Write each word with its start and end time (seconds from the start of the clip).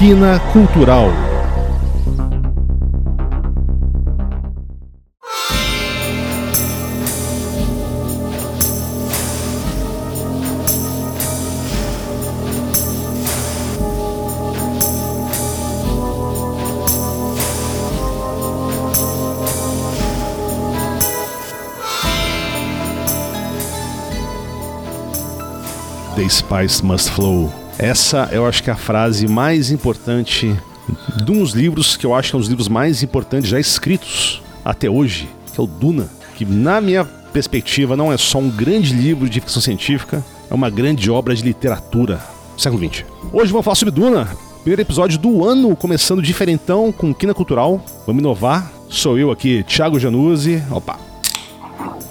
Quina 0.00 0.40
Cultural. 0.50 1.12
The 26.16 26.26
Spice 26.30 26.82
Must 26.82 27.10
Flow. 27.10 27.59
Essa 27.80 28.28
eu 28.30 28.44
acho 28.44 28.62
que 28.62 28.68
é 28.68 28.74
a 28.74 28.76
frase 28.76 29.26
mais 29.26 29.70
importante 29.70 30.54
de 31.24 31.32
uns 31.32 31.52
livros 31.52 31.96
que 31.96 32.04
eu 32.04 32.14
acho 32.14 32.28
que 32.28 32.36
é 32.36 32.38
um 32.38 32.40
dos 32.40 32.50
livros 32.50 32.68
mais 32.68 33.02
importantes 33.02 33.48
já 33.48 33.58
escritos 33.58 34.42
até 34.62 34.90
hoje, 34.90 35.26
que 35.54 35.58
é 35.58 35.64
o 35.64 35.66
Duna, 35.66 36.06
que 36.36 36.44
na 36.44 36.78
minha 36.78 37.06
perspectiva 37.06 37.96
não 37.96 38.12
é 38.12 38.18
só 38.18 38.36
um 38.36 38.50
grande 38.50 38.92
livro 38.92 39.26
de 39.30 39.40
ficção 39.40 39.62
científica, 39.62 40.22
é 40.50 40.52
uma 40.52 40.68
grande 40.68 41.10
obra 41.10 41.34
de 41.34 41.42
literatura 41.42 42.20
do 42.54 42.60
século 42.60 42.86
XX. 42.86 43.06
Hoje 43.32 43.50
vamos 43.50 43.64
falar 43.64 43.76
sobre 43.76 43.94
Duna, 43.94 44.28
primeiro 44.60 44.82
episódio 44.82 45.18
do 45.18 45.42
ano, 45.42 45.74
começando 45.74 46.20
diferentão 46.20 46.92
com 46.92 47.14
Quina 47.14 47.32
Cultural. 47.32 47.82
Vamos 48.06 48.20
inovar. 48.20 48.70
Sou 48.90 49.18
eu 49.18 49.30
aqui, 49.30 49.62
Thiago 49.62 49.98
Januzzi. 49.98 50.62
Opa! 50.70 50.98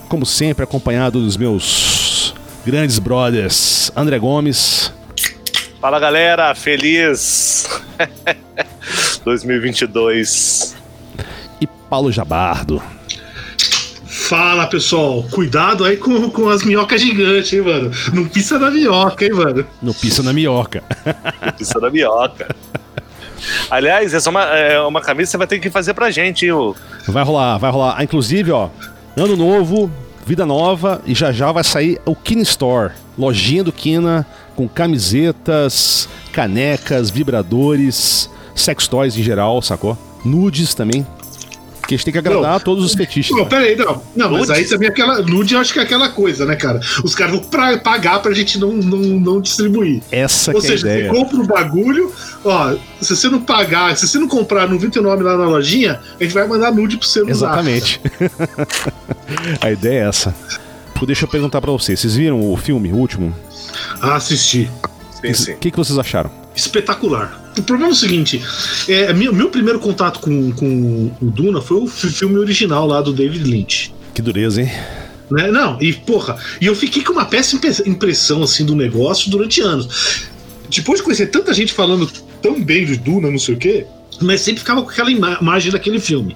Como 0.08 0.26
sempre, 0.26 0.64
acompanhado 0.64 1.22
dos 1.22 1.38
meus 1.38 2.34
grandes 2.66 2.98
brothers, 2.98 3.92
André 3.96 4.18
Gomes. 4.18 4.98
Fala 5.82 5.98
galera, 5.98 6.54
feliz 6.56 7.70
2022. 9.24 10.76
E 11.62 11.68
Paulo 11.90 12.12
Jabardo. 12.12 12.82
Fala 14.06 14.68
pessoal, 14.68 15.24
cuidado 15.32 15.86
aí 15.86 15.96
com, 15.98 16.30
com 16.30 16.50
as 16.50 16.64
minhocas 16.64 17.02
gigantes, 17.02 17.54
hein, 17.54 17.62
mano? 17.62 17.92
Não 18.14 18.28
pisa 18.28 18.60
na 18.60 18.70
minhoca, 18.70 19.24
hein, 19.26 19.32
mano? 19.34 19.66
No 19.82 19.94
pisa 19.94 20.22
na 20.22 20.34
minhoca. 20.34 20.84
Pisa 21.58 21.80
na 21.80 21.90
minhoca. 21.90 22.54
Aliás, 23.72 24.14
essa 24.14 24.30
é 24.30 24.32
uma, 24.32 24.44
é 24.44 24.82
uma 24.82 25.02
camisa 25.02 25.28
que 25.28 25.32
você 25.32 25.38
vai 25.38 25.48
ter 25.48 25.60
que 25.60 25.70
fazer 25.70 25.94
pra 25.94 26.12
gente, 26.12 26.46
hein, 26.46 26.52
ô? 26.52 26.76
Vai 27.08 27.24
rolar, 27.24 27.58
vai 27.58 27.72
rolar. 27.72 27.96
Ah, 27.98 28.04
Inclusive, 28.04 28.52
ó, 28.52 28.70
ano 29.16 29.36
novo, 29.36 29.90
vida 30.26 30.46
nova 30.46 31.02
e 31.06 31.16
já 31.16 31.32
já 31.32 31.52
vai 31.52 31.64
sair 31.64 32.00
o 32.06 32.16
Kina 32.16 32.44
Store, 32.44 32.92
lojinha 33.18 33.64
do 33.64 33.72
Kina 33.72 34.28
com 34.60 34.68
camisetas, 34.68 36.10
canecas, 36.34 37.10
vibradores, 37.10 38.30
sex 38.54 38.90
toys 38.90 39.18
em 39.18 39.24
geral, 39.24 39.62
sacou? 39.62 39.98
Nudes 40.26 40.74
também. 40.74 41.08
Que 41.88 41.96
a 41.96 41.98
gente 41.98 42.04
tem 42.04 42.12
que 42.12 42.18
agradar 42.20 42.42
Não. 42.42 42.58
a 42.58 42.60
todos 42.60 42.84
os 42.84 42.94
fetichistas. 42.94 43.38
Não, 43.38 43.46
pera 43.46 43.64
aí, 43.64 43.76
não. 43.78 44.04
Não, 44.14 44.32
mas 44.32 44.50
aí 44.50 44.66
também 44.66 44.90
é 44.90 44.92
aquela. 44.92 45.22
Nude 45.22 45.54
eu 45.54 45.62
acho 45.62 45.72
que 45.72 45.80
é 45.80 45.84
aquela 45.84 46.10
coisa, 46.10 46.46
né, 46.46 46.58
cara? 46.58 46.82
Os 47.06 47.16
caras 47.16 47.36
vão 47.36 47.44
pra, 47.46 47.78
pagar 47.78 48.22
pra 48.22 48.34
gente 48.34 48.60
não, 48.60 48.74
não, 48.74 49.00
não 49.00 49.42
distribuir. 49.42 50.02
Essa 50.12 50.52
Ou 50.52 50.60
que 50.60 50.68
é 50.68 50.70
a 50.70 50.72
seja, 50.74 50.88
ideia. 50.88 51.10
você 51.10 51.18
compra 51.18 51.38
o 51.38 51.48
bagulho, 51.48 52.12
ó, 52.44 52.76
se 53.00 53.16
você 53.16 53.30
não 53.30 53.40
pagar, 53.40 53.96
se 53.96 54.10
você 54.10 54.20
não 54.20 54.28
comprar 54.28 54.68
no 54.68 54.78
29 54.78 55.24
lá 55.24 55.38
na 55.38 55.46
lojinha, 55.46 56.02
a 56.20 56.24
gente 56.24 56.34
vai 56.34 56.46
mandar 56.46 56.70
nude 56.70 56.98
não 56.98 57.24
usar. 57.24 57.30
Exatamente. 57.32 58.02
a 59.62 59.72
ideia 59.72 60.04
é 60.04 60.08
essa. 60.10 60.36
Pô, 61.00 61.06
Deixa 61.06 61.24
eu 61.26 61.30
perguntar 61.30 61.62
pra 61.62 61.72
vocês. 61.72 62.00
Vocês 62.00 62.16
viram 62.16 62.52
o 62.52 62.58
filme, 62.58 62.92
o 62.92 62.96
último? 62.96 63.34
Ah, 64.02 64.20
sim. 64.20 64.68
O 65.24 65.58
que, 65.60 65.72
que 65.72 65.78
vocês 65.78 65.98
acharam? 65.98 66.32
espetacular. 66.56 67.52
O 67.58 67.64
problema 67.64 67.92
é 67.92 67.94
o 67.94 67.96
seguinte: 67.96 68.42
é, 68.88 69.14
meu, 69.14 69.34
meu 69.34 69.50
primeiro 69.50 69.80
contato 69.80 70.20
com, 70.20 70.52
com 70.52 71.12
o 71.22 71.26
Duna 71.32 71.62
foi 71.62 71.78
o 71.78 71.88
fi- 71.88 72.10
filme 72.10 72.38
original 72.38 72.86
lá 72.86 73.02
do 73.02 73.14
David 73.14 73.44
Lynch. 73.46 73.94
Que 74.14 74.22
dureza, 74.22 74.62
hein? 74.62 74.72
Né? 75.32 75.50
Não, 75.52 75.82
e 75.82 75.94
porra, 75.94 76.38
e 76.60 76.66
eu 76.66 76.76
fiquei 76.76 77.02
com 77.04 77.14
uma 77.14 77.24
péssima 77.26 77.62
impressão 77.86 78.44
assim 78.44 78.66
do 78.66 78.76
negócio 78.76 79.30
durante 79.32 79.62
anos. 79.62 80.24
Depois 80.70 81.00
de 81.00 81.04
conhecer 81.04 81.28
tanta 81.28 81.54
gente 81.54 81.72
falando 81.72 82.10
tão 82.42 82.62
bem 82.62 82.86
de 82.86 82.98
Duna, 82.98 83.30
não 83.32 83.40
sei 83.40 83.56
o 83.56 83.58
quê, 83.58 83.86
mas 84.22 84.42
sempre 84.42 84.60
ficava 84.60 84.82
com 84.82 84.90
aquela 84.90 85.10
ima- 85.12 85.38
imagem 85.42 85.72
daquele 85.72 86.00
filme, 86.00 86.36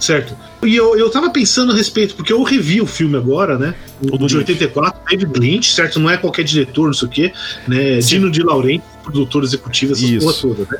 certo? 0.00 0.36
E 0.62 0.74
eu, 0.74 0.96
eu 0.96 1.10
tava 1.10 1.30
pensando 1.30 1.72
a 1.72 1.74
respeito, 1.76 2.14
porque 2.14 2.32
eu 2.32 2.42
revi 2.42 2.80
o 2.80 2.86
filme 2.86 3.16
agora, 3.16 3.58
né? 3.58 3.74
O 4.02 4.16
de 4.16 4.34
Lynch. 4.34 4.36
84, 4.38 5.00
David 5.10 5.38
Lynch, 5.38 5.72
certo? 5.74 6.00
Não 6.00 6.08
é 6.10 6.16
qualquer 6.16 6.42
diretor, 6.44 6.86
não 6.86 6.94
sei 6.94 7.08
o 7.08 7.10
quê, 7.10 7.32
né? 7.68 8.00
Sim. 8.00 8.08
Dino 8.08 8.30
de 8.30 8.42
Laurenti, 8.42 8.84
produtor 9.02 9.44
executivo, 9.44 9.92
essas 9.92 10.08
Isso. 10.08 10.26
porra 10.26 10.54
toda, 10.56 10.68
né? 10.70 10.78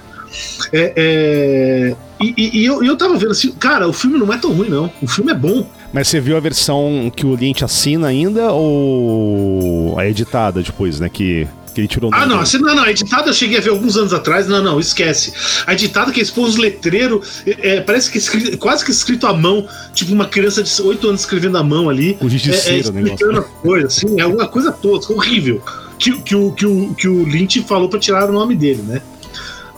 É, 0.72 0.92
é, 0.96 1.96
E, 2.20 2.34
e- 2.36 2.58
e 2.60 2.64
eu, 2.64 2.82
eu 2.82 2.96
tava 2.96 3.16
vendo 3.16 3.30
assim, 3.32 3.52
cara, 3.52 3.86
o 3.88 3.92
filme 3.92 4.18
não 4.18 4.32
é 4.32 4.38
tão 4.38 4.52
ruim, 4.52 4.68
não. 4.68 4.90
O 5.02 5.06
filme 5.06 5.30
é 5.30 5.34
bom. 5.34 5.68
Mas 5.92 6.08
você 6.08 6.20
viu 6.20 6.36
a 6.36 6.40
versão 6.40 7.12
que 7.14 7.24
o 7.26 7.34
Lynch 7.34 7.62
assina 7.64 8.08
ainda 8.08 8.50
ou 8.52 9.98
a 9.98 10.08
editada 10.08 10.62
depois, 10.62 10.98
né? 10.98 11.08
Que, 11.08 11.46
que 11.74 11.80
ele 11.80 11.88
tirou 11.88 12.10
o 12.10 12.14
Ah, 12.14 12.24
não, 12.24 12.38
assim, 12.40 12.58
não, 12.58 12.74
não, 12.74 12.84
a 12.84 12.90
editada 12.90 13.28
eu 13.28 13.34
cheguei 13.34 13.58
a 13.58 13.60
ver 13.60 13.70
alguns 13.70 13.96
anos 13.96 14.12
atrás. 14.12 14.46
Não, 14.46 14.62
não, 14.62 14.78
esquece. 14.80 15.32
A 15.66 15.72
editada 15.72 16.12
que 16.12 16.20
expôs 16.20 16.50
os 16.50 16.56
letreiros, 16.56 17.42
é, 17.46 17.76
é, 17.76 17.80
parece 17.80 18.10
que 18.10 18.18
é 18.18 18.20
escrito- 18.20 18.56
quase 18.58 18.84
que 18.84 18.90
escrito 18.90 19.26
à 19.26 19.32
mão, 19.34 19.66
tipo 19.92 20.12
uma 20.12 20.26
criança 20.26 20.62
de 20.62 20.80
8 20.82 21.08
anos 21.08 21.22
escrevendo 21.22 21.58
à 21.58 21.62
mão 21.64 21.88
ali. 21.90 22.14
Com 22.14 22.28
giz 22.28 22.42
de 22.42 22.52
é, 22.52 22.54
é, 22.54 22.56
cera 22.58 22.88
o 22.88 22.92
negócio. 22.92 23.14
explicando 23.14 23.38
as 23.40 23.46
coisas, 23.60 23.96
assim, 23.98 24.20
é 24.20 24.26
uma 24.26 24.46
coisa 24.46 24.70
toda, 24.72 25.12
horrível. 25.12 25.62
Que, 25.98 26.12
que, 26.22 26.34
o, 26.34 26.52
que, 26.52 26.66
o, 26.66 26.94
que 26.94 27.08
o 27.08 27.24
Lynch 27.24 27.62
falou 27.68 27.88
pra 27.88 27.98
tirar 27.98 28.28
o 28.28 28.32
nome 28.32 28.54
dele, 28.56 28.82
né? 28.82 29.02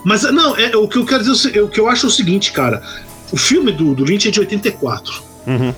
Mas, 0.05 0.23
não, 0.23 0.57
é, 0.57 0.77
o 0.77 0.87
que 0.89 0.99
eu 0.99 1.05
quero 1.05 1.25
dizer, 1.25 1.57
é 1.57 1.61
o 1.61 1.67
o 1.67 1.69
que 1.69 1.81
eu 1.81 1.89
acho 1.89 2.07
é 2.07 2.09
o 2.09 2.13
seguinte, 2.13 2.53
cara. 2.53 2.83
O 3.33 3.37
filme 3.37 3.73
do, 3.73 3.95
do 3.95 4.05
Lynch 4.05 4.29
é 4.29 4.31
de 4.31 4.39
84. 4.41 5.23
Uhum. 5.47 5.75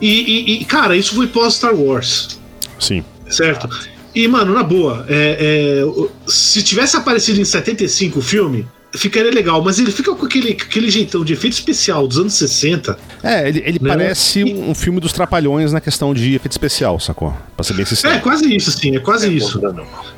E, 0.00 0.08
e- 0.08 0.62
e, 0.62 0.64
cara, 0.64 0.96
isso 0.96 1.14
foi 1.14 1.26
pós-Star 1.26 1.74
Wars. 1.74 2.38
Sim. 2.78 3.04
Certo. 3.28 3.68
E, 4.16 4.26
mano, 4.26 4.54
na 4.54 4.62
boa, 4.62 5.04
é, 5.08 5.84
é, 5.84 6.06
se 6.26 6.62
tivesse 6.62 6.96
aparecido 6.96 7.38
em 7.40 7.44
75 7.44 8.18
o 8.18 8.22
filme, 8.22 8.66
ficaria 8.94 9.30
legal, 9.30 9.62
mas 9.62 9.78
ele 9.78 9.92
fica 9.92 10.14
com 10.14 10.24
aquele, 10.24 10.52
aquele 10.52 10.90
jeitão 10.90 11.22
de 11.22 11.34
efeito 11.34 11.52
especial 11.52 12.08
dos 12.08 12.18
anos 12.18 12.32
60. 12.32 12.98
É, 13.22 13.46
ele, 13.46 13.62
ele 13.66 13.78
Né? 13.78 13.88
parece 13.90 14.42
um 14.42 14.74
filme 14.74 15.00
dos 15.00 15.12
Trapalhões 15.12 15.70
na 15.70 15.82
questão 15.82 16.14
de 16.14 16.34
efeito 16.34 16.52
especial, 16.52 16.98
sacou? 16.98 17.36
Pra 17.54 17.62
ser 17.62 17.74
bem 17.74 17.82
É, 17.82 17.86
sincero. 17.86 18.20
quase 18.20 18.56
isso, 18.56 18.70
assim, 18.70 18.96
é 18.96 19.00
quase 19.00 19.36
isso. 19.36 19.60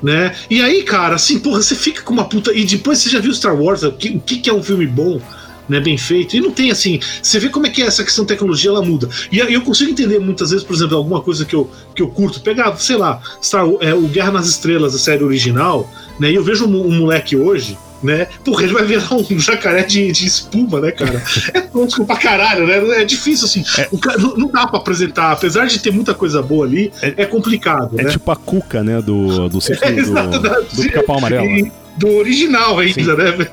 né? 0.01 0.33
E 0.49 0.63
aí, 0.63 0.85
cara, 0.85 1.17
assim, 1.17 1.41
porra, 1.41 1.61
você 1.61 1.75
fica 1.75 2.03
com 2.03 2.13
uma 2.13 2.29
puta. 2.29 2.53
E 2.55 2.65
depois 2.65 2.99
você 2.99 3.11
já 3.11 3.19
viu 3.19 3.35
Star 3.35 3.61
Wars, 3.61 3.83
o 3.83 3.91
que, 3.91 4.11
o 4.11 4.21
que 4.21 4.49
é 4.49 4.55
um 4.55 4.63
filme 4.63 4.87
bom, 4.87 5.21
né? 5.69 5.81
Bem 5.81 5.97
feito. 5.99 6.37
E 6.37 6.41
não 6.41 6.51
tem 6.51 6.71
assim. 6.71 7.01
Você 7.23 7.39
vê 7.39 7.49
como 7.49 7.67
é 7.67 7.71
que 7.71 7.83
é 7.83 7.87
essa 7.87 8.03
questão 8.05 8.25
de 8.25 8.29
tecnologia, 8.29 8.71
ela 8.71 8.83
muda. 8.83 9.09
E 9.31 9.41
aí 9.43 9.53
eu 9.55 9.63
consigo 9.63 9.91
entender 9.91 10.19
muitas 10.19 10.51
vezes, 10.51 10.65
por 10.65 10.75
exemplo, 10.75 10.97
alguma 10.97 11.21
coisa 11.21 11.45
que 11.45 11.55
eu, 11.55 11.71
que 11.95 12.03
eu 12.03 12.09
curto, 12.09 12.41
pegar, 12.41 12.77
sei 12.79 12.97
lá, 12.97 13.21
Star, 13.43 13.67
é, 13.81 13.93
o 13.95 14.03
Guerra 14.09 14.33
nas 14.33 14.47
Estrelas, 14.49 14.95
a 14.95 14.99
série 14.99 15.23
original, 15.25 15.91
né? 16.19 16.31
E 16.31 16.35
eu 16.35 16.43
vejo 16.45 16.67
um, 16.67 16.87
um 16.87 16.99
moleque 16.99 17.37
hoje. 17.37 17.77
Né? 18.01 18.29
Porra, 18.45 18.63
ele 18.63 18.73
vai 18.73 18.85
virar 18.85 19.13
um 19.13 19.25
jacaré 19.41 19.83
de, 19.83 20.13
de 20.13 20.25
espuma, 20.25 20.81
né, 20.81 20.93
cara? 20.93 21.21
É 21.53 21.61
tosco 21.63 22.07
pra 22.07 22.15
caralho, 22.17 22.65
né? 22.65 23.01
É 23.03 23.05
difícil, 23.05 23.47
assim. 23.47 23.65
O 23.91 23.99
ca- 23.99 24.17
não, 24.17 24.37
não 24.37 24.49
dá 24.49 24.69
pra 24.69 24.79
apresentar, 24.79 25.33
apesar 25.33 25.67
de 25.67 25.81
ter 25.81 25.91
muita 25.91 26.15
coisa 26.15 26.41
boa 26.41 26.65
ali, 26.65 26.93
é, 27.03 27.25
complicado. 27.27 27.99
É 27.99 28.05
né? 28.05 28.11
tipo 28.11 28.31
a 28.31 28.37
cuca, 28.37 28.85
né? 28.85 29.03
Do, 29.03 29.49
do, 29.49 29.59
do, 29.59 29.59
Exato, 29.59 30.39
do, 30.39 30.83
do 30.83 30.93
Capão 30.93 31.19
Amarelo. 31.19 31.45
e- 31.45 31.73
do 31.97 32.09
original 32.19 32.79
ainda, 32.79 33.17
né? 33.17 33.49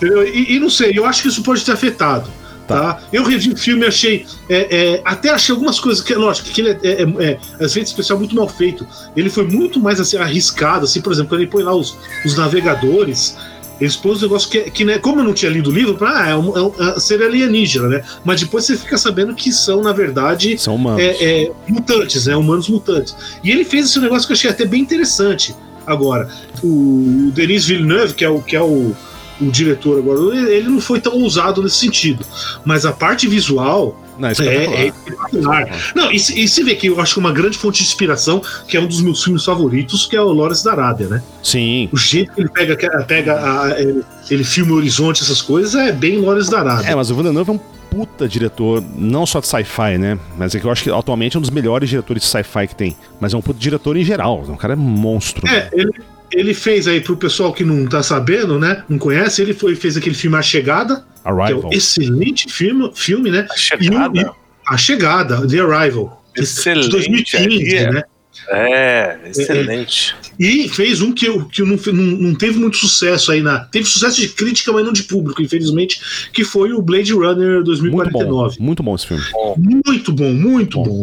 Entendeu? 0.00 0.26
E, 0.26 0.56
e 0.56 0.58
não 0.58 0.70
sei, 0.70 0.92
eu 0.96 1.04
acho 1.04 1.20
que 1.20 1.28
isso 1.28 1.42
pode 1.42 1.62
ter 1.62 1.72
afetado. 1.72 2.30
Tá. 2.66 3.00
Eu 3.12 3.24
revi 3.24 3.52
o 3.52 3.56
filme 3.56 3.82
e 3.82 3.88
achei. 3.88 4.26
é, 4.48 4.94
é, 4.94 5.02
até 5.04 5.30
achei 5.30 5.52
algumas 5.52 5.80
coisas 5.80 6.00
que, 6.00 6.14
lógico, 6.14 6.50
que 6.50 6.60
ele 6.60 6.70
é, 6.70 6.78
é, 6.84 7.02
é, 7.02 7.38
é 7.58 7.64
efeito 7.64 7.88
especial 7.88 8.16
muito 8.16 8.34
mal 8.34 8.48
feito. 8.48 8.86
Ele 9.16 9.28
foi 9.28 9.44
muito 9.44 9.80
mais 9.80 9.98
assim, 9.98 10.16
arriscado, 10.16 10.84
assim, 10.84 11.00
por 11.00 11.12
exemplo, 11.12 11.30
quando 11.30 11.40
ele 11.40 11.50
põe 11.50 11.64
lá 11.64 11.74
os, 11.74 11.96
os 12.24 12.36
navegadores. 12.36 13.36
Ele 13.80 13.88
expôs 13.88 14.18
um 14.18 14.22
negócio 14.22 14.48
que, 14.48 14.70
que 14.70 14.84
né, 14.84 14.98
como 14.98 15.20
eu 15.20 15.24
não 15.24 15.34
tinha 15.34 15.50
lido 15.50 15.70
o 15.70 15.72
livro, 15.72 15.96
pra, 15.96 16.22
ah, 16.22 16.28
é 16.28 16.36
um, 16.36 16.56
é 16.56 16.62
um, 16.62 16.72
é, 16.78 17.00
seria 17.00 17.26
alienígena, 17.26 17.88
né? 17.88 18.04
Mas 18.24 18.40
depois 18.40 18.66
você 18.66 18.76
fica 18.76 18.96
sabendo 18.96 19.34
que 19.34 19.50
são, 19.50 19.82
na 19.82 19.92
verdade, 19.92 20.56
São 20.56 20.76
humanos. 20.76 21.02
é, 21.02 21.16
é, 21.24 21.52
mutantes, 21.66 22.26
né? 22.26 22.36
Humanos 22.36 22.68
mutantes. 22.68 23.16
E 23.42 23.50
ele 23.50 23.64
fez 23.64 23.86
esse 23.86 23.98
negócio 23.98 24.28
que 24.28 24.32
eu 24.32 24.36
achei 24.36 24.50
até 24.50 24.64
bem 24.64 24.82
interessante. 24.82 25.56
Agora, 25.86 26.28
o 26.62 27.32
Denis 27.34 27.66
Villeneuve, 27.66 28.14
que 28.14 28.24
é 28.24 28.28
o, 28.28 28.40
que 28.40 28.54
é 28.54 28.62
o, 28.62 28.94
o 29.40 29.50
diretor 29.50 29.98
agora, 29.98 30.36
ele 30.50 30.68
não 30.68 30.80
foi 30.80 31.00
tão 31.00 31.14
ousado 31.20 31.62
nesse 31.62 31.76
sentido. 31.76 32.24
Mas 32.64 32.84
a 32.84 32.92
parte 32.92 33.26
visual 33.28 34.00
Não, 34.18 34.28
é, 34.28 34.32
espetacular. 34.32 34.80
é 34.80 34.86
espetacular. 34.86 35.92
Não, 35.94 36.10
e, 36.12 36.18
se- 36.18 36.38
e 36.38 36.48
se 36.48 36.62
vê 36.62 36.74
que 36.74 36.88
eu 36.88 37.00
acho 37.00 37.14
que 37.14 37.20
uma 37.20 37.32
grande 37.32 37.56
fonte 37.58 37.78
de 37.82 37.88
inspiração, 37.88 38.42
que 38.68 38.76
é 38.76 38.80
um 38.80 38.86
dos 38.86 39.00
meus 39.00 39.22
filmes 39.24 39.44
favoritos, 39.44 40.06
que 40.06 40.14
é 40.16 40.20
o 40.20 40.32
Lawrence 40.32 40.64
da 40.64 40.72
Arábia, 40.72 41.08
né? 41.08 41.22
Sim. 41.42 41.88
O 41.92 41.96
jeito 41.96 42.32
que 42.34 42.40
ele 42.42 42.48
pega, 42.50 42.76
pega 43.06 43.34
a- 43.34 43.80
ele, 43.80 44.02
ele 44.30 44.44
filma 44.44 44.72
o 44.72 44.76
horizonte, 44.76 45.22
essas 45.22 45.40
coisas, 45.40 45.74
é 45.74 45.90
bem 45.92 46.20
Lawrence 46.20 46.50
da 46.50 46.60
Arábia. 46.60 46.90
É, 46.90 46.94
mas 46.94 47.10
o 47.10 47.14
Villeneuve 47.14 47.50
é 47.50 47.52
um 47.54 47.60
puta 47.90 48.28
diretor, 48.28 48.84
não 48.94 49.26
só 49.26 49.40
de 49.40 49.48
sci-fi, 49.48 49.98
né? 49.98 50.16
Mas 50.38 50.54
é 50.54 50.60
que 50.60 50.64
eu 50.64 50.70
acho 50.70 50.84
que 50.84 50.90
atualmente 50.90 51.34
é 51.36 51.38
um 51.38 51.40
dos 51.40 51.50
melhores 51.50 51.88
diretores 51.88 52.22
de 52.22 52.28
sci-fi 52.28 52.68
que 52.68 52.74
tem. 52.76 52.96
Mas 53.18 53.34
é 53.34 53.36
um 53.36 53.40
puta 53.42 53.58
diretor 53.58 53.96
em 53.96 54.04
geral. 54.04 54.44
O 54.48 54.56
cara 54.56 54.74
é 54.74 54.76
monstro. 54.76 55.44
É, 55.48 55.68
ele, 55.72 55.90
ele 56.32 56.54
fez 56.54 56.86
aí 56.88 57.00
pro 57.00 57.16
pessoal 57.16 57.52
que 57.52 57.64
não 57.64 57.86
tá 57.86 58.02
sabendo, 58.02 58.58
né? 58.58 58.84
Não 58.88 58.98
conhece, 58.98 59.42
ele 59.42 59.52
foi, 59.54 59.74
fez 59.74 59.96
aquele 59.96 60.14
filme 60.14 60.36
A 60.36 60.42
Chegada, 60.42 61.04
Arrival. 61.24 61.46
que 61.46 61.52
é 61.52 61.68
um 61.68 61.72
excelente 61.72 62.52
filme, 62.52 62.90
filme 62.94 63.30
né? 63.30 63.46
A 63.50 63.56
Chegada? 63.56 64.18
E 64.18 64.22
e- 64.22 64.30
A 64.68 64.76
Chegada, 64.76 65.46
The 65.46 65.58
Arrival. 65.60 66.24
Excelente, 66.36 66.84
De 66.84 66.90
2015, 66.90 67.74
é. 67.76 67.90
né? 67.90 68.02
É, 68.48 69.18
excelente. 69.26 70.14
E 70.38 70.68
fez 70.68 71.02
um 71.02 71.12
que, 71.12 71.26
eu- 71.26 71.44
que 71.46 71.60
não, 71.62 71.76
não, 71.92 71.92
não 72.18 72.34
teve 72.34 72.58
muito 72.58 72.76
sucesso 72.76 73.32
aí 73.32 73.42
na. 73.42 73.60
Teve 73.60 73.86
sucesso 73.86 74.20
de 74.20 74.28
crítica, 74.28 74.72
mas 74.72 74.84
não 74.84 74.92
de 74.92 75.02
público, 75.02 75.42
infelizmente, 75.42 76.00
que 76.32 76.44
foi 76.44 76.72
o 76.72 76.80
Blade 76.80 77.12
Runner 77.12 77.56
Muito 77.56 77.64
bom. 77.64 77.64
2049. 77.64 78.56
Muito 78.60 78.82
bom 78.82 78.94
esse 78.94 79.06
filme. 79.08 79.22
Muito 79.58 80.12
bom, 80.12 80.32
muito 80.32 80.78
Bom. 80.82 81.02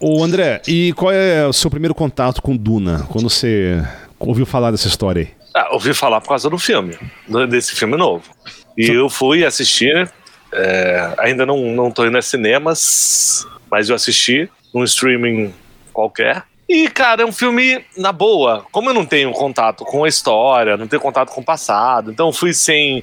Ô 0.00 0.22
André, 0.24 0.60
e 0.66 0.92
qual 0.94 1.12
é 1.12 1.46
o 1.46 1.52
seu 1.52 1.70
primeiro 1.70 1.94
contato 1.94 2.42
com 2.42 2.56
Duna? 2.56 3.06
Quando 3.08 3.30
você 3.30 3.82
ouviu 4.18 4.46
falar 4.46 4.70
dessa 4.70 4.88
história 4.88 5.22
aí? 5.22 5.28
Ah, 5.54 5.68
ouvi 5.72 5.94
falar 5.94 6.20
por 6.20 6.28
causa 6.28 6.50
do 6.50 6.58
filme, 6.58 6.98
desse 7.48 7.74
filme 7.74 7.96
novo. 7.96 8.24
E 8.76 8.88
eu 8.88 9.08
fui 9.08 9.44
assistir, 9.44 10.10
é, 10.52 11.14
ainda 11.18 11.46
não, 11.46 11.58
não 11.74 11.90
tô 11.90 12.04
indo 12.06 12.18
a 12.18 12.22
cinemas, 12.22 13.46
mas 13.70 13.88
eu 13.88 13.96
assisti 13.96 14.50
num 14.74 14.84
streaming 14.84 15.54
qualquer. 15.92 16.42
E, 16.68 16.88
cara, 16.88 17.22
é 17.22 17.24
um 17.24 17.32
filme 17.32 17.82
na 17.96 18.12
boa. 18.12 18.66
Como 18.70 18.90
eu 18.90 18.94
não 18.94 19.06
tenho 19.06 19.30
contato 19.32 19.84
com 19.84 20.04
a 20.04 20.08
história, 20.08 20.76
não 20.76 20.86
tenho 20.86 21.00
contato 21.00 21.30
com 21.30 21.40
o 21.40 21.44
passado, 21.44 22.10
então 22.10 22.32
fui 22.32 22.52
sem, 22.52 23.02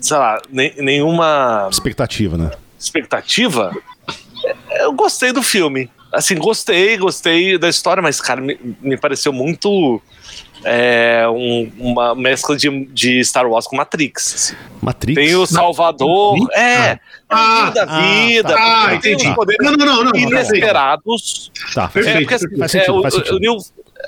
sei 0.00 0.16
lá, 0.16 0.40
nem- 0.48 0.74
nenhuma 0.78 1.68
Expectativa, 1.70 2.36
né? 2.38 2.50
expectativa, 2.78 3.70
é, 4.70 4.84
eu 4.84 4.92
gostei 4.92 5.32
do 5.32 5.42
filme. 5.42 5.90
Assim, 6.14 6.36
gostei, 6.36 6.96
gostei 6.96 7.58
da 7.58 7.68
história, 7.68 8.02
mas, 8.02 8.20
cara, 8.20 8.40
me, 8.40 8.58
me 8.80 8.96
pareceu 8.96 9.32
muito 9.32 10.00
é, 10.64 11.26
um- 11.28 11.70
uma 11.78 12.14
mescla 12.14 12.56
de, 12.56 12.86
de 12.86 13.22
Star 13.24 13.46
Wars 13.46 13.66
com 13.66 13.76
Matrix. 13.76 14.34
assim. 14.34 14.56
Matrix. 14.80 15.14
Tem 15.14 15.34
o 15.34 15.44
Salvador, 15.46 16.38
Matrix? 16.38 16.58
é, 16.60 16.98
Ah, 17.28 17.64
é 17.66 17.70
o 17.70 17.74
da 17.74 17.82
ah, 17.82 18.00
vida, 18.00 18.48
tá. 18.54 18.86
tem 19.00 19.12
entendi. 19.14 19.34
poderes 19.34 19.66
Não, 19.66 19.72
não, 19.76 19.86
não, 19.86 20.04
não. 20.04 20.12
tá 20.12 20.18
inesperados. 20.18 21.50
Tá, 21.74 21.88
Perfeito. 21.88 22.16
É, 22.16 22.20
porque, 22.20 22.34
assim, 22.34 22.56
Faz 22.58 22.74
é, 22.74 22.78
sentido, 22.78 22.96
o- 22.98 23.02
faz 23.02 23.14
sentido. 23.14 23.36
o 23.36 23.38
Neil, 23.40 23.56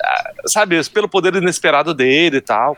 ah, 0.03 0.31
sabe, 0.47 0.83
pelo 0.89 1.07
poder 1.09 1.35
inesperado 1.35 1.93
dele 1.93 2.37
e 2.37 2.41
tal. 2.41 2.75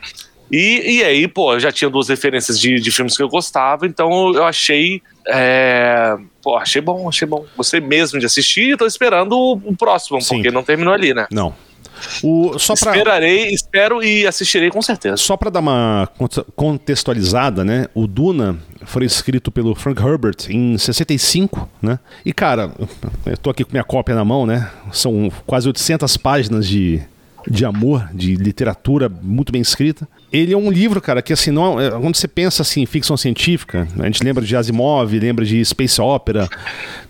E, 0.52 0.98
e 0.98 1.04
aí, 1.04 1.28
pô, 1.28 1.54
eu 1.54 1.60
já 1.60 1.72
tinha 1.72 1.90
duas 1.90 2.10
referências 2.10 2.60
de, 2.60 2.80
de 2.80 2.92
filmes 2.92 3.16
que 3.16 3.22
eu 3.24 3.30
gostava, 3.30 3.86
então 3.86 4.34
eu 4.34 4.44
achei. 4.44 5.02
é, 5.28 6.18
pô, 6.42 6.58
achei 6.58 6.82
bom, 6.82 7.08
achei 7.08 7.28
bom. 7.28 7.46
Gostei 7.56 7.80
mesmo 7.80 8.20
de 8.20 8.26
assistir 8.26 8.74
e 8.74 8.78
tô 8.78 8.86
esperando 8.86 9.34
o, 9.38 9.54
o 9.54 9.76
próximo, 9.76 10.20
Sim. 10.22 10.36
porque 10.36 10.52
não 10.52 10.64
terminou 10.64 10.94
ali, 10.94 11.14
né? 11.14 11.28
Não. 11.32 11.54
O, 12.24 12.58
só 12.58 12.76
pra... 12.76 12.92
Esperarei, 12.96 13.50
espero 13.50 14.02
e 14.02 14.26
assistirei 14.26 14.70
com 14.72 14.82
certeza. 14.82 15.18
Só 15.18 15.36
para 15.36 15.50
dar 15.50 15.60
uma 15.60 16.10
conte- 16.18 16.46
contextualizada, 16.56 17.64
né? 17.66 17.88
O 17.94 18.08
Duna 18.08 18.58
foi 18.86 19.06
escrito 19.06 19.52
pelo 19.52 19.76
Frank 19.76 20.02
Herbert 20.02 20.38
em 20.50 20.78
65, 20.78 21.70
né? 21.82 22.00
E 22.26 22.32
cara, 22.34 22.72
eu 23.26 23.38
tô 23.38 23.50
aqui 23.50 23.64
com 23.66 23.72
minha 23.72 23.84
cópia 23.84 24.16
na 24.16 24.24
mão, 24.24 24.46
né? 24.46 24.72
São 24.94 25.30
quase 25.46 25.68
800 25.68 26.16
páginas 26.18 26.66
de, 26.68 27.02
de 27.46 27.66
amor, 27.66 28.08
de 28.14 28.36
literatura 28.36 29.10
muito 29.22 29.52
bem 29.52 29.62
escrita. 29.62 30.08
Ele 30.32 30.54
é 30.54 30.58
um 30.58 30.70
livro, 30.70 31.02
cara, 31.02 31.22
que 31.22 31.34
assim, 31.34 31.50
não, 31.52 31.80
é- 31.80 31.90
quando 31.92 32.16
você 32.16 32.28
pensa 32.28 32.62
assim, 32.62 32.82
em 32.82 32.86
ficção 32.86 33.18
científica, 33.18 33.88
a 33.98 34.06
gente 34.06 34.24
lembra 34.24 34.46
de 34.46 34.56
Asimov, 34.56 35.12
lembra 35.18 35.44
de 35.44 35.64
Space 35.66 36.00
Opera. 36.00 36.48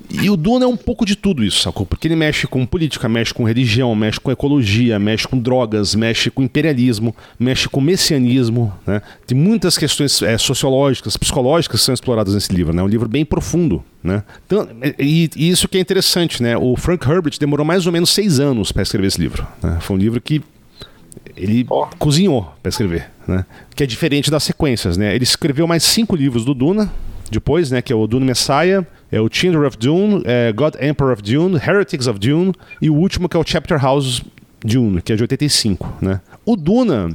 E 0.10 0.30
o 0.30 0.36
Duna 0.38 0.66
é 0.66 0.68
um 0.68 0.78
pouco 0.78 1.06
de 1.06 1.16
tudo 1.16 1.44
isso, 1.44 1.62
sacou? 1.62 1.86
Porque 1.86 2.08
ele 2.08 2.16
mexe 2.16 2.48
com 2.48 2.66
política, 2.66 3.08
mexe 3.08 3.32
com 3.34 3.44
religião, 3.44 3.94
mexe 3.94 4.20
com 4.20 4.32
ecologia, 4.32 4.98
mexe 4.98 5.28
com 5.28 5.38
drogas, 5.38 5.94
mexe 5.94 6.32
com 6.32 6.42
imperialismo, 6.42 7.16
mexe 7.38 7.70
com 7.70 7.80
messianismo, 7.80 8.74
né? 8.88 9.02
Tem 9.28 9.38
muitas 9.38 9.78
questões 9.78 10.22
é, 10.24 10.36
sociológicas, 10.38 11.16
psicológicas 11.16 11.80
que 11.82 11.86
são 11.86 11.94
exploradas 11.94 12.34
nesse 12.34 12.52
livro, 12.54 12.74
né? 12.74 12.82
É 12.82 12.86
um 12.86 12.88
livro 12.88 13.08
bem 13.08 13.24
profundo, 13.24 13.84
né? 14.04 14.24
Então, 14.48 14.68
e, 14.98 15.30
e 15.36 15.50
isso 15.50 15.68
que 15.68 15.78
é 15.78 15.82
interessante, 15.82 16.42
né? 16.42 16.58
O 16.58 16.76
Frank 16.76 17.08
Herbert 17.08 17.34
demorou 17.40 17.66
mais 17.66 17.86
ou 17.86 17.92
menos 17.92 18.10
seis 18.10 18.40
anos 18.40 18.72
para 18.72 18.82
escrever 18.82 19.08
esse 19.08 19.22
livro. 19.22 19.46
né? 19.62 19.78
Foi 19.82 19.96
um 19.96 20.00
livro 20.00 20.20
que 20.20 20.42
ele 21.40 21.66
Ó. 21.70 21.88
cozinhou 21.98 22.54
para 22.62 22.70
escrever, 22.70 23.10
né? 23.28 23.46
Que 23.76 23.84
é 23.84 23.86
diferente 23.86 24.30
das 24.30 24.44
sequências, 24.44 24.98
né? 24.98 25.16
Ele 25.16 25.24
escreveu 25.24 25.66
mais 25.66 25.84
cinco 25.84 26.16
livros 26.16 26.44
do 26.46 26.54
Duna 26.54 26.92
depois, 27.32 27.72
né? 27.72 27.82
Que 27.82 27.94
é 27.94 27.96
o 27.96 28.06
Dune 28.06 28.26
Messiah, 28.26 28.86
é 29.12 29.22
o 29.22 29.30
Children 29.32 29.66
of 29.66 29.78
Dune, 29.78 30.22
é 30.26 30.52
God 30.52 30.76
Emperor 30.82 31.14
of 31.14 31.22
Dune, 31.22 31.56
Heretics 31.56 32.08
of 32.08 32.20
Dune 32.20 32.54
e 32.82 32.90
o 32.90 32.96
último 32.96 33.30
que 33.30 33.38
é 33.38 33.40
o 33.40 33.44
Chapter 33.46 33.82
House 33.82 34.22
Dune, 34.64 35.02
que 35.02 35.14
é 35.14 35.16
de 35.16 35.24
85, 35.24 35.98
né? 36.02 36.22
O 36.46 36.56
Duna, 36.56 37.10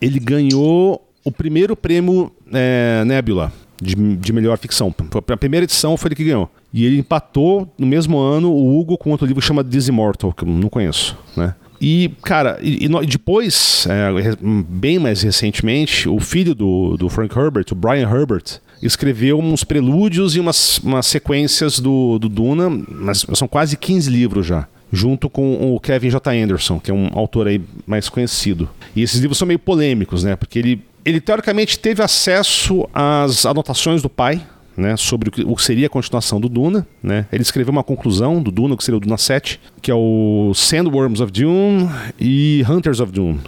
ele 0.00 0.18
ganhou 0.18 1.02
o 1.24 1.32
primeiro 1.32 1.74
prêmio 1.74 2.30
é, 2.52 3.02
Nebula 3.06 3.50
de, 3.80 3.94
de 4.16 4.32
melhor 4.32 4.58
ficção. 4.58 4.94
A 5.28 5.36
primeira 5.36 5.64
edição 5.64 5.96
foi 5.96 6.08
ele 6.08 6.14
que 6.14 6.24
ganhou. 6.24 6.50
E 6.72 6.84
ele 6.84 6.98
empatou 6.98 7.72
no 7.78 7.86
mesmo 7.86 8.18
ano 8.18 8.50
o 8.50 8.78
Hugo 8.78 8.98
com 8.98 9.10
outro 9.10 9.26
livro 9.26 9.40
que 9.40 9.46
chama 9.46 9.64
This 9.64 9.88
Immortal, 9.88 10.32
que 10.32 10.44
eu 10.44 10.48
não 10.48 10.68
conheço, 10.68 11.16
né? 11.36 11.54
E, 11.86 12.10
cara, 12.22 12.58
e, 12.62 12.86
e 12.86 13.06
depois, 13.06 13.86
é, 13.90 14.34
bem 14.40 14.98
mais 14.98 15.20
recentemente, 15.20 16.08
o 16.08 16.18
filho 16.18 16.54
do, 16.54 16.96
do 16.96 17.10
Frank 17.10 17.38
Herbert, 17.38 17.66
o 17.72 17.74
Brian 17.74 18.08
Herbert, 18.08 18.58
escreveu 18.82 19.38
uns 19.38 19.64
prelúdios 19.64 20.34
e 20.34 20.40
umas, 20.40 20.78
umas 20.78 21.04
sequências 21.04 21.78
do, 21.78 22.18
do 22.18 22.30
Duna, 22.30 22.70
mas 22.70 23.26
são 23.34 23.46
quase 23.46 23.76
15 23.76 24.08
livros 24.08 24.46
já, 24.46 24.66
junto 24.90 25.28
com 25.28 25.74
o 25.74 25.78
Kevin 25.78 26.08
J. 26.08 26.30
Anderson, 26.30 26.80
que 26.80 26.90
é 26.90 26.94
um 26.94 27.10
autor 27.12 27.48
aí 27.48 27.60
mais 27.86 28.08
conhecido. 28.08 28.66
E 28.96 29.02
esses 29.02 29.20
livros 29.20 29.36
são 29.36 29.46
meio 29.46 29.58
polêmicos, 29.58 30.24
né? 30.24 30.36
Porque 30.36 30.58
ele, 30.58 30.82
ele 31.04 31.20
teoricamente 31.20 31.78
teve 31.78 32.02
acesso 32.02 32.88
às 32.94 33.44
anotações 33.44 34.00
do 34.00 34.08
pai, 34.08 34.40
né, 34.76 34.96
sobre 34.96 35.28
o 35.28 35.32
que, 35.56 35.62
seria 35.62 35.86
a 35.86 35.90
continuação 35.90 36.40
do 36.40 36.48
Duna. 36.48 36.86
Né? 37.02 37.26
Ele 37.32 37.42
escreveu 37.42 37.72
uma 37.72 37.84
conclusão 37.84 38.42
do 38.42 38.50
Duna, 38.50 38.76
que 38.76 38.84
seria 38.84 38.96
o 38.96 39.00
Duna 39.00 39.16
7, 39.16 39.60
que 39.80 39.90
é 39.90 39.94
o 39.94 40.52
Sandworms 40.54 41.20
of 41.20 41.32
Dune 41.32 41.88
e 42.20 42.64
Hunters 42.68 43.00
of 43.00 43.12
Dune. 43.12 43.40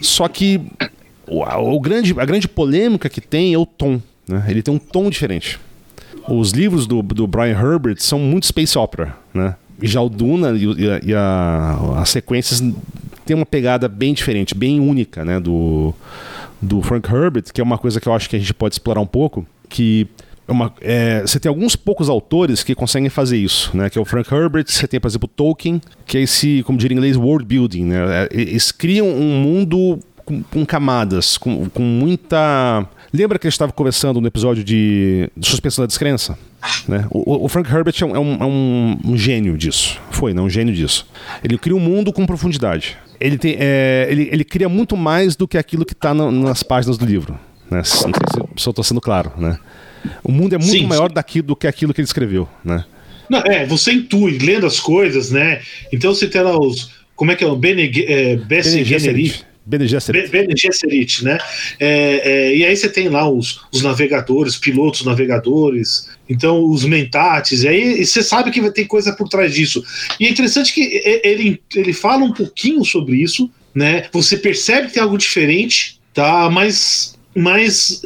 Só 0.00 0.28
que 0.28 0.60
o, 1.26 1.42
o 1.42 1.80
grande, 1.80 2.14
a 2.18 2.24
grande 2.24 2.48
polêmica 2.48 3.08
que 3.08 3.20
tem 3.20 3.54
é 3.54 3.58
o 3.58 3.66
tom. 3.66 4.00
Né? 4.26 4.44
Ele 4.48 4.62
tem 4.62 4.72
um 4.72 4.78
tom 4.78 5.10
diferente. 5.10 5.58
Os 6.28 6.52
livros 6.52 6.86
do, 6.86 7.02
do 7.02 7.26
Brian 7.26 7.58
Herbert 7.58 7.96
são 7.98 8.18
muito 8.18 8.46
space 8.46 8.76
opera, 8.78 9.16
né? 9.32 9.56
Já 9.82 10.00
o 10.02 10.10
Duna 10.10 10.50
e, 10.56 10.90
a, 10.90 11.00
e 11.02 11.14
a- 11.14 11.94
as 11.96 12.10
sequências 12.10 12.62
têm 13.24 13.34
uma 13.34 13.46
pegada 13.46 13.88
bem 13.88 14.12
diferente, 14.12 14.54
bem 14.54 14.78
única, 14.78 15.24
né? 15.24 15.40
Do, 15.40 15.94
do 16.60 16.82
Frank 16.82 17.10
Herbert, 17.10 17.44
que 17.54 17.60
é 17.60 17.64
uma 17.64 17.78
coisa 17.78 17.98
que 18.00 18.06
eu 18.06 18.12
acho 18.12 18.28
que 18.28 18.36
a 18.36 18.38
gente 18.38 18.52
pode 18.52 18.74
explorar 18.74 19.00
um 19.00 19.06
pouco, 19.06 19.46
que 19.68 20.06
uma- 20.52 20.72
é, 20.80 21.20
você 21.22 21.38
tem 21.40 21.48
alguns 21.48 21.76
poucos 21.76 22.08
autores 22.08 22.62
que 22.62 22.74
conseguem 22.74 23.08
fazer 23.08 23.36
isso, 23.38 23.70
né? 23.76 23.88
Que 23.90 23.98
é 23.98 24.00
o 24.00 24.04
Frank 24.04 24.32
Herbert, 24.34 24.64
você 24.68 24.86
tem, 24.88 24.98
por 25.00 25.08
exemplo, 25.08 25.28
Tolkien, 25.28 25.80
que 26.06 26.18
é 26.18 26.22
esse, 26.22 26.62
como 26.64 26.78
diria 26.78 26.94
em 26.94 26.98
inglês, 26.98 27.16
world 27.16 27.44
building, 27.44 27.84
né? 27.84 27.96
É, 28.24 28.28
Eles 28.32 28.70
criam 28.72 29.08
um 29.08 29.40
mundo 29.40 29.98
com, 30.24 30.42
com 30.42 30.64
camadas, 30.66 31.36
com, 31.38 31.68
com 31.68 31.82
muita. 31.82 32.86
Lembra 33.12 33.38
que 33.38 33.46
a 33.46 33.50
gente 33.50 33.54
estava 33.54 33.72
conversando 33.72 34.20
no 34.20 34.26
episódio 34.28 34.62
de 34.62 35.28
suspensão 35.40 35.82
da 35.82 35.86
descrença? 35.86 36.38
Né? 36.86 37.06
O, 37.10 37.44
o 37.44 37.48
Frank 37.48 37.68
Herbert 37.72 37.94
é, 38.00 38.04
um, 38.04 38.14
é 38.14 38.18
um- 38.18 38.38
é 38.40 38.44
um- 39.06 39.16
gênio 39.16 39.56
disso. 39.56 39.98
Foi, 40.10 40.32
né? 40.34 40.40
Um 40.40 40.48
gênio 40.50 40.74
disso. 40.74 41.06
Ele 41.42 41.56
cria 41.58 41.74
um 41.74 41.80
mundo 41.80 42.12
com 42.12 42.24
profundidade. 42.26 42.96
Ele, 43.18 43.36
tem, 43.38 43.56
é, 43.58 44.06
ele, 44.10 44.28
ele 44.30 44.44
cria 44.44 44.68
muito 44.68 44.96
mais 44.96 45.34
do 45.36 45.48
que 45.48 45.58
aquilo 45.58 45.84
que 45.84 45.92
está 45.94 46.14
nas 46.14 46.62
páginas 46.62 46.96
do 46.96 47.04
livro. 47.04 47.32
Né? 47.70 47.78
Não 47.78 47.84
sei 47.84 48.02
se, 48.02 48.62
se 48.62 48.68
eu 48.68 48.70
estou 48.70 48.84
sendo 48.84 49.00
claro. 49.00 49.32
Né? 49.36 49.58
O 50.22 50.32
mundo 50.32 50.54
é 50.54 50.58
muito 50.58 50.70
Sim, 50.70 50.86
maior 50.86 51.10
daqui 51.10 51.42
do 51.42 51.54
que 51.54 51.66
aquilo 51.66 51.92
que 51.92 52.00
ele 52.00 52.06
escreveu. 52.06 52.48
Né? 52.64 52.84
Não, 53.28 53.40
é, 53.40 53.66
você 53.66 53.92
intui, 53.92 54.38
lendo 54.38 54.66
as 54.66 54.80
coisas, 54.80 55.30
né? 55.30 55.60
Então 55.92 56.14
você 56.14 56.26
tem 56.26 56.42
lá 56.42 56.58
os. 56.58 56.90
Como 57.14 57.30
é 57.30 57.36
que 57.36 57.44
é? 57.44 57.46
O 57.46 57.56
Bene, 57.56 57.90
é, 58.06 58.36
Bene 58.36 58.84
Gesserit. 58.84 59.44
Bene 59.64 59.86
Gesserit. 59.86 60.30
Be- 60.30 60.38
Bene 60.38 60.56
Gesserit, 60.56 61.22
né? 61.22 61.38
É, 61.78 62.22
é, 62.24 62.56
e 62.56 62.64
aí 62.64 62.74
você 62.74 62.88
tem 62.88 63.08
lá 63.08 63.30
os, 63.30 63.60
os 63.72 63.82
navegadores, 63.82 64.56
pilotos 64.56 65.04
navegadores, 65.04 66.08
então 66.28 66.64
os 66.64 66.84
mentates, 66.84 67.62
e 67.62 67.68
aí 67.68 68.04
você 68.04 68.22
sabe 68.22 68.50
que 68.50 68.60
vai 68.60 68.72
ter 68.72 68.86
coisa 68.86 69.12
por 69.12 69.28
trás 69.28 69.54
disso. 69.54 69.84
E 70.18 70.26
é 70.26 70.30
interessante 70.30 70.72
que 70.72 71.02
ele, 71.22 71.60
ele 71.74 71.92
fala 71.92 72.24
um 72.24 72.32
pouquinho 72.32 72.84
sobre 72.84 73.22
isso, 73.22 73.50
né? 73.72 74.06
Você 74.12 74.36
percebe 74.38 74.88
que 74.88 74.94
tem 74.94 75.02
algo 75.02 75.18
diferente, 75.18 76.00
tá? 76.12 76.50
Mas, 76.50 77.16
mas 77.36 78.02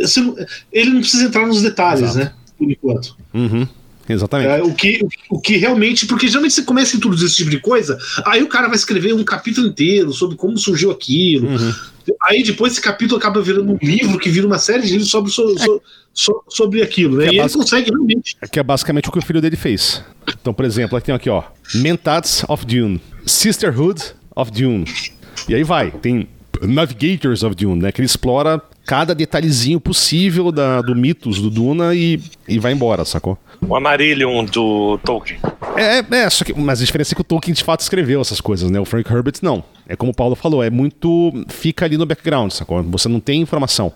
ele 0.72 0.90
não 0.90 1.00
precisa 1.00 1.24
entrar 1.24 1.46
nos 1.46 1.62
detalhes, 1.62 2.02
Exato. 2.10 2.18
né? 2.18 2.32
Por 2.58 2.70
enquanto. 2.70 3.16
Uhum. 3.32 3.66
Exatamente. 4.06 4.48
É, 4.50 4.62
o, 4.62 4.74
que, 4.74 5.00
o 5.30 5.40
que 5.40 5.56
realmente. 5.56 6.06
Porque 6.06 6.28
geralmente 6.28 6.52
você 6.54 6.62
começa 6.62 6.94
a 6.94 6.98
introduzir 6.98 7.26
esse 7.26 7.36
tipo 7.36 7.48
de 7.50 7.58
coisa, 7.58 7.98
aí 8.26 8.42
o 8.42 8.48
cara 8.48 8.66
vai 8.68 8.76
escrever 8.76 9.14
um 9.14 9.24
capítulo 9.24 9.66
inteiro 9.66 10.12
sobre 10.12 10.36
como 10.36 10.58
surgiu 10.58 10.90
aquilo. 10.90 11.48
Uhum. 11.48 11.72
Aí 12.24 12.42
depois 12.42 12.72
esse 12.74 12.82
capítulo 12.82 13.16
acaba 13.18 13.40
virando 13.40 13.72
um 13.72 13.78
livro 13.82 14.18
que 14.18 14.28
vira 14.28 14.46
uma 14.46 14.58
série 14.58 14.82
de 14.82 14.90
livros 14.92 15.08
sobre, 15.10 15.30
so- 15.32 15.58
so- 15.58 15.82
so- 16.12 16.44
sobre 16.50 16.82
aquilo, 16.82 17.16
né? 17.16 17.28
É 17.28 17.32
e 17.32 17.38
ele 17.38 17.48
consegue 17.48 17.88
realmente. 17.90 18.36
Que 18.52 18.60
é 18.60 18.62
basicamente 18.62 19.08
o 19.08 19.12
que 19.12 19.18
o 19.18 19.22
filho 19.22 19.40
dele 19.40 19.56
fez. 19.56 20.02
Então, 20.38 20.52
por 20.52 20.66
exemplo, 20.66 20.98
aqui 20.98 21.06
tem 21.06 21.14
aqui, 21.14 21.30
ó. 21.30 21.42
Mentats 21.76 22.44
of 22.46 22.66
Dune. 22.66 23.00
Sisterhood 23.24 24.02
of 24.36 24.50
Dune. 24.52 24.84
E 25.48 25.54
aí 25.54 25.64
vai, 25.64 25.90
tem 25.90 26.28
Navigators 26.66 27.42
of 27.42 27.54
Dune, 27.54 27.82
né? 27.82 27.92
Que 27.92 28.00
ele 28.00 28.06
explora 28.06 28.60
cada 28.86 29.14
detalhezinho 29.14 29.80
possível 29.80 30.52
da, 30.52 30.82
do 30.82 30.94
mitos 30.94 31.40
do 31.40 31.50
Duna 31.50 31.94
e, 31.94 32.20
e 32.46 32.58
vai 32.58 32.72
embora, 32.72 33.04
sacou? 33.04 33.38
O 33.66 33.74
Amarillion 33.74 34.44
do 34.44 34.98
Tolkien. 34.98 35.40
É, 35.76 36.04
é, 36.16 36.30
só 36.30 36.44
que, 36.44 36.52
mas 36.52 36.82
a 36.82 36.84
diferença 36.84 37.14
é 37.14 37.16
que 37.16 37.20
o 37.20 37.24
Tolkien 37.24 37.54
de 37.54 37.64
fato 37.64 37.80
escreveu 37.80 38.20
essas 38.20 38.40
coisas, 38.40 38.70
né? 38.70 38.78
O 38.78 38.84
Frank 38.84 39.10
Herbert 39.10 39.36
não. 39.42 39.64
É 39.88 39.96
como 39.96 40.12
o 40.12 40.14
Paulo 40.14 40.34
falou, 40.34 40.62
é 40.62 40.70
muito. 40.70 41.32
fica 41.48 41.84
ali 41.84 41.96
no 41.96 42.06
background, 42.06 42.50
sacou? 42.50 42.82
Você 42.84 43.08
não 43.08 43.20
tem 43.20 43.40
informação. 43.40 43.92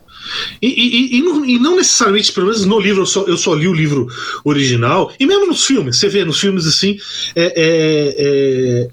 E, 0.60 0.66
e, 0.66 1.18
e, 1.18 1.22
não, 1.22 1.44
e, 1.44 1.58
não, 1.58 1.76
necessariamente, 1.76 2.32
pelo 2.32 2.46
menos 2.46 2.64
no 2.64 2.78
livro, 2.78 3.02
eu 3.02 3.06
só, 3.06 3.22
eu 3.22 3.36
só, 3.36 3.54
li 3.54 3.68
o 3.68 3.74
livro 3.74 4.08
original, 4.44 5.12
e 5.18 5.26
mesmo 5.26 5.46
nos 5.46 5.64
filmes, 5.64 5.98
você 5.98 6.08
vê 6.08 6.24
nos 6.24 6.40
filmes 6.40 6.66
assim, 6.66 6.98
é, 7.34 7.44
é, 7.44 8.14
é, 8.18 8.88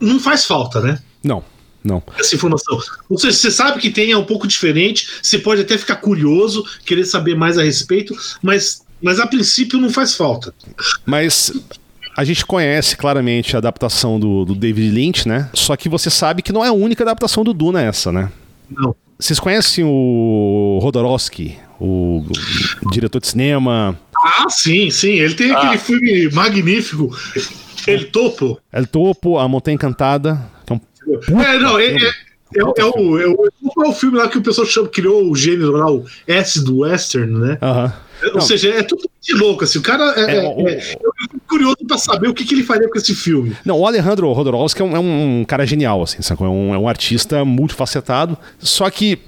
não 0.00 0.20
faz 0.20 0.44
falta, 0.44 0.80
né? 0.80 1.00
Não. 1.22 1.42
Não. 1.86 2.02
Essa 2.18 2.34
informação. 2.34 2.78
Ou 3.08 3.16
seja, 3.16 3.36
você 3.36 3.50
sabe 3.50 3.80
que 3.80 3.90
tem, 3.90 4.10
é 4.10 4.18
um 4.18 4.24
pouco 4.24 4.46
diferente, 4.46 5.08
você 5.22 5.38
pode 5.38 5.62
até 5.62 5.78
ficar 5.78 5.96
curioso, 5.96 6.64
querer 6.84 7.04
saber 7.04 7.36
mais 7.36 7.56
a 7.56 7.62
respeito, 7.62 8.14
mas, 8.42 8.82
mas 9.00 9.20
a 9.20 9.26
princípio 9.26 9.78
não 9.78 9.88
faz 9.88 10.16
falta. 10.16 10.52
Mas 11.04 11.52
a 12.16 12.24
gente 12.24 12.44
conhece 12.44 12.96
claramente 12.96 13.54
a 13.54 13.58
adaptação 13.58 14.18
do, 14.18 14.44
do, 14.44 14.54
David 14.54 14.90
Lynch, 14.90 15.28
né? 15.28 15.48
Só 15.54 15.76
que 15.76 15.88
você 15.88 16.10
sabe 16.10 16.42
que 16.42 16.52
não 16.52 16.64
é 16.64 16.68
a 16.68 16.72
única 16.72 17.04
adaptação 17.04 17.44
do 17.44 17.54
Duna 17.54 17.80
essa, 17.80 18.10
né? 18.10 18.32
Não. 18.68 18.94
Vocês 19.18 19.38
conhecem 19.38 19.84
o 19.84 20.78
Rodorowski, 20.82 21.56
o, 21.80 22.26
diretor 22.90 23.20
de 23.20 23.28
cinema? 23.28 23.98
Ah, 24.24 24.46
sim, 24.48 24.90
sim. 24.90 25.12
Ele 25.12 25.34
tem 25.34 25.52
ah. 25.52 25.58
aquele 25.58 25.78
filme 25.78 26.28
magnífico. 26.30 27.16
El 27.86 28.10
Topo. 28.10 28.58
El 28.72 28.86
Topo, 28.86 29.38
A 29.38 29.46
Montanha 29.46 29.76
Encantada. 29.76 30.50
Que 30.66 30.72
é 30.72 30.76
um 30.76 30.80
é, 31.14 31.58
não, 31.58 31.78
é, 31.78 31.86
é, 31.86 31.96
é, 31.96 32.60
é, 32.60 32.64
o, 32.64 33.18
é, 33.18 33.26
o, 33.26 33.84
é 33.84 33.88
o 33.88 33.92
filme 33.92 34.18
lá 34.18 34.28
que 34.28 34.38
o 34.38 34.42
pessoal 34.42 34.66
chama, 34.66 34.88
criou 34.88 35.30
o 35.30 35.34
gênero 35.34 35.72
lá, 35.72 35.90
o 35.90 36.04
S 36.26 36.62
do 36.62 36.78
Western, 36.78 37.32
né? 37.38 37.58
Uhum. 37.62 37.92
Ou 38.28 38.34
não. 38.34 38.40
seja, 38.40 38.70
é 38.70 38.82
tudo 38.82 39.08
de 39.20 39.34
louco, 39.34 39.64
assim. 39.64 39.78
O 39.78 39.82
cara 39.82 40.14
é, 40.16 40.36
é, 40.36 40.48
o, 40.48 40.68
é, 40.68 40.76
eu 40.78 41.12
fico 41.20 41.40
curioso 41.46 41.78
pra 41.86 41.98
saber 41.98 42.28
o 42.28 42.34
que, 42.34 42.44
que, 42.44 42.54
ele 42.54 42.62
faria 42.62 42.88
com 42.88 42.96
esse 42.96 43.14
filme. 43.14 43.54
Não, 43.64 43.78
o 43.78 43.86
Alejandro 43.86 44.32
Rodorowski 44.32 44.80
é 44.80 44.84
um, 44.84 44.96
é 44.96 44.98
um 44.98 45.44
cara 45.46 45.66
genial, 45.66 46.02
assim, 46.02 46.22
sacou? 46.22 46.46
É 46.46 46.50
um, 46.50 46.74
é 46.74 46.78
um 46.78 46.88
artista 46.88 47.44
multifacetado. 47.44 48.38
Só 48.58 48.88
que 48.88 49.18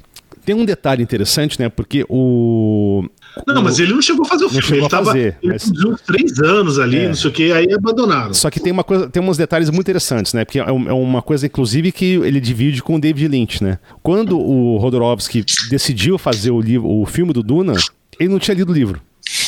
tem 0.45 0.55
um 0.55 0.65
detalhe 0.65 1.03
interessante, 1.03 1.61
né? 1.61 1.69
Porque 1.69 2.07
o, 2.09 3.05
não, 3.47 3.63
mas 3.63 3.79
ele 3.79 3.93
não 3.93 4.03
chegou 4.03 4.25
a 4.25 4.29
fazer 4.29 4.45
o 4.45 4.49
filme. 4.51 4.79
Ele 4.79 4.89
tava 4.89 5.07
fazer, 5.07 5.37
ele 5.43 5.53
mas... 5.53 5.71
uns 5.71 6.01
três 6.03 6.39
anos 6.41 6.79
ali, 6.79 6.99
é. 6.99 7.09
não 7.09 7.15
sei 7.15 7.31
o 7.31 7.33
que, 7.33 7.53
aí 7.53 7.73
abandonaram. 7.73 8.35
Só 8.35 8.51
que 8.51 8.61
tem 8.61 8.73
uma 8.73 8.85
coisa, 8.85 9.09
tem 9.09 9.23
uns 9.23 9.37
detalhes 9.37 9.71
muito 9.71 9.87
interessantes, 9.87 10.35
né? 10.35 10.45
Porque 10.45 10.59
é, 10.59 10.63
é 10.63 10.73
uma 10.73 11.23
coisa, 11.23 11.47
inclusive, 11.47 11.93
que 11.93 12.15
ele 12.17 12.41
divide 12.41 12.83
com 12.83 12.97
o 12.97 13.01
David 13.01 13.29
Lynch, 13.29 13.63
né? 13.63 13.79
Quando 14.03 14.39
o 14.39 14.77
Rodorovsky 14.77 15.45
decidiu 15.71 16.19
fazer 16.19 16.51
o 16.51 16.61
livro, 16.61 16.89
o 16.89 17.07
filme 17.07 17.33
do 17.33 17.43
Duna, 17.43 17.75
ele 18.19 18.29
não 18.29 18.39
tinha 18.39 18.55
lido 18.55 18.71
o 18.71 18.75
livro. 18.75 19.01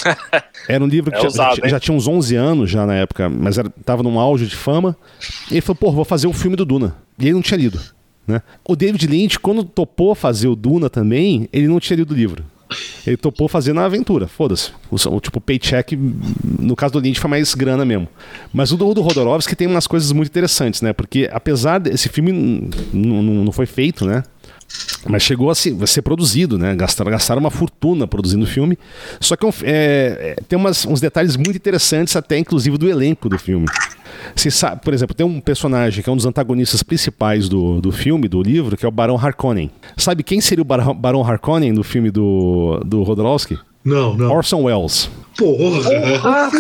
Era 0.69 0.85
um 0.85 0.87
livro 0.87 1.11
que 1.11 1.17
é 1.17 1.23
já, 1.23 1.29
usado, 1.29 1.57
já, 1.63 1.69
já, 1.69 1.81
tinha 1.81 1.97
uns 1.97 2.07
11 2.07 2.37
anos 2.37 2.71
já 2.71 2.85
na 2.87 2.95
época, 2.95 3.29
mas 3.29 3.57
era, 3.57 3.71
tava 3.85 4.03
num 4.03 4.19
auge 4.19 4.47
de 4.47 4.55
fama. 4.55 4.97
E 5.51 5.55
ele 5.55 5.61
falou, 5.63 5.77
pô, 5.77 5.93
vou 5.93 6.05
fazer 6.05 6.27
o 6.27 6.33
filme 6.33 6.57
do 6.57 6.65
Duna. 6.65 6.95
E 7.19 7.25
ele 7.25 7.33
não 7.33 7.43
tinha 7.43 7.59
lido. 7.59 7.81
Né? 8.27 8.43
O 8.67 8.77
David 8.77 9.07
Lynch, 9.07 9.39
quando 9.39 9.65
topou 9.65 10.15
fazer 10.15 10.49
o 10.49 10.55
Duna 10.55 10.91
também, 10.91 11.49
ele 11.53 11.67
não 11.67 11.81
tinha 11.81 11.97
lido 11.97 12.13
o 12.13 12.17
livro. 12.17 12.45
Ele 13.07 13.17
topou 13.17 13.49
fazer 13.49 13.73
na 13.73 13.85
aventura, 13.85 14.29
foda-se. 14.29 14.71
O, 14.91 14.97
o, 14.97 15.21
tipo, 15.21 15.41
paycheck, 15.41 15.97
no 15.97 16.77
caso 16.77 16.93
do 16.95 17.01
Lynch, 17.01 17.21
foi 17.21 17.31
mais 17.31 17.55
grana 17.55 17.85
mesmo. 17.85 18.09
Mas 18.53 18.73
o 18.73 18.77
do, 18.77 18.89
o 18.89 18.95
do 18.95 19.03
Rodorovsky 19.03 19.57
tem 19.57 19.67
umas 19.67 19.87
coisas 19.87 20.13
muito 20.13 20.29
interessantes, 20.29 20.83
né? 20.83 20.93
Porque 20.93 21.29
apesar 21.33 21.79
desse 21.79 22.09
filme 22.09 22.71
não 22.93 23.53
foi 23.53 23.67
feito, 23.67 24.05
né? 24.05 24.23
Mas 25.09 25.23
chegou 25.23 25.51
a, 25.51 25.55
se, 25.55 25.77
a 25.81 25.87
ser 25.87 26.03
produzido, 26.03 26.59
né? 26.59 26.75
Gastaram, 26.75 27.11
gastaram 27.11 27.41
uma 27.41 27.51
fortuna 27.51 28.07
produzindo 28.07 28.45
o 28.45 28.47
filme. 28.47 28.79
Só 29.19 29.35
que 29.35 29.47
é, 29.47 29.51
é, 29.65 30.37
tem 30.47 30.59
umas, 30.59 30.85
uns 30.85 31.01
detalhes 31.01 31.37
muito 31.37 31.57
interessantes, 31.57 32.15
até 32.17 32.39
inclusive 32.39 32.77
do 32.77 32.89
elenco 32.89 33.29
do 33.29 33.39
filme. 33.39 33.67
Você 34.35 34.51
sabe, 34.51 34.83
por 34.83 34.93
exemplo, 34.93 35.15
tem 35.15 35.27
um 35.27 35.41
personagem 35.41 36.03
que 36.03 36.09
é 36.09 36.13
um 36.13 36.17
dos 36.17 36.27
antagonistas 36.27 36.83
principais 36.83 37.49
do, 37.49 37.81
do 37.81 37.91
filme, 37.91 38.29
do 38.29 38.43
livro, 38.43 38.77
que 38.77 38.85
é 38.85 38.89
o 38.89 38.93
Barão 38.93 39.17
Harkonnen. 39.17 39.71
Sabe 39.97 40.23
quem 40.23 40.41
seria 40.41 40.63
o 40.63 40.65
Barão, 40.65 40.95
Barão 40.95 41.25
Harkonnen 41.25 41.73
no 41.73 41.83
filme 41.83 42.11
do, 42.11 42.81
do 42.85 43.03
Rodolowski? 43.03 43.59
Não, 43.83 44.15
não. 44.15 44.31
Orson 44.31 44.65
Welles. 44.65 45.11
Porra! 45.39 46.51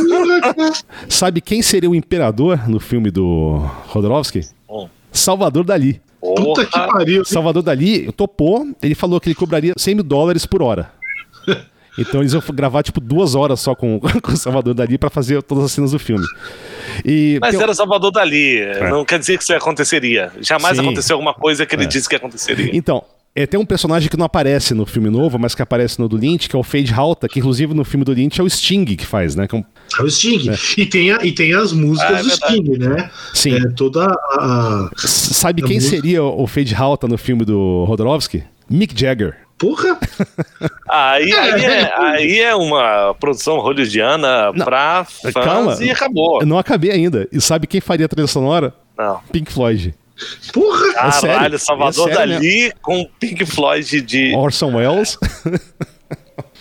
Sabe 1.08 1.42
quem 1.42 1.60
seria 1.60 1.90
o 1.90 1.94
imperador 1.94 2.66
no 2.66 2.80
filme 2.80 3.10
do 3.10 3.58
Rodolowski? 3.88 4.40
Oh. 4.66 4.88
Salvador 5.12 5.64
Dali. 5.64 6.00
Puta 6.20 6.66
que 6.66 6.78
pariu. 6.78 7.24
Salvador 7.24 7.62
Dali 7.62 8.12
topou, 8.12 8.68
ele 8.82 8.94
falou 8.94 9.20
que 9.20 9.28
ele 9.28 9.34
cobraria 9.34 9.72
100 9.76 9.94
mil 9.94 10.04
dólares 10.04 10.46
por 10.46 10.62
hora. 10.62 10.92
Então 11.98 12.20
eles 12.20 12.32
iam 12.32 12.42
gravar 12.54 12.82
tipo 12.82 13.00
duas 13.00 13.34
horas 13.34 13.60
só 13.60 13.74
com, 13.74 14.00
com 14.22 14.32
o 14.32 14.36
Salvador 14.36 14.72
Dali 14.72 14.96
para 14.96 15.10
fazer 15.10 15.42
todas 15.42 15.64
as 15.64 15.72
cenas 15.72 15.90
do 15.90 15.98
filme. 15.98 16.24
E 17.04 17.36
Mas 17.40 17.50
tem... 17.54 17.62
era 17.62 17.74
Salvador 17.74 18.10
Dali, 18.12 18.58
é. 18.58 18.88
não 18.88 19.04
quer 19.04 19.18
dizer 19.18 19.36
que 19.36 19.42
isso 19.42 19.52
aconteceria. 19.52 20.32
Jamais 20.40 20.76
Sim. 20.76 20.82
aconteceu 20.82 21.16
alguma 21.16 21.34
coisa 21.34 21.66
que 21.66 21.74
ele 21.74 21.84
é. 21.84 21.86
disse 21.86 22.08
que 22.08 22.16
aconteceria. 22.16 22.70
Então, 22.72 23.04
é, 23.34 23.46
tem 23.46 23.58
um 23.60 23.66
personagem 23.66 24.08
que 24.08 24.16
não 24.16 24.26
aparece 24.26 24.74
no 24.74 24.84
filme 24.84 25.10
novo, 25.10 25.38
mas 25.38 25.54
que 25.54 25.62
aparece 25.62 26.00
no 26.00 26.08
do 26.08 26.16
Lynch, 26.16 26.48
que 26.48 26.56
é 26.56 26.58
o 26.58 26.62
Fade 26.62 26.92
Halta, 26.92 27.28
que 27.28 27.38
inclusive 27.38 27.74
no 27.74 27.84
filme 27.84 28.04
do 28.04 28.12
Lynch 28.12 28.40
é 28.40 28.44
o 28.44 28.48
Sting 28.48 28.84
que 28.84 29.06
faz, 29.06 29.36
né? 29.36 29.46
É, 29.50 29.56
um... 29.56 29.64
é, 29.98 30.02
o 30.02 30.10
Sting. 30.10 30.50
É. 30.50 30.56
E, 30.76 30.86
tem 30.86 31.12
a, 31.12 31.24
e 31.24 31.32
tem 31.32 31.54
as 31.54 31.72
músicas 31.72 32.10
ah, 32.10 32.20
é 32.20 32.22
do 32.22 32.30
Sting, 32.30 32.78
né? 32.78 33.10
Sim. 33.34 33.54
É, 33.54 33.68
toda 33.70 34.06
a. 34.06 34.90
Sabe 34.96 35.62
a 35.62 35.66
quem 35.66 35.76
música... 35.76 35.96
seria 35.96 36.22
o 36.22 36.46
Fade 36.46 36.74
Halta 36.74 37.08
no 37.08 37.18
filme 37.18 37.44
do 37.44 37.84
Rodorovsky? 37.84 38.44
Mick 38.68 38.98
Jagger. 38.98 39.36
Porra! 39.58 39.98
Aí, 40.88 41.32
aí, 41.34 41.64
é, 41.64 41.92
aí 41.98 42.40
é 42.40 42.54
uma 42.54 43.14
produção 43.20 43.58
hollywoodiana 43.58 44.52
não, 44.52 44.64
pra 44.64 45.04
fãs 45.04 45.34
calma, 45.34 45.76
e 45.80 45.90
acabou. 45.90 46.40
Eu 46.40 46.46
não 46.46 46.58
acabei 46.58 46.90
ainda. 46.90 47.28
E 47.30 47.40
sabe 47.40 47.66
quem 47.66 47.80
faria 47.80 48.06
a 48.06 48.08
trilha 48.08 48.26
sonora? 48.26 48.72
Não. 48.96 49.20
Pink 49.30 49.52
Floyd. 49.52 49.94
Porra! 50.52 50.94
Caralho, 50.94 51.54
é 51.54 51.58
Salvador 51.58 52.10
é 52.10 52.14
Dali 52.14 52.72
com 52.80 53.06
Pink 53.18 53.44
Floyd 53.44 54.00
de. 54.00 54.34
Orson 54.34 54.74
Welles. 54.74 55.18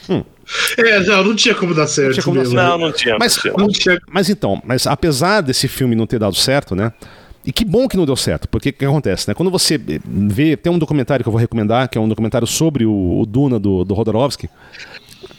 hum. 0.10 0.24
É, 0.78 1.00
não, 1.02 1.24
não 1.24 1.36
tinha 1.36 1.54
como 1.54 1.74
dar 1.74 1.88
certo. 1.88 2.08
Não, 2.08 2.14
tinha 2.14 2.24
como 2.24 2.38
mesmo, 2.40 2.56
não, 2.56 2.78
não 2.78 2.92
tinha. 2.92 3.18
Mas, 3.20 3.40
não 3.58 3.68
tinha. 3.68 4.00
mas 4.12 4.30
então, 4.30 4.62
mas 4.66 4.88
apesar 4.88 5.42
desse 5.42 5.68
filme 5.68 5.96
não 5.96 6.08
ter 6.08 6.20
dado 6.20 6.36
certo, 6.36 6.76
né? 6.76 6.92
E 7.46 7.54
que 7.54 7.64
bom 7.64 7.88
que 7.88 7.96
não 7.96 8.06
deu 8.06 8.16
certo, 8.16 8.48
porque 8.50 8.70
o 8.70 8.74
que 8.74 8.86
acontece, 8.86 9.28
né? 9.28 9.34
Quando 9.34 9.50
você 9.50 9.80
vê, 10.06 10.58
tem 10.58 10.72
um 10.72 10.78
documentário 10.78 11.24
que 11.24 11.30
eu 11.30 11.32
vou 11.32 11.40
recomendar, 11.40 11.88
que 11.88 11.98
é 11.98 12.02
um 12.02 12.08
documentário 12.08 12.46
sobre 12.46 12.86
o, 12.86 13.20
o 13.22 13.26
Duna 13.26 13.60
do, 13.60 13.84
do 13.84 13.94
Rodorovsky. 13.94 14.50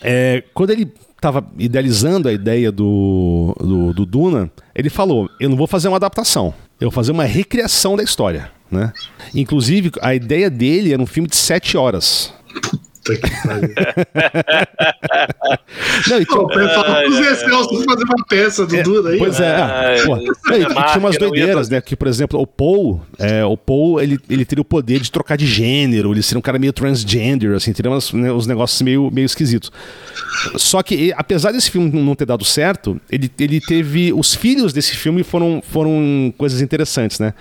É, 0.00 0.42
quando 0.54 0.70
ele 0.70 0.92
estava 1.14 1.46
idealizando 1.58 2.28
a 2.28 2.32
ideia 2.32 2.72
do, 2.72 3.54
do, 3.60 3.92
do, 3.92 4.06
Duna, 4.06 4.50
ele 4.74 4.88
falou: 4.88 5.28
eu 5.38 5.48
não 5.50 5.56
vou 5.56 5.66
fazer 5.66 5.88
uma 5.88 5.98
adaptação, 5.98 6.54
eu 6.80 6.88
vou 6.88 6.94
fazer 6.94 7.12
uma 7.12 7.24
recriação 7.24 7.96
da 7.96 8.02
história. 8.02 8.50
Né? 8.70 8.92
Inclusive, 9.34 9.90
a 10.00 10.14
ideia 10.14 10.48
dele 10.48 10.92
era 10.92 11.02
um 11.02 11.06
filme 11.06 11.28
de 11.28 11.36
sete 11.36 11.76
horas. 11.76 12.32
Puta 13.16 13.28
que 13.28 13.48
pariu. 13.48 13.74
não, 16.08 16.20
então, 16.20 16.46
Pô, 16.46 16.68
fala 16.68 17.04
com 17.04 17.10
Zé 17.12 17.34
Celso 17.34 17.84
fazer 17.84 18.04
uma 18.04 18.24
peça 18.28 18.66
do 18.66 18.76
é, 18.76 18.82
Duna 18.82 19.10
aí. 19.10 19.18
Pois 19.18 19.40
é. 19.40 19.46
é 19.46 20.04
pô, 20.04 20.16
é, 20.16 20.64
tinha 20.64 20.98
umas 20.98 21.16
doideiras, 21.16 21.68
né? 21.68 21.80
Que, 21.80 21.96
por 21.96 22.08
exemplo, 22.08 22.40
o 22.40 22.46
Paul, 22.46 23.00
é, 23.18 23.44
o 23.44 23.56
Paul 23.56 24.00
ele, 24.00 24.18
ele 24.28 24.44
teria 24.44 24.62
o 24.62 24.64
poder 24.64 25.00
de 25.00 25.10
trocar 25.10 25.36
de 25.36 25.46
gênero, 25.46 26.12
ele 26.12 26.22
seria 26.22 26.38
um 26.38 26.42
cara 26.42 26.58
meio 26.58 26.72
transgender, 26.72 27.54
assim, 27.54 27.72
teria 27.72 27.90
umas, 27.90 28.12
né, 28.12 28.32
uns 28.32 28.46
negócios 28.46 28.80
meio, 28.82 29.10
meio 29.10 29.26
esquisitos. 29.26 29.70
Só 30.56 30.82
que, 30.82 31.12
apesar 31.16 31.52
desse 31.52 31.70
filme 31.70 31.90
não 31.90 32.14
ter 32.14 32.26
dado 32.26 32.44
certo, 32.44 33.00
ele, 33.10 33.30
ele 33.38 33.60
teve. 33.60 34.12
Os 34.12 34.34
filhos 34.34 34.72
desse 34.72 34.96
filme 34.96 35.22
foram, 35.22 35.62
foram 35.62 36.32
coisas 36.36 36.60
interessantes, 36.60 37.18
né? 37.18 37.34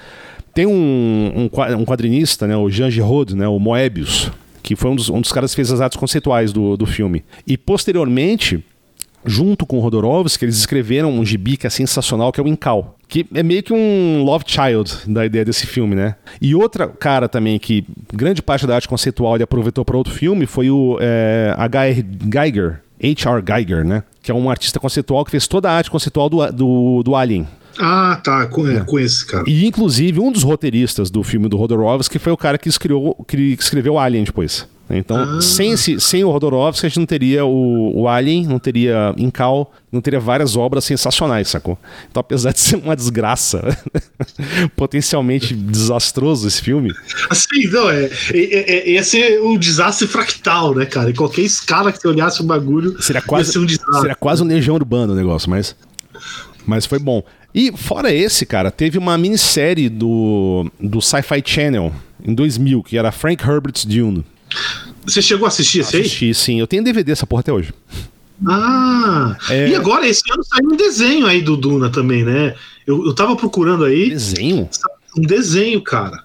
Tem 0.53 0.65
um, 0.65 1.49
um, 1.51 1.73
um 1.77 1.85
quadrinista, 1.85 2.47
né, 2.47 2.57
o 2.57 2.69
Jean 2.69 2.89
Giraud, 2.89 3.35
né, 3.35 3.47
o 3.47 3.59
Moebius, 3.59 4.31
que 4.69 4.75
foi 4.75 4.91
um 4.91 4.95
dos, 4.95 5.09
um 5.09 5.19
dos 5.19 5.31
caras 5.31 5.49
que 5.49 5.55
fez 5.55 5.71
as 5.71 5.81
artes 5.81 5.97
conceituais 5.97 6.53
do, 6.53 6.77
do 6.77 6.85
filme. 6.85 7.25
E 7.47 7.57
posteriormente, 7.57 8.63
junto 9.25 9.65
com 9.65 9.79
o 9.79 9.79
Rodorovsky, 9.79 10.45
eles 10.45 10.57
escreveram 10.57 11.11
um 11.11 11.25
gibi 11.25 11.57
que 11.57 11.65
é 11.65 11.71
sensacional, 11.71 12.31
que 12.31 12.39
é 12.39 12.43
o 12.43 12.47
Incal. 12.47 12.95
Que 13.07 13.25
é 13.33 13.41
meio 13.41 13.63
que 13.63 13.73
um 13.73 14.21
love 14.23 14.45
child 14.45 14.93
da 15.07 15.25
ideia 15.25 15.43
desse 15.43 15.65
filme, 15.65 15.95
né? 15.95 16.13
E 16.39 16.53
outra 16.53 16.87
cara 16.87 17.27
também 17.27 17.57
que 17.57 17.83
grande 18.13 18.43
parte 18.43 18.67
da 18.67 18.75
arte 18.75 18.87
conceitual 18.87 19.33
ele 19.33 19.43
aproveitou 19.43 19.83
para 19.83 19.97
outro 19.97 20.13
filme 20.13 20.45
foi 20.45 20.69
o 20.69 20.99
é, 21.01 21.51
H.R. 21.57 22.05
Geiger, 22.31 22.81
H.R. 23.01 23.43
Geiger, 23.43 23.83
né? 23.83 24.03
Que 24.21 24.29
é 24.29 24.35
um 24.35 24.51
artista 24.51 24.79
conceitual 24.79 25.25
que 25.25 25.31
fez 25.31 25.47
toda 25.47 25.71
a 25.71 25.73
arte 25.73 25.89
conceitual 25.89 26.29
do, 26.29 26.45
do, 26.51 27.01
do 27.01 27.15
Alien. 27.15 27.47
Ah, 27.79 28.19
tá, 28.21 28.45
com, 28.47 28.67
é. 28.67 28.81
com 28.81 28.99
esse 28.99 29.25
cara. 29.25 29.45
E 29.47 29.65
inclusive 29.65 30.19
um 30.19 30.31
dos 30.31 30.43
roteiristas 30.43 31.09
do 31.09 31.23
filme 31.23 31.47
do 31.47 31.55
Rodorovsky 31.55 32.19
foi 32.19 32.33
o 32.33 32.37
cara 32.37 32.57
que 32.57 32.67
escreveu, 32.67 33.15
que 33.25 33.55
escreveu 33.57 33.97
Alien 33.97 34.25
depois. 34.25 34.67
Então, 34.89 35.17
ah. 35.17 35.41
sem, 35.41 35.71
esse, 35.71 35.99
sem 35.99 36.23
o 36.23 36.31
Rodorovsky, 36.31 36.87
a 36.87 36.89
gente 36.89 36.97
não 36.97 37.05
teria 37.05 37.45
o, 37.45 38.01
o 38.01 38.07
Alien, 38.07 38.47
não 38.47 38.57
teria 38.57 39.13
Incal, 39.17 39.71
não 39.91 40.01
teria 40.01 40.19
várias 40.19 40.57
obras 40.57 40.83
sensacionais, 40.83 41.47
sacou? 41.47 41.77
Então, 42.09 42.19
apesar 42.19 42.51
de 42.51 42.59
ser 42.59 42.75
uma 42.75 42.95
desgraça, 42.95 43.77
potencialmente 44.75 45.53
desastroso 45.53 46.47
esse 46.47 46.61
filme. 46.61 46.91
Assim, 47.29 47.67
não, 47.71 47.87
é, 47.89 48.09
é, 48.33 48.89
é, 48.89 48.89
ia 48.89 49.03
ser 49.03 49.39
um 49.41 49.57
desastre 49.57 50.07
fractal, 50.07 50.73
né, 50.73 50.87
cara? 50.87 51.11
Em 51.11 51.15
qualquer 51.15 51.43
escala 51.43 51.91
que 51.91 52.01
você 52.01 52.07
olhasse 52.07 52.41
o 52.41 52.43
bagulho, 52.43 52.99
seria 52.99 53.21
quase, 53.21 53.59
um 53.59 53.65
desastre. 53.65 54.01
Seria 54.01 54.15
quase 54.15 54.41
um 54.41 54.47
legião 54.47 54.75
urbano 54.75 55.13
o 55.13 55.15
negócio, 55.15 55.51
mas, 55.51 55.75
mas 56.65 56.87
foi 56.87 56.97
bom. 56.97 57.23
E 57.53 57.71
fora 57.75 58.13
esse, 58.13 58.45
cara, 58.45 58.69
teve 58.69 58.97
uma 58.97 59.17
minissérie 59.17 59.89
do, 59.89 60.69
do 60.79 61.01
Sci-Fi 61.01 61.41
Channel 61.45 61.93
em 62.23 62.33
2000, 62.33 62.83
que 62.83 62.97
era 62.97 63.11
Frank 63.11 63.43
Herbert's 63.43 63.85
Dune. 63.85 64.23
Você 65.05 65.21
chegou 65.21 65.45
a 65.45 65.47
assistir 65.47 65.79
esse 65.79 65.95
aí? 65.95 66.01
Assisti, 66.01 66.33
sim. 66.33 66.59
Eu 66.59 66.67
tenho 66.67 66.83
DVD 66.83 67.11
essa 67.11 67.25
porra 67.25 67.39
até 67.41 67.51
hoje. 67.51 67.73
Ah! 68.45 69.35
É... 69.49 69.69
E 69.69 69.75
agora, 69.75 70.07
esse 70.07 70.21
ano 70.31 70.43
saiu 70.43 70.69
um 70.69 70.77
desenho 70.77 71.25
aí 71.25 71.41
do 71.41 71.57
Duna 71.57 71.89
também, 71.89 72.23
né? 72.23 72.55
Eu, 72.85 73.05
eu 73.05 73.13
tava 73.13 73.35
procurando 73.35 73.83
aí. 73.83 74.09
Desenho? 74.09 74.69
Um 75.17 75.21
desenho, 75.21 75.81
cara. 75.81 76.23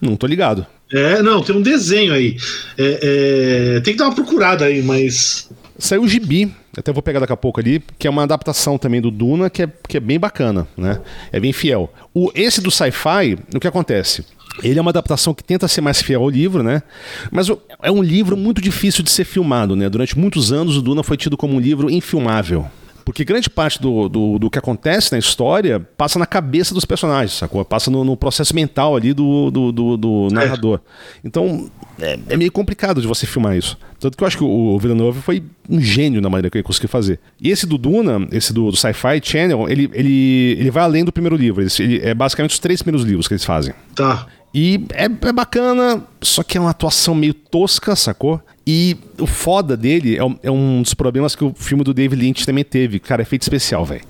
Não 0.00 0.16
tô 0.16 0.26
ligado. 0.26 0.66
É, 0.92 1.22
não, 1.22 1.42
tem 1.42 1.56
um 1.56 1.62
desenho 1.62 2.12
aí. 2.12 2.36
É, 2.78 3.76
é, 3.76 3.80
tem 3.80 3.94
que 3.94 3.98
dar 3.98 4.06
uma 4.06 4.14
procurada 4.14 4.64
aí, 4.64 4.82
mas. 4.82 5.50
Saiu 5.78 6.02
o 6.02 6.08
Gibi, 6.08 6.54
até 6.76 6.92
vou 6.92 7.02
pegar 7.02 7.20
daqui 7.20 7.32
a 7.32 7.36
pouco 7.36 7.60
ali, 7.60 7.82
que 7.98 8.06
é 8.06 8.10
uma 8.10 8.22
adaptação 8.22 8.78
também 8.78 9.00
do 9.00 9.10
Duna, 9.10 9.50
que 9.50 9.62
é, 9.62 9.68
que 9.88 9.96
é 9.96 10.00
bem 10.00 10.18
bacana, 10.18 10.68
né? 10.76 11.00
É 11.32 11.40
bem 11.40 11.52
fiel. 11.52 11.92
O, 12.12 12.30
esse 12.34 12.60
do 12.60 12.70
sci-fi, 12.70 13.36
o 13.54 13.60
que 13.60 13.66
acontece? 13.66 14.24
Ele 14.62 14.78
é 14.78 14.82
uma 14.82 14.90
adaptação 14.90 15.34
que 15.34 15.42
tenta 15.42 15.66
ser 15.66 15.80
mais 15.80 16.00
fiel 16.00 16.22
ao 16.22 16.30
livro, 16.30 16.62
né? 16.62 16.82
Mas 17.30 17.48
é 17.82 17.90
um 17.90 18.02
livro 18.02 18.36
muito 18.36 18.60
difícil 18.60 19.02
de 19.02 19.10
ser 19.10 19.24
filmado, 19.24 19.74
né? 19.74 19.88
Durante 19.88 20.16
muitos 20.16 20.52
anos 20.52 20.76
o 20.76 20.82
Duna 20.82 21.02
foi 21.02 21.16
tido 21.16 21.36
como 21.36 21.54
um 21.54 21.60
livro 21.60 21.90
infilmável. 21.90 22.66
Porque 23.04 23.24
grande 23.24 23.50
parte 23.50 23.80
do, 23.80 24.08
do, 24.08 24.38
do, 24.38 24.50
que 24.50 24.58
acontece 24.58 25.12
na 25.12 25.18
história 25.18 25.78
passa 25.78 26.18
na 26.18 26.26
cabeça 26.26 26.72
dos 26.72 26.84
personagens, 26.84 27.32
sacou? 27.32 27.64
Passa 27.64 27.90
no, 27.90 28.02
no 28.02 28.16
processo 28.16 28.54
mental 28.54 28.96
ali 28.96 29.12
do, 29.12 29.50
do, 29.50 29.72
do, 29.72 29.96
do 29.96 30.28
narrador. 30.32 30.80
Então, 31.22 31.70
é, 32.00 32.18
é, 32.28 32.36
meio 32.36 32.50
complicado 32.50 33.00
de 33.00 33.06
você 33.06 33.26
filmar 33.26 33.56
isso. 33.56 33.78
Tanto 34.00 34.16
que 34.16 34.24
eu 34.24 34.26
acho 34.26 34.38
que 34.38 34.44
o, 34.44 34.48
o 34.48 34.78
Villeneuve 34.78 35.20
foi 35.20 35.42
um 35.68 35.80
gênio 35.80 36.20
na 36.20 36.30
maneira 36.30 36.50
que 36.50 36.58
ele 36.58 36.64
conseguiu 36.64 36.88
fazer. 36.88 37.20
E 37.40 37.50
esse 37.50 37.66
do 37.66 37.76
Duna, 37.76 38.26
esse 38.32 38.52
do, 38.52 38.70
do 38.70 38.76
Sci-Fi 38.76 39.20
Channel, 39.22 39.68
ele, 39.68 39.90
ele, 39.92 40.56
ele 40.58 40.70
vai 40.70 40.84
além 40.84 41.04
do 41.04 41.12
primeiro 41.12 41.36
livro. 41.36 41.62
Ele, 41.62 41.70
ele, 41.78 42.00
é 42.02 42.14
basicamente 42.14 42.52
os 42.52 42.58
três 42.58 42.82
primeiros 42.82 43.06
livros 43.06 43.28
que 43.28 43.34
eles 43.34 43.44
fazem. 43.44 43.74
Tá. 43.94 44.26
E 44.54 44.86
é, 44.92 45.06
é, 45.06 45.32
bacana, 45.32 46.06
só 46.22 46.44
que 46.44 46.56
é 46.56 46.60
uma 46.60 46.70
atuação 46.70 47.12
meio 47.12 47.34
tosca, 47.34 47.96
sacou? 47.96 48.40
E 48.64 48.96
o 49.18 49.26
foda 49.26 49.76
dele 49.76 50.16
é, 50.16 50.20
é, 50.44 50.50
um 50.50 50.80
dos 50.80 50.94
problemas 50.94 51.34
que 51.34 51.44
o 51.44 51.52
filme 51.54 51.82
do 51.82 51.92
David 51.92 52.22
Lynch 52.22 52.46
também 52.46 52.62
teve. 52.62 53.00
Cara, 53.00 53.22
é 53.22 53.24
feito 53.24 53.42
especial, 53.42 53.84
velho. 53.84 54.04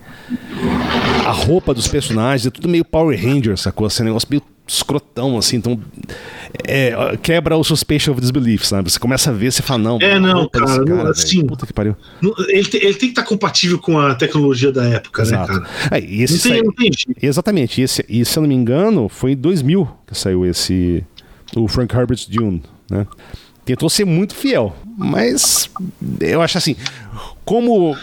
A 1.27 1.33
roupa 1.33 1.73
dos 1.73 1.89
personagens 1.89 2.47
é 2.47 2.51
tudo 2.51 2.69
meio 2.69 2.85
Power 2.85 3.19
Ranger, 3.19 3.57
sacou? 3.57 3.89
Um 3.89 4.05
negócio 4.05 4.29
meio 4.31 4.43
escrotão, 4.66 5.37
assim, 5.37 5.56
então 5.56 5.78
é, 6.66 6.94
quebra 7.23 7.56
o 7.56 7.62
suspension 7.62 8.12
of 8.12 8.21
disbelief, 8.21 8.64
sabe? 8.64 8.90
Você 8.90 8.99
começa 8.99 9.30
a 9.30 9.33
ver, 9.33 9.52
você 9.52 9.62
fala, 9.62 9.83
não, 9.83 9.99
é, 10.00 10.18
não, 10.18 10.49
cara, 10.49 10.66
cara 10.66 10.85
não, 10.85 11.06
assim, 11.09 11.44
puta 11.47 11.66
que 11.66 11.73
pariu. 11.73 11.94
Ele, 12.49 12.64
te, 12.64 12.78
ele 12.78 12.94
tem 12.94 13.00
que 13.00 13.06
estar 13.09 13.23
tá 13.23 13.28
compatível 13.28 13.78
com 13.78 13.99
a 13.99 14.14
tecnologia 14.14 14.73
da 14.73 14.85
época, 14.85 15.23
né, 15.23 15.28
Exato. 15.28 15.52
né, 15.52 15.61
cara? 15.61 15.99
É, 15.99 16.04
esse 16.04 16.35
não, 16.35 16.40
tem, 16.40 16.52
sai... 16.52 16.62
não 16.62 16.73
tem 16.73 16.90
Exatamente, 17.21 17.83
esse, 17.83 18.04
e 18.09 18.25
se 18.25 18.38
eu 18.38 18.42
não 18.42 18.49
me 18.49 18.54
engano, 18.54 19.09
foi 19.09 19.33
em 19.33 19.37
2000 19.37 19.87
que 20.06 20.16
saiu 20.16 20.47
esse, 20.47 21.04
o 21.54 21.68
Frank 21.68 21.94
Herbert's 21.94 22.26
Dune, 22.26 22.62
né? 22.90 23.06
Tentou 23.66 23.88
ser 23.88 24.04
muito 24.04 24.35
fiel, 24.35 24.76
mas 24.97 25.71
eu 26.21 26.42
acho 26.42 26.59
assim, 26.59 26.76
como 27.44 27.97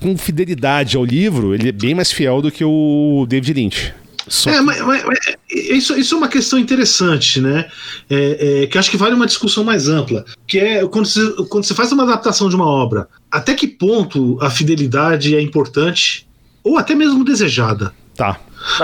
com 0.00 0.16
fidelidade 0.16 0.96
ao 0.96 1.04
livro, 1.04 1.54
ele 1.54 1.70
é 1.70 1.72
bem 1.72 1.94
mais 1.94 2.12
fiel 2.12 2.40
do 2.40 2.50
que 2.50 2.64
o 2.64 3.26
David 3.28 3.54
Lynch. 3.54 3.94
Só 4.28 4.50
é, 4.50 4.54
que... 4.54 4.60
mas, 4.60 4.80
mas, 4.82 5.35
isso, 5.50 5.96
isso 5.96 6.14
é 6.14 6.18
uma 6.18 6.28
questão 6.28 6.58
interessante, 6.58 7.40
né? 7.40 7.68
É, 8.10 8.62
é, 8.62 8.66
que 8.66 8.76
acho 8.76 8.90
que 8.90 8.96
vale 8.96 9.14
uma 9.14 9.26
discussão 9.26 9.62
mais 9.62 9.88
ampla. 9.88 10.24
Que 10.46 10.58
é 10.58 10.86
quando 10.86 11.06
você, 11.06 11.32
quando 11.48 11.64
você 11.64 11.74
faz 11.74 11.92
uma 11.92 12.02
adaptação 12.02 12.48
de 12.48 12.56
uma 12.56 12.66
obra, 12.66 13.08
até 13.30 13.54
que 13.54 13.66
ponto 13.66 14.38
a 14.42 14.50
fidelidade 14.50 15.36
é 15.36 15.40
importante 15.40 16.26
ou 16.64 16.78
até 16.78 16.94
mesmo 16.94 17.24
desejada? 17.24 17.94
Tá. 18.16 18.40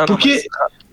Porque. 0.06 0.44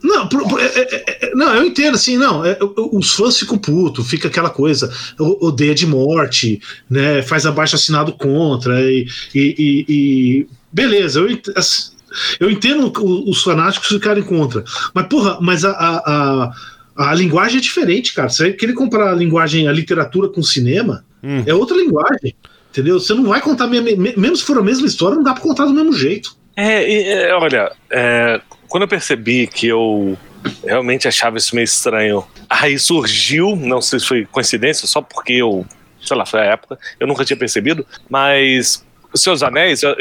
Não, 0.02 0.30
é, 0.58 0.64
é, 0.64 1.28
é, 1.28 1.36
não, 1.36 1.54
eu 1.54 1.66
entendo, 1.66 1.96
assim, 1.96 2.18
não, 2.18 2.46
é, 2.46 2.58
os 2.94 3.12
fãs 3.12 3.38
ficam 3.38 3.58
putos, 3.58 4.10
fica 4.10 4.30
aquela 4.30 4.50
coisa, 4.50 4.90
odeia 5.20 5.76
de 5.76 5.86
morte, 5.86 6.62
né, 6.90 7.22
faz 7.22 7.46
abaixo 7.46 7.76
assinado 7.76 8.14
contra, 8.14 8.82
e, 8.82 9.06
e, 9.36 9.56
e, 9.60 9.86
e 9.90 10.48
beleza, 10.72 11.20
eu, 11.20 11.38
assim, 11.54 11.92
eu 12.40 12.50
entendo 12.50 12.92
os 13.30 13.44
fanáticos 13.44 13.90
ficarem 13.90 14.24
contra. 14.24 14.64
Mas, 14.94 15.08
porra, 15.08 15.38
mas 15.42 15.66
a, 15.66 15.72
a, 15.72 16.52
a, 16.98 17.10
a 17.10 17.14
linguagem 17.14 17.58
é 17.58 17.62
diferente, 17.62 18.14
cara. 18.14 18.30
Você 18.30 18.54
querer 18.54 18.74
comparar 18.74 19.12
a 19.12 19.16
linguagem, 19.16 19.68
a 19.68 19.72
literatura 19.72 20.30
com 20.30 20.42
o 20.42 20.44
cinema, 20.44 21.04
hum. 21.24 21.44
é 21.46 21.54
outra 21.54 21.78
linguagem. 21.78 22.36
Entendeu? 22.72 23.00
Você 23.00 23.14
não 23.14 23.24
vai 23.24 23.42
contar, 23.42 23.68
mesmo 23.68 24.36
se 24.36 24.44
for 24.44 24.58
a 24.58 24.64
mesma 24.64 24.86
história, 24.86 25.16
não 25.16 25.24
dá 25.24 25.34
pra 25.34 25.42
contar 25.42 25.66
do 25.66 25.74
mesmo 25.74 25.92
jeito. 25.94 26.38
É, 26.56 27.28
é 27.30 27.34
olha, 27.34 27.72
é, 27.90 28.40
quando 28.68 28.84
eu 28.84 28.88
percebi 28.88 29.48
que 29.48 29.68
eu 29.68 30.18
realmente 30.64 31.08
achava 31.08 31.38
isso 31.38 31.56
meio 31.56 31.66
estranho, 31.66 32.24
aí 32.50 32.78
surgiu, 32.78 33.56
não 33.56 33.82
sei 33.82 34.00
se 34.00 34.06
foi 34.06 34.26
coincidência, 34.26 34.88
só 34.88 35.02
porque 35.02 35.34
eu, 35.34 35.66
sei 36.02 36.16
lá, 36.16 36.26
foi 36.26 36.42
a 36.42 36.46
época, 36.46 36.78
eu 37.00 37.08
nunca 37.08 37.26
tinha 37.26 37.38
percebido, 37.38 37.86
mas 38.10 38.86
Os 39.12 39.22
Seus 39.22 39.42
Anéis, 39.42 39.82
eu, 39.84 39.96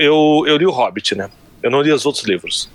eu 0.47 0.57
li 0.57 0.67
o 0.67 0.71
Hobbit, 0.71 1.15
né? 1.15 1.31
Eu 1.69 1.71
não 1.71 1.83
li 1.83 1.93
os 1.93 2.05
outros 2.05 2.25
livros. 2.25 2.69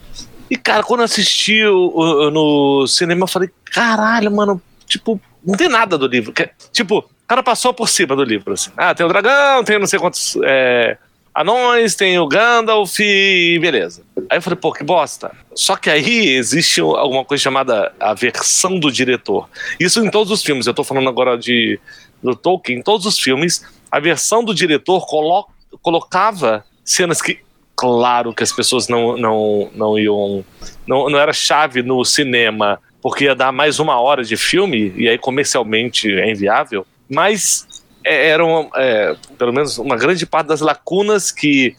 E, 0.49 0.55
cara, 0.55 0.83
quando 0.83 1.03
assisti 1.03 1.63
no 1.63 2.85
cinema, 2.87 3.23
eu 3.23 3.27
falei, 3.27 3.49
caralho, 3.65 4.31
mano, 4.31 4.61
tipo, 4.85 5.19
não 5.43 5.55
tem 5.55 5.67
nada 5.67 5.97
do 5.97 6.07
livro. 6.07 6.31
Que, 6.31 6.49
tipo, 6.71 6.99
o 6.99 7.27
cara 7.27 7.41
passou 7.41 7.73
por 7.73 7.89
cima 7.89 8.15
do 8.15 8.23
livro, 8.23 8.53
assim. 8.53 8.71
Ah, 8.77 8.93
tem 8.93 9.05
o 9.05 9.09
dragão, 9.09 9.63
tem 9.63 9.79
não 9.79 9.87
sei 9.87 9.97
quantos 9.97 10.37
é, 10.43 10.97
anões, 11.33 11.95
tem 11.95 12.19
o 12.19 12.27
Gandalf 12.27 12.99
e 12.99 13.57
beleza. 13.59 14.03
Aí 14.29 14.37
eu 14.37 14.41
falei, 14.41 14.59
pô, 14.59 14.71
que 14.71 14.83
bosta. 14.83 15.31
Só 15.55 15.75
que 15.75 15.89
aí 15.89 16.29
existe 16.29 16.79
alguma 16.81 17.25
coisa 17.25 17.41
chamada 17.41 17.91
a 17.99 18.13
versão 18.13 18.79
do 18.79 18.91
diretor. 18.91 19.49
Isso 19.79 20.05
em 20.05 20.11
todos 20.11 20.31
os 20.31 20.43
filmes. 20.43 20.67
Eu 20.67 20.73
tô 20.73 20.83
falando 20.83 21.09
agora 21.09 21.37
de 21.37 21.79
do 22.21 22.35
Tolkien, 22.35 22.79
em 22.79 22.81
todos 22.81 23.05
os 23.05 23.19
filmes, 23.19 23.65
a 23.91 23.99
versão 23.99 24.43
do 24.43 24.55
diretor 24.55 25.05
colo 25.05 25.47
colocava 25.81 26.63
cenas 26.85 27.21
que 27.21 27.39
claro 27.83 28.33
que 28.33 28.43
as 28.43 28.51
pessoas 28.53 28.87
não, 28.87 29.17
não, 29.17 29.69
não 29.75 29.99
iam. 29.99 30.45
Não, 30.87 31.09
não 31.09 31.19
era 31.19 31.33
chave 31.33 31.83
no 31.83 32.05
cinema, 32.05 32.79
porque 33.01 33.25
ia 33.25 33.35
dar 33.35 33.51
mais 33.51 33.77
uma 33.77 33.99
hora 33.99 34.23
de 34.23 34.37
filme, 34.37 34.93
e 34.95 35.09
aí 35.09 35.17
comercialmente 35.17 36.09
é 36.09 36.31
inviável. 36.31 36.87
Mas 37.09 37.67
é, 38.05 38.29
eram, 38.29 38.69
é, 38.75 39.17
pelo 39.37 39.51
menos, 39.51 39.77
uma 39.77 39.97
grande 39.97 40.25
parte 40.25 40.47
das 40.47 40.61
lacunas 40.61 41.29
que 41.29 41.75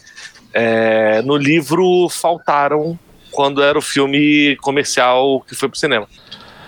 é, 0.52 1.22
no 1.22 1.38
livro 1.38 2.08
faltaram 2.10 2.98
quando 3.30 3.62
era 3.62 3.78
o 3.78 3.82
filme 3.82 4.56
comercial 4.56 5.40
que 5.40 5.54
foi 5.54 5.70
pro 5.70 5.78
cinema. 5.78 6.06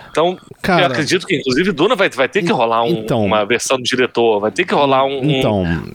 Então, 0.09 0.35
Cara, 0.63 0.81
eu 0.81 0.87
acredito 0.87 1.27
que, 1.27 1.37
inclusive, 1.37 1.71
Duna 1.71 1.95
vai, 1.95 2.09
vai 2.09 2.27
ter 2.27 2.43
que 2.43 2.51
rolar 2.51 2.81
um, 2.81 2.89
então, 2.89 3.23
uma 3.23 3.45
versão 3.45 3.77
do 3.77 3.83
diretor, 3.83 4.39
vai 4.39 4.51
ter 4.51 4.65
que 4.65 4.73
rolar 4.73 5.05
um. 5.05 5.23
Então, 5.23 5.61
um, 5.61 5.91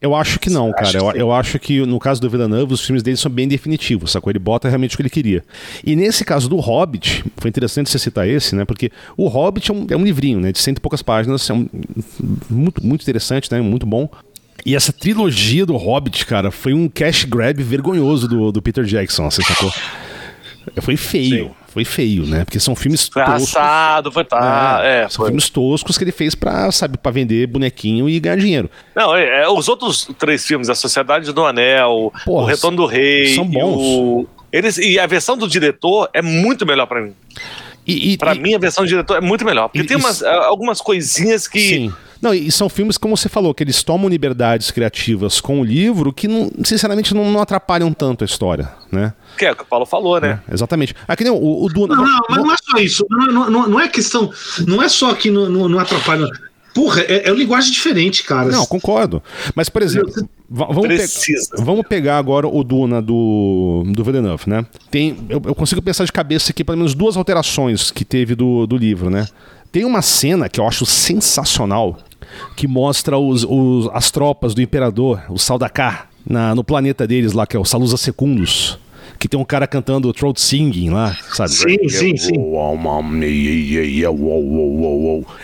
eu 0.00 0.14
acho 0.14 0.38
que 0.38 0.50
não, 0.50 0.72
cara. 0.72 0.96
Eu, 0.96 1.10
eu, 1.12 1.32
acho 1.32 1.58
que 1.58 1.84
no 1.84 1.98
caso 1.98 2.20
do 2.20 2.28
Villeneuve, 2.28 2.74
os 2.74 2.84
filmes 2.84 3.02
dele 3.02 3.16
são 3.16 3.30
bem 3.30 3.48
definitivos, 3.48 4.12
sacou? 4.12 4.30
Ele 4.30 4.38
bota 4.38 4.68
realmente 4.68 4.94
o 4.94 4.96
que 4.96 5.02
ele 5.02 5.10
queria. 5.10 5.44
E 5.84 5.96
nesse 5.96 6.24
caso 6.24 6.48
do 6.48 6.56
Hobbit, 6.56 7.24
foi 7.36 7.48
interessante 7.48 7.90
você 7.90 7.98
citar 7.98 8.28
esse, 8.28 8.54
né? 8.54 8.64
Porque 8.64 8.90
o 9.16 9.26
Hobbit 9.28 9.70
é 9.70 9.74
um, 9.74 9.86
é 9.90 9.96
um 9.96 10.04
livrinho, 10.04 10.40
né? 10.40 10.52
De 10.52 10.58
cento 10.58 10.78
e 10.78 10.80
poucas 10.80 11.02
páginas, 11.02 11.48
é 11.48 11.52
um, 11.52 11.68
muito, 12.50 12.84
muito 12.84 13.02
interessante, 13.02 13.50
né? 13.50 13.60
Muito 13.60 13.86
bom. 13.86 14.08
E 14.64 14.74
essa 14.74 14.92
trilogia 14.92 15.64
do 15.64 15.76
Hobbit, 15.76 16.26
cara, 16.26 16.50
foi 16.50 16.74
um 16.74 16.88
cash 16.88 17.24
grab 17.24 17.62
vergonhoso 17.62 18.26
do, 18.28 18.50
do 18.50 18.60
Peter 18.60 18.84
Jackson, 18.84 19.30
você 19.30 19.42
sacou? 19.42 19.72
Foi 20.80 20.96
feio. 20.96 21.46
Sim 21.46 21.66
foi 21.76 21.84
feio, 21.84 22.24
né? 22.24 22.42
Porque 22.42 22.58
são 22.58 22.74
filmes 22.74 23.06
foi 23.06 23.22
toscos. 23.22 23.54
Assado, 23.54 24.10
foi 24.10 24.24
tá, 24.24 24.80
é, 24.82 25.02
é, 25.02 25.08
são 25.10 25.16
foi. 25.18 25.26
filmes 25.26 25.50
toscos 25.50 25.98
que 25.98 26.04
ele 26.04 26.12
fez 26.12 26.34
pra, 26.34 26.72
sabe, 26.72 26.96
pra 26.96 27.12
vender 27.12 27.46
bonequinho 27.46 28.08
e 28.08 28.18
ganhar 28.18 28.36
dinheiro. 28.36 28.70
Não, 28.94 29.14
é, 29.14 29.42
é, 29.42 29.48
os 29.48 29.68
outros 29.68 30.08
três 30.18 30.46
filmes, 30.46 30.70
A 30.70 30.74
Sociedade 30.74 31.30
do 31.34 31.44
Anel, 31.44 32.10
Porra, 32.24 32.44
O 32.44 32.46
Retorno 32.46 32.78
do 32.78 32.86
Rei. 32.86 33.34
São 33.34 33.46
bons. 33.46 33.76
O, 33.78 34.26
eles, 34.50 34.78
e 34.78 34.98
a 34.98 35.06
versão 35.06 35.36
do 35.36 35.46
diretor 35.46 36.08
é 36.14 36.22
muito 36.22 36.64
melhor 36.64 36.86
para 36.86 37.02
mim. 37.02 37.12
E, 37.86 38.14
e, 38.14 38.16
pra 38.16 38.34
e, 38.34 38.40
mim, 38.40 38.54
a 38.54 38.58
versão 38.58 38.82
do 38.82 38.88
diretor 38.88 39.18
é 39.18 39.20
muito 39.20 39.44
melhor. 39.44 39.68
Porque 39.68 39.82
e, 39.82 39.86
tem 39.86 39.98
umas, 39.98 40.22
algumas 40.22 40.80
coisinhas 40.80 41.46
que. 41.46 41.60
Sim 41.60 41.92
não, 42.20 42.32
e 42.32 42.50
são 42.50 42.68
filmes, 42.68 42.96
como 42.96 43.16
você 43.16 43.28
falou, 43.28 43.54
que 43.54 43.62
eles 43.62 43.82
tomam 43.82 44.08
liberdades 44.08 44.70
criativas 44.70 45.40
com 45.40 45.60
o 45.60 45.64
livro 45.64 46.12
que, 46.12 46.26
não, 46.26 46.50
sinceramente, 46.64 47.14
não, 47.14 47.30
não 47.30 47.40
atrapalham 47.40 47.92
tanto 47.92 48.24
a 48.24 48.24
história, 48.24 48.70
né? 48.90 49.12
Que 49.36 49.46
é 49.46 49.52
o 49.52 49.56
que 49.56 49.62
o 49.62 49.66
Paulo 49.66 49.84
falou, 49.84 50.20
né? 50.20 50.40
É, 50.48 50.54
exatamente. 50.54 50.94
Aqui 51.06 51.24
nem 51.24 51.32
o, 51.32 51.64
o 51.64 51.68
Duna. 51.68 51.94
Não, 51.94 52.04
não, 52.04 52.20
mas 52.28 52.38
não 52.38 52.52
é 52.52 52.56
só 52.62 52.78
isso. 52.78 53.06
Não, 53.10 53.50
não, 53.50 53.68
não 53.68 53.80
é 53.80 53.88
questão. 53.88 54.30
Não 54.66 54.82
é 54.82 54.88
só 54.88 55.12
que 55.14 55.30
não, 55.30 55.48
não, 55.48 55.68
não 55.68 55.78
atrapalha. 55.78 56.26
porra, 56.74 57.02
é, 57.02 57.28
é 57.28 57.30
uma 57.30 57.38
linguagem 57.38 57.70
diferente, 57.70 58.22
cara. 58.24 58.48
Não, 58.48 58.64
concordo. 58.64 59.22
Mas, 59.54 59.68
por 59.68 59.82
exemplo, 59.82 60.12
vamos, 60.48 60.88
pe 60.88 61.34
vamos 61.62 61.86
pegar 61.86 62.16
agora 62.16 62.46
o 62.46 62.64
Duna 62.64 63.02
do, 63.02 63.84
do 63.88 64.04
Villeneuve, 64.04 64.44
né? 64.48 64.64
Tem, 64.90 65.16
eu, 65.28 65.42
eu, 65.44 65.54
consigo 65.54 65.82
pensar 65.82 66.04
de 66.04 66.12
cabeça 66.12 66.50
aqui 66.52 66.64
pelo 66.64 66.78
menos 66.78 66.94
duas 66.94 67.16
alterações 67.16 67.90
que 67.90 68.04
teve 68.04 68.34
do, 68.34 68.66
do 68.66 68.76
livro, 68.76 69.10
né? 69.10 69.26
Tem 69.76 69.84
uma 69.84 70.00
cena 70.00 70.48
que 70.48 70.58
eu 70.58 70.66
acho 70.66 70.86
sensacional 70.86 71.98
que 72.56 72.66
mostra 72.66 73.18
os, 73.18 73.44
os 73.44 73.90
as 73.92 74.10
tropas 74.10 74.54
do 74.54 74.62
Imperador, 74.62 75.22
o 75.28 75.38
Saldakar, 75.38 76.08
na, 76.26 76.54
no 76.54 76.64
planeta 76.64 77.06
deles 77.06 77.34
lá, 77.34 77.46
que 77.46 77.54
é 77.58 77.60
o 77.60 77.64
Salusa 77.66 77.98
Secundus 77.98 78.78
que 79.18 79.28
tem 79.28 79.38
um 79.38 79.44
cara 79.44 79.66
cantando 79.66 80.10
throat 80.14 80.40
singing 80.40 80.88
lá, 80.88 81.14
sabe? 81.34 81.50
Sim, 81.50 81.88
sim, 81.90 82.16
sim. 82.16 82.32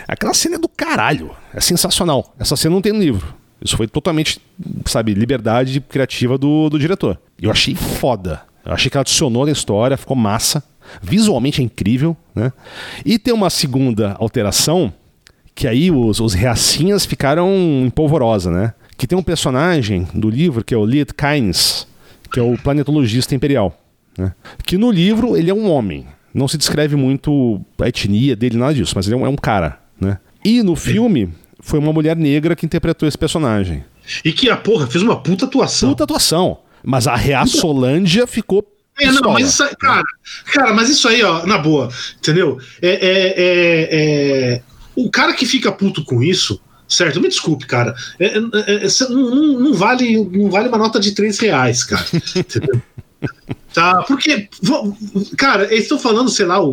Aquela 0.07 0.33
cena 0.33 0.55
é 0.55 0.59
do 0.59 0.67
caralho. 0.67 1.29
É 1.53 1.61
sensacional. 1.61 2.33
Essa 2.39 2.55
cena 2.55 2.73
não 2.73 2.81
tem 2.81 2.91
no 2.91 2.99
livro. 2.99 3.35
Isso 3.61 3.77
foi 3.77 3.87
totalmente, 3.87 4.39
sabe, 4.85 5.13
liberdade 5.13 5.79
criativa 5.79 6.39
do, 6.39 6.71
do 6.71 6.79
diretor. 6.79 7.19
Eu 7.39 7.51
achei 7.51 7.75
foda. 7.75 8.41
Eu 8.65 8.73
achei 8.73 8.89
que 8.89 8.97
ela 8.97 9.01
adicionou 9.01 9.45
na 9.45 9.51
história, 9.51 9.97
ficou 9.97 10.15
massa. 10.15 10.63
Visualmente 11.01 11.61
é 11.61 11.63
incrível, 11.63 12.15
né? 12.33 12.51
E 13.05 13.17
tem 13.17 13.33
uma 13.33 13.49
segunda 13.49 14.15
alteração, 14.19 14.93
que 15.55 15.67
aí 15.67 15.91
os, 15.91 16.19
os 16.19 16.33
reacinhas 16.33 17.05
ficaram 17.05 17.49
em 17.85 17.89
polvorosa, 17.89 18.51
né? 18.51 18.73
Que 18.97 19.07
tem 19.07 19.17
um 19.17 19.23
personagem 19.23 20.07
do 20.13 20.29
livro, 20.29 20.63
que 20.63 20.73
é 20.73 20.77
o 20.77 20.85
Liet 20.85 21.11
Kynes, 21.13 21.87
que 22.31 22.39
é 22.39 22.43
o 22.43 22.57
planetologista 22.57 23.35
imperial. 23.35 23.79
Né? 24.17 24.33
Que 24.65 24.77
no 24.77 24.91
livro 24.91 25.35
ele 25.35 25.49
é 25.49 25.53
um 25.53 25.69
homem. 25.69 26.05
Não 26.33 26.47
se 26.47 26.57
descreve 26.57 26.95
muito 26.95 27.61
a 27.79 27.87
etnia 27.87 28.35
dele, 28.35 28.57
nada 28.57 28.73
disso, 28.73 28.93
mas 28.95 29.05
ele 29.05 29.15
é 29.15 29.17
um, 29.17 29.25
é 29.25 29.29
um 29.29 29.35
cara. 29.35 29.79
Né? 29.99 30.17
E 30.43 30.63
no 30.63 30.75
filme 30.75 31.29
foi 31.59 31.79
uma 31.79 31.93
mulher 31.93 32.15
negra 32.15 32.55
que 32.55 32.65
interpretou 32.65 33.07
esse 33.07 33.17
personagem. 33.17 33.83
E 34.25 34.31
que 34.33 34.49
a 34.49 34.57
porra 34.57 34.87
fez 34.87 35.03
uma 35.03 35.15
puta 35.15 35.45
atuação. 35.45 35.89
Puta 35.89 36.03
atuação. 36.03 36.57
Mas 36.83 37.07
a 37.07 37.15
Reaçolândia 37.15 38.27
ficou 38.27 38.67
é, 38.99 39.11
não, 39.11 39.33
mas 39.33 39.49
isso 39.49 39.63
aí, 39.63 39.75
cara, 39.75 40.03
cara, 40.51 40.73
mas 40.73 40.89
isso 40.89 41.07
aí, 41.07 41.23
ó, 41.23 41.45
na 41.45 41.57
boa, 41.57 41.89
entendeu? 42.17 42.59
É, 42.81 42.89
é, 42.89 43.33
é, 43.37 43.89
é, 43.91 44.61
o 44.95 45.09
cara 45.09 45.33
que 45.33 45.45
fica 45.45 45.71
puto 45.71 46.03
com 46.03 46.21
isso, 46.21 46.61
certo? 46.87 47.19
Me 47.19 47.27
desculpe, 47.27 47.65
cara. 47.65 47.95
É, 48.19 48.25
é, 48.25 48.29
é, 48.37 48.85
é 48.85 49.09
não, 49.09 49.59
não, 49.59 49.73
vale, 49.73 50.23
não 50.25 50.49
vale 50.49 50.69
uma 50.69 50.77
nota 50.77 50.99
de 50.99 51.11
3 51.13 51.39
reais, 51.39 51.83
cara. 51.83 52.05
Entendeu? 52.35 52.81
tá, 53.73 54.03
porque, 54.03 54.47
cara, 55.37 55.65
eles 55.65 55.83
estão 55.83 55.97
falando, 55.97 56.29
sei 56.29 56.45
lá, 56.45 56.63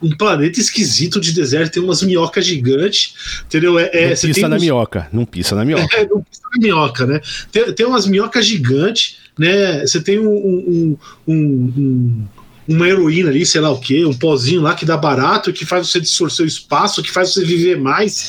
um 0.00 0.16
planeta 0.16 0.60
esquisito 0.60 1.20
de 1.20 1.32
deserto, 1.32 1.72
tem 1.72 1.82
umas 1.82 2.02
minhocas 2.02 2.46
gigantes, 2.46 3.42
entendeu? 3.44 3.78
É, 3.78 3.90
é, 3.92 4.08
não 4.10 4.16
pisa 4.16 4.48
na 4.48 4.56
uns... 4.56 4.62
minhoca, 4.62 5.08
não 5.12 5.24
pisa 5.24 5.54
na 5.54 5.64
minhoca. 5.66 5.96
É, 5.96 6.06
não 6.06 6.22
pisa 6.22 6.42
na 6.52 6.60
minhoca, 6.60 7.06
né? 7.06 7.20
Tem, 7.50 7.72
tem 7.72 7.86
umas 7.86 8.06
minhocas 8.06 8.46
gigantes, 8.46 9.16
né? 9.38 9.80
Você 9.80 10.00
tem 10.00 10.18
um, 10.18 10.28
um, 10.28 10.96
um, 11.26 11.72
um 11.76 12.26
uma 12.66 12.86
heroína 12.86 13.30
ali, 13.30 13.46
sei 13.46 13.62
lá 13.62 13.70
o 13.70 13.80
que, 13.80 14.04
um 14.04 14.12
pozinho 14.12 14.60
lá 14.60 14.74
que 14.74 14.84
dá 14.84 14.94
barato, 14.94 15.54
que 15.54 15.64
faz 15.64 15.88
você 15.88 15.98
distorcer 15.98 16.44
o 16.44 16.48
espaço, 16.48 17.02
que 17.02 17.10
faz 17.10 17.32
você 17.32 17.42
viver 17.42 17.78
mais 17.78 18.28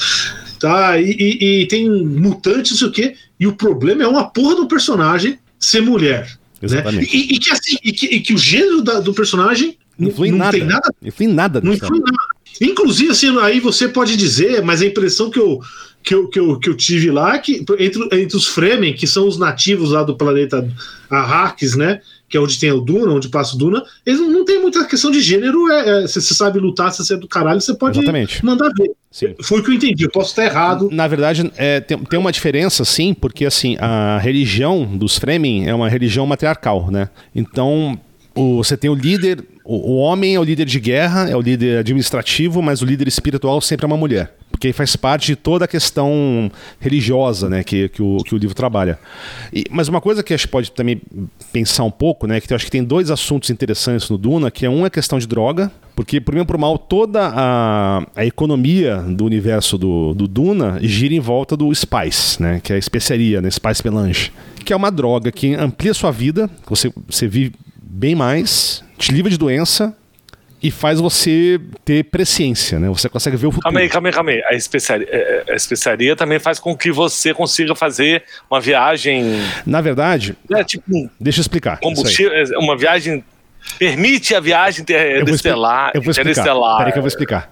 tá? 0.60 1.00
E, 1.00 1.10
e, 1.12 1.62
e 1.62 1.68
tem 1.68 1.90
mutante, 1.90 2.72
não 2.72 2.78
sei 2.78 2.88
o 2.88 2.92
quê. 2.92 3.16
E 3.40 3.48
o 3.48 3.56
problema 3.56 4.04
é 4.04 4.08
uma 4.08 4.30
porra 4.30 4.56
do 4.56 4.68
personagem 4.68 5.40
ser 5.58 5.82
mulher. 5.82 6.38
Exatamente. 6.62 7.06
Né? 7.06 7.08
E, 7.12 7.36
e, 7.36 7.40
que 7.40 7.52
assim, 7.52 7.78
e 7.84 7.92
que, 7.92 8.06
e 8.08 8.20
que 8.20 8.34
o 8.34 8.38
gênero 8.38 8.82
da, 8.82 9.00
do 9.00 9.14
personagem 9.14 9.78
não, 9.98 10.12
não 10.12 10.38
nada. 10.38 10.52
tem 10.52 10.66
nada. 10.66 10.94
Influi 11.02 11.28
nada. 11.28 11.62
Não 11.62 11.74
influi 11.74 12.00
nada. 12.00 12.18
Inclusive, 12.62 13.12
assim, 13.12 13.38
aí 13.40 13.60
você 13.60 13.88
pode 13.88 14.16
dizer, 14.16 14.62
mas 14.62 14.82
a 14.82 14.86
impressão 14.86 15.30
que 15.30 15.40
eu, 15.40 15.60
que 16.04 16.14
eu, 16.14 16.28
que 16.28 16.40
eu, 16.40 16.60
que 16.60 16.70
eu 16.70 16.76
tive 16.76 17.12
lá, 17.12 17.36
é 17.36 17.40
que 17.40 17.66
entre, 17.80 18.22
entre 18.22 18.38
os 18.38 18.48
Fremen, 18.48 18.94
que 18.94 19.08
são 19.08 19.28
os 19.28 19.38
nativos 19.38 19.92
lá 19.92 20.04
do 20.04 20.16
planeta 20.16 20.68
Arrakis, 21.10 21.76
né? 21.76 22.02
que 22.30 22.38
é 22.38 22.40
onde 22.40 22.60
tem 22.60 22.72
o 22.72 22.80
Duna, 22.80 23.12
onde 23.12 23.28
passa 23.28 23.56
o 23.56 23.58
Duna, 23.58 23.84
eles 24.06 24.20
não, 24.20 24.30
não 24.30 24.46
tem 24.46 24.62
muita 24.62 24.86
questão 24.86 25.10
de 25.10 25.20
gênero. 25.20 25.70
É, 25.72 26.04
é, 26.04 26.08
se 26.08 26.22
você 26.22 26.36
sabe 26.36 26.60
lutar, 26.60 26.92
se 26.94 27.04
você 27.04 27.16
é 27.16 27.18
do 27.18 27.28
caralho, 27.28 27.60
você 27.60 27.74
pode 27.74 27.98
Exatamente. 27.98 28.46
mandar 28.46 28.70
ver. 28.78 28.92
Sim. 29.12 29.34
Foi 29.42 29.60
o 29.60 29.64
que 29.64 29.72
eu 29.72 29.74
entendi, 29.74 30.04
eu 30.04 30.12
posso 30.12 30.30
estar 30.30 30.46
errado. 30.46 30.90
Na 30.92 31.08
verdade, 31.08 31.52
é, 31.58 31.80
tem, 31.82 31.98
tem 31.98 32.20
uma 32.20 32.32
diferença, 32.32 32.86
sim, 32.86 33.16
porque 33.16 33.46
assim, 33.46 33.76
a 33.80 34.20
religião 34.20 34.86
dos 34.86 35.18
Fremen 35.18 35.68
é 35.68 35.74
uma 35.74 35.90
religião 35.90 36.28
matriarcal, 36.28 36.92
né? 36.92 37.10
Então, 37.36 38.00
o, 38.36 38.58
você 38.58 38.78
tem 38.78 38.90
o 38.90 38.96
líder, 38.96 39.44
o, 39.70 39.92
o 39.92 39.98
homem 39.98 40.34
é 40.34 40.40
o 40.40 40.44
líder 40.44 40.66
de 40.66 40.80
guerra, 40.80 41.30
é 41.30 41.36
o 41.36 41.42
líder 41.42 41.78
administrativo, 41.78 42.62
mas 42.62 42.82
o 42.82 42.86
líder 42.86 43.08
espiritual 43.08 43.62
sempre 43.62 43.86
é 43.86 43.88
uma 43.88 43.98
mulher 43.98 44.34
porque 44.60 44.74
faz 44.74 44.94
parte 44.98 45.28
de 45.28 45.36
toda 45.38 45.64
a 45.64 45.68
questão 45.68 46.52
religiosa 46.82 47.48
né, 47.48 47.64
que, 47.64 47.88
que, 47.88 48.02
o, 48.02 48.18
que 48.18 48.36
o 48.36 48.38
livro 48.38 48.54
trabalha. 48.54 49.00
E, 49.54 49.64
mas 49.70 49.88
uma 49.88 50.02
coisa 50.02 50.22
que 50.22 50.34
a 50.34 50.38
gente 50.38 50.50
pode 50.50 50.72
também 50.72 51.02
pensar 51.54 51.86
um 51.86 51.92
pouco, 51.92 52.28
né, 52.28 52.42
que 52.42 52.52
eu 52.52 52.56
acho 52.56 52.66
que 52.66 52.72
tem 52.72 52.84
dois 52.84 53.10
assuntos 53.10 53.50
interessantes 53.50 54.10
no 54.10 54.18
Duna, 54.18 54.52
que 54.52 54.66
é 54.66 54.70
um 54.70 54.84
é 54.84 54.88
a 54.88 54.90
questão 54.90 55.18
de 55.18 55.26
droga, 55.26 55.72
porque 55.96 56.20
por 56.20 56.34
bem 56.34 56.42
ou 56.42 56.46
por 56.46 56.58
mal 56.58 56.78
toda 56.78 57.32
a, 57.34 58.06
a 58.14 58.26
economia 58.26 58.98
do 58.98 59.24
universo 59.24 59.78
do, 59.78 60.14
do 60.14 60.28
Duna 60.28 60.78
gira 60.82 61.14
em 61.14 61.22
volta 61.22 61.56
do 61.56 61.74
Spice, 61.74 62.42
né, 62.42 62.60
que 62.62 62.74
é 62.74 62.76
a 62.76 62.80
especiaria, 62.80 63.42
né, 63.42 63.50
Spice 63.50 63.82
Melange, 63.82 64.34
que 64.66 64.74
é 64.74 64.76
uma 64.76 64.92
droga 64.92 65.32
que 65.32 65.54
amplia 65.54 65.94
sua 65.94 66.12
vida, 66.12 66.50
você, 66.68 66.92
você 67.08 67.30
vive 67.30 67.54
bem 67.82 68.14
mais, 68.14 68.84
te 69.00 69.12
livra 69.14 69.32
de 69.32 69.38
doença 69.38 69.96
e 70.62 70.70
faz 70.70 71.00
você 71.00 71.60
ter 71.86 72.04
presciência, 72.04 72.78
né? 72.80 72.90
Você 72.90 73.08
consegue 73.08 73.38
ver 73.38 73.48
o 73.48 73.52
futuro. 73.52 73.64
Calma 73.64 73.80
aí, 73.80 73.90
calma 73.90 74.10
aí, 74.10 74.14
calma 74.14 74.32
aí. 74.32 74.44
A 74.44 74.54
especiaria, 74.54 75.08
é, 75.10 75.44
é, 75.48 75.54
a 75.54 75.56
especiaria 75.56 76.16
também 76.16 76.38
faz 76.38 76.60
com 76.60 76.76
que 76.76 76.92
você 76.92 77.34
consiga 77.34 77.74
fazer 77.74 78.24
uma 78.52 78.60
viagem. 78.60 79.40
Na 79.66 79.80
verdade. 79.80 80.36
É, 80.52 80.64
tipo, 80.64 81.10
deixa 81.20 81.40
eu 81.40 81.42
explicar. 81.42 81.80
Combustível, 81.80 82.34
é, 82.34 82.58
uma 82.58 82.78
viagem. 82.78 83.24
Permite 83.78 84.34
a 84.36 84.40
viagem 84.40 84.82
interestelar. 84.82 85.92
Eu 85.94 86.02
vou 86.02 86.12
explicar. 86.12 86.78
Peraí 86.78 86.92
que 86.92 86.98
eu 86.98 87.02
vou 87.02 87.08
explicar. 87.08 87.52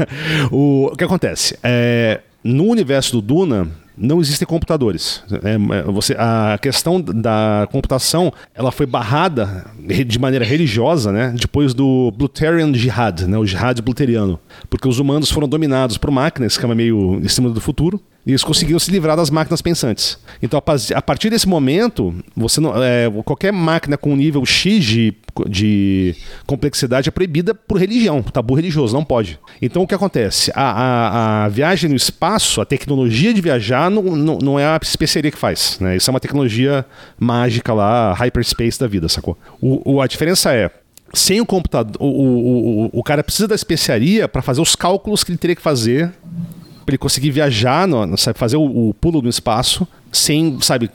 o, 0.50 0.90
o 0.92 0.96
que 0.96 1.04
acontece? 1.04 1.58
É, 1.62 2.20
no 2.42 2.64
universo 2.64 3.12
do 3.12 3.20
Duna, 3.20 3.68
não 3.98 4.20
existem 4.20 4.46
computadores. 4.46 5.22
É, 5.42 5.82
você, 5.84 6.14
a 6.18 6.58
questão 6.60 7.00
da 7.00 7.68
computação 7.70 8.32
ela 8.54 8.70
foi 8.70 8.86
barrada 8.86 9.66
de 10.06 10.18
maneira 10.18 10.44
religiosa 10.44 11.12
né, 11.12 11.34
depois 11.38 11.74
do 11.74 12.12
Bluterian 12.16 12.72
Jihad, 12.74 13.26
né, 13.26 13.36
o 13.36 13.46
jihad 13.46 13.80
bluteriano. 13.82 14.38
Porque 14.70 14.88
os 14.88 14.98
humanos 14.98 15.30
foram 15.30 15.48
dominados 15.48 15.98
por 15.98 16.10
máquinas, 16.10 16.56
que 16.56 16.64
é 16.64 16.74
meio 16.74 17.20
em 17.22 17.28
cima 17.28 17.50
do 17.50 17.60
futuro, 17.60 18.00
eles 18.32 18.44
conseguiram 18.44 18.78
se 18.78 18.90
livrar 18.90 19.16
das 19.16 19.30
máquinas 19.30 19.62
pensantes. 19.62 20.18
Então, 20.42 20.62
a 20.94 21.02
partir 21.02 21.30
desse 21.30 21.48
momento, 21.48 22.14
você 22.36 22.60
não, 22.60 22.72
é, 22.82 23.10
qualquer 23.24 23.52
máquina 23.52 23.96
com 23.96 24.14
nível 24.14 24.44
X 24.44 24.84
de, 24.84 25.14
de 25.48 26.14
complexidade 26.46 27.08
é 27.08 27.10
proibida 27.10 27.54
por 27.54 27.78
religião, 27.78 28.22
tabu 28.22 28.54
religioso, 28.54 28.94
não 28.94 29.02
pode. 29.02 29.38
Então, 29.62 29.82
o 29.82 29.86
que 29.86 29.94
acontece? 29.94 30.52
A, 30.54 30.62
a, 30.62 31.44
a 31.44 31.48
viagem 31.48 31.88
no 31.88 31.96
espaço, 31.96 32.60
a 32.60 32.66
tecnologia 32.66 33.32
de 33.32 33.40
viajar, 33.40 33.90
não, 33.90 34.02
não, 34.02 34.38
não 34.38 34.60
é 34.60 34.66
a 34.66 34.78
especiaria 34.82 35.30
que 35.30 35.38
faz. 35.38 35.78
Né? 35.80 35.96
Isso 35.96 36.10
é 36.10 36.12
uma 36.12 36.20
tecnologia 36.20 36.84
mágica 37.18 37.72
lá, 37.72 38.12
hyperspace 38.12 38.78
da 38.78 38.86
vida, 38.86 39.08
sacou? 39.08 39.38
O, 39.58 39.94
o 39.94 40.02
a 40.02 40.06
diferença 40.06 40.52
é, 40.52 40.70
sem 41.14 41.40
o 41.40 41.46
computador, 41.46 41.96
o, 41.98 42.06
o, 42.06 42.84
o, 42.84 42.90
o 42.92 43.02
cara 43.02 43.24
precisa 43.24 43.48
da 43.48 43.54
especiaria 43.54 44.28
para 44.28 44.42
fazer 44.42 44.60
os 44.60 44.76
cálculos 44.76 45.24
que 45.24 45.30
ele 45.30 45.38
teria 45.38 45.56
que 45.56 45.62
fazer 45.62 46.12
para 46.88 46.94
ele 46.94 46.98
conseguir 46.98 47.30
viajar, 47.30 47.86
no, 47.86 48.16
sabe, 48.16 48.38
fazer 48.38 48.56
o, 48.56 48.88
o, 48.88 48.94
pulo 48.94 49.20
no 49.20 49.28
espaço 49.28 49.86
sem, 50.10 50.58
sabe, 50.62 50.90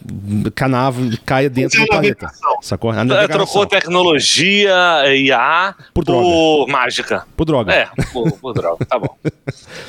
nave 0.68 1.18
caia 1.18 1.48
dentro 1.48 1.80
do 1.80 1.86
planeta. 1.86 2.32
Sacou? 2.64 2.90
A 2.90 3.04
é, 3.04 3.28
Trocou 3.28 3.64
tecnologia 3.68 4.74
IA 5.16 5.76
por, 5.94 6.04
por 6.04 6.66
mágica. 6.68 7.28
Por 7.38 7.46
droga. 7.46 7.72
É, 7.72 7.90
por, 8.12 8.32
por 8.40 8.54
droga. 8.56 8.84
Tá 8.84 8.98
bom. 8.98 9.16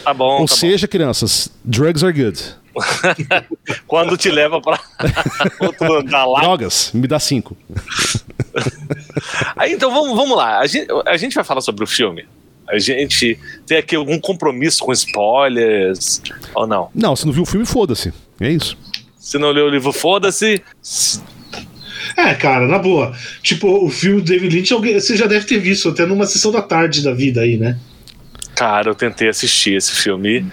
Tá 0.05 0.12
bom. 0.12 0.40
Ou 0.43 0.47
tá 0.47 0.55
seja, 0.55 0.87
bom. 0.87 0.90
crianças, 0.90 1.51
drugs 1.64 2.05
are 2.05 2.12
good. 2.12 2.38
Quando 3.87 4.19
te 4.19 4.31
leva 4.31 4.61
para 4.61 4.79
outro 5.61 6.01
andar 6.01 6.27
lá. 6.27 6.40
Drogas, 6.43 6.90
me 6.93 7.09
dá 7.09 7.19
cinco. 7.19 7.57
Aí, 9.57 9.73
então 9.73 9.90
vamos, 9.90 10.14
vamos 10.14 10.37
lá. 10.37 10.59
A 10.59 10.67
gente, 10.67 10.87
a 11.07 11.17
gente 11.17 11.35
vai 11.35 11.45
falar 11.45 11.62
sobre 11.62 11.83
o 11.83 11.87
filme. 11.87 12.27
A 12.68 12.79
gente 12.79 13.38
tem 13.66 13.79
aqui 13.79 13.94
algum 13.94 14.18
compromisso 14.18 14.85
com 14.85 14.92
spoilers 14.92 16.22
ou 16.55 16.66
não? 16.66 16.88
Não, 16.94 17.14
se 17.14 17.27
não 17.27 17.33
viu 17.33 17.42
o 17.42 17.46
filme, 17.46 17.66
foda-se. 17.66 18.12
É 18.40 18.50
isso. 18.50 18.77
Se 19.18 19.38
não 19.38 19.50
leu 19.50 19.66
o 19.66 19.70
livro, 19.70 19.92
foda-se. 19.92 20.62
É, 22.16 22.35
cara, 22.35 22.66
na 22.66 22.79
boa. 22.79 23.14
Tipo, 23.42 23.85
o 23.85 23.90
filme 23.90 24.20
do 24.20 24.27
David 24.27 24.55
Lynch, 24.57 24.72
você 24.94 25.16
já 25.16 25.27
deve 25.27 25.46
ter 25.46 25.59
visto 25.59 25.88
até 25.88 26.07
numa 26.07 26.27
sessão 26.27 26.53
da 26.53 26.62
tarde 26.62 27.03
da 27.03 27.12
vida 27.12 27.40
aí, 27.40 27.57
né? 27.57 27.79
Cara, 28.55 28.90
eu 28.90 28.94
tentei 28.94 29.29
assistir 29.29 29.74
esse 29.74 29.92
filme 29.92 30.46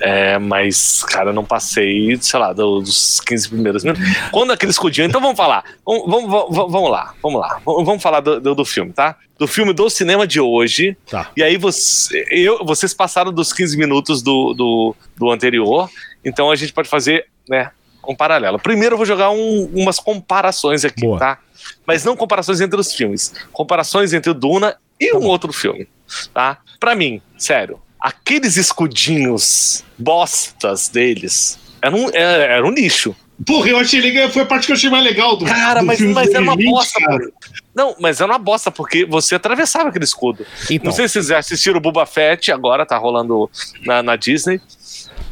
É, 0.00 0.38
mas, 0.38 1.02
cara, 1.04 1.32
não 1.32 1.44
passei, 1.44 2.16
sei 2.20 2.38
lá, 2.38 2.52
dos 2.52 3.20
15 3.20 3.48
primeiros 3.48 3.84
minutos. 3.84 4.04
Quando 4.30 4.52
aquele 4.52 4.70
escudinho. 4.70 5.08
Então 5.08 5.20
vamos 5.20 5.36
falar. 5.36 5.64
Vamos, 5.84 6.06
vamos, 6.06 6.56
vamos 6.56 6.90
lá, 6.90 7.14
vamos 7.22 7.40
lá. 7.40 7.60
Vamos 7.64 8.02
falar 8.02 8.20
do, 8.20 8.40
do, 8.40 8.54
do, 8.54 8.64
filme, 8.64 8.92
tá? 8.92 9.16
Do 9.38 9.46
filme 9.46 9.72
do 9.72 9.88
cinema 9.90 10.26
de 10.26 10.40
hoje. 10.40 10.96
Tá. 11.10 11.30
E 11.36 11.42
aí 11.42 11.56
você, 11.56 12.24
eu, 12.30 12.64
vocês 12.64 12.94
passaram 12.94 13.32
dos 13.32 13.52
15 13.52 13.76
minutos 13.76 14.22
do, 14.22 14.54
do, 14.54 14.94
do 15.16 15.30
anterior. 15.30 15.90
Então 16.24 16.50
a 16.50 16.56
gente 16.56 16.72
pode 16.72 16.88
fazer, 16.88 17.26
né, 17.48 17.70
um 18.06 18.14
paralelo. 18.14 18.58
Primeiro 18.58 18.94
eu 18.94 18.96
vou 18.96 19.06
jogar 19.06 19.30
um, 19.30 19.70
umas 19.74 19.98
comparações 19.98 20.84
aqui, 20.84 21.02
Boa. 21.02 21.18
tá? 21.18 21.38
Mas 21.86 22.04
não 22.04 22.16
comparações 22.16 22.60
entre 22.60 22.80
os 22.80 22.94
filmes. 22.94 23.34
Comparações 23.52 24.12
entre 24.12 24.30
o 24.30 24.34
Duna 24.34 24.76
e 24.98 25.10
tá 25.10 25.18
um 25.18 25.26
outro 25.26 25.52
filme, 25.52 25.88
tá? 26.32 26.58
Pra 26.80 26.94
mim, 26.94 27.20
sério, 27.36 27.80
aqueles 28.00 28.56
escudinhos 28.56 29.84
bostas 29.98 30.88
deles 30.88 31.58
eram 31.82 32.06
um, 32.06 32.08
era, 32.08 32.44
era 32.44 32.66
um 32.66 32.70
lixo. 32.70 33.14
Porra, 33.46 33.68
eu 33.68 33.78
achei 33.78 34.00
legal, 34.00 34.28
foi 34.30 34.42
a 34.42 34.46
parte 34.46 34.66
que 34.66 34.72
eu 34.72 34.76
achei 34.76 34.90
mais 34.90 35.04
legal 35.04 35.36
do 35.36 35.44
Cara, 35.44 35.80
do 35.80 35.86
mas, 35.86 36.00
mas 36.00 36.28
era 36.30 36.42
uma 36.42 36.56
bosta, 36.56 36.98
cara. 37.00 37.30
Não, 37.72 37.94
mas 38.00 38.20
era 38.20 38.32
uma 38.32 38.38
bosta, 38.38 38.70
porque 38.70 39.04
você 39.04 39.36
atravessava 39.36 39.90
aquele 39.90 40.04
escudo. 40.04 40.44
Então. 40.64 40.86
Não 40.86 40.92
sei 40.92 41.06
se 41.06 41.14
vocês 41.14 41.30
assistiram 41.30 41.78
o 41.78 41.80
Boba 41.80 42.04
Fett, 42.04 42.50
agora 42.50 42.84
tá 42.84 42.98
rolando 42.98 43.48
na, 43.84 44.02
na 44.02 44.16
Disney. 44.16 44.60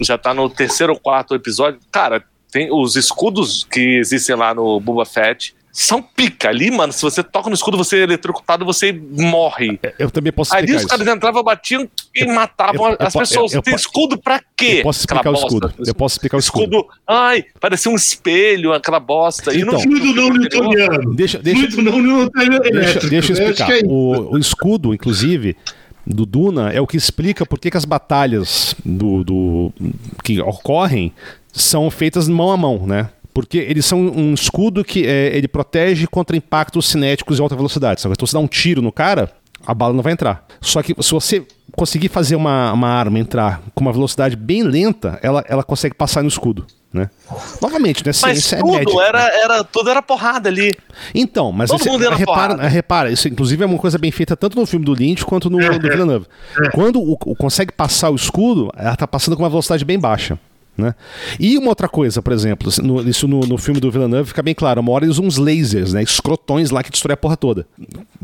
Já 0.01 0.17
tá 0.17 0.33
no 0.33 0.49
terceiro 0.49 0.93
ou 0.93 1.01
quarto 1.01 1.35
episódio. 1.35 1.81
Cara, 1.91 2.23
tem 2.53 2.71
os 2.71 2.95
escudos 2.95 3.67
que 3.69 3.99
existem 3.99 4.37
lá 4.37 4.55
no 4.55 4.79
Boba 4.79 5.05
Fett 5.05 5.56
são 5.79 6.01
pica. 6.01 6.49
Ali, 6.49 6.71
mano, 6.71 6.91
se 6.91 7.03
você 7.03 7.23
toca 7.23 7.51
no 7.51 7.55
escudo, 7.55 7.77
você 7.77 7.99
é 7.99 8.03
eletrocutado, 8.05 8.65
você 8.65 8.93
morre. 8.93 9.79
É, 9.83 9.95
eu 9.99 10.11
também 10.11 10.33
posso 10.33 10.55
explicar 10.55 10.73
Ali 10.73 10.83
os 10.83 10.89
caras 10.89 11.07
entravam, 11.07 11.43
batiam 11.43 11.87
e 12.15 12.25
matavam 12.25 12.87
eu, 12.87 12.97
eu, 12.99 13.07
as 13.07 13.15
eu, 13.15 13.21
pessoas. 13.21 13.53
Tem 13.63 13.75
escudo 13.75 14.17
pra 14.17 14.41
quê? 14.57 14.77
Eu 14.79 14.85
posso 14.85 15.01
explicar 15.01 15.31
o 15.31 15.35
escudo. 15.35 15.75
Eu 15.87 15.95
posso 15.95 16.15
explicar 16.15 16.37
o 16.39 16.41
escudo. 16.41 16.65
escudo. 16.65 16.89
Ai, 17.07 17.45
parecia 17.61 17.93
um 17.93 17.95
espelho, 17.95 18.73
aquela 18.73 18.99
bosta. 18.99 19.55
Então, 19.55 19.79
e 19.79 19.87
no 19.87 20.15
não 20.15 20.31
newtoniano. 20.31 21.15
Deixa, 21.15 21.39
deixa, 21.41 21.83
não 21.83 22.01
newtoniano 22.01 22.61
deixa, 22.61 23.01
deixa 23.01 23.33
eu 23.33 23.37
explicar. 23.37 23.71
É 23.71 23.83
o, 23.85 24.33
o 24.33 24.39
escudo, 24.39 24.95
inclusive, 24.95 25.57
do 26.07 26.25
Duna 26.25 26.71
é 26.71 26.81
o 26.81 26.87
que 26.87 26.97
explica 26.97 27.45
por 27.45 27.59
que, 27.59 27.71
que 27.71 27.77
as 27.77 27.85
batalhas 27.85 28.75
do, 28.83 29.23
do, 29.23 29.73
que 30.25 30.41
ocorrem 30.41 31.13
são 31.53 31.91
feitas 31.91 32.29
mão 32.29 32.51
a 32.51 32.57
mão, 32.57 32.87
né? 32.87 33.11
Porque 33.37 33.59
eles 33.59 33.85
são 33.85 34.01
um 34.01 34.33
escudo 34.33 34.83
que 34.83 35.07
é, 35.07 35.37
ele 35.37 35.47
protege 35.47 36.07
contra 36.07 36.35
impactos 36.35 36.89
cinéticos 36.89 37.37
de 37.37 37.43
alta 37.43 37.55
velocidade. 37.55 38.01
Sabe? 38.01 38.15
Então, 38.15 38.27
se 38.27 38.33
dá 38.33 38.39
um 38.39 38.47
tiro 38.47 38.81
no 38.81 38.91
cara, 38.91 39.31
a 39.67 39.75
bala 39.75 39.93
não 39.93 40.03
vai 40.03 40.15
entrar. 40.15 40.47
Só 40.59 40.83
que 40.83 40.95
se 41.03 41.11
você 41.11 41.47
conseguir 41.73 42.09
fazer 42.09 42.35
uma, 42.35 42.73
uma 42.73 42.89
arma 42.89 43.19
entrar 43.19 43.61
com 43.75 43.83
uma 43.83 43.93
velocidade 43.93 44.37
bem 44.37 44.63
lenta, 44.63 45.19
ela, 45.23 45.45
ela 45.47 45.63
consegue 45.63 45.95
passar 45.95 46.23
no 46.23 46.29
escudo. 46.31 46.67
Né? 46.91 47.11
Novamente, 47.61 48.07
né? 48.07 48.11
Ciência 48.11 48.57
mas 48.57 48.65
tudo 48.65 48.75
é 48.75 48.79
médica, 48.79 49.03
era, 49.03 49.19
né? 49.19 49.31
era, 49.43 49.65
tudo 49.65 49.91
era 49.91 50.01
porrada 50.01 50.49
ali. 50.49 50.75
Então, 51.15 51.53
mas 51.53 51.69
Todo 51.69 51.85
mundo 51.85 52.07
era 52.07 52.17
repara, 52.17 52.55
porrada. 52.55 52.69
repara, 52.69 53.11
isso 53.11 53.29
inclusive 53.29 53.63
é 53.63 53.67
uma 53.67 53.77
coisa 53.77 53.99
bem 53.99 54.11
feita 54.11 54.35
tanto 54.35 54.59
no 54.59 54.65
filme 54.65 54.87
do 54.87 54.95
Lynch 54.95 55.27
quanto 55.27 55.51
no, 55.51 55.59
no 55.59 55.79
Villeneuve. 55.79 56.25
Quando 56.73 57.03
o, 57.03 57.13
o, 57.13 57.37
consegue 57.37 57.71
passar 57.71 58.09
o 58.09 58.17
escudo, 58.17 58.71
ela 58.75 58.97
tá 58.97 59.07
passando 59.07 59.37
com 59.37 59.43
uma 59.43 59.51
velocidade 59.51 59.85
bem 59.85 59.99
baixa. 59.99 60.39
Né? 60.77 60.95
E 61.41 61.57
uma 61.57 61.69
outra 61.69 61.89
coisa, 61.89 62.21
por 62.21 62.33
exemplo, 62.33 62.71
no, 62.83 63.09
isso 63.09 63.27
no, 63.27 63.41
no, 63.41 63.57
filme 63.57 63.81
do 63.81 63.91
Villeneuve 63.91 64.29
fica 64.29 64.43
bem 64.43 64.55
claro, 64.55 64.81
uma 64.83 64.93
hora 64.93 65.07
eles 65.07 65.17
usam 65.17 65.27
uns 65.27 65.39
lasers, 65.39 65.95
né, 65.95 66.03
escrotões 66.03 66.71
lá 66.71 66.83
que 66.83 66.91
destrói 66.91 67.15
a 67.15 67.17
porra 67.17 67.37
toda. 67.37 67.67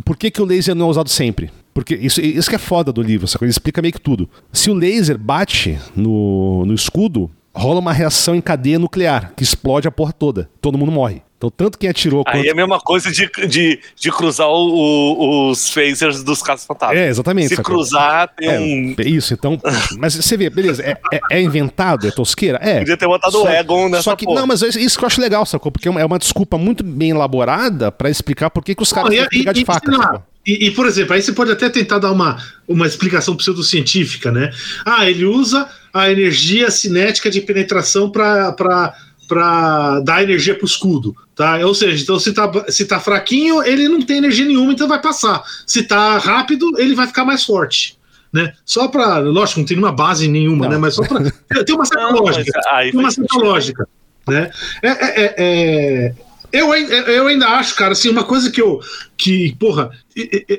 Por 0.05 0.17
que, 0.17 0.31
que 0.31 0.43
o 0.43 0.45
laser 0.45 0.75
não 0.75 0.87
é 0.87 0.91
usado 0.91 1.09
sempre? 1.09 1.51
Porque 1.73 1.95
isso, 1.95 2.21
isso 2.21 2.51
que 2.51 2.57
é 2.57 2.59
foda 2.59 2.93
do 2.93 3.01
livro, 3.01 3.25
essa 3.25 3.38
coisa 3.38 3.51
explica 3.51 3.81
meio 3.81 3.95
que 3.95 4.01
tudo. 4.01 4.29
Se 4.53 4.71
o 4.71 4.75
laser 4.75 5.17
bate 5.17 5.79
no, 5.97 6.67
no 6.67 6.75
escudo, 6.75 7.31
rola 7.55 7.81
uma 7.81 7.93
reação 7.93 8.35
em 8.35 8.41
cadeia 8.41 8.79
nuclear, 8.79 9.33
que 9.35 9.43
explode 9.43 9.88
a 9.88 9.91
porra 9.91 10.12
toda. 10.12 10.51
Todo 10.61 10.77
mundo 10.77 10.93
morre. 10.93 11.23
Então, 11.43 11.51
tanto 11.51 11.77
quem 11.77 11.91
atirou. 11.91 12.23
Aí 12.25 12.39
quanto... 12.39 12.47
é 12.47 12.51
a 12.51 12.55
mesma 12.55 12.79
coisa 12.79 13.11
de, 13.11 13.29
de, 13.49 13.81
de 13.97 14.13
cruzar 14.13 14.47
o, 14.49 14.53
o, 14.53 15.51
os 15.51 15.69
phasers 15.69 16.23
dos 16.23 16.41
caças 16.41 16.65
fantasmas. 16.65 16.99
É, 16.99 17.09
exatamente. 17.09 17.49
Se 17.49 17.57
cruzar, 17.57 18.29
tem 18.37 18.49
é, 18.49 18.61
um. 18.61 18.95
É 18.97 19.09
isso, 19.09 19.35
então. 19.35 19.61
mas 19.99 20.15
você 20.15 20.37
vê, 20.37 20.49
beleza, 20.49 20.83
é, 20.83 20.97
é, 21.13 21.21
é, 21.33 21.43
inventado, 21.43 22.07
é 22.07 22.13
tosqueira? 22.13 22.61
É. 22.63 22.79
Podia 22.79 22.97
ter 22.97 23.07
botado 23.07 23.33
só, 23.33 23.45
o 23.45 23.49
Egon 23.49 23.89
nessa 23.89 24.03
Só 24.05 24.15
que, 24.15 24.25
porra. 24.25 24.41
não, 24.41 24.47
mas 24.47 24.63
isso 24.63 24.97
que 24.97 25.05
eu 25.05 25.07
acho 25.07 25.21
legal, 25.21 25.45
sacou? 25.45 25.73
Porque 25.73 25.89
é 25.89 26.05
uma 26.05 26.19
desculpa 26.19 26.57
muito 26.57 26.85
bem 26.85 27.11
elaborada 27.11 27.91
para 27.91 28.09
explicar 28.09 28.49
por 28.49 28.63
que, 28.63 28.75
que 28.77 28.83
os 28.83 28.93
caras 28.93 29.11
têm 29.11 29.29
que 29.29 29.39
ligar 29.39 29.53
de 29.53 29.65
faca. 29.65 30.23
E, 30.47 30.67
e, 30.67 30.71
por 30.73 30.87
exemplo, 30.87 31.15
aí 31.15 31.23
você 31.23 31.33
pode 31.33 31.53
até 31.53 31.69
tentar 31.69 31.99
dar 31.99 32.11
uma, 32.11 32.37
uma 32.67 32.87
explicação 32.87 33.37
pseudocientífica, 33.37 34.33
né? 34.33 34.51
Ah, 34.85 35.09
ele 35.09 35.25
usa 35.25 35.69
a 35.95 36.11
energia 36.11 36.71
cinética 36.71 37.31
de 37.31 37.41
penetração 37.41 38.11
para 38.11 38.95
para 39.33 40.01
dar 40.01 40.23
energia 40.23 40.55
pro 40.55 40.66
escudo, 40.66 41.16
tá? 41.35 41.57
Ou 41.64 41.75
seja, 41.75 42.03
então 42.03 42.21
se 42.21 42.35
tá, 42.35 42.51
se 42.68 42.85
tá 42.85 43.01
fraquinho, 43.01 43.62
ele 43.62 43.88
não 43.88 44.03
tem 44.03 44.18
energia 44.18 44.45
nenhuma, 44.45 44.75
então 44.75 44.87
vai 44.87 45.01
passar. 45.01 45.42
Se 45.66 45.85
tá 45.85 46.18
rápido, 46.18 46.79
ele 46.79 46.95
vai 46.95 47.07
ficar 47.07 47.25
mais 47.25 47.42
forte. 47.42 47.99
Né? 48.31 48.53
Só 48.62 48.88
para, 48.88 49.21
lógico, 49.21 49.61
não 49.61 49.66
tem 49.66 49.79
nenhuma 49.79 49.92
base 49.92 50.29
nenhuma, 50.29 50.66
não. 50.66 50.73
né? 50.73 50.79
Mas 50.79 50.97
só 50.97 51.03
para 51.03 51.21
tem 51.64 51.75
uma 51.75 51.87
certa 51.87 52.12
não, 52.12 52.21
lógica, 52.21 52.61
tem 52.83 53.01
uma 53.01 53.11
certa 53.11 53.38
lógica, 53.38 53.88
né? 54.29 54.51
É, 54.83 54.88
é, 54.88 55.25
é, 55.25 55.35
é 55.38 56.14
eu, 56.53 56.75
eu 56.75 57.27
ainda 57.27 57.49
acho, 57.49 57.75
cara, 57.75 57.93
assim, 57.93 58.11
uma 58.11 58.25
coisa 58.25 58.51
que 58.51 58.61
eu. 58.61 58.81
Que, 59.17 59.55
porra, 59.59 59.91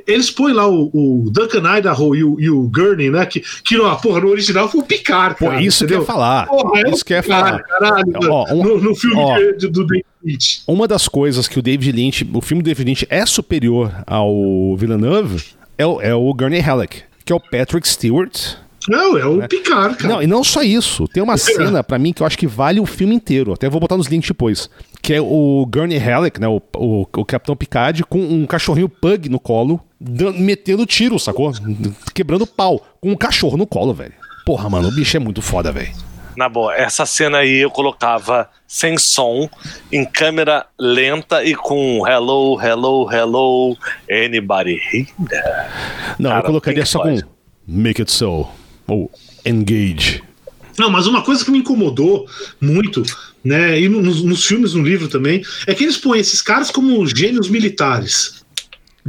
eles 0.08 0.32
põem 0.32 0.54
lá 0.54 0.68
o, 0.68 0.90
o 0.94 1.30
Duncan 1.30 1.78
Idaho 1.78 2.16
e 2.16 2.24
o, 2.24 2.40
e 2.40 2.50
o 2.50 2.68
Gurney, 2.68 3.12
né? 3.12 3.26
Que, 3.26 3.42
que 3.64 3.78
no, 3.78 3.96
porra, 3.98 4.22
no 4.22 4.30
original 4.30 4.68
foi 4.70 4.82
o 4.82 4.84
Picard, 4.84 5.36
cara. 5.36 5.56
Pô, 5.56 5.60
isso 5.60 5.84
entendeu? 5.84 6.04
que 6.04 6.10
eu 6.10 6.14
ia 6.16 6.20
falar. 6.20 6.48
Porra, 6.48 6.82
é 6.82 6.90
isso 6.90 7.06
que 7.06 7.14
eu 7.14 7.18
ia 7.18 7.24
falar. 7.24 7.62
Caralho, 7.64 8.06
ó, 8.30 8.54
um, 8.54 8.64
no, 8.64 8.82
no, 8.82 8.96
filme 8.96 9.18
ó, 9.18 9.38
de, 9.58 9.68
do 9.68 9.86
David 9.86 10.06
Lynch. 10.24 10.64
Uma 10.68 10.88
das 10.88 11.08
coisas 11.08 11.48
que 11.48 11.60
o 11.60 11.62
David 11.62 11.92
Lynch, 11.96 12.28
o 12.34 12.42
filme 12.42 12.64
do 12.64 12.68
David 12.68 12.88
Lynch 12.88 13.08
é 13.10 13.26
superior 13.26 13.94
ao 14.08 14.76
Villeneuve 14.78 15.44
é 15.78 15.86
o, 15.86 16.02
é 16.02 16.16
o 16.16 16.34
Gurney 16.34 16.62
Halleck, 16.62 17.04
que 17.26 17.32
é 17.32 17.36
o 17.36 17.40
Patrick 17.40 17.88
Stewart 17.88 18.56
não, 18.88 19.18
é 19.18 19.26
o 19.26 19.38
né? 19.38 19.48
Picard, 19.48 19.96
cara. 19.96 20.14
Não, 20.14 20.22
e 20.22 20.28
não 20.28 20.44
só 20.44 20.62
isso. 20.62 21.08
Tem 21.08 21.24
uma 21.24 21.36
é. 21.36 21.38
cena, 21.38 21.84
para 21.84 21.98
mim, 21.98 22.12
que 22.12 22.22
eu 22.22 22.28
acho 22.28 22.38
que 22.38 22.48
vale 22.48 22.80
o 22.80 22.86
filme 22.86 23.16
inteiro. 23.16 23.54
Até 23.54 23.70
vou 23.70 23.80
botar 23.80 23.98
nos 23.98 24.08
links 24.08 24.28
depois. 24.28 24.70
Que 25.04 25.16
é 25.16 25.22
o 25.22 25.68
Gurney 25.70 26.00
Halleck, 26.00 26.40
né? 26.40 26.48
O, 26.48 26.62
o, 26.78 27.02
o 27.02 27.26
Capitão 27.26 27.58
Picard, 27.58 28.04
com 28.06 28.20
um 28.20 28.48
cachorrinho 28.48 28.88
pug 28.88 29.28
no 29.28 29.38
colo, 29.38 29.82
metendo 30.00 30.86
tiro, 30.86 31.20
sacou? 31.20 31.52
Quebrando 32.14 32.48
pau. 32.48 32.82
Com 33.02 33.12
um 33.12 33.16
cachorro 33.16 33.58
no 33.58 33.68
colo, 33.68 33.94
velho. 33.94 34.14
Porra, 34.46 34.70
mano, 34.70 34.88
o 34.88 34.92
bicho 34.92 35.18
é 35.18 35.20
muito 35.20 35.42
foda, 35.42 35.74
velho. 35.74 35.92
Na 36.38 36.50
boa, 36.50 36.74
essa 36.74 37.06
cena 37.06 37.40
aí 37.40 37.58
eu 37.58 37.70
colocava 37.70 38.50
sem 38.66 38.98
som, 38.98 39.48
em 39.92 40.04
câmera 40.04 40.66
lenta 40.80 41.44
e 41.44 41.54
com 41.54 42.08
hello, 42.08 42.60
hello, 42.60 43.12
hello, 43.12 43.78
anybody 44.10 44.80
here? 44.92 45.08
Não, 46.18 46.32
Cara, 46.32 46.40
eu 46.40 46.46
colocaria 46.46 46.86
só 46.86 47.04
com 47.04 47.20
make 47.68 48.02
it 48.02 48.12
so 48.12 48.48
ou 48.88 49.12
engage. 49.46 50.24
Não, 50.78 50.90
mas 50.90 51.06
uma 51.06 51.22
coisa 51.22 51.46
que 51.46 51.52
me 51.52 51.60
incomodou 51.60 52.26
muito, 52.60 53.04
né, 53.44 53.80
e 53.80 53.90
nos, 53.90 54.24
nos 54.24 54.46
filmes, 54.46 54.74
no 54.74 54.84
livro 54.84 55.08
também, 55.08 55.44
é 55.68 55.74
que 55.74 55.84
eles 55.84 55.98
põem 55.98 56.20
esses 56.20 56.42
caras 56.42 56.72
como 56.72 57.06
gênios 57.06 57.50
militares. 57.50 58.44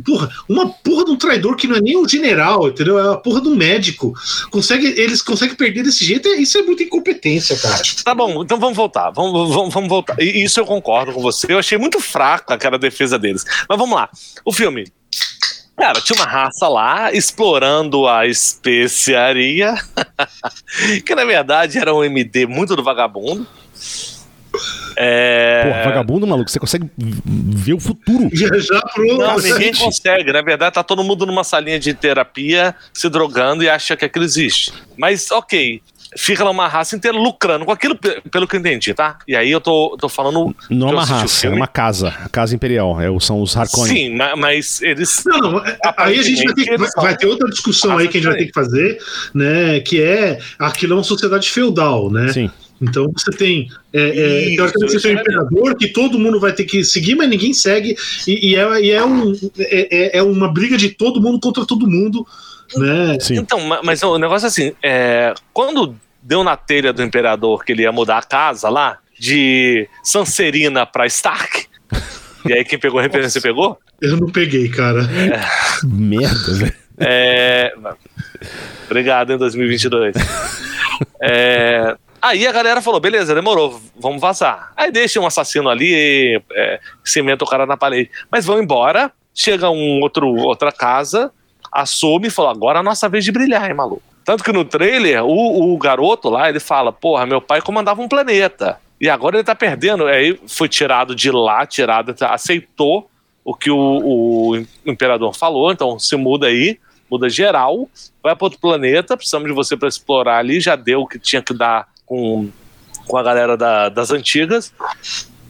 Porra, 0.05 0.29
uma 0.49 0.69
porra 0.69 1.05
de 1.05 1.13
um 1.13 1.17
traidor 1.17 1.55
que 1.55 1.69
não 1.69 1.77
é 1.77 1.81
nem 1.81 1.97
um 1.97 2.09
general, 2.09 2.69
entendeu? 2.69 2.99
É 2.99 3.15
a 3.15 3.17
porra 3.17 3.41
de 3.41 3.49
um 3.49 3.55
médico. 3.55 4.13
Consegue, 4.51 4.89
eles 5.01 5.23
conseguem 5.23 5.55
perder 5.55 5.85
desse 5.85 6.05
jeito, 6.05 6.29
isso 6.31 6.59
é 6.59 6.63
muita 6.63 6.83
incompetência, 6.83 7.57
cara. 7.57 7.81
Tá 8.03 8.13
bom, 8.13 8.43
então 8.43 8.59
vamos 8.59 8.77
voltar. 8.77 9.11
Vamos, 9.11 9.55
vamos, 9.55 9.73
vamos 9.73 9.89
voltar. 9.89 10.21
E 10.21 10.43
isso 10.43 10.59
eu 10.59 10.67
concordo 10.67 11.13
com 11.13 11.23
você. 11.23 11.47
Eu 11.49 11.59
achei 11.59 11.79
muito 11.79 12.01
fraca 12.01 12.55
aquela 12.55 12.77
defesa 12.77 13.17
deles. 13.17 13.45
Mas 13.69 13.79
vamos 13.79 13.95
lá. 13.95 14.11
O 14.45 14.53
filme 14.53 14.85
Cara, 15.77 16.01
tinha 16.01 16.17
uma 16.17 16.27
raça 16.27 16.69
lá 16.69 17.13
explorando 17.13 18.07
a 18.07 18.27
especiaria, 18.27 19.75
que 21.05 21.15
na 21.17 21.25
verdade 21.25 21.79
era 21.79 21.93
um 21.93 22.05
MD 22.05 22.47
muito 22.47 22.77
do 22.77 22.83
vagabundo. 22.83 23.45
É... 24.97 25.63
Pô, 25.65 25.89
vagabundo, 25.89 26.27
maluco, 26.27 26.51
você 26.51 26.59
consegue 26.59 26.91
ver 26.97 27.75
o 27.75 27.81
futuro. 27.81 28.29
Já 28.33 28.81
pro... 28.95 29.19
Não, 29.19 29.39
ninguém 29.39 29.75
consegue. 29.75 30.33
Na 30.33 30.43
verdade, 30.43 30.75
tá 30.75 30.83
todo 30.83 31.05
mundo 31.05 31.27
numa 31.27 31.45
salinha 31.45 31.79
de 31.79 31.95
terapia 31.95 32.75
se 32.93 33.09
drogando 33.09 33.63
e 33.63 33.69
acha 33.69 33.97
que 33.97 34.05
aquilo 34.05 34.25
existe. 34.25 34.73
Mas, 34.97 35.31
ok, 35.31 35.81
fica 36.17 36.45
lá 36.45 36.51
uma 36.51 36.69
raça 36.69 36.97
inteira 36.97 37.17
lucrando 37.17 37.65
com 37.65 37.73
aquilo, 37.73 37.97
pelo 38.31 38.47
que 38.47 38.57
eu 38.57 38.61
entendi, 38.61 38.95
tá? 38.95 39.19
E 39.27 39.35
aí 39.37 39.51
eu 39.51 39.61
tô, 39.61 39.97
tô 39.99 40.09
falando. 40.09 40.55
Não 40.71 40.89
é 40.89 40.93
uma 40.93 41.05
raça, 41.05 41.47
é 41.47 41.51
uma 41.51 41.67
casa. 41.67 42.09
A 42.25 42.29
casa 42.29 42.55
imperial. 42.55 43.01
É, 43.01 43.07
são 43.21 43.43
os 43.43 43.57
Harkonnen. 43.57 43.97
Sim, 43.97 44.17
mas 44.37 44.81
eles. 44.83 45.23
Não, 45.27 45.39
não. 45.39 45.67
É, 45.67 45.79
aí 45.97 46.19
a 46.19 46.23
gente 46.23 46.45
vai 46.45 46.55
ter, 46.55 46.79
vai, 46.79 46.89
vai 46.97 47.17
ter 47.17 47.27
outra 47.27 47.49
discussão 47.49 47.99
aí 47.99 48.09
que 48.09 48.19
a 48.19 48.21
gente 48.21 48.31
vai 48.31 48.39
ter 48.39 48.47
que 48.47 48.53
fazer, 48.53 48.99
né? 49.35 49.81
Que 49.81 50.03
é 50.03 50.39
aquilo 50.59 50.95
é 50.95 50.97
uma 50.97 51.05
sociedade 51.05 51.51
feudal, 51.51 52.11
né? 52.11 52.33
Sim. 52.33 52.51
Então 52.81 53.11
você 53.17 53.31
tem. 53.31 53.69
É, 53.93 54.01
é, 54.01 54.49
Isso, 54.49 54.57
teoricamente 54.57 54.93
você 54.93 55.01
tem 55.01 55.17
um 55.17 55.21
imperador 55.21 55.77
que 55.77 55.89
todo 55.89 56.19
mundo 56.19 56.41
vai 56.41 56.53
ter 56.53 56.65
que 56.65 56.83
seguir, 56.85 57.15
mas 57.15 57.29
ninguém 57.29 57.53
segue. 57.53 57.97
E, 58.27 58.51
e, 58.51 58.57
é, 58.57 58.81
e 58.81 58.91
é, 58.91 59.05
um, 59.05 59.33
é, 59.59 60.17
é, 60.17 60.19
é 60.19 60.23
uma 60.23 60.53
briga 60.53 60.77
de 60.77 60.91
todo 60.91 61.21
mundo 61.21 61.41
contra 61.41 61.65
todo 61.65 61.89
mundo. 61.89 62.27
Né? 62.77 63.19
Sim. 63.21 63.37
Então, 63.37 63.61
mas 63.83 64.03
o 64.03 64.19
negócio 64.19 64.47
é 64.47 64.49
assim: 64.49 64.73
é, 64.83 65.35
quando 65.53 65.95
deu 66.23 66.43
na 66.43 66.57
telha 66.57 66.93
do 66.93 67.03
imperador 67.03 67.65
que 67.65 67.73
ele 67.73 67.83
ia 67.83 67.93
mudar 67.93 68.19
a 68.19 68.23
casa 68.23 68.69
lá, 68.69 68.99
de 69.19 69.89
Sancerina 70.03 70.87
pra 70.87 71.07
Stark. 71.07 71.67
E 72.47 72.53
aí 72.53 72.65
quem 72.65 72.79
pegou 72.79 72.99
a 72.99 73.03
referência 73.03 73.41
pegou? 73.41 73.79
Eu 74.01 74.17
não 74.17 74.29
peguei, 74.29 74.69
cara. 74.69 75.03
É. 75.03 75.41
Merda, 75.87 76.53
velho. 76.53 76.75
É... 76.99 77.73
Obrigado, 78.87 79.33
em 79.33 79.39
2022. 79.39 80.15
é... 81.23 81.97
Aí 82.25 82.47
a 82.47 82.53
galera 82.53 82.81
falou, 82.81 82.99
beleza, 82.99 83.35
demorou, 83.35 83.79
vamos 83.95 84.19
vazar. 84.19 84.73
Aí 84.75 84.91
deixa 84.91 85.21
um 85.21 85.27
assassino 85.27 85.69
ali, 85.69 86.43
é, 86.53 86.81
cimenta 87.05 87.45
o 87.45 87.47
cara 87.47 87.67
na 87.67 87.77
parede. 87.77 88.11
Mas 88.33 88.47
vão 88.47 88.63
embora, 88.63 89.13
chega 89.35 89.69
um 89.69 90.01
outro, 90.01 90.35
outra 90.35 90.73
casa, 90.73 91.31
assume 91.71 92.29
e 92.29 92.31
falou, 92.31 92.51
agora 92.51 92.79
é 92.79 92.81
a 92.81 92.83
nossa 92.83 93.11
vez 93.11 93.27
de 93.27 93.31
brilhar, 93.31 93.69
hein, 93.69 93.75
maluco. 93.75 94.03
Tanto 94.25 94.43
que 94.43 94.53
no 94.53 94.65
trailer, 94.65 95.23
o, 95.23 95.75
o 95.75 95.77
garoto 95.77 96.31
lá, 96.31 96.49
ele 96.49 96.61
fala, 96.61 96.91
porra, 96.91 97.27
meu 97.27 97.43
pai 97.43 97.61
comandava 97.61 98.01
um 98.01 98.09
planeta. 98.09 98.81
E 98.99 99.11
agora 99.11 99.37
ele 99.37 99.45
tá 99.45 99.55
perdendo. 99.55 100.07
Aí 100.07 100.41
foi 100.47 100.67
tirado 100.67 101.15
de 101.15 101.31
lá, 101.31 101.67
tirado, 101.67 102.15
aceitou 102.23 103.07
o 103.45 103.55
que 103.55 103.71
o, 103.71 103.77
o 103.77 104.67
imperador 104.87 105.35
falou, 105.37 105.71
então 105.71 105.99
se 105.99 106.17
muda 106.17 106.47
aí, 106.47 106.81
muda 107.11 107.29
geral, 107.29 107.87
vai 108.23 108.35
para 108.35 108.47
outro 108.47 108.59
planeta, 108.59 109.15
precisamos 109.15 109.47
de 109.47 109.55
você 109.55 109.77
para 109.77 109.89
explorar 109.89 110.39
ali, 110.39 110.59
já 110.59 110.75
deu 110.75 111.03
o 111.03 111.07
que 111.07 111.19
tinha 111.19 111.43
que 111.43 111.53
dar 111.53 111.93
com, 112.07 112.49
com 113.07 113.17
a 113.17 113.23
galera 113.23 113.57
da, 113.57 113.89
das 113.89 114.11
antigas. 114.11 114.73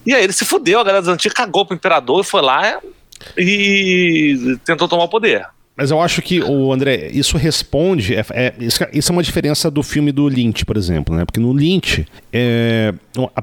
E 0.07 0.13
aí 0.15 0.23
ele 0.23 0.33
se 0.33 0.45
fudeu, 0.45 0.81
a 0.81 0.85
galera 0.85 1.03
das 1.03 1.15
antigas 1.15 1.37
cagou 1.37 1.65
pro 1.65 1.77
imperador 1.77 2.21
e 2.21 2.25
foi 2.25 2.43
lá 2.43 2.81
e 3.37 4.59
tentou 4.65 4.89
tomar 4.89 5.05
o 5.05 5.09
poder. 5.09 5.47
Mas 5.77 5.91
eu 5.91 6.01
acho 6.01 6.23
que, 6.23 6.41
o 6.41 6.73
André, 6.73 7.11
isso 7.13 7.37
responde. 7.37 8.15
É, 8.15 8.25
é, 8.31 8.55
isso 8.93 9.11
é 9.11 9.13
uma 9.13 9.23
diferença 9.23 9.69
do 9.69 9.83
filme 9.83 10.13
do 10.13 10.29
Lynch, 10.29 10.65
por 10.65 10.77
exemplo, 10.77 11.17
né? 11.17 11.25
Porque 11.25 11.41
no 11.41 11.53
Lynch, 11.53 12.07
é, 12.33 12.95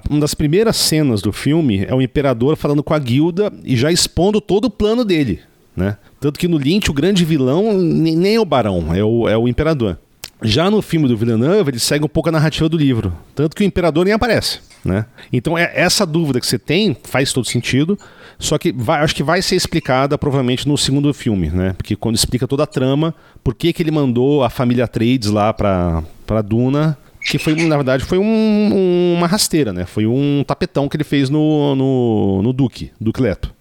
uma 0.09 0.19
das 0.19 0.33
primeiras 0.33 0.77
cenas 0.77 1.21
do 1.21 1.33
filme 1.33 1.85
é 1.85 1.93
o 1.93 2.01
imperador 2.01 2.55
falando 2.55 2.81
com 2.81 2.93
a 2.93 2.99
guilda 2.99 3.51
e 3.65 3.75
já 3.75 3.91
expondo 3.91 4.39
todo 4.39 4.65
o 4.65 4.69
plano 4.69 5.03
dele, 5.03 5.41
né? 5.75 5.97
Tanto 6.21 6.39
que 6.39 6.47
no 6.47 6.57
Lynch 6.57 6.89
o 6.89 6.93
grande 6.93 7.25
vilão 7.25 7.73
nem 7.73 8.35
é 8.35 8.39
o 8.39 8.45
barão, 8.45 8.93
é 8.93 9.03
o, 9.03 9.27
é 9.27 9.37
o 9.37 9.47
imperador. 9.47 9.97
Já 10.43 10.71
no 10.71 10.81
filme 10.81 11.07
do 11.07 11.15
Villeneuve, 11.15 11.69
ele 11.69 11.79
segue 11.79 12.03
um 12.03 12.09
pouco 12.09 12.29
a 12.29 12.31
narrativa 12.31 12.67
do 12.67 12.77
livro. 12.77 13.13
Tanto 13.35 13.55
que 13.55 13.63
o 13.63 13.65
imperador 13.65 14.05
nem 14.05 14.13
aparece. 14.13 14.59
Né? 14.83 15.05
Então, 15.31 15.55
é, 15.57 15.71
essa 15.75 16.05
dúvida 16.05 16.39
que 16.39 16.47
você 16.47 16.57
tem 16.57 16.97
faz 17.03 17.31
todo 17.31 17.45
sentido. 17.45 17.97
Só 18.39 18.57
que 18.57 18.71
vai, 18.71 19.01
acho 19.03 19.15
que 19.15 19.21
vai 19.21 19.39
ser 19.41 19.55
explicada 19.55 20.17
provavelmente 20.17 20.67
no 20.67 20.75
segundo 20.75 21.13
filme, 21.13 21.49
né? 21.51 21.73
Porque 21.73 21.95
quando 21.95 22.15
explica 22.15 22.47
toda 22.47 22.63
a 22.63 22.67
trama, 22.67 23.13
por 23.43 23.53
que, 23.53 23.71
que 23.71 23.83
ele 23.83 23.91
mandou 23.91 24.43
a 24.43 24.49
família 24.49 24.87
Trades 24.87 25.29
lá 25.29 25.53
pra, 25.53 26.03
pra 26.25 26.41
Duna, 26.41 26.97
que 27.21 27.37
foi, 27.37 27.53
na 27.53 27.75
verdade, 27.75 28.03
foi 28.03 28.17
um, 28.17 28.23
um, 28.23 29.13
uma 29.17 29.27
rasteira, 29.27 29.71
né? 29.71 29.85
Foi 29.85 30.07
um 30.07 30.43
tapetão 30.45 30.89
que 30.89 30.97
ele 30.97 31.03
fez 31.03 31.29
no, 31.29 31.75
no, 31.75 32.41
no 32.41 32.51
Duque, 32.51 32.91
Duque 32.99 33.21
Leto. 33.21 33.53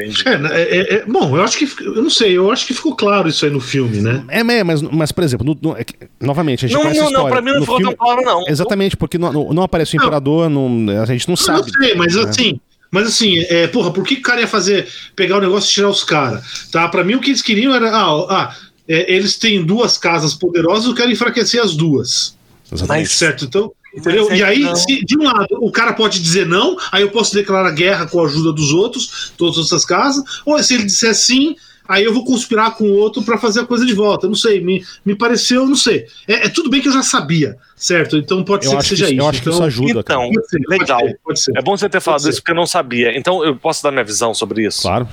Entendi. 0.00 0.22
É, 0.26 0.38
né, 0.38 0.50
é, 0.52 0.94
é, 0.94 1.04
bom, 1.06 1.36
eu 1.36 1.42
acho 1.42 1.58
que. 1.58 1.68
Eu 1.82 2.02
não 2.02 2.10
sei, 2.10 2.36
eu 2.36 2.50
acho 2.50 2.66
que 2.66 2.74
ficou 2.74 2.94
claro 2.94 3.28
isso 3.28 3.44
aí 3.44 3.50
no 3.50 3.60
filme, 3.60 4.00
né? 4.00 4.24
É, 4.28 4.42
mas, 4.42 4.82
mas 4.82 5.12
por 5.12 5.24
exemplo, 5.24 5.46
no, 5.46 5.58
no, 5.60 5.76
é 5.76 5.84
novamente, 6.20 6.64
a 6.64 6.68
gente 6.68 6.76
não, 6.76 6.82
conhece 6.82 7.00
não, 7.00 7.06
história. 7.08 7.24
Não, 7.26 7.30
pra 7.30 7.42
mim 7.42 7.52
não 7.52 7.60
ficou 7.60 7.76
filme, 7.76 7.94
tão 7.96 8.06
claro, 8.06 8.22
não. 8.22 8.44
Exatamente, 8.48 8.96
porque 8.96 9.18
não, 9.18 9.52
não 9.52 9.62
aparece 9.62 9.96
o 9.96 9.98
imperador, 9.98 10.48
não, 10.48 11.00
a 11.00 11.06
gente 11.06 11.28
não 11.28 11.36
sabe. 11.36 11.60
Eu 11.60 11.64
não 11.66 11.84
sei, 11.84 11.94
mas 11.94 12.14
né? 12.14 12.22
assim. 12.22 12.60
Mas 12.90 13.06
assim, 13.06 13.38
é, 13.48 13.68
porra, 13.68 13.92
por 13.92 14.04
que 14.04 14.14
o 14.14 14.22
cara 14.22 14.40
ia 14.40 14.48
fazer, 14.48 14.88
pegar 15.14 15.38
o 15.38 15.40
negócio 15.40 15.70
e 15.70 15.74
tirar 15.74 15.88
os 15.88 16.02
caras? 16.02 16.68
Tá? 16.72 16.88
Pra 16.88 17.04
mim 17.04 17.14
o 17.14 17.20
que 17.20 17.30
eles 17.30 17.42
queriam 17.42 17.72
era. 17.72 17.88
Ah, 17.90 18.26
ah 18.28 18.56
é, 18.88 19.14
eles 19.14 19.36
têm 19.36 19.64
duas 19.64 19.96
casas 19.96 20.34
poderosas, 20.34 20.86
eu 20.86 20.94
quero 20.94 21.12
enfraquecer 21.12 21.62
as 21.62 21.76
duas. 21.76 22.36
Exatamente. 22.72 23.04
Mas, 23.04 23.12
certo, 23.12 23.44
então. 23.44 23.72
Entendeu? 23.94 24.32
E 24.32 24.42
aí, 24.42 24.76
se, 24.76 25.04
de 25.04 25.18
um 25.18 25.24
lado, 25.24 25.58
o 25.60 25.70
cara 25.70 25.92
pode 25.92 26.20
dizer 26.20 26.46
não, 26.46 26.76
aí 26.92 27.02
eu 27.02 27.10
posso 27.10 27.34
declarar 27.34 27.72
guerra 27.72 28.06
com 28.06 28.20
a 28.20 28.24
ajuda 28.24 28.52
dos 28.52 28.72
outros, 28.72 29.32
todas 29.36 29.58
essas 29.58 29.84
casas, 29.84 30.22
ou 30.46 30.62
se 30.62 30.74
ele 30.74 30.84
disser 30.84 31.14
sim, 31.14 31.56
aí 31.88 32.04
eu 32.04 32.14
vou 32.14 32.24
conspirar 32.24 32.76
com 32.76 32.84
o 32.84 32.94
outro 32.94 33.20
para 33.22 33.36
fazer 33.36 33.60
a 33.60 33.66
coisa 33.66 33.84
de 33.84 33.92
volta. 33.92 34.28
Não 34.28 34.34
sei, 34.36 34.60
me, 34.60 34.84
me 35.04 35.16
pareceu, 35.16 35.66
não 35.66 35.74
sei. 35.74 36.06
É, 36.28 36.46
é, 36.46 36.48
tudo 36.48 36.70
bem 36.70 36.80
que 36.80 36.86
eu 36.86 36.92
já 36.92 37.02
sabia, 37.02 37.56
certo? 37.74 38.16
Então 38.16 38.44
pode 38.44 38.64
eu 38.64 38.70
ser 38.70 38.76
que 38.78 38.84
seja 38.84 39.06
que, 39.06 39.14
isso. 39.14 39.22
Eu 39.22 39.28
acho 39.28 39.40
então, 39.40 39.52
que 39.52 39.58
isso 39.58 39.64
ajuda. 39.64 40.00
Então, 40.00 40.30
pode 40.32 40.48
ser, 40.48 40.60
legal. 40.68 41.00
Pode 41.00 41.10
ser, 41.10 41.20
pode 41.24 41.40
ser. 41.40 41.58
É 41.58 41.62
bom 41.62 41.76
você 41.76 41.88
ter 41.88 42.00
falado 42.00 42.28
isso 42.28 42.40
porque 42.40 42.52
eu 42.52 42.56
não 42.56 42.66
sabia. 42.66 43.18
Então 43.18 43.44
eu 43.44 43.56
posso 43.56 43.82
dar 43.82 43.90
minha 43.90 44.04
visão 44.04 44.32
sobre 44.32 44.64
isso? 44.64 44.82
Claro. 44.82 45.08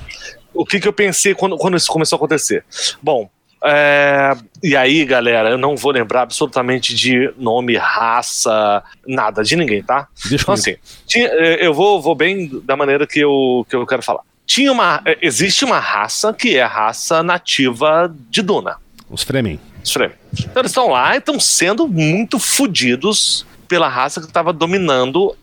O 0.54 0.64
que, 0.64 0.78
que 0.78 0.86
eu 0.86 0.92
pensei 0.92 1.34
quando, 1.34 1.56
quando 1.56 1.76
isso 1.76 1.88
começou 1.88 2.16
a 2.16 2.18
acontecer? 2.18 2.64
Bom, 3.02 3.28
é, 3.64 4.36
e 4.62 4.76
aí, 4.76 5.04
galera, 5.04 5.50
eu 5.50 5.58
não 5.58 5.76
vou 5.76 5.90
lembrar 5.90 6.22
absolutamente 6.22 6.94
de 6.94 7.32
nome, 7.36 7.76
raça, 7.76 8.82
nada, 9.06 9.42
de 9.42 9.56
ninguém, 9.56 9.82
tá? 9.82 10.08
Deixa 10.28 10.42
então, 10.42 10.54
assim, 10.54 10.76
tinha, 11.06 11.26
é, 11.26 11.66
eu 11.66 11.74
vou, 11.74 12.00
vou 12.00 12.14
bem 12.14 12.48
da 12.64 12.76
maneira 12.76 13.06
que 13.06 13.18
eu, 13.20 13.66
que 13.68 13.74
eu 13.74 13.86
quero 13.86 14.02
falar. 14.02 14.20
Tinha 14.46 14.72
uma, 14.72 15.02
é, 15.04 15.18
existe 15.20 15.64
uma 15.64 15.78
raça 15.78 16.32
que 16.32 16.56
é 16.56 16.62
a 16.62 16.68
raça 16.68 17.22
nativa 17.22 18.14
de 18.30 18.42
Duna. 18.42 18.76
Os 19.10 19.22
Fremen. 19.22 19.58
Os 19.84 19.92
Fremen. 19.92 20.16
Então 20.32 20.60
eles 20.60 20.70
estão 20.70 20.90
lá 20.90 21.14
e 21.14 21.18
estão 21.18 21.40
sendo 21.40 21.88
muito 21.88 22.38
fodidos 22.38 23.44
pela 23.66 23.88
raça 23.88 24.20
que 24.20 24.26
estava 24.26 24.52
dominando 24.52 25.34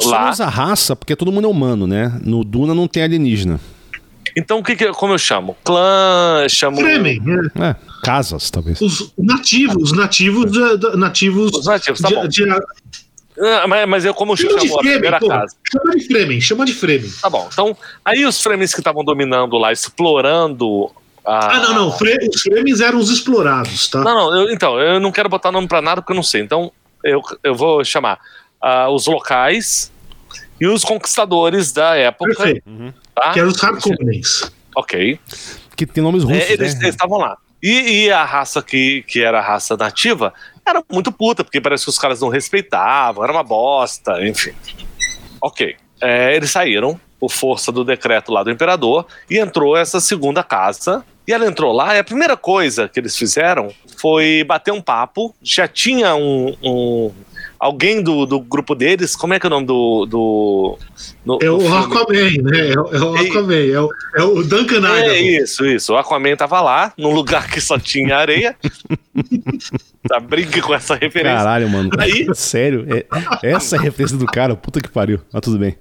Só 0.00 0.10
lá. 0.10 0.30
usa 0.30 0.46
raça 0.46 0.96
porque 0.96 1.14
todo 1.14 1.30
mundo 1.30 1.46
é 1.46 1.50
humano, 1.50 1.86
né? 1.86 2.18
No 2.24 2.42
Duna 2.42 2.74
não 2.74 2.88
tem 2.88 3.02
alienígena. 3.02 3.60
Então, 4.36 4.58
o 4.58 4.62
que, 4.62 4.74
que 4.74 4.92
como 4.92 5.14
eu 5.14 5.18
chamo? 5.18 5.56
Clã, 5.64 6.46
chamo. 6.48 6.78
Fremen, 6.78 7.22
é. 7.56 7.68
é. 7.68 7.76
casas, 8.02 8.50
talvez. 8.50 8.80
Os 8.80 9.12
nativos, 9.16 9.90
os 9.90 9.92
nativos, 9.92 10.50
de, 10.50 10.96
nativos. 10.96 11.52
Os 11.52 11.66
nativos, 11.66 12.00
tá 12.00 12.08
de, 12.08 12.14
bom. 12.14 12.28
De, 12.28 12.44
ah, 13.40 13.66
mas, 13.66 13.88
mas 13.88 14.04
eu, 14.04 14.14
como 14.14 14.32
eu 14.32 14.36
chamo, 14.36 14.60
chama 14.60 14.74
a 14.74 14.78
primeira 14.78 15.18
pô, 15.18 15.28
casa. 15.28 15.56
Chama 15.70 15.96
de 15.96 16.06
Fremen, 16.06 16.40
chama 16.40 16.64
de 16.64 16.72
Fremen. 16.72 17.10
Tá 17.20 17.28
bom. 17.28 17.48
Então, 17.52 17.76
aí 18.04 18.24
os 18.24 18.40
Fremens 18.40 18.72
que 18.72 18.80
estavam 18.80 19.04
dominando 19.04 19.56
lá, 19.58 19.72
explorando. 19.72 20.90
A... 21.24 21.56
Ah, 21.56 21.58
não, 21.60 21.74
não. 21.74 21.92
Fre 21.92 22.16
os 22.32 22.42
Fremens 22.42 22.80
eram 22.80 22.98
os 22.98 23.10
explorados, 23.10 23.88
tá? 23.88 24.00
Não, 24.00 24.14
não. 24.14 24.34
Eu, 24.34 24.50
então, 24.50 24.78
eu 24.80 25.00
não 25.00 25.10
quero 25.10 25.28
botar 25.28 25.50
nome 25.50 25.66
pra 25.66 25.82
nada 25.82 26.00
porque 26.00 26.12
eu 26.12 26.16
não 26.16 26.22
sei. 26.22 26.42
Então, 26.42 26.70
eu, 27.02 27.20
eu 27.42 27.54
vou 27.54 27.84
chamar 27.84 28.18
uh, 28.62 28.88
os 28.90 29.06
locais 29.06 29.90
e 30.60 30.66
os 30.68 30.84
conquistadores 30.84 31.72
da 31.72 31.96
época. 31.96 32.36
Perfeito. 32.36 32.62
Uhum. 32.68 32.92
Tá? 33.14 33.32
Que 33.32 33.40
eram 33.40 33.50
os 33.50 33.62
Harkonnens. 33.62 34.52
Ok. 34.74 35.18
Que 35.76 35.86
tem 35.86 36.02
nomes 36.02 36.24
russos. 36.24 36.42
É, 36.42 36.52
eles 36.52 36.78
né? 36.78 36.88
estavam 36.88 37.18
lá. 37.18 37.36
E, 37.62 38.04
e, 38.04 38.10
a 38.10 38.24
raça 38.24 38.62
que, 38.62 39.02
que 39.08 39.22
era 39.22 39.38
a 39.38 39.42
raça 39.42 39.76
nativa 39.76 40.34
era 40.66 40.82
muito 40.90 41.10
puta, 41.10 41.42
porque 41.42 41.60
parece 41.60 41.84
que 41.84 41.90
os 41.90 41.98
caras 41.98 42.20
não 42.20 42.28
respeitavam, 42.28 43.24
era 43.24 43.32
uma 43.32 43.42
bosta, 43.42 44.22
enfim. 44.26 44.52
Ok. 45.40 45.74
É, 46.00 46.36
eles 46.36 46.50
saíram 46.50 47.00
por 47.18 47.30
força 47.30 47.72
do 47.72 47.84
decreto 47.84 48.32
lá 48.32 48.42
do 48.42 48.50
imperador 48.50 49.06
e 49.30 49.38
entrou 49.38 49.76
essa 49.76 49.98
segunda 49.98 50.42
casa. 50.42 51.04
E 51.26 51.32
ela 51.32 51.46
entrou 51.46 51.72
lá 51.72 51.96
e 51.96 51.98
a 51.98 52.04
primeira 52.04 52.36
coisa 52.36 52.86
que 52.86 53.00
eles 53.00 53.16
fizeram 53.16 53.70
foi 53.98 54.44
bater 54.44 54.72
um 54.72 54.82
papo. 54.82 55.34
Já 55.42 55.66
tinha 55.66 56.14
um, 56.14 56.54
um 56.62 57.10
alguém 57.58 58.02
do, 58.02 58.26
do 58.26 58.40
grupo 58.40 58.74
deles, 58.74 59.16
como 59.16 59.34
é 59.34 59.40
que 59.40 59.46
é 59.46 59.48
o 59.48 59.50
nome 59.50 59.66
do. 59.66 60.06
do 60.06 60.78
no, 61.24 61.38
é 61.42 61.50
o 61.50 61.74
Aquaman, 61.74 62.42
né? 62.42 62.70
É, 62.70 62.78
o, 62.78 62.94
é 62.94 63.00
o 63.00 63.14
Aquaman, 63.14 63.54
é 63.54 63.80
o, 63.80 63.88
é 64.16 64.22
o 64.22 64.42
Duncan 64.42 64.78
Idaho. 64.78 64.94
É 64.94 65.20
isso, 65.20 65.64
isso. 65.64 65.92
O 65.92 65.96
Aquaman 65.96 66.36
tava 66.36 66.60
lá, 66.60 66.92
num 66.98 67.12
lugar 67.12 67.48
que 67.50 67.60
só 67.60 67.78
tinha 67.78 68.16
areia. 68.16 68.56
tá, 70.08 70.20
brinque 70.20 70.60
com 70.60 70.74
essa 70.74 70.94
referência. 70.94 71.38
Caralho, 71.38 71.68
mano. 71.68 71.90
Aí... 71.98 72.26
Sério? 72.34 72.86
É, 72.88 73.06
essa 73.42 73.76
é 73.76 73.78
a 73.78 73.82
referência 73.82 74.16
do 74.16 74.26
cara, 74.26 74.54
puta 74.54 74.80
que 74.80 74.88
pariu. 74.88 75.20
Mas 75.32 75.42
tudo 75.42 75.58
bem. 75.58 75.76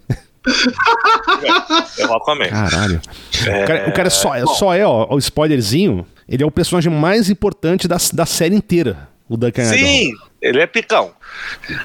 É 1.98 2.06
o 2.06 2.14
Aquaman. 2.14 2.50
Caralho. 2.50 3.02
É... 3.46 3.64
O 3.64 3.68
cara, 3.68 3.90
o 3.90 3.94
cara 3.94 4.10
só, 4.10 4.36
é, 4.36 4.46
só 4.46 4.74
é, 4.74 4.86
ó, 4.86 5.08
o 5.14 5.18
spoilerzinho, 5.18 6.06
ele 6.28 6.44
é 6.44 6.46
o 6.46 6.52
personagem 6.52 6.92
mais 6.92 7.30
importante 7.30 7.88
da, 7.88 7.98
da 8.14 8.26
série 8.26 8.56
inteira. 8.56 9.10
O 9.28 9.38
Duncan 9.38 9.64
Sim, 9.66 10.14
ele 10.44 10.62
é 10.62 10.68
picão. 10.68 11.12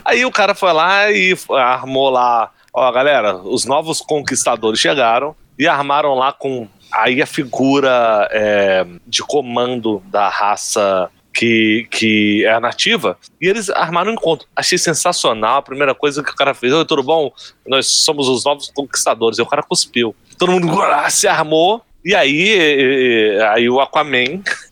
Aí 0.05 0.25
o 0.25 0.33
cara 0.33 0.55
foi 0.55 0.73
lá 0.73 1.11
e 1.11 1.35
armou 1.51 2.11
lá, 2.11 2.51
ó, 2.75 2.90
galera, 2.90 3.37
os 3.37 3.64
novos 3.64 4.01
conquistadores 4.01 4.81
chegaram 4.81 5.35
e 5.57 5.66
armaram 5.66 6.14
lá 6.14 6.33
com 6.33 6.68
aí 6.92 7.23
a 7.23 7.27
figura 7.27 8.29
é, 8.33 8.85
de 9.07 9.23
comando 9.23 10.03
da 10.07 10.29
raça 10.29 11.09
que, 11.33 11.87
que 11.90 12.44
é 12.44 12.53
a 12.53 12.59
nativa, 12.59 13.16
e 13.40 13.47
eles 13.47 13.71
armaram 13.71 14.11
um 14.11 14.14
encontro. 14.14 14.49
Achei 14.57 14.77
sensacional. 14.77 15.59
A 15.59 15.62
primeira 15.62 15.94
coisa 15.94 16.21
que 16.21 16.33
o 16.33 16.35
cara 16.35 16.53
fez: 16.53 16.73
Oi, 16.73 16.85
tudo 16.85 17.01
bom? 17.01 17.31
Nós 17.64 17.87
somos 17.87 18.27
os 18.29 18.44
novos 18.44 18.73
conquistadores. 18.75 19.38
E 19.38 19.42
o 19.42 19.47
cara 19.47 19.62
cuspiu. 19.62 20.16
Todo 20.37 20.51
mundo 20.51 20.68
se 21.11 21.28
armou, 21.28 21.80
e 22.05 22.12
aí, 22.12 23.39
aí 23.53 23.70
o 23.70 23.80
Aquaman 23.80 24.43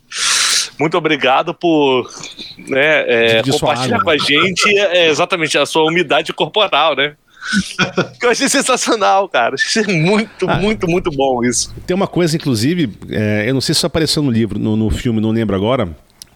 muito 0.79 0.97
obrigado 0.97 1.55
por 1.55 2.11
né, 2.59 3.39
é, 3.39 3.43
compartilhar 3.43 4.01
com 4.01 4.11
a 4.11 4.19
gente 4.19 4.79
é, 4.79 5.09
exatamente 5.09 5.57
a 5.57 5.67
sua 5.67 5.85
umidade 5.85 6.33
corporal, 6.33 6.95
né? 6.95 7.15
eu 8.23 8.31
achei 8.31 8.49
sensacional, 8.49 9.29
cara. 9.29 9.55
Achei 9.55 9.85
muito, 9.85 10.49
ah, 10.49 10.57
muito, 10.57 10.89
muito 10.89 11.11
bom 11.11 11.45
isso. 11.45 11.75
Tem 11.87 11.95
uma 11.95 12.09
coisa, 12.09 12.37
inclusive, 12.37 12.93
é, 13.11 13.45
eu 13.49 13.55
não 13.55 13.61
sei 13.61 13.75
se 13.75 13.79
isso 13.79 13.87
apareceu 13.87 14.23
no 14.23 14.31
livro, 14.31 14.59
no, 14.59 14.77
no 14.77 14.91
filme, 14.91 15.21
não 15.21 15.31
lembro 15.31 15.55
agora, 15.55 15.89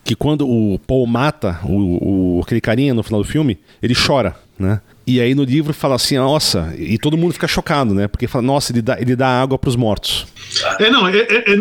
que 0.04 0.14
quando 0.14 0.48
o 0.48 0.78
Paul 0.78 1.06
mata 1.06 1.60
o, 1.64 2.38
o, 2.38 2.40
aquele 2.42 2.60
carinha 2.60 2.94
no 2.94 3.02
final 3.02 3.22
do 3.22 3.28
filme, 3.28 3.58
ele 3.82 3.94
chora, 3.94 4.36
né? 4.60 4.80
E 5.06 5.20
aí 5.20 5.34
no 5.34 5.42
livro 5.42 5.72
fala 5.72 5.96
assim, 5.96 6.16
nossa, 6.16 6.72
e 6.78 6.98
todo 6.98 7.16
mundo 7.16 7.32
fica 7.32 7.48
chocado, 7.48 7.94
né? 7.94 8.06
Porque 8.06 8.28
fala, 8.28 8.42
nossa, 8.42 8.70
ele 8.70 8.82
dá, 8.82 9.00
ele 9.00 9.16
dá 9.16 9.42
água 9.42 9.58
para 9.58 9.68
os 9.68 9.74
mortos. 9.74 10.26
É, 10.78 10.90
não, 10.90 11.08
é, 11.08 11.16
é, 11.16 11.52
é, 11.52 11.54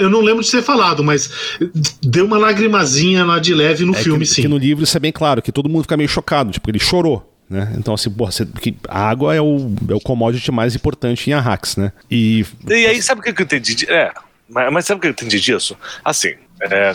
eu 0.00 0.08
não 0.08 0.20
lembro 0.20 0.42
de 0.42 0.50
ter 0.50 0.62
falado, 0.62 1.02
mas 1.02 1.58
deu 2.00 2.24
uma 2.24 2.38
lagrimazinha 2.38 3.24
lá 3.24 3.38
de 3.38 3.52
leve 3.52 3.84
no 3.84 3.94
é 3.94 3.96
filme, 3.96 4.20
que, 4.20 4.26
sim. 4.26 4.42
Que 4.42 4.48
no 4.48 4.56
livro 4.56 4.84
isso 4.84 4.96
é 4.96 5.00
bem 5.00 5.12
claro, 5.12 5.42
que 5.42 5.52
todo 5.52 5.68
mundo 5.68 5.82
fica 5.82 5.96
meio 5.96 6.08
chocado, 6.08 6.52
tipo, 6.52 6.70
ele 6.70 6.78
chorou. 6.78 7.34
Né? 7.50 7.74
Então, 7.76 7.94
assim, 7.94 8.10
porra, 8.10 8.30
você, 8.30 8.46
a 8.88 9.08
água 9.08 9.34
é 9.34 9.40
o, 9.40 9.72
é 9.88 9.94
o 9.94 10.00
commodity 10.00 10.52
mais 10.52 10.74
importante 10.74 11.28
em 11.28 11.32
Arrax, 11.32 11.76
né? 11.76 11.92
E, 12.10 12.44
e 12.68 12.86
aí, 12.86 13.02
sabe 13.02 13.20
o 13.20 13.24
que 13.24 13.30
eu 13.30 13.44
entendi? 13.44 13.86
É, 13.90 14.12
mas, 14.48 14.72
mas 14.72 14.84
sabe 14.84 14.98
o 14.98 15.00
que 15.00 15.08
eu 15.08 15.12
entendi 15.12 15.40
disso? 15.40 15.76
Assim, 16.04 16.34
é, 16.70 16.92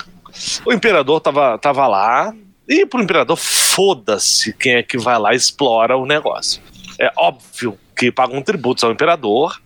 o 0.65 0.71
imperador 0.71 1.19
tava, 1.19 1.57
tava 1.57 1.87
lá, 1.87 2.33
e 2.67 2.85
pro 2.85 3.01
imperador, 3.01 3.37
foda-se 3.37 4.53
quem 4.53 4.75
é 4.75 4.83
que 4.83 4.97
vai 4.97 5.17
lá 5.19 5.33
e 5.33 5.37
explora 5.37 5.97
o 5.97 6.05
negócio. 6.05 6.61
É 6.99 7.11
óbvio 7.17 7.77
que 7.95 8.11
pagam 8.11 8.41
tributos 8.41 8.83
ao 8.83 8.91
imperador. 8.91 9.61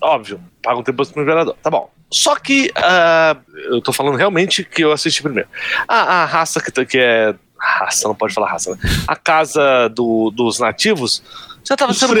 Óbvio, 0.00 0.40
pagam 0.62 0.82
tributos 0.82 1.12
pro 1.12 1.22
imperador. 1.22 1.56
Tá 1.62 1.70
bom. 1.70 1.90
Só 2.10 2.36
que 2.36 2.70
uh, 2.76 3.52
eu 3.72 3.80
tô 3.80 3.92
falando 3.92 4.16
realmente 4.16 4.62
que 4.64 4.84
eu 4.84 4.92
assisti 4.92 5.22
primeiro. 5.22 5.48
A, 5.88 6.22
a 6.22 6.24
raça 6.24 6.60
que, 6.60 6.86
que 6.86 6.98
é. 6.98 7.34
Raça, 7.58 8.06
não 8.06 8.14
pode 8.14 8.34
falar 8.34 8.50
raça, 8.50 8.72
né? 8.72 8.78
A 9.08 9.16
casa 9.16 9.88
do, 9.88 10.30
dos 10.30 10.58
nativos 10.58 11.22
já 11.66 11.76
tava 11.76 11.94
sendo. 11.94 12.14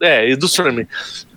É, 0.00 0.28
e 0.28 0.36
dos 0.36 0.54
Fremen. 0.54 0.86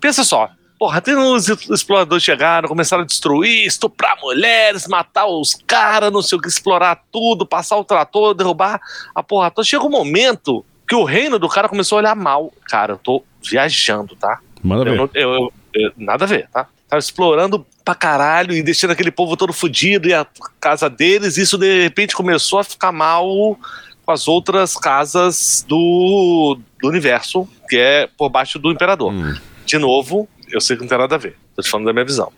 Pensa 0.01 0.23
só, 0.23 0.49
Porra, 0.79 1.01
tem 1.01 1.13
uns 1.13 1.49
exploradores 1.49 2.23
chegaram, 2.23 2.69
começaram 2.69 3.03
a 3.03 3.05
destruir, 3.05 3.67
estuprar 3.67 4.17
mulheres, 4.21 4.87
matar 4.87 5.25
os 5.25 5.53
caras, 5.67 6.09
não 6.09 6.21
sei 6.21 6.37
o 6.37 6.41
que, 6.41 6.47
explorar 6.47 7.03
tudo, 7.11 7.45
passar 7.45 7.75
o 7.75 7.83
trator, 7.83 8.33
derrubar 8.33 8.79
a 9.13 9.21
porra 9.21 9.51
toda. 9.51 9.67
Chega 9.67 9.83
um 9.83 9.89
momento 9.89 10.63
que 10.87 10.95
o 10.95 11.03
reino 11.03 11.37
do 11.37 11.49
cara 11.49 11.67
começou 11.67 11.97
a 11.97 11.99
olhar 11.99 12.15
mal. 12.15 12.53
Cara, 12.63 12.93
eu 12.93 12.97
tô 12.97 13.21
viajando, 13.43 14.15
tá? 14.15 14.39
Manda 14.63 14.85
ver. 14.85 14.97
Eu, 14.97 15.09
eu, 15.13 15.53
eu, 15.73 15.91
nada 15.97 16.23
a 16.23 16.27
ver, 16.27 16.47
tá? 16.47 16.65
Tava 16.87 16.99
explorando 16.99 17.65
pra 17.83 17.93
caralho 17.93 18.53
e 18.53 18.63
deixando 18.63 18.91
aquele 18.91 19.11
povo 19.11 19.35
todo 19.35 19.51
fudido 19.51 20.07
e 20.07 20.13
a 20.13 20.25
casa 20.61 20.89
deles. 20.89 21.35
E 21.35 21.41
isso 21.41 21.57
de 21.57 21.83
repente 21.83 22.15
começou 22.15 22.57
a 22.57 22.63
ficar 22.63 22.93
mal 22.93 23.59
com 24.05 24.11
as 24.13 24.29
outras 24.29 24.75
casas 24.75 25.63
do, 25.67 26.57
do 26.81 26.87
universo, 26.87 27.47
que 27.67 27.77
é 27.77 28.09
por 28.17 28.29
baixo 28.29 28.57
do 28.57 28.71
imperador. 28.71 29.11
Hum. 29.11 29.35
De 29.65 29.77
novo, 29.77 30.27
eu 30.51 30.61
sei 30.61 30.75
que 30.75 30.81
não 30.81 30.89
tem 30.89 30.97
nada 30.97 31.15
a 31.15 31.17
ver. 31.17 31.35
Tô 31.55 31.61
te 31.61 31.69
falando 31.69 31.87
da 31.87 31.93
minha 31.93 32.05
visão. 32.05 32.31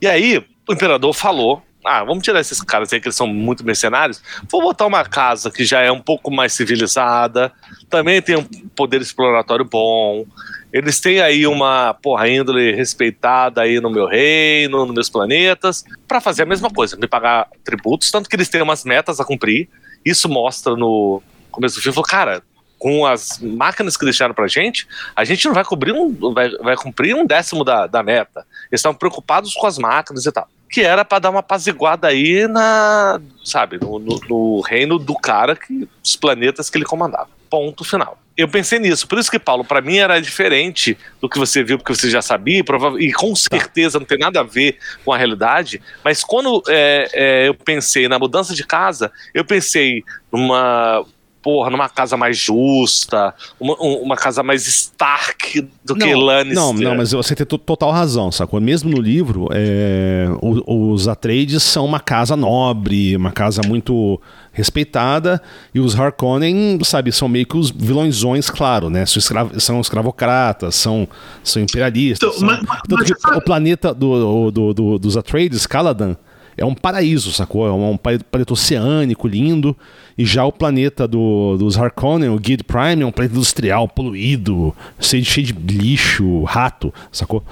E 0.00 0.06
aí, 0.06 0.44
o 0.68 0.72
imperador 0.72 1.12
falou: 1.14 1.62
ah, 1.84 2.02
vamos 2.02 2.24
tirar 2.24 2.40
esses 2.40 2.60
caras 2.60 2.92
aí 2.92 3.00
que 3.00 3.06
eles 3.06 3.16
são 3.16 3.26
muito 3.26 3.64
mercenários. 3.64 4.20
Vou 4.50 4.60
botar 4.60 4.86
uma 4.86 5.04
casa 5.04 5.50
que 5.50 5.64
já 5.64 5.80
é 5.80 5.90
um 5.90 6.00
pouco 6.00 6.30
mais 6.30 6.52
civilizada, 6.52 7.52
também 7.88 8.20
tem 8.20 8.36
um 8.36 8.44
poder 8.74 9.00
exploratório 9.00 9.64
bom. 9.64 10.26
Eles 10.72 11.00
têm 11.00 11.20
aí 11.20 11.46
uma 11.46 11.94
porra 11.94 12.28
índole 12.28 12.74
respeitada 12.74 13.62
aí 13.62 13.80
no 13.80 13.88
meu 13.88 14.06
reino, 14.06 14.84
nos 14.84 14.94
meus 14.94 15.08
planetas, 15.08 15.84
para 16.08 16.20
fazer 16.20 16.42
a 16.42 16.46
mesma 16.46 16.68
coisa, 16.68 16.96
me 16.96 17.06
pagar 17.06 17.48
tributos, 17.64 18.10
tanto 18.10 18.28
que 18.28 18.34
eles 18.34 18.48
têm 18.48 18.60
umas 18.60 18.84
metas 18.84 19.20
a 19.20 19.24
cumprir. 19.24 19.68
Isso 20.04 20.28
mostra 20.28 20.76
no 20.76 21.22
começo 21.50 21.76
do 21.76 21.82
filme, 21.82 22.02
cara, 22.02 22.42
com 22.78 23.06
as 23.06 23.38
máquinas 23.40 23.96
que 23.96 24.04
deixaram 24.04 24.34
pra 24.34 24.46
gente, 24.46 24.86
a 25.14 25.24
gente 25.24 25.44
não 25.46 25.54
vai 25.54 25.64
cobrir 25.64 25.92
um, 25.92 26.32
vai, 26.32 26.50
vai 26.50 26.76
cumprir 26.76 27.14
um 27.14 27.26
décimo 27.26 27.64
da, 27.64 27.86
da 27.86 28.02
meta. 28.02 28.46
Eles 28.70 28.80
estavam 28.80 28.98
preocupados 28.98 29.54
com 29.54 29.66
as 29.66 29.78
máquinas 29.78 30.26
e 30.26 30.32
tal. 30.32 30.48
Que 30.68 30.82
era 30.82 31.04
para 31.04 31.20
dar 31.20 31.30
uma 31.30 31.40
apaziguada 31.40 32.08
aí 32.08 32.46
na, 32.48 33.20
sabe, 33.44 33.78
no, 33.80 33.98
no, 33.98 34.20
no, 34.28 34.60
reino 34.60 34.98
do 34.98 35.14
cara, 35.14 35.54
que, 35.54 35.88
os 36.04 36.16
planetas 36.16 36.68
que 36.68 36.76
ele 36.76 36.84
comandava. 36.84 37.28
Ponto 37.48 37.84
final. 37.84 38.18
Eu 38.36 38.48
pensei 38.48 38.78
nisso, 38.78 39.08
por 39.08 39.18
isso 39.18 39.30
que, 39.30 39.38
Paulo, 39.38 39.64
para 39.64 39.80
mim 39.80 39.96
era 39.96 40.20
diferente 40.20 40.98
do 41.22 41.28
que 41.28 41.38
você 41.38 41.62
viu, 41.62 41.78
porque 41.78 41.94
você 41.94 42.10
já 42.10 42.20
sabia, 42.20 42.58
e, 42.58 43.06
e 43.06 43.12
com 43.12 43.34
certeza 43.34 43.98
não 43.98 44.04
tem 44.04 44.18
nada 44.18 44.40
a 44.40 44.42
ver 44.42 44.76
com 45.02 45.12
a 45.12 45.16
realidade, 45.16 45.80
mas 46.04 46.22
quando 46.22 46.62
é, 46.68 47.08
é, 47.14 47.48
eu 47.48 47.54
pensei 47.54 48.08
na 48.08 48.18
mudança 48.18 48.54
de 48.54 48.66
casa, 48.66 49.10
eu 49.32 49.42
pensei 49.42 50.04
numa 50.30 51.02
porra, 51.46 51.70
numa 51.70 51.88
casa 51.88 52.16
mais 52.16 52.36
justa, 52.36 53.32
uma, 53.60 53.76
uma 53.76 54.16
casa 54.16 54.42
mais 54.42 54.66
Stark 54.66 55.60
do 55.84 55.94
não, 55.94 56.04
que 56.04 56.12
Lannister. 56.12 56.56
Não, 56.56 56.72
não, 56.72 56.96
mas 56.96 57.12
você 57.12 57.36
tem 57.36 57.46
total 57.46 57.92
razão, 57.92 58.32
sacou? 58.32 58.60
Mesmo 58.60 58.90
no 58.90 59.00
livro, 59.00 59.46
é, 59.52 60.26
os 60.42 61.06
Atreides 61.06 61.62
são 61.62 61.84
uma 61.84 62.00
casa 62.00 62.34
nobre, 62.34 63.16
uma 63.16 63.30
casa 63.30 63.62
muito 63.64 64.20
respeitada, 64.50 65.40
e 65.72 65.78
os 65.78 65.94
Harkonnen, 65.94 66.80
sabe, 66.82 67.12
são 67.12 67.28
meio 67.28 67.46
que 67.46 67.56
os 67.56 67.70
vilõesões, 67.70 68.50
claro, 68.50 68.90
né? 68.90 69.06
São, 69.06 69.20
escravo, 69.20 69.60
são 69.60 69.80
escravocratas, 69.80 70.74
são, 70.74 71.06
são 71.44 71.62
imperialistas. 71.62 72.28
Então, 72.28 72.40
são, 72.40 72.48
mas, 72.48 72.60
mas, 72.62 72.80
mas, 73.22 73.36
o 73.36 73.40
planeta 73.40 73.94
do, 73.94 74.50
do, 74.50 74.74
do, 74.74 74.98
dos 74.98 75.16
Atreides, 75.16 75.64
Caladan, 75.64 76.16
é 76.56 76.64
um 76.64 76.74
paraíso, 76.74 77.32
sacou? 77.32 77.66
É 77.66 77.72
um 77.72 77.96
planeta 77.96 78.52
oceânico, 78.52 79.28
lindo. 79.28 79.76
E 80.16 80.24
já 80.24 80.44
o 80.44 80.52
planeta 80.52 81.06
do, 81.06 81.56
dos 81.58 81.76
Harkonnen, 81.76 82.30
o 82.30 82.38
Guild 82.38 82.64
Prime, 82.64 83.02
é 83.02 83.06
um 83.06 83.12
planeta 83.12 83.34
industrial, 83.34 83.86
poluído, 83.86 84.74
cheio 84.98 85.22
de, 85.22 85.28
cheio 85.28 85.46
de 85.46 85.76
lixo, 85.76 86.42
rato, 86.44 86.92
sacou? 87.12 87.44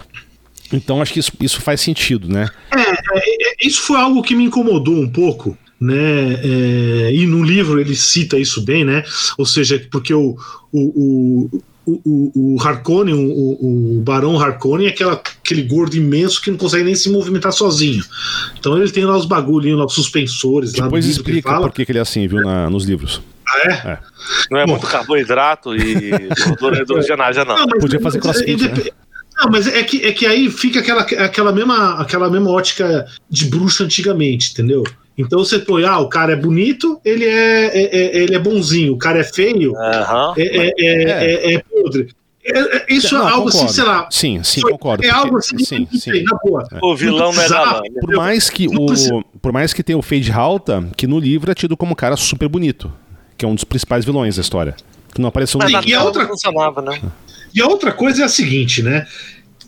Então 0.73 1.03
acho 1.03 1.13
que 1.13 1.21
isso, 1.21 1.33
isso 1.41 1.61
faz 1.61 1.81
sentido, 1.83 2.29
né? 2.29 2.49
É, 2.73 2.81
é, 2.81 3.53
é 3.53 3.67
isso 3.67 3.83
foi 3.83 3.99
algo 3.99 4.23
que 4.23 4.35
me 4.35 4.45
incomodou 4.45 4.97
um 4.97 5.09
pouco, 5.09 5.57
né? 5.79 6.35
É, 6.43 7.13
e 7.15 7.27
no 7.27 7.43
livro 7.43 7.79
ele 7.79 7.95
cita 7.95 8.39
isso 8.39 8.65
bem, 8.65 8.85
né? 8.85 9.05
Ou 9.37 9.45
seja, 9.45 9.87
porque 9.91 10.15
o, 10.15 10.37
o, 10.73 11.51
o 11.55 11.63
o, 11.87 12.01
o, 12.05 12.55
o 12.55 12.63
Harkonnen, 12.63 13.15
o, 13.15 13.99
o 13.99 14.01
Barão 14.01 14.39
Harkonnen 14.41 14.87
é 14.87 14.91
aquela, 14.91 15.13
aquele 15.13 15.63
gordo 15.63 15.97
imenso 15.97 16.41
que 16.41 16.51
não 16.51 16.59
consegue 16.59 16.85
nem 16.85 16.95
se 16.95 17.11
movimentar 17.11 17.53
sozinho. 17.53 18.05
Então 18.59 18.77
ele 18.77 18.91
tem 18.91 19.05
lá 19.05 19.17
os 19.17 19.27
bagulhinhos, 19.27 19.79
lá, 19.79 19.85
os 19.85 19.95
suspensores. 19.95 20.73
Depois 20.73 21.05
lá 21.05 21.11
explica 21.11 21.61
por 21.61 21.73
que 21.73 21.85
ele 21.89 21.99
é 21.99 22.03
assim, 22.03 22.27
viu, 22.27 22.41
na, 22.41 22.71
nos 22.71 22.85
livros. 22.85 23.21
Ah, 23.47 23.59
é? 23.59 23.73
é. 23.73 23.99
Não 24.51 24.61
é 24.61 24.67
Bom. 24.67 24.73
muito 24.73 24.87
carboidrato 24.87 25.77
e 25.77 26.11
gordura 26.47 26.83
hidrogenada, 26.83 27.45
não. 27.45 27.57
não 27.57 27.79
Podia 27.79 28.01
fazer 28.01 28.21
crossfit, 28.21 28.69
né? 28.69 28.91
Não, 29.37 29.51
mas 29.51 29.67
é 29.67 29.83
que, 29.83 30.05
é 30.05 30.13
que 30.13 30.27
aí 30.27 30.49
fica 30.51 30.79
aquela, 30.79 31.03
aquela, 31.03 31.53
mesma, 31.53 32.01
aquela 32.01 32.31
mesma 32.31 32.51
ótica 32.51 33.05
de 33.29 33.47
bruxa 33.47 33.85
antigamente, 33.85 34.53
entendeu? 34.53 34.85
Então 35.17 35.39
você 35.39 35.59
põe, 35.59 35.85
ah, 35.85 35.99
o 35.99 36.09
cara 36.09 36.33
é 36.33 36.37
bonito, 36.37 37.01
ele 37.05 37.25
é, 37.25 37.67
é, 37.67 37.97
é 37.97 38.23
ele 38.23 38.35
é 38.35 38.39
bonzinho, 38.39 38.95
o 38.95 38.99
cara 38.99 39.21
é 39.21 39.25
feio, 39.25 39.73
uhum. 39.73 40.35
é, 40.37 40.73
é, 40.79 41.55
é, 41.55 41.59
podre. 41.59 42.09
Isso 42.89 43.15
não, 43.15 43.27
é 43.27 43.33
algo 43.33 43.51
concordo. 43.51 43.65
assim, 43.65 43.75
sei 43.75 43.85
lá. 43.85 44.09
Sim, 44.11 44.43
sim, 44.43 44.61
foi, 44.61 44.73
concordo. 44.73 45.05
É 45.05 45.09
porque, 45.09 45.25
algo 45.25 45.39
assim, 45.39 45.59
sim, 45.59 45.89
sim. 45.93 46.25
na 46.25 46.39
boa. 46.43 46.69
O 46.83 46.95
vilão 46.95 47.33
não 47.33 47.43
é 47.43 47.49
galã. 47.49 47.83
Por 48.01 48.17
mais 48.17 48.51
que 48.51 48.67
o, 48.69 49.23
por 49.41 49.53
mais 49.53 49.73
que 49.73 49.83
tenha 49.83 49.97
o 49.97 50.03
Fade 50.03 50.31
Halta, 50.31 50.87
que 50.97 51.07
no 51.07 51.19
livro 51.19 51.51
é 51.51 51.55
tido 51.55 51.75
como 51.77 51.93
um 51.93 51.95
cara 51.95 52.17
super 52.17 52.49
bonito, 52.49 52.93
que 53.39 53.47
é 53.47 53.49
um 53.49 53.55
dos 53.55 53.65
principais 53.65 54.05
vilões 54.05 54.37
da 54.37 54.43
história. 54.43 54.77
Que 55.15 55.21
não 55.21 55.29
apareceu 55.29 55.59
no 55.59 55.67
livro. 55.67 55.89
E 55.89 55.95
a 55.95 56.03
outra 56.03 56.27
funcionava, 56.27 56.83
né? 56.83 57.01
E 57.55 57.63
a 57.63 57.67
outra 57.67 57.93
coisa 57.93 58.23
é 58.23 58.25
a 58.25 58.29
seguinte, 58.29 58.83
né? 58.83 59.07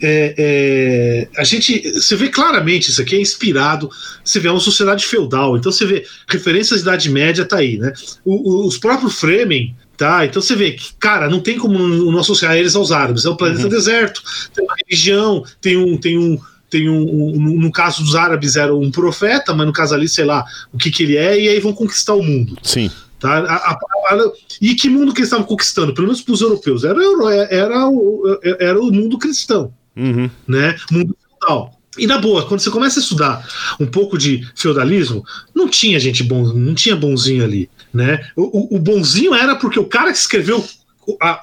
É, 0.02 0.34
é, 0.36 1.40
a 1.40 1.44
gente 1.44 1.92
você 1.92 2.14
vê 2.16 2.28
claramente 2.28 2.90
isso 2.90 3.00
aqui 3.00 3.16
é 3.16 3.20
inspirado 3.20 3.90
você 4.22 4.38
vê 4.38 4.48
é 4.48 4.50
uma 4.50 4.60
sociedade 4.60 5.06
feudal 5.06 5.56
então 5.56 5.72
você 5.72 5.86
vê 5.86 6.04
referências 6.28 6.82
da 6.82 6.92
Idade 6.92 7.10
Média 7.10 7.46
tá 7.46 7.56
aí 7.56 7.78
né 7.78 7.94
o, 8.22 8.34
o, 8.34 8.66
os 8.66 8.76
próprios 8.76 9.18
Fremen 9.18 9.74
tá 9.96 10.26
então 10.26 10.42
você 10.42 10.54
vê 10.54 10.72
que 10.72 10.92
cara 11.00 11.30
não 11.30 11.40
tem 11.40 11.56
como 11.56 11.78
não 11.78 12.18
associar 12.18 12.56
eles 12.56 12.76
aos 12.76 12.92
árabes 12.92 13.24
é 13.24 13.30
um 13.30 13.36
planeta 13.36 13.62
uhum. 13.62 13.68
deserto 13.70 14.22
tem 14.54 14.64
uma 14.64 14.74
religião 14.84 15.44
tem 15.62 15.76
um 15.78 15.96
tem 15.96 16.18
um 16.18 16.38
tem 16.68 16.90
um, 16.90 17.02
um, 17.02 17.60
no 17.60 17.72
caso 17.72 18.02
dos 18.02 18.14
árabes 18.14 18.56
era 18.56 18.74
um 18.74 18.90
profeta 18.90 19.54
mas 19.54 19.66
no 19.66 19.72
caso 19.72 19.94
ali 19.94 20.08
sei 20.08 20.26
lá 20.26 20.44
o 20.72 20.76
que 20.76 20.90
que 20.90 21.04
ele 21.04 21.16
é 21.16 21.40
e 21.40 21.48
aí 21.48 21.58
vão 21.58 21.72
conquistar 21.72 22.12
o 22.12 22.22
mundo 22.22 22.54
sim 22.62 22.90
Tá? 23.18 23.38
A, 23.38 23.56
a, 23.56 23.72
a, 23.72 24.32
e 24.60 24.74
que 24.74 24.88
mundo 24.88 25.12
que 25.12 25.20
eles 25.20 25.28
estavam 25.28 25.46
conquistando? 25.46 25.94
Pelo 25.94 26.06
menos 26.06 26.20
para 26.20 26.34
os 26.34 26.40
europeus. 26.40 26.84
Era, 26.84 26.98
era, 27.02 27.48
era, 27.50 27.88
o, 27.88 28.40
era 28.42 28.80
o 28.80 28.92
mundo 28.92 29.18
cristão. 29.18 29.72
Uhum. 29.96 30.30
Né? 30.46 30.76
Mundo 30.90 31.16
feudal. 31.28 31.72
E 31.98 32.06
na 32.06 32.18
boa, 32.18 32.46
quando 32.46 32.60
você 32.60 32.70
começa 32.70 33.00
a 33.00 33.02
estudar 33.02 33.48
um 33.80 33.86
pouco 33.86 34.18
de 34.18 34.46
feudalismo, 34.54 35.24
não 35.54 35.68
tinha 35.68 35.98
gente 35.98 36.22
bom, 36.22 36.42
não 36.52 36.74
tinha 36.74 36.94
bonzinho 36.94 37.42
ali, 37.42 37.70
né? 37.92 38.22
O, 38.36 38.74
o, 38.74 38.76
o 38.76 38.78
bonzinho 38.78 39.34
era 39.34 39.56
porque 39.56 39.78
o 39.78 39.86
cara 39.86 40.12
que 40.12 40.18
escreveu 40.18 40.62
a, 41.20 41.40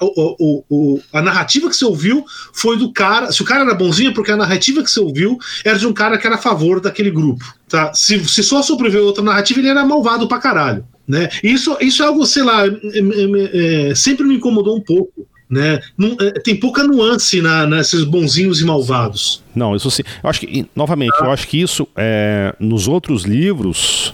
a 1.14 1.22
narrativa 1.22 1.70
que 1.70 1.76
você 1.76 1.86
ouviu 1.86 2.26
foi 2.54 2.78
do 2.78 2.92
cara. 2.92 3.32
Se 3.32 3.42
o 3.42 3.46
cara 3.46 3.64
era 3.64 3.74
bonzinho, 3.74 4.12
é 4.12 4.14
porque 4.14 4.32
a 4.32 4.38
narrativa 4.38 4.84
que 4.84 4.92
você 4.92 5.00
ouviu 5.00 5.38
era 5.64 5.80
de 5.80 5.88
um 5.88 5.94
cara 5.94 6.18
que 6.18 6.28
era 6.28 6.36
a 6.36 6.40
favor 6.40 6.82
daquele 6.82 7.10
grupo. 7.10 7.46
Tá? 7.70 7.94
Se, 7.94 8.24
se 8.26 8.44
só 8.44 8.62
sobreviveu 8.62 9.06
outra 9.06 9.24
narrativa, 9.24 9.60
ele 9.60 9.70
era 9.70 9.86
malvado 9.86 10.28
pra 10.28 10.40
caralho. 10.40 10.86
Né? 11.08 11.30
Isso, 11.42 11.78
isso 11.82 12.04
é 12.04 12.06
algo, 12.06 12.26
sei 12.26 12.44
lá, 12.44 12.66
é, 12.66 12.70
é, 12.70 13.90
é, 13.90 13.96
sempre 13.96 14.26
me 14.26 14.36
incomodou 14.36 14.76
um 14.76 14.82
pouco. 14.82 15.28
Né? 15.54 15.80
Não, 15.98 16.18
é, 16.20 16.32
tem 16.32 16.56
pouca 16.56 16.84
nuance 16.84 17.42
na, 17.42 17.68
nesses 17.68 18.04
bonzinhos 18.04 18.60
e 18.60 18.66
malvados. 18.66 19.44
Não, 19.56 19.76
isso 19.76 19.92
sim. 19.92 20.04
Eu 20.24 20.30
acho 20.30 20.40
que, 20.40 20.66
novamente, 20.76 21.14
ah. 21.20 21.26
eu 21.26 21.32
acho 21.32 21.48
que 21.48 21.62
isso 21.62 21.88
é, 21.96 22.56
nos 22.60 22.88
outros 22.88 23.24
livros 23.24 24.14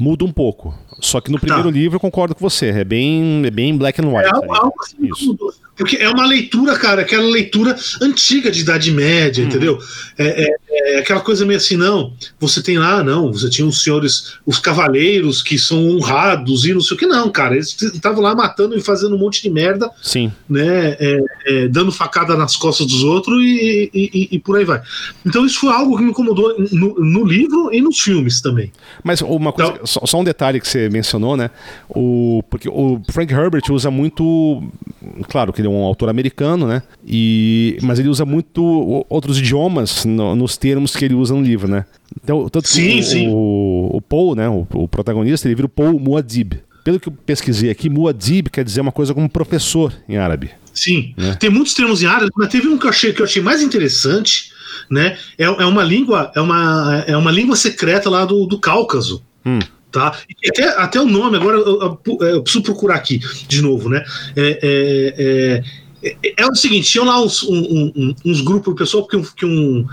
Muda 0.00 0.24
um 0.24 0.32
pouco. 0.32 0.74
Só 1.02 1.20
que 1.20 1.30
no 1.30 1.38
primeiro 1.38 1.64
Tá. 1.64 1.70
livro 1.70 1.96
eu 1.96 2.00
concordo 2.00 2.34
com 2.34 2.48
você. 2.48 2.66
É 2.66 2.84
bem, 2.84 3.42
é 3.44 3.50
bem 3.50 3.76
black 3.76 4.00
and 4.00 4.08
white. 4.08 4.26
É 4.28 4.34
algo, 4.34 4.54
algo 4.54 4.74
assim, 4.82 4.96
Isso. 5.02 5.36
porque 5.76 5.96
é 5.96 6.08
uma 6.08 6.26
leitura, 6.26 6.76
cara, 6.78 7.02
aquela 7.02 7.24
leitura 7.26 7.76
antiga 8.00 8.50
de 8.50 8.60
Idade 8.60 8.90
Média, 8.92 9.42
entendeu? 9.42 9.78
É, 10.18 10.44
é- 10.44 10.56
é 10.72 10.98
aquela 11.00 11.20
coisa 11.20 11.44
meio 11.44 11.56
assim, 11.56 11.76
não, 11.76 12.12
você 12.38 12.62
tem 12.62 12.78
lá, 12.78 13.02
não, 13.02 13.32
você 13.32 13.48
tinha 13.50 13.66
os 13.66 13.82
senhores, 13.82 14.34
os 14.46 14.58
cavaleiros 14.58 15.42
que 15.42 15.58
são 15.58 15.88
honrados 15.90 16.64
e 16.64 16.72
não 16.72 16.80
sei 16.80 16.96
o 16.96 16.98
que, 17.00 17.06
não, 17.06 17.30
cara, 17.30 17.54
eles 17.54 17.80
estavam 17.82 18.22
lá 18.22 18.34
matando 18.34 18.76
e 18.76 18.80
fazendo 18.80 19.14
um 19.16 19.18
monte 19.18 19.42
de 19.42 19.50
merda, 19.50 19.90
Sim. 20.02 20.30
né, 20.48 20.96
é, 21.00 21.20
é, 21.46 21.68
dando 21.68 21.90
facada 21.90 22.36
nas 22.36 22.56
costas 22.56 22.86
dos 22.86 23.02
outros 23.02 23.42
e, 23.42 23.90
e- 23.92 24.10
e- 24.12 24.28
e 24.32 24.38
por 24.38 24.56
aí 24.58 24.64
vai. 24.64 24.80
Então 25.26 25.44
isso 25.46 25.60
foi 25.60 25.72
algo 25.72 25.96
que 25.96 26.02
me 26.04 26.10
incomodou 26.10 26.54
no, 26.72 26.94
no 27.00 27.24
livro 27.24 27.70
e 27.72 27.80
nos 27.80 27.98
filmes 28.00 28.40
também. 28.40 28.70
Mas 29.02 29.20
uma 29.22 29.52
coisa, 29.52 29.72
Então- 29.72 29.86
só, 29.86 30.00
só 30.06 30.20
um 30.20 30.24
detalhe 30.24 30.60
que 30.60 30.68
você 30.68 30.88
mencionou, 30.90 31.36
né? 31.36 31.50
O, 31.88 32.42
porque 32.50 32.68
o 32.68 33.00
Frank 33.10 33.32
Herbert 33.32 33.62
usa 33.70 33.90
muito. 33.90 34.62
Claro 35.28 35.52
que 35.52 35.60
ele 35.60 35.68
é 35.68 35.70
um 35.70 35.82
autor 35.84 36.08
americano, 36.08 36.66
né? 36.66 36.82
E, 37.06 37.78
mas 37.82 37.98
ele 37.98 38.08
usa 38.08 38.24
muito 38.24 39.04
outros 39.08 39.38
idiomas 39.38 40.04
no- 40.04 40.34
nos 40.34 40.56
termos 40.56 40.94
que 40.94 41.04
ele 41.04 41.14
usa 41.14 41.34
no 41.34 41.42
livro, 41.42 41.68
né? 41.68 41.84
Então, 42.22 42.48
tanto 42.48 42.64
que 42.64 42.70
Sim, 42.74 42.98
o, 42.98 43.02
sim. 43.02 43.28
O, 43.28 43.90
o 43.94 44.00
Paul, 44.00 44.34
né? 44.34 44.48
O, 44.48 44.66
o 44.74 44.88
protagonista, 44.88 45.46
ele 45.48 45.54
vira 45.54 45.66
o 45.66 45.70
Paul 45.70 45.98
Muad'Dib. 45.98 46.54
Pelo 46.82 46.98
que 46.98 47.08
eu 47.08 47.12
pesquisei 47.12 47.70
aqui, 47.70 47.90
Muad'Dib 47.90 48.48
quer 48.50 48.64
dizer 48.64 48.80
uma 48.80 48.90
coisa 48.92 49.12
como 49.14 49.28
professor 49.28 49.92
em 50.08 50.16
árabe. 50.16 50.50
Sim, 50.72 51.12
Né? 51.16 51.36
tem 51.38 51.50
muitos 51.50 51.74
termos 51.74 52.02
em 52.02 52.06
árabe, 52.06 52.30
mas 52.36 52.48
teve 52.48 52.68
um 52.68 52.78
que 52.78 52.86
eu 52.86 52.90
achei, 52.90 53.12
que 53.12 53.20
eu 53.20 53.24
achei 53.26 53.42
mais 53.42 53.60
interessante, 53.60 54.50
né? 54.90 55.18
É, 55.36 55.44
é 55.44 55.66
uma 55.66 55.82
língua, 55.82 56.32
é 56.34 56.40
uma, 56.40 57.04
é 57.06 57.16
uma 57.16 57.30
língua 57.30 57.56
secreta 57.56 58.08
lá 58.08 58.24
do, 58.24 58.46
do 58.46 58.58
Cáucaso. 58.58 59.22
Hum. 59.44 59.58
Tá? 59.90 60.16
Até, 60.48 60.64
até 60.78 61.00
o 61.00 61.06
nome, 61.06 61.36
agora 61.36 61.56
eu, 61.58 61.80
eu- 62.06 62.26
eu 62.28 62.42
preciso 62.42 62.62
procurar 62.62 62.94
aqui 62.94 63.18
de 63.48 63.60
novo, 63.60 63.88
né? 63.88 64.04
É, 64.36 65.62
é, 66.02 66.10
é, 66.22 66.32
é 66.38 66.46
o 66.46 66.54
seguinte, 66.54 66.88
tinham 66.90 67.04
lá 67.04 67.20
uns, 67.20 67.42
um- 67.42 67.92
um- 67.96 68.14
uns 68.24 68.40
grupos 68.40 68.72
de 68.74 68.78
pessoas 68.78 69.06
que, 69.08 69.20
que 69.36 69.44
um. 69.44 69.84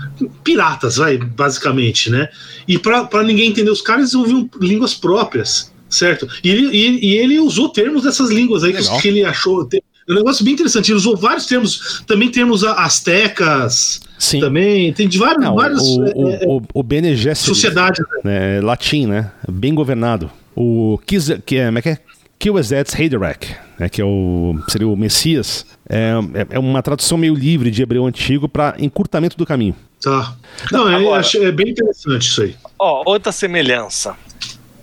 piratas, 0.44 0.96
vai, 0.96 1.18
basicamente, 1.18 2.10
né? 2.10 2.28
E 2.66 2.78
para 2.78 3.22
ninguém 3.24 3.50
entender 3.50 3.70
os 3.70 3.82
caras, 3.82 4.02
eles 4.02 4.14
ouviam 4.14 4.48
línguas 4.60 4.94
próprias, 4.94 5.72
certo? 5.90 6.28
E 6.44 6.48
ele, 6.48 6.76
e, 6.76 7.16
ele 7.16 7.38
usou 7.40 7.68
termos 7.68 8.04
dessas 8.04 8.30
línguas 8.30 8.62
aí 8.64 8.72
que, 8.72 8.78
que 9.02 9.08
ele 9.08 9.24
achou. 9.24 9.64
Tem- 9.64 9.82
É 10.08 10.12
um 10.12 10.16
negócio 10.16 10.44
bem 10.44 10.54
interessante. 10.54 10.90
Ele 10.90 10.96
usou 10.96 11.16
vários 11.16 11.46
termos, 11.46 12.02
também 12.06 12.30
termos 12.30 12.64
a- 12.64 12.72
astecas, 12.84 14.00
Sim. 14.18 14.40
também. 14.40 14.92
Tem 14.92 15.06
de 15.08 15.18
vários. 15.18 15.44
Não, 15.44 15.54
vários 15.54 15.82
o, 15.82 16.04
é, 16.04 16.12
o, 16.14 16.28
é, 16.30 16.40
o, 16.46 16.62
o 16.74 16.82
Bene 16.82 17.14
Gesserit, 17.14 17.46
sociedades. 17.48 18.00
né? 18.24 18.56
né, 18.56 18.60
latim, 18.60 19.06
né? 19.06 19.30
Bem 19.48 19.74
governado. 19.74 20.30
O 20.56 20.98
Kiz, 21.06 21.30
que 21.44 21.56
é, 21.56 21.66
como 21.66 21.78
é 21.78 21.82
que 21.82 21.88
é? 21.90 21.98
Kiwazetz 22.38 22.94
Haderach, 22.94 23.56
né, 23.80 23.88
que 23.88 24.00
é 24.00 24.04
o, 24.04 24.56
seria 24.68 24.86
o 24.86 24.96
Messias, 24.96 25.66
é, 25.88 26.12
é- 26.34 26.46
é 26.54 26.58
uma 26.58 26.80
tradução 26.80 27.18
meio 27.18 27.34
livre 27.34 27.68
de 27.68 27.82
hebreu 27.82 28.06
antigo 28.06 28.48
para 28.48 28.76
encurtamento 28.78 29.36
do 29.36 29.44
caminho. 29.44 29.74
Tá. 30.00 30.36
Não, 30.70 30.88
é, 30.88 30.94
Agora- 30.94 31.18
achei- 31.18 31.44
é 31.44 31.50
bem 31.50 31.70
interessante 31.70 32.28
isso 32.28 32.42
aí. 32.42 32.54
Ó, 32.78 33.02
outra 33.10 33.32
semelhança. 33.32 34.14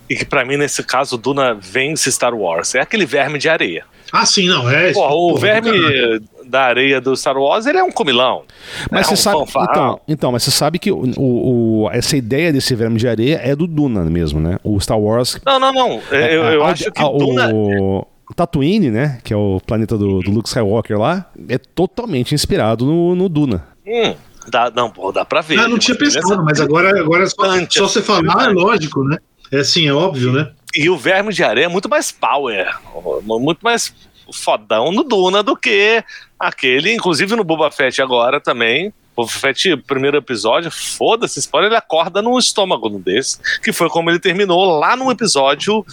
E 0.08 0.14
que 0.16 0.24
pra 0.24 0.44
mim, 0.44 0.56
nesse 0.56 0.82
caso, 0.82 1.16
Duna 1.16 1.54
vence 1.54 2.10
Star 2.12 2.34
Wars. 2.34 2.74
É 2.74 2.80
aquele 2.80 3.04
verme 3.06 3.38
de 3.38 3.48
areia. 3.48 3.84
Ah, 4.12 4.24
sim, 4.24 4.46
não. 4.48 4.70
É, 4.70 4.92
Porra, 4.92 5.14
o 5.14 5.28
porra, 5.30 5.40
verme 5.40 5.70
caralho. 5.72 6.22
da 6.44 6.62
areia 6.62 7.00
do 7.00 7.16
Star 7.16 7.36
Wars, 7.36 7.66
ele 7.66 7.78
é 7.78 7.82
um 7.82 7.90
comilão. 7.90 8.42
Mas 8.90 9.00
é 9.00 9.04
você 9.08 9.14
um 9.14 9.16
sabe, 9.16 9.38
fanfarrão. 9.40 9.70
então, 9.72 10.00
então, 10.06 10.32
mas 10.32 10.44
você 10.44 10.52
sabe 10.52 10.78
que 10.78 10.92
o, 10.92 11.02
o- 11.18 11.90
essa 11.92 12.16
ideia 12.16 12.52
desse 12.52 12.72
verme 12.76 12.98
de 12.98 13.08
areia 13.08 13.40
é 13.42 13.56
do 13.56 13.66
Duna 13.66 14.04
mesmo, 14.04 14.38
né? 14.40 14.58
O 14.62 14.78
Star 14.80 14.98
Wars. 14.98 15.40
Não, 15.44 15.58
não, 15.58 15.72
não. 15.72 16.00
Eu, 16.12 16.44
eu 16.44 16.64
a- 16.64 16.70
acho 16.70 16.90
que 16.92 17.02
a- 17.02 17.08
Duna. 17.08 17.50
o 17.52 18.06
Tatooine, 18.36 18.90
né? 18.90 19.18
Que 19.24 19.34
é 19.34 19.36
o 19.36 19.60
planeta 19.66 19.98
do, 19.98 20.20
do 20.20 20.30
Luke 20.30 20.48
Skywalker 20.48 20.98
lá, 20.98 21.28
é 21.48 21.58
totalmente 21.58 22.32
inspirado 22.32 22.84
no, 22.86 23.16
no 23.16 23.28
Duna. 23.28 23.66
Hum, 23.84 24.14
dá, 24.48 24.70
não, 24.74 24.88
pô, 24.88 25.10
dá 25.10 25.24
pra 25.24 25.40
ver. 25.40 25.58
Ah, 25.58 25.66
não 25.68 25.78
tinha 25.78 25.96
pensado, 25.98 26.44
mas 26.44 26.60
agora, 26.60 26.90
agora 27.00 27.24
é 27.24 27.26
só, 27.26 27.42
só 27.70 27.88
você 27.88 28.00
falar, 28.02 28.50
é 28.50 28.52
lógico, 28.52 29.02
né? 29.04 29.18
É 29.52 29.62
sim, 29.64 29.86
é 29.86 29.92
óbvio, 29.92 30.32
né? 30.32 30.50
E 30.74 30.90
o 30.90 30.96
verme 30.96 31.32
de 31.32 31.42
areia 31.42 31.66
é 31.66 31.68
muito 31.68 31.88
mais 31.88 32.12
power, 32.12 32.76
muito 33.22 33.60
mais 33.62 33.94
fodão 34.32 34.92
no 34.92 35.04
Duna 35.04 35.42
do 35.42 35.56
que 35.56 36.02
aquele, 36.38 36.92
inclusive 36.92 37.34
no 37.36 37.44
Boba 37.44 37.70
Fett 37.70 38.02
agora 38.02 38.40
também. 38.40 38.92
Boba 39.14 39.30
Fett, 39.30 39.76
primeiro 39.78 40.18
episódio, 40.18 40.70
foda-se, 40.70 41.38
spoiler, 41.38 41.70
ele 41.70 41.78
acorda 41.78 42.20
num 42.20 42.38
estômago 42.38 42.90
desse, 42.98 43.38
que 43.62 43.72
foi 43.72 43.88
como 43.88 44.10
ele 44.10 44.18
terminou 44.18 44.78
lá 44.78 44.94
no 44.96 45.10
episódio 45.10 45.84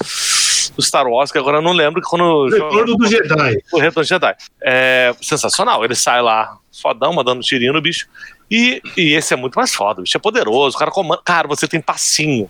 do 0.76 0.82
Star 0.82 1.08
Wars, 1.08 1.32
que 1.32 1.38
agora 1.38 1.58
eu 1.58 1.62
não 1.62 1.72
lembro 1.72 2.02
quando. 2.02 2.24
O 2.24 2.50
retorno 2.50 2.98
do 2.98 3.08
Jedi. 3.08 3.58
O 3.72 3.80
Retorno 3.80 4.04
de 4.04 4.10
Jedi. 4.10 4.36
É 4.62 5.16
sensacional. 5.22 5.84
Ele 5.86 5.96
sai 5.96 6.22
lá, 6.22 6.58
fodão, 6.82 7.14
mandando 7.14 7.42
tirinho 7.42 7.74
no 7.74 7.82
bicho. 7.82 8.08
E, 8.50 8.82
e 8.98 9.14
esse 9.14 9.34
é 9.34 9.38
muito 9.38 9.56
mais 9.56 9.74
foda. 9.74 10.02
O 10.02 10.04
bicho 10.04 10.18
é 10.18 10.20
poderoso. 10.20 10.76
O 10.76 10.80
cara 10.80 10.92
comanda. 10.92 11.22
Cara, 11.24 11.48
você 11.48 11.68
tem 11.68 11.82
passinho. 11.82 12.50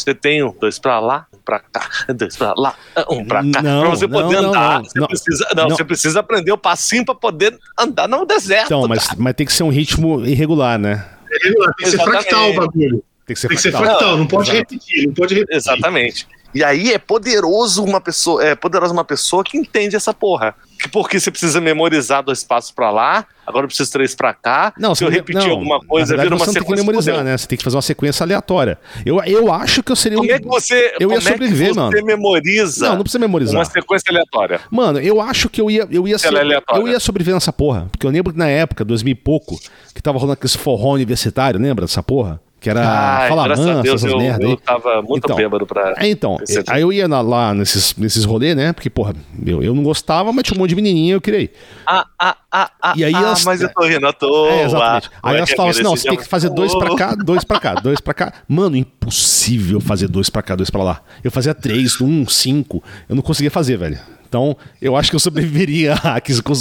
Você 0.00 0.14
tem 0.14 0.42
um, 0.42 0.52
dois 0.58 0.78
pra 0.78 0.98
lá, 0.98 1.26
um 1.34 1.38
pra 1.44 1.60
cá, 1.60 1.88
dois 2.14 2.36
pra 2.36 2.54
lá, 2.56 2.74
um 3.10 3.24
pra 3.24 3.40
cá. 3.50 3.62
Não, 3.62 3.80
pra 3.82 3.90
você 3.90 4.06
não, 4.06 4.22
poder 4.22 4.40
não, 4.40 4.48
andar, 4.50 4.78
não, 4.78 4.84
você, 4.84 4.98
não. 5.00 5.06
precisa, 5.06 5.48
não, 5.54 5.68
Não. 5.68 5.76
você 5.76 5.84
precisa 5.84 6.20
aprender 6.20 6.52
o 6.52 6.58
passinho 6.58 7.04
pra 7.04 7.14
poder 7.14 7.58
andar 7.78 8.08
no 8.08 8.24
deserto. 8.24 8.66
Então, 8.66 8.88
mas, 8.88 9.06
cara. 9.06 9.18
mas 9.20 9.34
tem 9.34 9.46
que 9.46 9.52
ser 9.52 9.62
um 9.62 9.68
ritmo 9.70 10.24
irregular, 10.24 10.78
né? 10.78 11.06
É, 11.32 11.38
Tem 11.38 11.52
que 11.78 11.90
ser 11.90 11.98
fractal 12.02 12.50
o 12.50 12.54
bagulho. 12.54 13.04
Tem 13.26 13.34
que 13.34 13.40
ser 13.40 13.48
Tem 13.48 13.56
que 13.56 13.62
ser 13.62 13.70
fractal. 13.70 13.90
fractal, 13.98 14.16
não 14.16 14.26
pode 14.26 14.50
Exato. 14.50 14.58
repetir, 14.58 15.06
não 15.06 15.14
pode 15.14 15.34
repetir. 15.34 15.56
Exatamente. 15.56 16.26
E 16.54 16.64
aí 16.64 16.92
é 16.92 16.98
poderoso 16.98 17.84
uma 17.84 18.00
pessoa, 18.00 18.44
é 18.44 18.54
poderosa 18.54 18.92
uma 18.92 19.04
pessoa 19.04 19.44
que 19.44 19.56
entende 19.56 19.94
essa 19.96 20.12
porra. 20.12 20.54
Que 20.80 20.88
porque 20.88 21.20
você 21.20 21.30
precisa 21.30 21.60
memorizar 21.60 22.22
dois 22.22 22.42
passos 22.42 22.70
pra 22.70 22.90
lá, 22.90 23.26
agora 23.46 23.64
eu 23.64 23.68
preciso 23.68 23.92
três 23.92 24.14
pra 24.14 24.32
cá. 24.32 24.72
Não, 24.78 24.94
se 24.94 25.04
eu 25.04 25.10
você 25.10 25.16
repetir 25.16 25.44
não, 25.44 25.50
alguma 25.50 25.78
coisa, 25.78 26.16
verdade, 26.16 26.28
vira 26.28 26.34
uma 26.34 26.38
você 26.38 26.46
não 26.46 26.54
tem 26.54 26.62
que 26.62 26.68
sequência. 26.68 26.86
memorizar, 26.86 27.24
né? 27.24 27.36
Você 27.36 27.46
tem 27.46 27.58
que 27.58 27.64
fazer 27.64 27.76
uma 27.76 27.82
sequência 27.82 28.24
aleatória. 28.24 28.78
Eu, 29.04 29.22
eu 29.24 29.52
acho 29.52 29.82
que 29.82 29.92
eu 29.92 29.96
seria 29.96 30.18
um. 30.18 30.22
Como 30.22 30.32
é 30.32 30.38
que 30.38 30.46
você, 30.46 30.94
Eu 30.98 31.12
ia 31.12 31.20
sobreviver, 31.20 31.66
é 31.66 31.68
que 31.68 31.74
você 31.74 31.80
mano. 31.80 32.06
memoriza 32.06 32.88
Não, 32.88 32.96
não 32.96 33.02
precisa 33.02 33.18
memorizar. 33.18 33.56
uma 33.56 33.64
sequência 33.66 34.10
aleatória? 34.10 34.60
Mano, 34.70 34.98
eu 34.98 35.20
acho 35.20 35.50
que 35.50 35.60
eu 35.60 35.70
ia, 35.70 35.86
eu 35.90 36.08
ia, 36.08 36.16
aleatória. 36.26 36.80
eu 36.80 36.88
ia 36.88 36.98
sobreviver 36.98 37.34
nessa 37.34 37.52
porra. 37.52 37.86
Porque 37.92 38.06
eu 38.06 38.10
lembro 38.10 38.32
que 38.32 38.38
na 38.38 38.48
época, 38.48 38.82
2000 38.82 39.12
e 39.12 39.14
pouco, 39.14 39.60
que 39.94 40.00
tava 40.02 40.18
rolando 40.18 40.32
aquele 40.32 40.52
forró 40.54 40.94
universitário, 40.94 41.60
lembra 41.60 41.84
dessa 41.84 42.02
porra? 42.02 42.40
Que 42.60 42.68
era 42.68 42.82
Ai, 42.86 43.28
Fala 43.30 43.44
graças 43.44 43.64
a 43.66 43.68
Mansa, 43.70 43.82
Deus, 43.82 44.04
essas 44.04 44.12
eu, 44.12 44.18
merda 44.18 44.44
eu 44.44 44.50
aí. 44.50 44.56
tava 44.58 45.00
muito 45.00 45.24
Então, 45.24 45.34
bêbado 45.34 45.66
pra. 45.66 45.94
É, 45.96 46.08
então, 46.08 46.36
é- 46.46 46.62
aí 46.68 46.82
eu 46.82 46.92
ia 46.92 47.08
na- 47.08 47.22
lá 47.22 47.54
nesses, 47.54 47.96
nesses 47.96 48.22
rolês, 48.26 48.54
né? 48.54 48.74
Porque, 48.74 48.90
porra, 48.90 49.14
eu, 49.46 49.62
eu 49.62 49.74
não 49.74 49.82
gostava, 49.82 50.30
mas 50.30 50.44
tinha 50.44 50.54
um 50.56 50.60
monte 50.60 50.68
de 50.68 50.76
menininha 50.76 51.14
eu 51.14 51.22
queria 51.22 51.40
ir. 51.40 51.52
Ah, 51.86 52.04
ah, 52.18 52.36
ah, 52.52 52.70
ah, 52.82 52.92
E 52.94 53.02
aí 53.02 53.14
ah, 53.14 53.18
elas- 53.18 53.44
mas 53.46 53.62
eu 53.62 53.72
tô 53.72 53.86
rindo 53.86 54.06
à 54.06 54.12
toa. 54.12 54.50
É, 54.50 54.64
exatamente. 54.64 55.10
Aí 55.22 55.34
é 55.34 55.38
elas 55.38 55.50
é 55.50 55.56
falam 55.56 55.70
assim: 55.70 55.82
não, 55.82 55.96
você 55.96 56.06
tem 56.06 56.18
que 56.18 56.28
fazer 56.28 56.50
dois 56.50 56.74
pra 56.74 56.94
cá, 56.94 57.14
dois 57.14 57.44
pra 57.44 57.58
cá, 57.58 57.74
dois 57.76 57.98
pra 57.98 58.12
cá. 58.12 58.32
Mano, 58.46 58.76
impossível 58.76 59.80
fazer 59.80 60.08
dois 60.08 60.28
pra 60.28 60.42
cá, 60.42 60.54
dois 60.54 60.68
pra 60.68 60.82
lá. 60.82 61.00
Eu 61.24 61.30
fazia 61.30 61.54
três, 61.54 61.98
um, 62.00 62.26
cinco. 62.28 62.82
Eu 63.08 63.16
não 63.16 63.22
conseguia 63.22 63.50
fazer, 63.50 63.78
velho. 63.78 63.98
Então, 64.30 64.56
eu 64.80 64.94
acho 64.94 65.10
que 65.10 65.16
eu 65.16 65.20
sobreviveria 65.20 65.92
a 65.92 65.96
hacks 65.96 66.40
com 66.40 66.52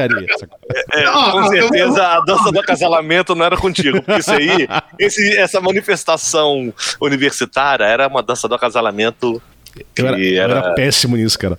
areia. 0.00 0.28
sacou? 0.38 0.56
É, 0.92 1.04
Ah, 1.06 1.32
com 1.32 1.38
ah, 1.40 1.48
certeza 1.48 2.06
a 2.06 2.20
dança 2.20 2.52
do 2.52 2.60
acasalamento 2.60 3.34
não 3.34 3.44
era 3.44 3.56
contigo, 3.56 4.00
porque 4.00 4.20
isso 4.20 4.30
aí, 4.30 4.68
esse- 4.96 5.36
essa 5.36 5.60
manifestação 5.60 6.72
universitária 7.00 7.82
era 7.82 8.06
uma 8.06 8.22
dança 8.22 8.46
do 8.46 8.54
acasalamento 8.54 9.42
que 9.92 10.02
Eu 10.02 10.06
era, 10.06 10.18
eu 10.20 10.42
era, 10.42 10.52
era 10.58 10.74
péssimo 10.74 11.16
nisso, 11.16 11.36
cara. 11.36 11.58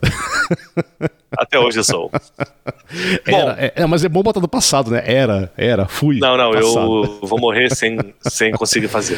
até 1.38 1.60
hoje 1.60 1.80
eu 1.80 1.84
sou. 1.84 2.10
Era, 3.28 3.58
é, 3.60 3.74
é, 3.76 3.86
mas 3.86 4.06
é 4.06 4.10
bom 4.10 4.24
botar 4.24 4.40
do 4.40 4.48
passado, 4.48 4.90
né? 4.92 5.04
Era, 5.06 5.52
era, 5.58 5.86
fui. 5.88 6.20
Não, 6.20 6.38
não, 6.38 6.52
passado. 6.54 7.20
eu 7.20 7.20
vou 7.28 7.38
morrer 7.38 7.70
sem, 7.76 7.98
sem 8.22 8.54
conseguir 8.54 8.88
fazer. 8.88 9.18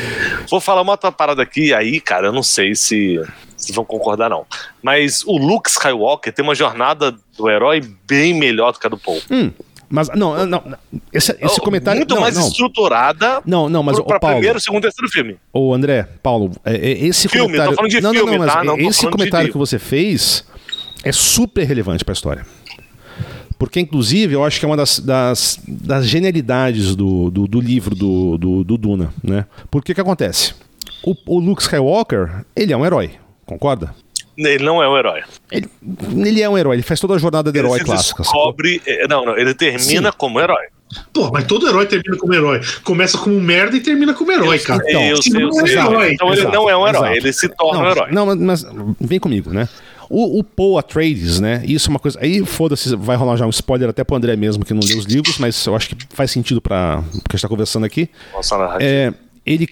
Vou 0.50 0.60
falar 0.60 0.82
uma 0.82 0.94
outra 0.94 1.12
parada 1.12 1.44
aqui, 1.44 1.72
aí, 1.72 2.02
cara, 2.02 2.28
eu 2.28 2.32
não 2.34 2.42
sei 2.42 2.74
se 2.74 3.22
vocês 3.60 3.76
vão 3.76 3.86
concordar, 3.86 4.30
não. 4.30 4.46
Mas 4.82 5.24
o 5.26 5.38
Luke 5.38 5.70
Skywalker 5.70 6.34
tem 6.34 6.44
uma 6.44 6.56
jornada 6.56 7.16
do 7.38 7.50
herói 7.50 7.82
bem 8.08 8.34
melhor 8.34 8.72
do 8.72 8.80
que 8.80 8.88
a 8.88 8.90
do 8.90 8.98
Paul. 8.98 9.22
Hum, 9.30 9.52
mas, 9.90 10.10
não, 10.16 10.46
não. 10.46 10.64
Esse, 11.12 11.36
esse 11.42 11.60
comentário. 11.60 12.00
Muito 12.00 12.14
não, 12.14 12.22
mais 12.22 12.36
não. 12.36 12.48
estruturada 12.48 13.42
Não, 13.46 13.68
não, 13.68 13.82
mas 13.82 13.98
o 13.98 14.04
Paulo, 14.04 14.20
primeiro, 14.20 14.60
segundo 14.60 14.80
e 14.80 14.82
terceiro 14.84 15.12
filme. 15.12 15.38
o 15.52 15.74
André, 15.74 16.08
Paulo, 16.22 16.52
é, 16.64 16.76
é, 16.76 17.06
esse 17.06 17.28
Filme, 17.28 17.48
comentário. 17.48 17.72
tô 17.72 17.76
falando 17.78 17.92
de 17.92 18.02
não, 18.02 18.14
filme, 18.14 18.32
não, 18.32 18.38
não, 18.38 18.46
mas 18.46 18.54
tá? 18.54 18.64
Não 18.64 18.78
esse 18.78 19.02
de 19.06 19.12
comentário 19.12 19.48
livro. 19.48 19.54
que 19.54 19.58
você 19.58 19.80
fez 19.80 20.46
é 21.04 21.12
super 21.12 21.64
relevante 21.64 22.06
pra 22.06 22.14
história. 22.14 22.46
Porque, 23.58 23.80
inclusive, 23.80 24.36
eu 24.36 24.44
acho 24.44 24.58
que 24.58 24.66
é 24.66 24.70
uma 24.70 24.78
das, 24.78 25.00
das, 25.00 25.60
das 25.68 26.08
genialidades 26.08 26.96
do, 26.96 27.30
do, 27.30 27.46
do 27.48 27.60
livro 27.60 27.94
do, 27.94 28.38
do, 28.38 28.64
do 28.64 28.78
Duna, 28.78 29.14
né? 29.22 29.46
Porque 29.70 29.94
que 29.94 30.00
acontece? 30.00 30.54
O, 31.04 31.16
o 31.26 31.40
Luke 31.40 31.62
Skywalker, 31.62 32.46
ele 32.56 32.72
é 32.72 32.78
um 32.78 32.86
herói, 32.86 33.12
concorda? 33.50 33.94
Ele 34.38 34.64
não 34.64 34.82
é 34.82 34.88
um 34.88 34.98
herói. 34.98 35.22
Ele, 35.52 35.68
ele 36.26 36.42
é 36.42 36.48
um 36.50 36.58
herói, 36.58 36.78
ele 36.78 36.84
faz 36.84 37.00
toda 37.00 37.16
a 37.16 37.18
jornada 37.18 37.52
do 37.52 37.58
Ele 37.58 37.68
herói 37.68 37.80
clássica. 37.82 38.24
descobre. 38.24 38.82
eh, 38.86 39.06
Não, 39.10 39.26
não, 39.26 39.38
ele 39.38 39.54
termina 39.54 40.12
Sim. 40.12 40.18
como 40.18 40.40
herói. 40.40 40.64
Pô, 41.14 41.30
mas 41.32 41.46
todo 41.46 41.68
herói 41.68 41.86
termina 41.86 42.18
como 42.18 42.34
herói. 42.34 42.62
Começa 42.84 43.18
como 43.18 43.40
merda 43.40 43.76
e 43.76 43.82
termina 43.82 44.14
como 44.14 44.32
herói, 44.32 44.58
Eu 44.58 44.64
cara. 44.64 44.84
sei, 44.84 45.12
eu 45.12 45.22
sei, 45.22 45.44
eu 45.44 45.50
é 45.66 45.70
herói. 45.72 46.14
Então 46.14 46.32
ele 46.32 46.40
Exato, 46.42 46.56
não 46.56 46.70
é 46.70 46.76
um 46.78 46.88
herói, 46.88 47.10
exato. 47.10 47.18
ele 47.28 47.34
se 47.34 47.50
torna 47.50 47.80
não, 47.80 47.86
um 47.88 47.92
herói. 47.92 48.12
Não, 48.12 48.26
mas, 48.26 48.38
mas 48.64 48.66
vem 49.02 49.20
comigo, 49.20 49.52
né? 49.52 49.68
O, 50.10 50.40
o 50.40 50.44
Paul 50.44 50.80
Atreides, 50.80 51.40
né? 51.40 51.62
Isso 51.66 51.88
é 51.88 51.92
uma 51.92 52.00
coisa. 52.00 52.18
Aí, 52.20 52.44
foda-se, 52.44 52.96
vai 52.96 53.16
rolar 53.16 53.36
já 53.36 53.46
um 53.46 53.50
spoiler 53.52 53.90
até 53.90 54.04
pro 54.04 54.16
André 54.16 54.36
mesmo, 54.36 54.66
que 54.66 54.74
não 54.74 54.82
leu 54.82 54.98
os 54.98 55.06
livros, 55.06 55.38
mas 55.38 55.64
eu 55.68 55.76
acho 55.76 55.90
que 55.90 55.98
faz 56.12 56.32
sentido 56.32 56.60
pra 56.60 57.04
o 57.10 57.12
que 57.12 57.20
a 57.30 57.36
gente 57.36 57.42
tá 57.42 57.48
conversando 57.50 57.86
aqui. 57.86 58.10
Nossa. 58.34 58.56
É, 58.80 59.14
ele 59.46 59.68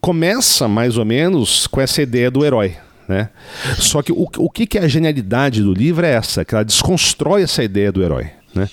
começa 0.00 0.66
mais 0.66 0.96
ou 0.98 1.04
menos 1.04 1.66
com 1.66 1.80
essa 1.80 2.02
ideia 2.02 2.30
do 2.30 2.44
herói. 2.44 2.74
Né? 3.08 3.30
Só 3.78 4.02
que 4.02 4.12
o, 4.12 4.28
o 4.36 4.50
que, 4.50 4.66
que 4.66 4.76
é 4.78 4.82
a 4.82 4.88
genialidade 4.88 5.62
do 5.62 5.72
livro 5.72 6.04
é 6.04 6.10
essa, 6.12 6.44
que 6.44 6.54
ela 6.54 6.62
desconstrói 6.64 7.42
essa 7.42 7.64
ideia 7.64 7.90
do 7.90 8.02
herói. 8.02 8.28
Né? 8.54 8.68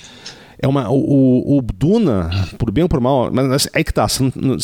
É 0.61 0.67
uma, 0.67 0.89
o, 0.89 1.57
o- 1.57 1.61
Duna, 1.61 2.29
por 2.57 2.71
bem 2.71 2.83
ou 2.83 2.89
por 2.89 2.99
mal, 2.99 3.29
mas 3.31 3.67
aí 3.73 3.83
que 3.83 3.93
tá. 3.93 4.07
Se, 4.07 4.21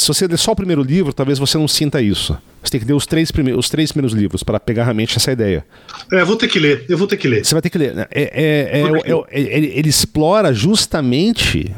você 0.07 0.25
ler 0.27 0.37
só 0.37 0.51
o 0.51 0.55
primeiro 0.55 0.81
livro, 0.83 1.13
talvez 1.13 1.37
você 1.39 1.57
não 1.57 1.67
sinta 1.67 2.01
isso. 2.01 2.37
Você 2.63 2.71
tem 2.71 2.79
que 2.81 2.85
ler 2.87 2.93
os 2.93 3.05
três, 3.05 3.31
prime- 3.31 3.53
os 3.53 3.69
três 3.69 3.91
primeiros 3.91 4.13
livros 4.17 4.41
para 4.43 4.59
pegar 4.59 4.83
realmente 4.85 5.15
essa 5.17 5.31
ideia. 5.31 5.65
É, 6.11 6.23
vou 6.23 6.35
ter 6.37 6.47
que 6.47 6.59
ler, 6.59 6.85
eu 6.89 6.97
vou 6.97 7.07
ter 7.07 7.17
que 7.17 7.27
ler. 7.27 7.45
Você 7.45 7.53
vai 7.55 7.61
ter 7.61 7.69
que 7.69 7.77
ler. 7.77 7.93
né? 7.95 8.05
É, 8.11 8.21
é- 8.21 8.79
é- 8.79 9.11
é- 9.11 9.41
é- 9.41 9.57
ele, 9.57 9.67
ele 9.75 9.89
explora 9.89 10.53
justamente 10.53 11.73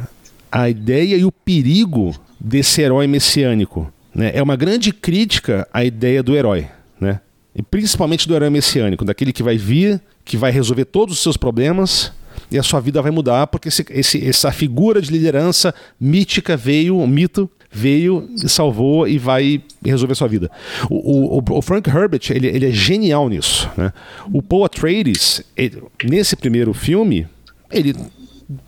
a 0.52 0.70
ideia 0.70 1.16
e 1.16 1.26
o 1.26 1.32
perigo 1.32 2.16
desse 2.39 2.82
herói 2.82 3.08
messiânico. 3.08 3.91
Né? 4.14 4.32
É 4.34 4.41
uma 4.44 4.56
grande 4.56 4.91
crítica 4.94 5.68
à 5.74 5.84
ideia 5.84 6.22
do 6.22 6.36
herói. 6.36 6.68
Né? 7.02 7.20
E 7.56 7.62
principalmente 7.62 8.28
do 8.28 8.36
herói 8.36 8.49
messiânico, 8.49 9.06
daquele 9.06 9.32
que 9.32 9.43
vai 9.43 9.58
vir, 9.58 10.01
que 10.26 10.38
vai 10.38 10.51
resolver 10.51 10.86
todos 10.86 11.16
os 11.18 11.22
seus 11.22 11.38
problemas 11.38 12.12
e 12.49 12.58
a 12.58 12.64
sua 12.64 12.80
vida 12.80 13.01
vai 13.01 13.12
mudar, 13.12 13.47
porque 13.47 13.68
esse- 13.68 13.86
esse- 13.91 14.28
essa 14.28 14.51
figura 14.51 15.01
de 15.01 15.12
liderança 15.12 15.74
mítica 15.99 16.58
veio, 16.58 16.97
um 16.97 17.06
mito, 17.08 17.49
veio 17.72 18.28
salvou 18.47 19.08
e 19.08 19.18
vai 19.18 19.62
resolver 19.84 20.16
sua 20.16 20.28
vida. 20.28 20.49
O, 20.89 21.38
o- 21.39 21.43
o 21.58 21.62
Frank 21.62 21.89
Herbert, 21.89 22.22
ele, 22.32 22.47
ele 22.47 22.68
é 22.68 22.72
genial 22.72 23.30
nisso. 23.30 23.70
Né? 23.78 23.91
O 24.32 24.41
Paul 24.41 24.66
Atreides, 24.66 25.43
ele- 25.56 25.84
nesse 26.04 26.36
primeiro 26.36 26.74
filme, 26.74 27.28
ele, 27.72 27.95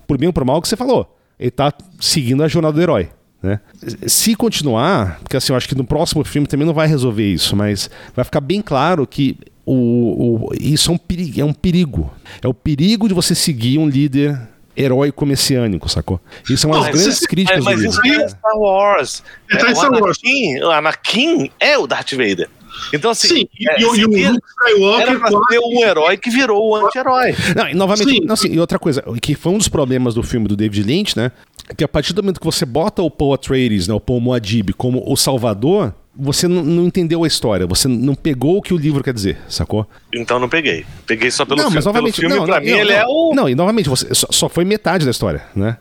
por 0.08 0.18
bem 0.18 0.28
ou 0.28 0.34
por 0.34 0.46
mal, 0.46 0.58
o 0.58 0.62
que 0.62 0.68
você 0.68 0.76
falou, 0.78 1.16
ele 1.40 1.52
tá 1.52 1.74
seguindo 2.00 2.44
a 2.44 2.48
jornada 2.48 2.74
do 2.76 2.82
herói. 2.82 3.10
Né? 3.46 3.60
Se 4.08 4.36
continuar, 4.36 5.20
porque 5.22 5.38
assim, 5.38 5.52
eu 5.54 5.58
acho 5.58 5.68
que 5.70 5.76
no 5.76 5.86
próximo 5.86 6.24
filme 6.26 6.48
também 6.48 6.66
não 6.66 6.74
vai 6.74 6.88
resolver 6.88 7.26
isso, 7.32 7.56
mas 7.56 7.90
vai 8.16 8.26
ficar 8.26 8.42
bem 8.42 8.62
claro 8.62 9.06
que 9.06 9.38
o, 9.66 10.48
o- 10.50 10.54
isso 10.60 10.92
é 10.92 10.94
um, 10.94 10.98
perigo, 10.98 11.40
é 11.42 11.46
um 11.46 11.54
perigo. 11.54 12.12
É 12.42 12.48
o 12.48 12.54
perigo 12.54 13.08
de 13.08 13.14
você 13.14 13.34
seguir 13.36 13.78
um 13.78 13.88
líder 13.88 14.40
heróico 14.78 15.26
messiânico, 15.26 15.88
sacou? 15.88 16.20
Isso 16.50 16.68
é 16.68 16.70
uma 16.70 16.80
das 16.82 16.90
grandes 16.94 17.20
você- 17.20 17.28
críticas 17.28 17.64
mas, 17.64 17.76
mas 17.76 17.84
do 17.84 17.90
isso 17.92 18.02
livro. 18.02 18.22
é 18.24 18.28
Star 18.30 18.58
Wars. 18.58 19.24
É, 19.52 19.58
tá 19.58 19.70
em 19.70 19.72
o, 19.72 19.76
Star 19.76 19.92
Wars. 19.92 20.18
Anakin, 20.24 20.60
o 20.64 20.72
Anakin 20.72 21.52
é 21.60 21.78
o 21.78 21.88
Darth 21.88 22.12
Vader. 22.12 22.50
Então, 22.94 23.12
assim, 23.12 23.28
Sim, 23.28 23.48
e, 23.60 23.70
é, 23.70 23.82
e 23.82 23.86
o- 23.86 23.96
e 23.96 24.04
Luke 24.06 24.46
Skywalker 24.60 25.08
era 25.10 25.20
pra 25.20 25.28
ser 25.30 25.60
um 25.60 25.84
herói 25.86 26.18
que 26.18 26.30
virou 26.30 26.70
o 26.70 26.76
anti-herói. 26.76 27.36
Não, 27.56 27.68
e 27.70 27.74
novamente, 27.74 28.10
Sim. 28.10 28.22
não, 28.26 28.34
assim, 28.34 28.54
e 28.54 28.60
outra 28.60 28.78
coisa, 28.80 29.04
que 29.22 29.36
foi 29.36 29.52
um 29.54 29.58
dos 29.58 29.68
problemas 29.68 30.14
do 30.14 30.24
filme 30.24 30.48
do 30.48 30.56
David 30.56 30.84
Lynch, 30.86 31.18
né? 31.18 31.32
Que 31.76 31.84
a 31.84 31.88
partir 31.88 32.14
do 32.14 32.22
momento 32.22 32.40
que 32.40 32.46
você 32.46 32.66
bota 32.66 33.02
o 33.02 33.10
Paul 33.10 33.34
Atreides, 33.34 33.88
né, 33.88 33.94
o 33.94 34.00
Paul 34.00 34.22
Muad'Dib, 34.22 34.74
como 34.78 35.04
o 35.06 35.16
Salvador, 35.18 35.94
você 36.16 36.48
não, 36.48 36.86
entendeu 36.86 37.24
a 37.24 37.28
história, 37.28 37.66
você 37.66 37.88
não 37.88 38.14
pegou 38.16 38.58
o 38.58 38.62
que 38.62 38.74
o 38.74 38.78
livro 38.78 39.04
quer 39.04 39.14
dizer, 39.14 39.38
sacou? 39.50 39.88
Então 40.14 40.40
não 40.40 40.48
peguei. 40.48 40.86
Peguei 41.08 41.32
só 41.32 41.44
pelo 41.44 41.58
não, 41.58 41.64
filme. 41.66 41.76
mas 41.78 41.86
novamente, 41.86 42.22
pelo 42.22 42.30
filme, 42.32 42.36
não, 42.40 42.46
pra 42.46 42.60
não, 42.60 42.66
mim, 42.66 42.72
não, 42.72 42.80
ele 42.80 42.94
não. 42.94 43.00
é 43.00 43.06
o. 43.08 43.34
Não, 43.36 43.50
e 43.50 43.56
novamente, 43.56 43.90
você 43.90 44.14
só, 44.14 44.28
só 44.30 44.48
foi 44.48 44.64
metade 44.64 45.06
da 45.06 45.12
história, 45.12 45.44
né? 45.56 45.78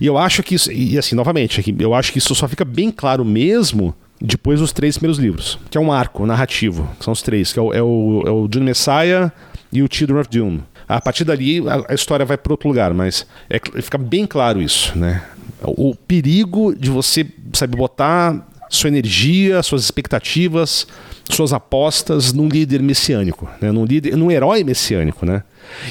E 0.00 0.06
eu 0.06 0.18
acho 0.18 0.42
que 0.42 0.54
isso, 0.56 0.72
e 0.72 0.98
assim, 0.98 1.14
novamente, 1.14 1.60
aqui, 1.60 1.74
eu 1.78 1.94
acho 1.94 2.10
que 2.10 2.18
isso 2.18 2.34
só 2.34 2.48
fica 2.48 2.64
bem 2.64 2.90
claro 2.90 3.24
mesmo 3.24 3.94
depois 4.20 4.60
dos 4.60 4.72
três 4.72 4.96
primeiros 4.96 5.18
livros, 5.18 5.58
que 5.70 5.78
é 5.78 5.80
um 5.80 5.92
arco 5.92 6.26
narrativo, 6.26 6.88
que 6.98 7.04
são 7.04 7.12
os 7.12 7.22
três, 7.22 7.52
que 7.52 7.58
é 7.58 7.62
o, 7.62 7.72
é 7.72 7.82
o, 7.82 8.22
é 8.26 8.30
o 8.30 8.48
Dune 8.48 8.66
Messiah 8.66 9.30
e 9.72 9.82
o 9.82 9.88
Children 9.90 10.20
of 10.20 10.28
Dune. 10.30 10.62
A 10.88 11.00
partir 11.00 11.24
dali, 11.24 11.62
a, 11.68 11.84
a 11.92 11.94
história 11.94 12.24
vai 12.24 12.36
para 12.38 12.52
outro 12.52 12.68
lugar, 12.68 12.92
mas 12.94 13.26
é, 13.50 13.60
fica 13.82 13.98
bem 13.98 14.26
claro 14.26 14.60
isso, 14.62 14.96
né? 14.98 15.22
O, 15.62 15.94
perigo 15.94 16.74
de 16.74 16.88
você, 16.88 17.26
sabe, 17.52 17.76
botar 17.76 18.46
sua 18.70 18.88
energia, 18.88 19.62
suas 19.62 19.82
expectativas, 19.82 20.86
suas 21.30 21.52
apostas 21.52 22.32
num 22.32 22.48
líder 22.48 22.80
messiânico, 22.82 23.48
né? 23.60 23.70
num, 23.72 23.84
líder, 23.84 24.16
num 24.16 24.30
herói 24.30 24.62
messiânico, 24.64 25.26
né? 25.26 25.42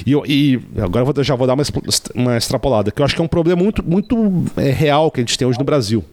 E, 0.05 0.11
eu- 0.11 0.23
e 0.25 0.59
agora 0.78 1.05
eu 1.05 1.13
vou, 1.13 1.23
já 1.23 1.36
vou 1.36 1.45
dar 1.47 1.53
uma, 1.53 1.63
uma 2.15 2.38
extrapolada, 2.38 2.91
que 2.91 3.01
eu 3.01 3.05
acho 3.05 3.13
que 3.15 3.21
é 3.21 3.23
um 3.23 3.28
problema 3.28 3.61
muito, 3.61 3.84
muito 3.88 4.45
é, 4.57 4.69
real 4.71 5.11
que 5.11 5.19
a 5.19 5.23
gente 5.23 5.38
tem 5.38 5.47
hoje 5.47 5.59
no 5.59 5.65
Brasil. 5.65 6.03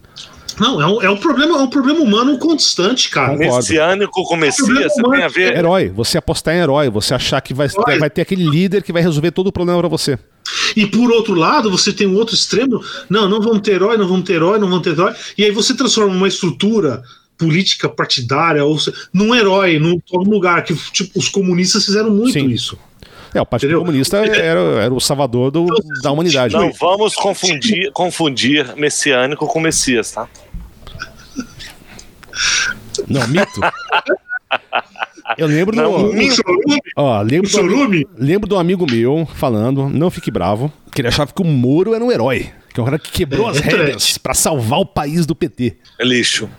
Não, 0.59 0.81
é 0.81 0.87
um, 0.87 1.01
é 1.01 1.09
um 1.09 1.17
problema, 1.17 1.57
é 1.57 1.61
um 1.61 1.67
problema 1.69 1.99
humano 1.99 2.37
constante, 2.37 3.09
cara. 3.09 3.33
Concordo. 3.37 3.55
Messiânico 3.55 4.23
com 4.23 4.35
Messias, 4.35 4.93
você 4.93 5.03
tem 5.03 5.23
a 5.23 5.27
ver. 5.27 5.57
Herói, 5.57 5.89
você 5.89 6.17
apostar 6.17 6.53
em 6.55 6.59
herói, 6.59 6.89
você 6.89 7.13
achar 7.13 7.41
que 7.41 7.53
vai, 7.53 7.67
Herói. 7.67 7.99
vai 7.99 8.09
ter 8.09 8.21
aquele 8.21 8.43
líder 8.47 8.81
que 8.83 8.93
vai 8.93 9.01
resolver 9.01 9.31
todo 9.31 9.47
o 9.47 9.51
problema 9.51 9.79
pra 9.79 9.89
você. 9.89 10.17
E 10.75 10.85
por 10.85 11.11
outro 11.11 11.33
lado, 11.33 11.69
você 11.71 11.91
tem 11.91 12.07
um 12.07 12.15
outro 12.15 12.35
extremo. 12.35 12.81
Não, 13.09 13.27
não 13.27 13.41
vamos 13.41 13.59
ter 13.61 13.73
herói, 13.73 13.97
não 13.97 14.07
vamos 14.07 14.23
ter 14.25 14.33
herói, 14.33 14.59
não 14.59 14.67
vamos 14.69 14.83
ter 14.83 14.91
herói. 14.91 15.13
E 15.37 15.43
aí 15.43 15.51
você 15.51 15.75
transforma 15.75 16.13
uma 16.13 16.27
estrutura 16.27 17.01
política 17.37 17.89
partidária 17.89 18.63
ou 18.63 18.77
num 19.13 19.35
herói, 19.35 19.77
num, 19.77 19.99
num 20.13 20.29
lugar 20.29 20.63
que 20.63 20.73
tipo, 20.91 21.19
os 21.19 21.27
comunistas 21.27 21.83
fizeram 21.85 22.09
muito 22.09 22.31
Sim. 22.33 22.47
isso. 22.47 22.77
É, 23.33 23.41
o 23.41 23.45
Partido 23.45 23.71
Entendeu? 23.71 23.85
Comunista 23.85 24.17
era, 24.17 24.59
era 24.81 24.93
o 24.93 24.99
salvador 25.01 25.51
do- 25.51 25.65
da 26.01 26.09
humanidade. 26.09 26.53
Não 26.53 26.71
vamos 26.71 27.15
confundir, 27.15 27.91
confundir 27.91 28.73
messiânico 28.77 29.45
com 29.45 29.59
Messias, 29.59 30.11
tá? 30.11 30.29
Não, 33.07 33.27
mito. 33.27 33.61
Eu 35.37 35.47
lembro 35.47 35.75
Não, 35.75 36.11
do. 36.11 36.31
Chorume, 36.31 36.79
Ó, 36.95 37.21
lembro, 37.21 37.49
o 37.49 37.51
do, 37.51 38.09
lembro 38.17 38.47
do 38.47 38.57
amigo 38.57 38.85
meu 38.89 39.27
falando, 39.35 39.89
não 39.89 40.09
fique 40.11 40.29
bravo, 40.29 40.71
que 40.91 41.01
ele 41.01 41.07
achava 41.07 41.33
que 41.33 41.41
o 41.41 41.45
Moro 41.45 41.93
era 41.93 42.03
um 42.03 42.11
herói. 42.11 42.51
Que 42.73 42.79
é 42.79 42.83
um 42.83 42.85
cara 42.85 42.99
que 42.99 43.11
quebrou 43.11 43.47
É, 43.47 43.51
as 43.51 43.59
regras 43.59 44.17
pra 44.17 44.33
salvar 44.33 44.79
o 44.79 44.85
país 44.85 45.25
do 45.25 45.33
PT. 45.33 45.77
É 45.99 46.05
lixo. 46.05 46.49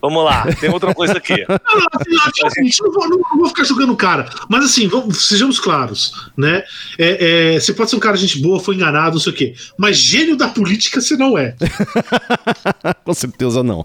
Vamos 0.00 0.24
lá, 0.24 0.46
tem 0.60 0.70
outra 0.70 0.94
coisa 0.94 1.14
aqui. 1.14 1.44
Não, 1.48 2.46
assim, 2.46 2.70
não, 2.82 2.92
vou, 2.92 3.08
não- 3.08 3.18
não 3.18 3.38
vou 3.38 3.48
ficar 3.48 3.64
jogando 3.64 3.92
o 3.92 3.96
cara. 3.96 4.28
Mas 4.48 4.64
assim, 4.64 4.86
vamos- 4.88 5.26
sejamos 5.28 5.58
claros, 5.60 6.12
né? 6.36 6.62
É, 6.98 7.54
é, 7.56 7.60
você 7.60 7.72
pode 7.72 7.90
ser 7.90 7.96
um 7.96 8.00
cara 8.00 8.16
de 8.16 8.26
gente 8.26 8.40
boa, 8.40 8.60
foi 8.60 8.74
enganado, 8.76 9.14
não 9.14 9.20
sei 9.20 9.32
o 9.32 9.36
quê. 9.36 9.54
Mas 9.76 9.96
gênio 9.98 10.36
da 10.36 10.48
política 10.48 11.00
você 11.00 11.16
não 11.16 11.36
é. 11.36 11.54
Com 13.04 13.14
certeza 13.14 13.62
não. 13.62 13.84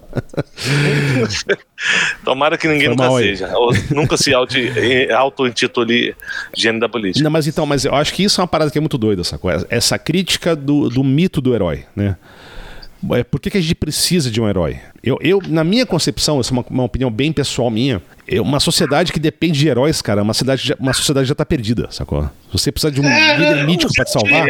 Tomara 2.24 2.58
que 2.58 2.68
ninguém 2.68 2.90
nunca 2.90 3.08
aí. 3.10 3.24
seja. 3.26 3.58
Ou 3.58 3.72
nunca 3.92 4.18
se 4.18 4.32
eh, 4.34 5.12
auto-intitule 5.14 6.16
gênio 6.56 6.80
da 6.80 6.88
política. 6.90 7.24
Não, 7.24 7.32
mas 7.32 7.48
então, 7.48 7.66
mas 7.66 7.86
eu 7.86 7.94
acho 7.94 8.14
que 8.14 8.24
isso 8.24 8.40
é 8.40 8.42
uma 8.42 8.48
parada 8.48 8.72
que 8.72 8.78
é 8.78 8.82
muito 8.82 8.98
doida, 8.98 9.24
sacou? 9.24 9.52
Essa 9.70 9.98
crítica 9.98 10.56
do, 10.56 10.90
do 10.90 11.04
mito 11.04 11.42
do 11.42 11.54
herói, 11.54 11.86
né? 11.96 12.16
É, 13.12 13.24
Por 13.24 13.40
que, 13.40 13.50
que 13.50 13.58
a 13.58 13.62
gente 13.62 13.76
precisa 13.76 14.32
de 14.32 14.40
um 14.40 14.48
herói? 14.48 14.80
Eu, 15.04 15.18
eu 15.22 15.42
na 15.48 15.64
minha 15.64 15.86
concepção, 15.86 16.40
essa 16.40 16.52
é 16.52 16.54
uma, 16.54 16.66
uma 16.70 16.84
opinião 16.84 17.12
bem 17.12 17.34
pessoal 17.34 17.70
minha, 17.70 18.02
é 18.28 18.40
uma 18.42 18.60
sociedade 18.60 19.12
que 19.12 19.20
depende 19.20 19.60
de 19.60 19.68
heróis, 19.68 20.02
cara, 20.02 20.22
uma, 20.24 20.34
cidade, 20.34 20.68
já- 20.68 20.76
uma 20.80 20.94
sociedade 20.94 21.28
já 21.28 21.36
tá 21.36 21.46
perdida, 21.46 21.88
sacou? 21.92 22.30
Você 22.52 22.72
precisa 22.72 22.92
de 22.92 23.02
um 23.02 23.06
É, 23.06 23.38
líder 23.38 23.66
mítico 23.66 23.92
pra 23.94 24.06
te 24.06 24.12
salvar, 24.12 24.46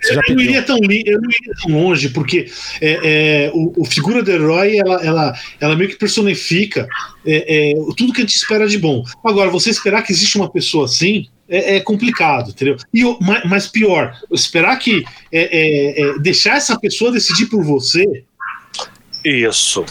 você 0.00 0.08
já 0.08 0.12
eu, 0.12 0.16
não 0.16 0.22
perdeu. 0.22 0.44
iria 0.44 0.62
tão, 0.62 0.76
eu 0.76 1.20
não 1.20 1.30
iria 1.30 1.54
tão 1.62 1.70
longe, 1.72 2.08
porque 2.10 2.46
é, 2.80 3.46
é, 3.46 3.50
o, 3.52 3.82
o 3.82 3.84
figura 3.84 4.22
do 4.22 4.30
herói 4.30 4.78
ela, 4.78 5.04
ela, 5.04 5.38
ela 5.60 5.76
meio 5.76 5.90
que 5.90 5.96
personifica 5.96 6.86
é, 7.26 7.72
é, 7.72 7.74
tudo 7.96 8.12
que 8.12 8.20
a 8.20 8.24
gente 8.24 8.36
espera 8.36 8.66
de 8.68 8.78
bom. 8.78 9.04
Agora, 9.24 9.50
você 9.50 9.70
esperar 9.70 10.02
que 10.02 10.12
existe 10.12 10.36
uma 10.36 10.50
pessoa 10.50 10.84
assim 10.86 11.26
é, 11.48 11.76
é 11.76 11.80
complicado, 11.80 12.50
entendeu? 12.50 12.76
E 12.94 13.02
mas 13.46 13.66
pior, 13.66 14.14
esperar 14.32 14.76
que 14.78 15.02
é, 15.32 15.40
é, 15.40 16.02
é, 16.02 16.18
deixar 16.18 16.56
essa 16.56 16.78
pessoa 16.78 17.10
decidir 17.12 17.46
por 17.46 17.64
você, 17.64 18.04
Isso. 19.24 19.84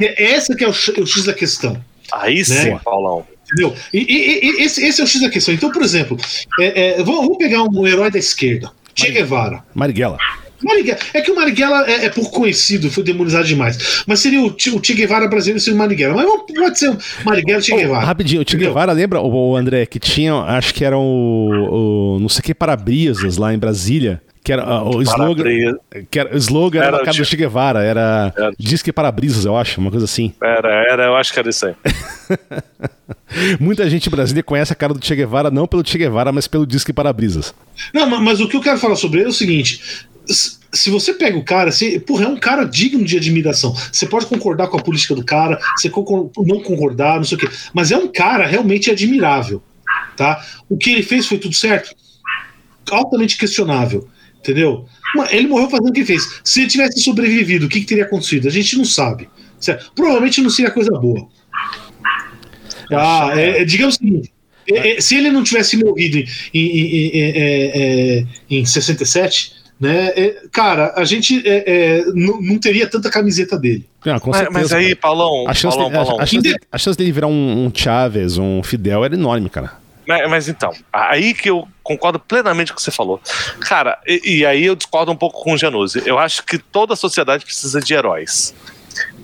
é, 0.00 0.32
essa 0.32 0.54
que 0.56 0.64
é 0.64 0.68
o, 0.68 0.70
o 0.70 1.06
X 1.06 1.24
da 1.24 1.34
questão. 1.34 1.84
Aí 2.12 2.44
sim, 2.44 2.76
Paulão. 2.84 3.24
Entendeu? 3.52 3.74
E, 3.92 3.98
e- 3.98 4.46
e- 4.60 4.62
esse, 4.64 4.84
esse 4.86 5.00
é 5.00 5.04
o 5.04 5.06
X 5.06 5.20
da 5.20 5.28
questão. 5.28 5.52
Então, 5.52 5.72
por 5.72 5.82
exemplo, 5.82 6.16
é, 6.60 6.98
é, 7.00 7.02
vamos, 7.02 7.36
pegar 7.36 7.62
um 7.64 7.86
herói 7.86 8.10
da 8.10 8.18
esquerda, 8.18 8.70
Che 8.94 9.10
Guevara. 9.10 9.64
Marighella. 9.74 10.18
Marighella. 10.62 10.98
É 11.14 11.20
que 11.22 11.30
o 11.32 11.34
Marighella 11.34 11.90
é, 11.90 12.04
é 12.04 12.08
pouco 12.10 12.30
conhecido, 12.30 12.90
foi 12.90 13.02
demonizado 13.02 13.46
demais. 13.46 14.02
Mas 14.06 14.20
seria 14.20 14.40
o, 14.42 14.48
o 14.48 14.84
Che 14.84 14.92
Guevara 14.94 15.26
brasileiro 15.26 15.58
seria 15.58 15.74
o 15.74 15.78
Marighella. 15.78 16.14
Mas 16.14 16.26
não 16.26 16.46
pode 16.46 16.78
ser 16.78 16.90
o 16.90 16.98
Marighella 17.24 17.60
e 17.60 17.62
Che 17.64 17.74
Guevara. 17.74 18.04
rapidinho, 18.06 18.42
o 18.42 18.44
Che? 18.48 18.56
Guevara, 18.56 18.92
lembra, 18.92 19.20
o, 19.20 19.50
o 19.52 19.56
André, 19.56 19.86
que 19.86 19.98
tinha, 19.98 20.34
acho 20.34 20.74
que 20.74 20.84
era 20.84 20.96
o, 20.98 22.14
o 22.16 22.18
não 22.20 22.28
sei 22.28 22.42
que 22.42 22.54
para-brisas 22.54 23.36
lá 23.36 23.52
em 23.54 23.58
Brasília, 23.58 24.22
que 24.50 24.52
era 24.52 24.64
ah, 24.64 24.82
o 24.82 25.00
slogan, 25.00 25.44
que 26.10 26.18
era, 26.18 26.34
o 26.34 26.36
slogan 26.38 26.78
era, 26.80 26.86
Era 26.88 26.96
o 26.96 27.04
cara 27.04 27.16
do 27.16 27.24
Che- 27.24 27.36
Guevara, 27.36 27.84
era 27.84 28.32
Era. 28.36 28.52
disque 28.58 28.92
para-brisas, 28.92 29.44
eu 29.44 29.56
acho, 29.56 29.80
uma 29.80 29.92
coisa 29.92 30.06
assim. 30.06 30.32
Era, 30.42 30.68
era, 30.90 31.04
eu 31.04 31.14
acho 31.16 31.32
que 31.32 31.38
era 31.38 31.48
isso 31.48 31.66
aí. 31.66 31.74
Muita 33.60 33.88
gente 33.88 34.08
em 34.08 34.10
Brasília 34.10 34.42
conhece 34.42 34.72
a 34.72 34.76
cara 34.76 34.92
do 34.92 35.04
Che 35.04 35.14
Guevara 35.14 35.52
não 35.52 35.68
pelo 35.68 35.86
Che 35.86 35.96
Guevara, 35.96 36.32
mas 36.32 36.48
pelo 36.48 36.66
disque 36.66 36.92
para-brisas. 36.92 37.54
Não, 37.94 38.08
ma- 38.10 38.20
mas 38.20 38.40
o 38.40 38.48
que 38.48 38.56
eu 38.56 38.60
quero 38.60 38.78
falar 38.78 38.96
sobre 38.96 39.20
ele 39.20 39.26
é 39.28 39.30
o 39.30 39.32
seguinte: 39.32 39.80
se 40.26 40.90
você 40.90 41.14
pega 41.14 41.38
o 41.38 41.44
cara, 41.44 41.70
você, 41.70 42.00
porra, 42.00 42.24
é 42.24 42.28
um 42.28 42.36
cara 42.36 42.64
digno 42.64 43.04
de 43.04 43.16
admiração. 43.16 43.72
Você 43.92 44.04
pode 44.06 44.26
concordar 44.26 44.66
com 44.66 44.78
a 44.78 44.82
política 44.82 45.14
do 45.14 45.24
cara, 45.24 45.60
você 45.76 45.88
não 45.88 46.60
concordar, 46.60 47.16
não 47.18 47.24
sei 47.24 47.36
o 47.36 47.40
quê, 47.40 47.48
mas 47.72 47.92
é 47.92 47.96
um 47.96 48.08
cara 48.08 48.46
realmente 48.46 48.90
admirável, 48.90 49.62
tá? 50.16 50.44
O 50.68 50.76
que 50.76 50.90
ele 50.90 51.02
fez 51.04 51.26
foi 51.26 51.38
tudo 51.38 51.54
certo? 51.54 51.94
Altamente 52.90 53.38
questionável, 53.38 54.08
entendeu? 54.40 54.86
Ele 55.30 55.46
morreu 55.46 55.70
fazendo 55.70 55.90
o 55.90 55.92
que 55.92 56.04
fez. 56.04 56.40
Se 56.42 56.60
ele 56.60 56.70
tivesse 56.70 57.00
sobrevivido, 57.00 57.66
o 57.66 57.68
que, 57.68 57.80
que 57.80 57.86
teria 57.86 58.04
acontecido? 58.04 58.48
A 58.48 58.50
gente 58.50 58.76
não 58.76 58.84
sabe. 58.84 59.28
Certo? 59.60 59.92
Provavelmente 59.94 60.40
não 60.40 60.50
seria 60.50 60.70
coisa 60.70 60.90
boa. 60.92 61.28
Ah, 62.92 63.32
é, 63.36 63.62
é, 63.62 63.64
digamos 63.64 63.94
o 63.96 63.98
seguinte: 63.98 64.32
é, 64.68 64.96
é, 64.96 65.00
se 65.00 65.16
ele 65.16 65.30
não 65.30 65.44
tivesse 65.44 65.76
morrido 65.76 66.18
em, 66.18 66.26
em, 66.54 67.10
em, 68.48 68.58
em 68.58 68.64
67, 68.64 69.52
né? 69.78 70.10
cara, 70.52 70.94
a 70.96 71.04
gente 71.04 71.42
não, 72.14 72.40
não, 72.40 72.58
teria 72.58 72.86
tanta 72.86 73.10
camiseta 73.10 73.58
dele. 73.58 73.86
Ah, 74.04 74.20
mas, 74.26 74.48
mas, 74.50 74.72
aí, 74.72 74.94
Paulão, 74.94 75.46
a 75.46 75.54
chance, 75.54 75.76
Paulão, 75.76 75.90
de, 75.90 75.96
Paulão. 75.96 76.20
A, 76.20 76.22
a, 76.22 76.26
chance 76.26 76.56
a, 76.72 76.78
chance 76.78 76.98
dele 76.98 77.12
virar 77.12 77.28
um, 77.28 77.66
um 77.66 77.72
Chaves, 77.74 78.38
um 78.38 78.62
Fidel, 78.62 79.04
era 79.04 79.14
enorme, 79.14 79.48
cara. 79.48 79.72
Mas, 80.06 80.30
mas, 80.30 80.48
então, 80.48 80.72
aí 80.92 81.34
que 81.34 81.48
eu 81.48 81.68
concordo 81.90 82.20
plenamente 82.20 82.72
com 82.72 82.74
o 82.74 82.76
que 82.76 82.82
você 82.82 82.90
falou. 82.90 83.20
Cara, 83.60 83.98
e, 84.06 84.38
e 84.38 84.46
aí 84.46 84.64
eu 84.64 84.76
discordo 84.76 85.10
um 85.10 85.16
pouco 85.16 85.42
com 85.42 85.54
o 85.54 85.58
Januzzi. 85.58 86.02
Eu 86.06 86.18
acho 86.18 86.44
que 86.44 86.56
toda 86.56 86.94
a 86.94 86.96
sociedade 86.96 87.44
precisa 87.44 87.80
de 87.80 87.92
heróis. 87.92 88.54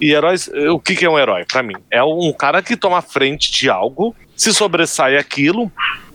E 0.00 0.12
heróis, 0.12 0.50
o 0.70 0.80
que, 0.80 0.96
que 0.96 1.04
é 1.04 1.10
um 1.10 1.18
herói 1.18 1.44
para 1.44 1.62
mim? 1.62 1.74
É 1.90 2.02
um 2.02 2.32
cara 2.32 2.62
que 2.62 2.76
toma 2.76 3.00
frente 3.02 3.52
de 3.52 3.70
algo, 3.70 4.16
se 4.36 4.52
sobressai 4.52 5.16
aquilo 5.16 5.70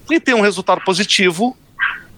e 0.09 0.19
tem 0.19 0.33
um 0.33 0.41
resultado 0.41 0.81
positivo 0.81 1.55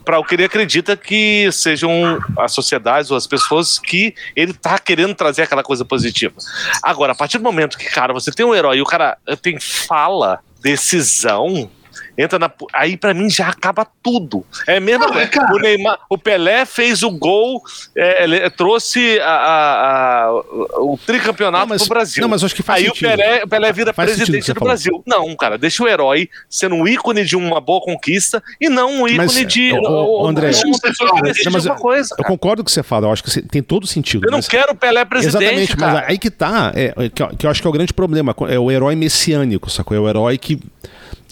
para 0.03 0.19
o 0.19 0.23
que 0.23 0.35
ele 0.35 0.43
acredita 0.43 0.97
que 0.97 1.49
sejam 1.51 2.19
as 2.37 2.51
sociedades 2.51 3.11
ou 3.11 3.15
as 3.15 3.27
pessoas 3.27 3.79
que 3.79 4.13
ele 4.35 4.53
tá 4.53 4.77
querendo 4.79 5.15
trazer 5.15 5.43
aquela 5.43 5.63
coisa 5.63 5.85
positiva. 5.85 6.35
Agora, 6.81 7.13
a 7.13 7.15
partir 7.15 7.37
do 7.37 7.43
momento 7.43 7.77
que, 7.77 7.85
cara, 7.85 8.13
você 8.13 8.31
tem 8.31 8.45
um 8.45 8.53
herói 8.53 8.77
e 8.77 8.81
o 8.81 8.85
cara 8.85 9.17
tem 9.41 9.59
fala, 9.59 10.39
decisão, 10.61 11.69
entra 12.17 12.37
na. 12.37 12.51
Aí 12.71 12.95
para 12.95 13.13
mim 13.13 13.29
já 13.29 13.47
acaba 13.47 13.85
tudo. 14.01 14.45
É 14.67 14.79
mesmo. 14.79 15.05
Não, 15.07 15.19
é, 15.19 15.29
o 15.51 15.57
Neymar, 15.57 15.99
o 16.09 16.17
Pelé 16.17 16.65
fez 16.65 17.03
o 17.03 17.11
gol, 17.11 17.61
é, 17.95 18.49
trouxe 18.49 19.19
a, 19.19 19.25
a, 19.25 20.25
a, 20.25 20.41
o 20.79 20.97
tricampeonato 21.05 21.65
não, 21.65 21.69
mas, 21.69 21.83
pro 21.83 21.95
Brasil. 21.95 22.21
Não, 22.21 22.29
mas 22.29 22.43
acho 22.43 22.55
que 22.55 22.63
faz 22.63 22.79
Aí 22.79 22.87
sentido. 22.87 23.07
o 23.07 23.09
Pelé, 23.09 23.43
o 23.43 23.47
Pelé 23.47 23.73
vira 23.73 23.93
faz 23.93 24.11
presidente 24.11 24.53
do 24.53 24.59
Brasil. 24.59 25.03
Não, 25.05 25.35
cara, 25.35 25.57
deixa 25.57 25.83
o 25.83 25.87
herói 25.87 26.29
sendo 26.49 26.75
um 26.75 26.87
ícone 26.87 27.25
de 27.25 27.35
uma 27.35 27.59
boa 27.59 27.81
conquista 27.81 28.41
e 28.59 28.69
não 28.69 29.01
um 29.01 29.07
ícone 29.07 29.17
mas, 29.17 29.47
de. 29.47 29.71
O, 29.73 30.23
o, 30.23 30.27
André, 30.27 30.51
uma 30.65 30.79
pessoa 30.79 31.09
que 31.21 31.49
não, 31.49 31.59
uma 31.59 31.75
coisa. 31.75 32.15
Eu 32.17 32.23
concordo 32.23 32.63
com 32.63 32.69
você 32.69 32.83
fala, 32.83 33.07
eu 33.07 33.11
acho 33.11 33.23
que 33.23 33.41
tem 33.41 33.63
todo 33.63 33.87
sentido. 33.87 34.25
Eu 34.25 34.31
não 34.31 34.41
quero 34.41 34.73
o 34.73 34.75
Pelé 34.75 35.03
presidente. 35.05 35.43
Exatamente, 35.43 35.77
cara. 35.77 35.93
mas 35.93 36.09
aí 36.09 36.17
que 36.17 36.29
tá, 36.29 36.71
é, 36.75 36.93
que, 37.09 37.37
que 37.37 37.45
eu 37.45 37.49
acho 37.49 37.61
que 37.61 37.67
é 37.67 37.69
o 37.69 37.73
grande 37.73 37.93
problema. 37.93 38.35
É 38.49 38.59
o 38.59 38.71
herói 38.71 38.95
messiânico, 38.95 39.69
sacou? 39.69 39.95
É 39.95 39.99
o 39.99 40.07
herói 40.07 40.37
que 40.37 40.59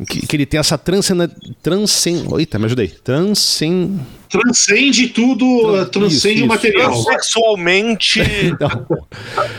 que, 0.06 0.26
que 0.26 0.36
ele 0.36 0.46
tem 0.46 0.60
essa 0.60 0.78
transcend... 0.78 1.30
transcend... 1.62 2.28
Eita, 2.38 2.58
me 2.58 2.66
ajudei. 2.66 2.88
Transcend... 2.88 4.00
Transcende 4.30 5.10
tudo, 5.10 5.86
transcende 5.88 6.36
isso, 6.36 6.46
o 6.46 6.48
material. 6.48 6.96
Sexualmente. 7.04 8.22
não. 8.60 8.88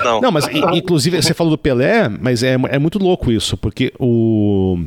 não. 0.04 0.20
não, 0.22 0.32
mas 0.32 0.48
inclusive 0.72 1.20
você 1.20 1.34
falou 1.34 1.50
do 1.50 1.58
Pelé, 1.58 2.08
mas 2.08 2.42
é, 2.42 2.54
é 2.70 2.78
muito 2.78 2.98
louco 2.98 3.30
isso, 3.30 3.56
porque 3.56 3.92
o. 3.98 4.82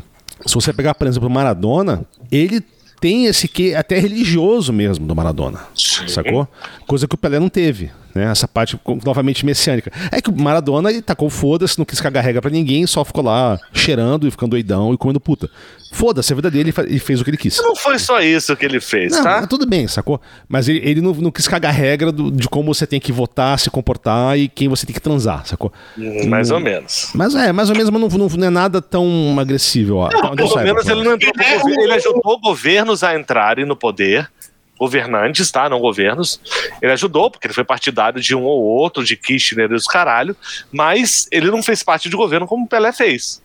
Se 0.46 0.56
você 0.56 0.74
pegar, 0.74 0.96
por 0.96 1.08
exemplo, 1.08 1.30
o 1.30 1.32
Maradona, 1.32 2.04
ele 2.32 2.64
tem 3.00 3.26
esse 3.28 3.48
que 3.48 3.76
até 3.76 4.00
religioso 4.00 4.74
mesmo 4.74 5.06
do 5.06 5.16
Maradona, 5.16 5.60
Sim. 5.76 6.08
sacou? 6.08 6.48
Coisa 6.88 7.08
que 7.08 7.14
o 7.14 7.18
Pelé 7.18 7.40
não 7.40 7.50
teve. 7.50 7.92
Né? 8.16 8.32
Essa 8.32 8.48
parte 8.48 8.80
novamente 9.04 9.46
messiânica. 9.46 9.92
É 10.10 10.22
que 10.22 10.30
o 10.30 10.42
Maradona 10.42 10.90
ele 10.90 11.02
tacou 11.02 11.30
foda-se, 11.30 11.78
não 11.78 11.84
quis 11.84 12.00
cagar 12.00 12.24
regra 12.24 12.42
pra 12.42 12.50
ninguém, 12.50 12.88
só 12.88 13.04
ficou 13.04 13.22
lá 13.22 13.60
cheirando 13.74 14.26
e 14.26 14.32
ficando 14.32 14.52
doidão 14.52 14.94
e 14.94 14.98
comendo 14.98 15.20
puta. 15.20 15.50
Foda-se 15.92 16.32
a 16.32 16.36
vida 16.36 16.50
dele 16.50 16.74
e 16.88 16.98
fez 16.98 17.20
o 17.20 17.24
que 17.26 17.30
ele 17.30 17.38
quis. 17.38 17.58
Não 17.62 17.76
foi 17.76 18.00
só 18.00 18.22
isso 18.22 18.56
que 18.56 18.66
ele 18.66 18.80
fez, 18.80 19.12
não, 19.12 19.24
tá? 19.24 19.48
Tudo 19.48 19.66
bem, 19.66 19.86
sacou? 19.88 20.22
Mas 20.48 20.70
ele, 20.70 20.80
ele 20.84 21.02
não, 21.02 21.14
não, 21.14 21.30
quis 21.30 21.48
cagar 21.48 21.74
regra 21.74 22.12
do, 22.12 22.32
de 22.32 22.48
como 22.48 22.74
você 22.74 22.88
tem 22.88 23.02
que 23.02 23.12
votar, 23.12 23.60
se 23.60 23.70
comportar 23.70 24.38
e 24.38 24.48
quem 24.48 24.70
você 24.70 24.86
tem 24.86 24.94
que 24.94 25.02
transar, 25.02 25.46
sacou? 25.46 25.72
Hum, 25.98 26.28
mais 26.30 26.52
ou 26.52 26.60
menos. 26.60 27.12
Mas 27.14 27.36
é, 27.36 27.52
mais 27.52 27.70
ou 27.70 27.76
menos, 27.76 27.90
mas 27.90 28.02
não, 28.02 28.08
não, 28.08 28.28
não 28.28 28.48
é 28.48 28.50
nada 28.50 28.82
tão 28.82 29.38
agressivo. 29.38 29.96
Ó. 29.96 30.10
Não, 30.10 30.36
pelo 30.36 30.56
menos 30.56 30.88
ele 30.88 31.04
não 31.04 31.14
entrou 31.14 31.34
governo. 31.34 31.82
Ele 31.82 31.94
ajudou 31.94 32.40
governos 32.40 33.04
a 33.04 33.18
entrarem 33.18 33.66
no 33.66 33.76
poder 33.76 34.30
governantes, 34.78 35.50
tá? 35.52 35.70
Não 35.70 35.80
governos. 35.80 36.40
Ele 36.82 36.92
ajudou, 36.92 37.32
porque 37.32 37.48
ele 37.48 37.54
foi 37.54 37.64
partidário 37.64 38.22
de 38.22 38.36
um 38.36 38.44
ou 38.44 38.64
outro, 38.64 39.04
de 39.04 39.16
Kirchner 39.16 39.72
e 39.72 39.76
os 39.76 39.86
caralho, 39.86 40.36
mas 40.72 41.28
ele 41.32 41.50
não 41.50 41.64
fez 41.64 41.84
parte 41.84 42.10
de 42.10 42.16
governo 42.16 42.48
como 42.48 42.66
o 42.66 42.68
Pelé 42.68 42.92
fez. 42.92 43.42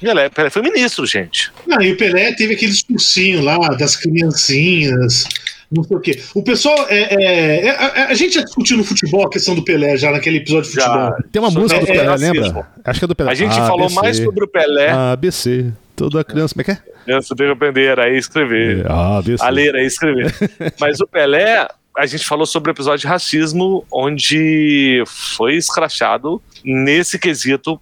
Pelé, 0.00 0.28
Pelé 0.28 0.50
foi 0.50 0.62
ministro, 0.62 1.06
gente. 1.06 1.52
Não, 1.66 1.80
e 1.80 1.92
o 1.92 1.96
Pelé 1.96 2.32
teve 2.32 2.54
aquele 2.54 2.72
discursinho 2.72 3.42
lá 3.42 3.56
das 3.68 3.96
criancinhas, 3.96 5.24
não 5.70 5.84
sei 5.84 5.96
o 5.96 6.00
quê. 6.00 6.22
O 6.34 6.42
pessoal. 6.42 6.86
É, 6.88 7.14
é, 7.14 7.66
é, 7.66 7.68
é 7.68 8.02
a 8.04 8.14
gente 8.14 8.34
já 8.34 8.42
discutiu 8.42 8.76
no 8.76 8.84
futebol 8.84 9.26
a 9.26 9.30
questão 9.30 9.54
do 9.54 9.64
Pelé 9.64 9.96
já 9.96 10.10
naquele 10.10 10.38
episódio 10.38 10.70
de 10.70 10.76
futebol. 10.76 10.96
Já. 10.96 11.16
Tem 11.30 11.40
uma 11.40 11.50
música 11.50 11.80
do 11.80 11.86
Pelé, 11.86 12.16
lembra? 12.16 12.66
Acho 12.84 12.98
que 12.98 13.04
é 13.04 13.08
do 13.08 13.14
Pelé. 13.14 13.30
A 13.30 13.34
gente 13.34 13.58
ah, 13.58 13.66
falou 13.66 13.88
mais 13.90 14.16
sobre 14.18 14.44
o 14.44 14.48
Pelé. 14.48 14.90
ABC. 14.90 15.72
Toda 15.94 16.24
criança, 16.24 16.54
como 16.54 16.62
é 16.62 16.64
que 16.64 16.70
é? 16.72 16.91
Criança 17.04 17.34
tem 17.34 17.46
que 17.46 17.52
aprender 17.52 17.98
a 17.98 18.08
escrever. 18.10 18.84
Ah, 18.88 19.20
a 19.40 19.48
ler, 19.48 19.74
a 19.74 19.82
escrever. 19.82 20.32
Mas 20.80 21.00
o 21.00 21.06
Pelé, 21.06 21.66
a 21.96 22.06
gente 22.06 22.24
falou 22.24 22.46
sobre 22.46 22.70
o 22.70 22.72
episódio 22.72 23.00
de 23.00 23.06
racismo, 23.06 23.84
onde 23.90 25.02
foi 25.06 25.56
escrachado 25.56 26.40
nesse 26.64 27.18
quesito. 27.18 27.80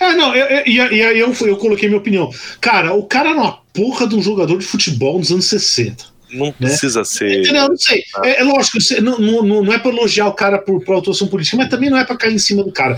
Ah, 0.00 0.12
não, 0.12 0.34
e 0.34 0.80
aí 0.80 1.18
eu, 1.18 1.32
eu, 1.32 1.46
eu, 1.48 1.56
coloquei 1.56 1.88
minha 1.88 2.00
opinião. 2.00 2.30
Cara, 2.60 2.94
o 2.94 3.04
cara 3.04 3.30
era 3.30 3.38
uma 3.38 3.58
porra 3.72 4.06
de 4.06 4.14
um 4.14 4.22
jogador 4.22 4.58
de 4.58 4.64
futebol 4.64 5.18
nos 5.18 5.32
anos 5.32 5.46
60. 5.46 6.09
Não 6.32 6.46
né? 6.46 6.54
precisa 6.58 7.04
ser. 7.04 7.40
Entendeu? 7.40 7.68
Não 7.68 7.76
sei. 7.76 8.02
Ah. 8.16 8.28
É, 8.28 8.40
é, 8.40 8.44
lógico, 8.44 8.78
não, 9.02 9.18
não, 9.18 9.62
não 9.64 9.72
é 9.72 9.78
para 9.78 9.90
elogiar 9.90 10.26
o 10.28 10.32
cara 10.32 10.58
por, 10.58 10.82
por 10.84 10.96
atuação 10.96 11.28
política, 11.28 11.56
mas 11.56 11.68
também 11.68 11.90
não 11.90 11.98
é 11.98 12.04
para 12.04 12.16
cair 12.16 12.34
em 12.34 12.38
cima 12.38 12.62
do 12.62 12.72
cara. 12.72 12.96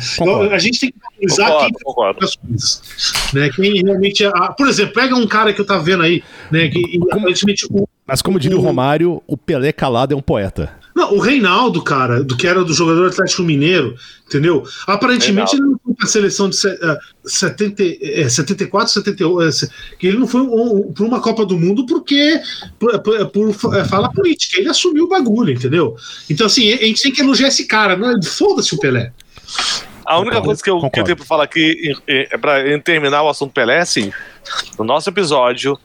a 0.51 0.59
gente 0.59 0.81
tem 0.81 0.91
que 0.91 0.99
analisar 1.07 1.59
quem 1.61 1.73
concordo. 1.83 2.25
as 2.25 2.37
coisas. 2.37 2.83
Né? 3.33 3.51
Quem 3.55 3.83
realmente. 3.83 4.25
É, 4.25 4.31
por 4.57 4.69
exemplo, 4.69 4.95
pega 4.95 5.15
um 5.15 5.27
cara 5.27 5.53
que 5.53 5.61
eu 5.61 5.67
tava 5.67 5.83
vendo 5.83 6.03
aí, 6.03 6.23
né? 6.51 6.69
Que, 6.69 7.01
aparentemente. 7.11 7.67
O, 7.71 7.89
mas 8.07 8.21
como 8.21 8.39
diria 8.39 8.59
o 8.59 8.61
Romário, 8.61 9.23
o 9.27 9.37
Pelé 9.37 9.73
calado 9.73 10.13
é 10.13 10.17
um 10.17 10.23
poeta. 10.23 10.82
Não, 10.95 11.15
o 11.15 11.19
Reinaldo, 11.19 11.83
cara, 11.83 12.23
do 12.23 12.37
que 12.37 12.47
era 12.47 12.65
do 12.65 12.75
jogador 12.75 13.09
Atlético 13.09 13.43
Mineiro, 13.43 13.97
entendeu? 14.27 14.65
Aparentemente 14.87 15.53
Reinaldo. 15.53 15.57
ele 15.57 15.73
não 15.73 15.81
foi 15.85 15.95
pra 15.95 16.07
seleção 16.07 16.51
de 16.51 16.57
70, 17.25 17.83
é, 18.03 18.29
74, 18.29 18.93
78, 18.93 19.69
que 19.99 20.07
ele 20.07 20.19
não 20.19 20.27
foi 20.27 20.43
um, 20.43 20.93
para 20.93 21.05
uma 21.05 21.21
Copa 21.21 21.47
do 21.47 21.59
Mundo 21.59 21.87
porque 21.87 22.41
por, 22.79 22.99
por, 23.01 23.27
por 23.31 23.77
é, 23.77 23.85
fala 23.85 24.13
política, 24.13 24.61
ele 24.61 24.69
assumiu 24.69 25.05
o 25.05 25.09
bagulho, 25.09 25.53
entendeu? 25.53 25.97
Então, 26.29 26.47
assim, 26.47 26.73
a 26.73 26.77
gente 26.77 27.03
tem 27.03 27.13
que 27.13 27.23
elogiar 27.23 27.49
esse 27.49 27.67
cara, 27.67 27.97
não 27.97 28.11
é? 28.11 28.23
Foda-se 28.23 28.75
o 28.75 28.79
Pelé. 28.79 29.13
A 30.05 30.19
única 30.19 30.43
coisa 30.43 30.63
que 30.63 30.69
eu, 30.69 30.79
que 30.91 31.01
eu 31.01 31.05
tenho 31.05 31.17
pra 31.17 31.25
falar 31.25 31.45
aqui, 31.45 31.95
é 32.07 32.37
pra 32.37 32.57
terminar 32.81 33.23
o 33.23 33.29
assunto 33.29 33.53
Pelé, 33.53 33.77
é 33.77 33.81
assim: 33.81 34.13
no 34.79 34.85
nosso 34.85 35.09
episódio 35.09 35.79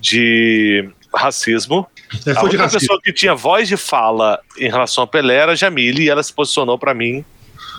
de 0.00 0.88
racismo, 1.14 1.86
é, 2.26 2.32
a 2.32 2.42
única 2.42 2.68
pessoa 2.68 3.00
que 3.02 3.12
tinha 3.12 3.34
voz 3.34 3.68
de 3.68 3.76
fala 3.76 4.40
em 4.58 4.68
relação 4.68 5.04
a 5.04 5.06
Pelé 5.06 5.36
era 5.36 5.52
a 5.52 5.54
Jamile 5.54 6.04
e 6.04 6.10
ela 6.10 6.22
se 6.22 6.32
posicionou 6.32 6.78
para 6.78 6.94
mim. 6.94 7.24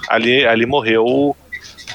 Ali, 0.08 0.46
ali 0.46 0.66
morreu 0.66 1.36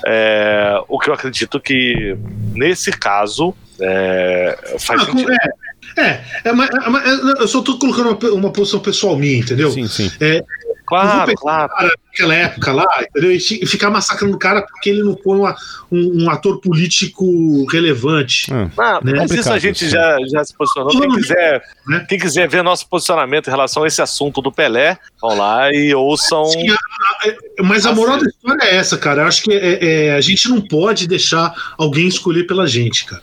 é, 0.07 0.81
o 0.89 0.99
que 0.99 1.11
eu 1.11 1.15
acredito 1.15 1.61
que, 1.61 2.17
nesse 2.55 2.91
caso, 2.93 3.55
é, 3.81 4.77
faz 4.79 5.03
ah, 5.03 5.05
sentido. 5.07 5.33
É, 5.33 5.49
é, 5.97 6.25
é, 6.45 6.53
mas, 6.53 6.71
é, 6.71 6.89
mas 6.89 7.41
eu 7.41 7.49
só 7.49 7.63
tô 7.63 7.79
colocando 7.79 8.11
uma, 8.11 8.31
uma, 8.33 8.53
posição 8.53 8.81
pessoal 8.81 9.17
minha, 9.17 9.39
entendeu? 9.39 9.71
Sim, 9.71 9.87
sim. 9.87 10.11
É, 10.21 10.43
Claro, 10.87 11.33
claro. 11.35 11.73
naquela 12.07 12.35
época 12.35 12.73
lá, 12.73 12.87
entendeu? 13.01 13.33
E 13.33 13.67
ficar 13.67 13.91
massacrando 13.91 14.35
o 14.35 14.39
cara 14.39 14.63
porque 14.63 14.91
ele 14.91 15.03
não 15.03 15.17
foi 15.17 15.39
uma, 15.39 15.57
um, 15.91 16.25
um, 16.25 16.31
ator 16.31 16.61
político 16.61 17.65
relevante. 17.71 18.53
É. 18.53 18.71
Ah, 18.77 19.01
né? 19.03 19.13
Mas 19.17 19.31
isso 19.31 19.51
a 19.51 19.59
gente 19.59 19.89
já, 19.89 20.19
já 20.31 20.45
se 20.45 20.55
posicionou. 20.55 20.91
Quem 20.91 21.11
quiser, 21.11 21.63
né? 21.87 22.07
quem 22.09 22.19
quiser 22.19 22.49
ver 22.49 22.63
nosso 22.63 22.87
posicionamento 22.89 23.47
em 23.47 23.51
relação 23.51 23.85
a 23.85 23.87
esse 23.87 24.03
assunto 24.03 24.43
do 24.43 24.53
Pelé, 24.53 24.99
vão 25.21 25.37
lá 25.37 25.73
e 25.73 25.95
ouçam. 25.95 26.45
Sim, 26.45 26.71
a, 26.71 26.75
a, 26.75 27.63
mas 27.63 27.87
a 27.87 27.93
moral 27.93 28.19
da 28.19 28.27
história 28.27 28.65
é 28.65 28.77
essa, 28.77 28.99
cara. 28.99 29.23
Eu 29.23 29.27
acho 29.27 29.43
que 29.43 29.53
é, 29.53 30.09
é, 30.09 30.15
a 30.15 30.21
gente 30.21 30.49
não 30.49 30.61
pode 30.61 31.07
deixar 31.07 31.55
alguém 31.79 32.07
escolher 32.07 32.45
pela 32.45 32.67
gente, 32.67 33.07
cara. 33.07 33.23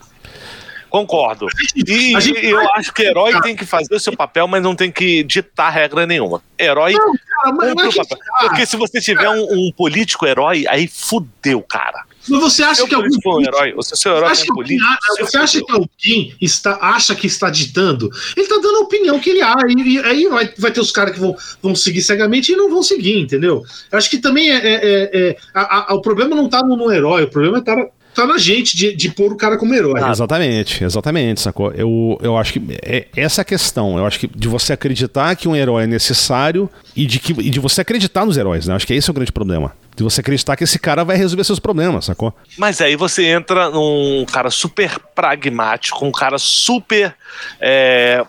Concordo. 0.91 1.47
E, 1.73 2.19
gente... 2.19 2.45
eu 2.45 2.59
acho 2.73 2.93
que 2.93 3.01
herói 3.01 3.39
tem 3.41 3.55
que 3.55 3.65
fazer 3.65 3.95
o 3.95 3.99
seu 3.99 4.13
papel, 4.13 4.45
mas 4.45 4.61
não 4.61 4.75
tem 4.75 4.91
que 4.91 5.23
ditar 5.23 5.69
regra 5.69 6.05
nenhuma. 6.05 6.43
Herói 6.59 6.91
não, 6.91 7.13
cara, 7.13 7.55
mas, 7.55 7.73
mas 7.75 7.95
papel. 7.95 8.17
Porque 8.41 8.65
se 8.65 8.75
você 8.75 8.99
tiver 8.99 9.29
um, 9.29 9.41
um, 9.41 9.71
político 9.71 10.27
herói, 10.27 10.65
aí 10.67 10.89
fudeu, 10.89 11.61
cara. 11.61 12.03
Mas 12.27 12.41
você 12.41 12.61
acha 12.61 12.85
que 12.85 12.93
algum 12.93 13.21
for 13.23 13.39
um 13.39 13.41
herói, 13.41 13.73
se 13.81 13.93
o 13.93 13.95
seu 13.95 14.17
herói 14.17 14.31
acha 14.31 14.45
for 14.45 14.51
um 14.51 14.55
que 14.55 14.61
alguém- 14.61 14.77
político, 14.79 15.25
você 15.25 15.37
acha 15.37 15.63
que 15.63 15.71
alguém 15.71 16.35
está, 16.41 16.77
acha 16.81 17.15
que 17.15 17.25
está 17.25 17.49
ditando? 17.49 18.09
Ele 18.35 18.45
está 18.45 18.55
dando 18.57 18.75
a 18.75 18.81
opinião 18.81 19.17
que 19.17 19.29
ele 19.29 19.41
acha. 19.41 19.65
E, 19.69 19.93
e 19.93 19.99
aí 19.99 20.27
vai, 20.27 20.53
vai 20.57 20.71
ter 20.71 20.81
os 20.81 20.91
caras 20.91 21.13
que 21.13 21.21
vão, 21.21 21.37
vão 21.63 21.73
seguir 21.73 22.01
cegamente 22.01 22.51
e 22.51 22.55
não 22.57 22.69
vão 22.69 22.83
seguir, 22.83 23.17
entendeu? 23.17 23.63
Eu 23.89 23.97
acho 23.97 24.09
que 24.09 24.17
também 24.17 24.51
é. 24.51 24.57
é- 24.57 24.73
é- 24.73 25.29
é- 25.29 25.37
a- 25.53 25.93
a- 25.93 25.95
o 25.95 26.01
problema 26.01 26.35
não 26.35 26.47
está 26.47 26.61
no, 26.61 26.75
no 26.75 26.91
herói, 26.91 27.23
o 27.23 27.29
problema 27.29 27.59
está 27.59 27.77
tá 28.13 28.25
na 28.27 28.37
gente 28.37 28.75
de, 28.75 28.95
de 28.95 29.09
pôr 29.09 29.31
o 29.33 29.37
cara 29.37 29.57
como 29.57 29.73
herói. 29.73 30.01
Exatamente, 30.09 30.83
exatamente, 30.83 31.41
sacou? 31.41 31.71
Eu, 31.71 32.17
eu 32.21 32.37
acho 32.37 32.53
que 32.53 32.61
é 32.83 33.07
essa 33.15 33.41
a 33.41 33.45
questão. 33.45 33.97
Eu 33.97 34.05
acho 34.05 34.19
que 34.19 34.27
de 34.27 34.47
você 34.47 34.73
acreditar 34.73 35.35
que 35.35 35.47
um 35.47 35.55
herói 35.55 35.83
é 35.83 35.87
necessário 35.87 36.69
e 36.95 37.05
de, 37.05 37.19
que, 37.19 37.31
e 37.33 37.49
de 37.49 37.59
você 37.59 37.81
acreditar 37.81 38.25
nos 38.25 38.37
heróis, 38.37 38.67
né? 38.67 38.75
Acho 38.75 38.85
que 38.87 38.93
esse 38.93 39.09
é 39.09 39.11
o 39.11 39.13
grande 39.13 39.31
problema. 39.31 39.73
De 39.95 40.03
você 40.03 40.21
acreditar 40.21 40.55
que 40.55 40.63
esse 40.63 40.79
cara 40.79 41.03
vai 41.03 41.17
resolver 41.17 41.43
seus 41.43 41.59
problemas, 41.59 42.05
sacou? 42.05 42.33
Mas 42.57 42.79
aí 42.81 42.95
você 42.95 43.25
entra 43.25 43.69
num 43.69 44.25
cara 44.31 44.49
super 44.49 44.97
pragmático, 45.13 46.05
um 46.05 46.11
cara 46.11 46.37
super. 46.37 47.13
é, 47.59 48.23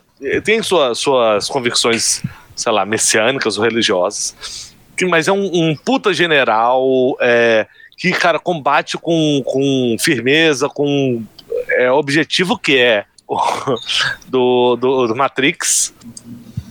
tem 0.44 0.62
sua- 0.62 0.94
suas 0.94 1.48
convicções, 1.48 2.22
sei 2.54 2.70
lá, 2.72 2.84
messiânicas 2.86 3.58
ou 3.58 3.64
religiosas, 3.64 4.74
que- 4.96 5.06
mas 5.06 5.26
é 5.28 5.32
um, 5.32 5.50
um 5.70 5.74
puta 5.76 6.12
general 6.14 6.84
é, 7.20 7.66
que, 8.02 8.10
cara, 8.18 8.38
combate 8.38 8.98
com, 8.98 9.42
com 9.44 9.96
firmeza, 10.00 10.68
com 10.68 11.22
é, 11.70 11.90
objetivo 11.90 12.58
que 12.58 12.76
é 12.76 13.04
o- 13.28 13.38
do, 14.28 14.76
do, 14.76 15.06
do 15.06 15.14
Matrix, 15.16 15.94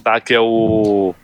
tá? 0.04 0.20
Que 0.20 0.34
é 0.34 0.40
o. 0.40 1.16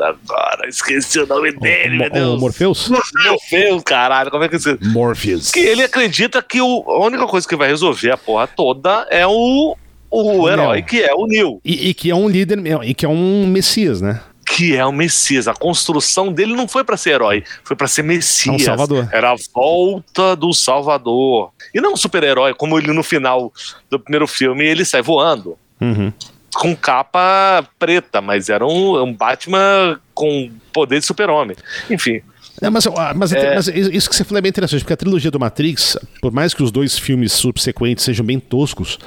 Agora, 0.00 0.68
esqueci 0.68 1.20
o 1.20 1.26
nome 1.26 1.52
dele, 1.52 1.96
meu 1.98 2.08
o, 2.08 2.10
o 2.10 2.12
Deus. 2.12 2.40
Morpheus? 2.40 2.88
Morpheus, 2.88 3.82
caralho, 3.84 4.30
como 4.32 4.42
é 4.42 4.48
que 4.48 4.58
você. 4.58 4.76
Morpheus. 4.82 5.50
Que 5.52 5.60
ele 5.60 5.84
acredita 5.84 6.42
que 6.42 6.60
o- 6.60 6.82
a 6.88 7.04
única 7.06 7.26
coisa 7.26 7.46
que 7.46 7.54
vai 7.54 7.68
resolver 7.68 8.10
a 8.10 8.16
porra 8.16 8.48
toda 8.48 9.06
é 9.10 9.24
o, 9.26 9.76
o 10.10 10.40
O 10.40 10.50
herói, 10.50 10.78
Neo. 10.78 10.86
que 10.86 11.00
é 11.02 11.14
o 11.14 11.26
Neil, 11.26 11.60
E, 11.64 11.90
e 11.90 11.94
que 11.94 12.10
é 12.10 12.14
um 12.16 12.28
líder, 12.28 12.58
e 12.84 12.94
que 12.94 13.06
é 13.06 13.08
um 13.08 13.46
messias, 13.46 14.00
né? 14.00 14.20
Que 14.54 14.76
é 14.76 14.84
o 14.84 14.92
Messias. 14.92 15.48
A 15.48 15.54
construção 15.54 16.30
dele 16.30 16.54
não 16.54 16.68
foi 16.68 16.84
pra 16.84 16.96
ser 16.98 17.10
herói, 17.12 17.42
foi 17.64 17.74
pra 17.74 17.88
ser 17.88 18.02
Messias. 18.02 18.54
É 18.54 18.56
um 18.56 18.58
salvador. 18.58 19.08
Era 19.10 19.32
a 19.32 19.36
volta 19.54 20.36
do 20.36 20.52
Salvador. 20.52 21.50
E 21.74 21.80
não 21.80 21.94
um 21.94 21.96
super-herói, 21.96 22.52
como 22.52 22.78
ele 22.78 22.92
no 22.92 23.02
final 23.02 23.50
do 23.90 23.98
primeiro 23.98 24.26
filme, 24.26 24.62
ele 24.64 24.84
sai 24.84 25.00
voando. 25.00 25.56
Uhum. 25.80 26.12
Com 26.54 26.76
capa 26.76 27.66
preta, 27.78 28.20
mas 28.20 28.50
era 28.50 28.66
um, 28.66 29.02
um 29.02 29.14
Batman 29.14 29.98
com 30.12 30.50
poder 30.70 31.00
de 31.00 31.06
super-homem. 31.06 31.56
Enfim, 31.88 32.20
É, 32.60 32.68
mas, 32.68 32.86
ah, 32.86 33.14
mas, 33.16 33.32
É. 33.32 33.54
mas 33.54 33.66
isso 33.68 34.08
que 34.10 34.14
você 34.14 34.22
falou 34.22 34.38
é 34.38 34.42
bem 34.42 34.50
interessante, 34.50 34.80
porque 34.80 34.92
a 34.92 34.96
trilogia 34.96 35.30
do 35.30 35.40
Matrix, 35.40 35.96
por 36.20 36.30
mais 36.30 36.52
que 36.52 36.62
os 36.62 36.70
dois 36.70 36.98
filmes 36.98 37.32
subsequentes 37.32 38.04
sejam 38.04 38.24
bem 38.24 38.38
toscos, 38.38 38.98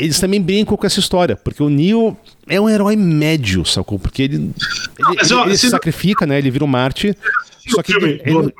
eles 0.00 0.18
também 0.18 0.40
brincam 0.40 0.76
com 0.76 0.86
essa 0.86 0.98
história, 1.00 1.36
porque 1.36 1.62
o 1.62 1.68
Neo 1.68 2.16
é 2.48 2.60
um 2.60 2.68
herói 2.68 2.96
médio, 2.96 3.64
sacou? 3.64 3.98
Porque 3.98 4.22
ele, 4.22 4.36
ele, 4.36 4.52
mas, 4.98 5.30
ele- 5.30 5.40
ó, 5.40 5.44
ele 5.46 5.56
se 5.56 5.68
sacrifica, 5.70 6.26
né? 6.26 6.38
Ele 6.38 6.50
vira 6.50 6.64
um 6.64 6.68
Marte, 6.68 7.16
só 7.68 7.82
que 7.82 7.92
filme 7.92 8.20
ele, 8.24 8.32
do 8.32 8.40
ele, 8.40 8.52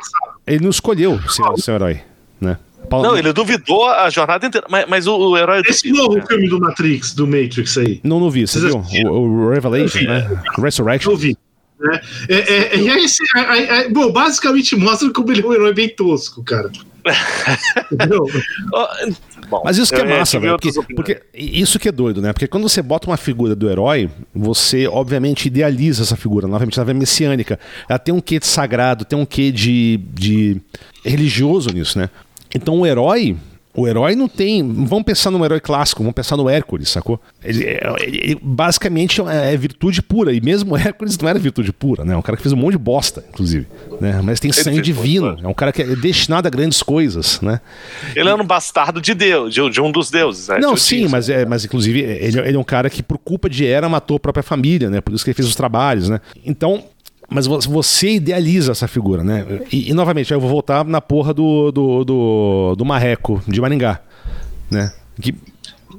ele 0.47 0.61
não 0.63 0.71
escolheu 0.71 1.19
ser, 1.29 1.43
ser 1.63 1.71
um 1.73 1.75
herói, 1.75 2.01
né? 2.41 2.59
Paulo- 2.89 3.07
não, 3.07 3.17
ele 3.17 3.33
duvidou 3.33 3.89
a 3.89 4.11
jornada 4.11 4.47
inteira, 4.47 4.67
mas, 4.69 4.85
mas 4.89 5.07
o, 5.07 5.17
o 5.17 5.37
herói. 5.39 5.63
Esse 5.67 5.85
duvida, 5.89 6.03
novo 6.03 6.17
né? 6.17 6.25
filme 6.27 6.49
do 6.49 6.59
Matrix, 6.61 7.15
do 7.15 7.27
Matrix 7.27 7.79
aí. 7.79 8.01
Não, 8.03 8.19
não 8.19 8.31
vi, 8.31 8.47
você 8.47 8.59
Vocês 8.59 8.75
viu? 8.91 9.11
O, 9.13 9.47
o 9.47 9.51
Revelation, 9.51 9.99
vi. 10.01 10.07
né? 10.07 10.43
Resurrection. 10.59 11.13
Eu 11.13 11.17
vi. 11.17 11.37
Né? 11.79 12.01
É, 12.29 12.35
é, 12.75 12.77
e 12.77 12.89
esse- 12.89 13.23
é- 13.37 13.41
é- 13.41 13.79
é- 13.85 13.89
bom, 13.89 14.11
basicamente 14.13 14.75
mostra 14.77 15.09
como 15.13 15.31
ele 15.31 15.41
é 15.43 15.47
um 15.47 15.53
herói 15.55 15.73
bem 15.73 15.89
tosco, 15.89 16.43
cara. 16.43 16.71
Bom, 19.51 19.63
Mas 19.65 19.79
isso 19.79 19.93
que 19.93 20.01
é 20.01 20.05
massa, 20.05 20.39
velho. 20.39 20.57
Porque, 20.57 20.95
porque 20.95 21.23
isso 21.35 21.79
que 21.79 21.89
é 21.89 21.93
doido, 21.93 22.23
né? 22.23 22.33
Porque 22.33 22.47
quando 22.47 22.69
você 22.69 22.81
bota 22.81 23.09
uma 23.09 23.17
figura 23.17 23.57
do 23.57 23.69
herói, 23.69 24.09
você 24.33 24.87
obviamente 24.87 25.47
idealiza 25.47 26.05
essa 26.05 26.17
figura. 26.17 26.47
Novamente, 26.47 26.79
ela 26.79 26.89
é 26.89 26.95
messiânica. 26.95 27.59
Ela 27.89 27.99
tem 27.99 28.15
um 28.15 28.21
quê 28.21 28.39
de 28.39 28.47
sagrado, 28.47 29.05
tem 29.05 29.19
um 29.19 29.27
quê 29.27 29.51
de, 29.51 29.99
de 30.15 30.61
religioso 31.05 31.71
nisso, 31.71 31.99
né? 31.99 32.09
Então 32.55 32.79
o 32.79 32.87
herói. 32.87 33.37
O 33.73 33.87
herói 33.87 34.17
não 34.17 34.27
tem. 34.29 34.67
Vamos 34.85 35.05
pensar 35.05 35.31
num 35.31 35.45
herói 35.45 35.61
clássico, 35.61 36.03
vamos 36.03 36.15
pensar 36.15 36.37
no 36.37 36.49
Hércules, 36.49 36.89
sacou? 36.89 37.21
Ele, 37.43 37.65
é- 37.65 37.81
ele- 38.01 38.39
basicamente 38.43 39.21
é, 39.23 39.55
é 39.55 39.57
virtude 39.57 40.03
pura. 40.03 40.33
E 40.33 40.41
mesmo 40.41 40.75
o 40.75 40.77
Hércules 40.77 41.17
não 41.17 41.29
era 41.29 41.39
virtude 41.39 41.73
pura, 41.73 42.05
né? 42.05 42.15
É 42.15 42.17
um 42.17 42.23
cara 42.23 42.37
que 42.37 42.43
fez 42.43 42.53
um 42.53 42.57
monte 42.57 42.73
de 42.73 42.79
bosta, 42.79 43.25
inclusive. 43.29 43.67
Né? 44.01 44.21
Mas 44.25 44.41
tem 44.41 44.51
sangue 44.53 44.81
divino. 44.81 45.39
É 45.43 45.47
um 45.47 45.55
cara 45.55 45.73
que 45.73 45.83
é 45.83 45.87
destinado 45.97 46.49
a 46.49 46.51
grandes 46.51 46.83
coisas, 46.83 47.41
né? 47.41 47.61
Ele 48.17 48.29
era 48.29 48.43
um 48.43 48.47
bastardo 48.47 49.01
de 49.01 49.15
Deus, 49.15 49.55
de, 49.55 49.71
de 49.71 49.81
um 49.81 49.93
dos 49.93 50.11
deuses, 50.11 50.49
né? 50.49 50.59
Não, 50.59 50.75
De 50.75 50.81
sim, 50.81 51.07
mas, 51.09 51.29
é, 51.29 51.47
mas 51.47 51.65
inclusive 51.65 52.01
ele, 52.01 52.41
ele 52.41 52.57
é 52.57 52.59
um 52.59 52.65
cara 52.65 52.91
que 52.91 53.03
por 53.05 53.19
culpa 53.19 53.49
de 53.49 53.65
Hera 53.65 53.89
matou 53.89 54.17
a 54.17 54.21
própria 54.21 54.43
família, 54.43 54.91
né? 54.91 55.01
Por 55.01 55.15
isso 55.15 55.23
que 55.25 55.31
ele 55.31 55.37
fez 55.37 55.47
os 55.47 55.55
trabalhos, 55.55 56.09
né? 56.09 56.21
Então, 56.45 56.83
mas 57.31 57.47
vo- 57.47 57.61
você 57.61 58.15
idealiza 58.15 58.73
essa 58.73 58.89
figura, 58.89 59.23
né? 59.25 59.47
E, 59.73 59.91
e, 59.91 59.95
novamente, 59.95 60.33
aí 60.33 60.37
eu 60.37 60.41
vou 60.41 60.51
voltar 60.51 60.85
na 60.85 61.01
porra 61.01 61.33
do, 61.33 61.71
do, 61.73 62.05
do, 62.05 62.75
do 62.77 62.85
Marreco 62.85 63.43
de 63.47 63.61
Maringá, 63.61 64.01
né? 64.71 64.93
Que, 65.21 65.35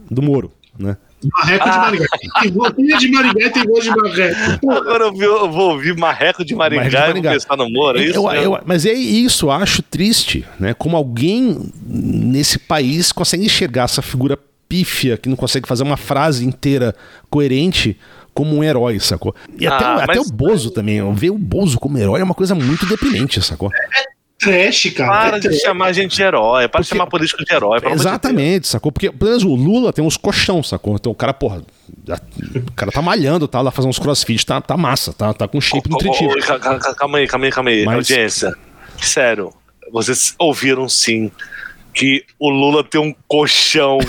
do 0.09 0.21
Moro, 0.21 0.51
né? 0.77 0.97
Marreco 1.38 1.63
de 1.65 1.69
Ah. 1.69 1.77
Maringá. 1.77 2.05
Tem 2.41 2.51
gosto 2.51 2.75
de 2.99 3.11
Maringá 3.11 3.45
e 3.45 3.49
tem 3.51 3.63
gosto 3.63 3.84
de 3.84 3.89
Marreco. 3.95 4.71
Agora 4.71 5.03
eu, 5.05 5.11
vi- 5.13 5.23
eu 5.23 5.51
vou 5.51 5.71
ouvir 5.73 5.95
Marreco 5.95 6.43
de 6.43 6.55
Maringá, 6.55 6.82
Marreco 6.84 6.97
de 6.97 7.07
Maringá. 7.07 7.29
e 7.29 7.34
vou 7.34 7.41
pensar 7.41 7.57
no 7.57 7.69
Moro, 7.69 7.99
é 7.99 8.03
isso? 8.05 8.17
Eu- 8.29 8.32
eu- 8.53 8.59
mas 8.65 8.86
é 8.86 8.93
isso, 8.93 9.45
eu 9.45 9.51
acho 9.51 9.82
triste, 9.84 10.43
né? 10.59 10.73
Como 10.73 10.97
alguém 10.97 11.59
nesse 11.86 12.57
país 12.57 13.11
consegue 13.11 13.45
enxergar 13.45 13.84
essa 13.84 14.01
figura 14.01 14.38
pífia 14.67 15.15
que 15.17 15.29
não 15.29 15.36
consegue 15.36 15.67
fazer 15.67 15.84
uma 15.84 15.97
frase 15.97 16.45
inteira 16.45 16.95
coerente 17.29 17.97
como 18.34 18.55
um 18.57 18.63
herói, 18.63 18.99
sacou? 18.99 19.36
E 19.57 19.67
até, 19.67 19.86
Ah, 19.86 19.95
o- 19.95 19.99
até 19.99 20.15
mas- 20.17 20.27
o 20.29 20.34
Bozo 20.34 20.71
também, 20.71 21.13
ver 21.13 21.29
o 21.32 21.38
Bozo 21.38 21.79
como 21.79 21.97
herói 21.97 22.21
é 22.21 22.23
uma 22.23 22.34
coisa 22.36 22.55
muito 22.55 22.86
deprimente, 22.86 23.41
sacou? 23.41 23.69
Trash, 24.39 24.89
cara. 24.95 25.11
Para 25.11 25.38
é 25.38 25.39
de 25.39 25.49
trash. 25.49 25.61
chamar 25.61 25.86
a 25.88 25.93
gente 25.93 26.15
de 26.15 26.23
herói, 26.23 26.67
para 26.67 26.82
de 26.82 26.88
chamar 26.88 27.05
político 27.05 27.45
de 27.45 27.53
herói. 27.53 27.77
amor 27.77 27.91
de 27.91 27.95
Exatamente, 28.01 28.67
sacou? 28.67 28.91
Porque, 28.91 29.11
pelo 29.11 29.29
menos, 29.29 29.43
o 29.43 29.53
Lula 29.53 29.93
tem 29.93 30.03
uns 30.03 30.17
colchão, 30.17 30.63
sacou? 30.63 30.95
Então 30.95 31.11
o 31.11 31.15
cara, 31.15 31.32
porra, 31.32 31.61
o 32.55 32.71
cara 32.75 32.91
tá 32.91 33.03
malhando, 33.03 33.47
tá 33.47 33.61
lá 33.61 33.69
fazendo 33.69 33.91
uns 33.91 33.99
crossfit, 33.99 34.43
tá, 34.43 34.59
tá 34.59 34.75
massa, 34.75 35.13
tá, 35.13 35.32
tá 35.32 35.47
com 35.47 35.61
shape 35.61 35.88
Deus. 35.88 36.03
nutritivo. 36.03 36.34
Ca- 36.39 36.57
ca- 36.79 36.95
Calma 36.95 37.19
aí, 37.19 37.27
calma 37.27 37.45
aí, 37.45 37.51
calma 37.51 37.69
aí. 37.69 37.86
Mas- 37.86 37.95
Audiência. 37.97 38.51
Sério, 38.99 39.53
vocês 39.91 40.34
ouviram 40.39 40.89
sim 40.89 41.29
que 41.93 42.23
o 42.39 42.49
Lula 42.49 42.84
tem 42.84 42.99
um 42.99 43.13
colchão. 43.27 43.99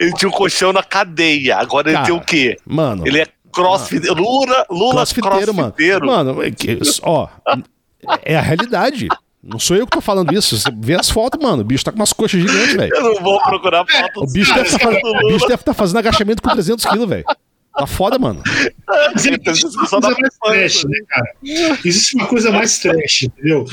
Ele 0.00 0.12
tinha 0.12 0.28
um 0.28 0.32
colchão 0.32 0.72
na 0.72 0.82
cadeia. 0.82 1.56
Agora 1.56 1.88
ele 1.88 1.94
Cara, 1.96 2.06
tem 2.06 2.14
o 2.14 2.20
quê? 2.20 2.56
Mano, 2.66 3.06
Ele 3.06 3.20
é 3.20 3.26
crossfit. 3.52 4.06
Lula, 4.08 4.66
Lula 4.70 4.94
crossfiteiro, 4.94 5.54
mano. 5.54 5.72
crossfiteiro. 5.72 6.06
Mano, 6.06 6.42
é 6.42 6.50
que- 6.50 6.78
ó, 7.02 7.28
é 8.22 8.36
a 8.36 8.40
realidade. 8.40 9.08
Não 9.42 9.58
sou 9.58 9.76
eu 9.76 9.86
que 9.86 9.92
tô 9.92 10.00
falando 10.00 10.32
isso. 10.34 10.58
Você 10.58 10.68
vê 10.76 10.94
as 10.94 11.08
fotos, 11.08 11.40
mano. 11.40 11.62
O 11.62 11.64
bicho 11.64 11.84
tá 11.84 11.92
com 11.92 11.98
umas 11.98 12.12
coxas 12.12 12.40
gigantes, 12.40 12.74
velho. 12.74 12.92
Eu 12.94 13.02
não 13.02 13.22
vou 13.22 13.40
procurar 13.42 13.84
foto 13.86 14.24
O 14.24 14.26
bicho 14.32 14.52
deve 14.52 14.68
tá 14.78 14.90
bicho 15.28 15.46
deve 15.46 15.62
tá 15.62 15.72
fazendo 15.72 15.98
agachamento 15.98 16.42
com 16.42 16.50
300 16.50 16.84
quilos, 16.84 17.08
velho. 17.08 17.24
Tá 17.78 17.86
foda, 17.86 18.18
mano. 18.18 18.42
Existe 19.14 19.76
uma 19.76 19.86
coisa 19.86 20.10
mais 20.20 20.38
trash, 20.38 20.84
né, 20.84 20.98
cara? 21.08 21.32
Existe 21.84 22.14
uma 22.16 22.26
coisa 22.26 22.50
mais 22.50 22.78
trash, 22.78 23.22
entendeu? 23.22 23.64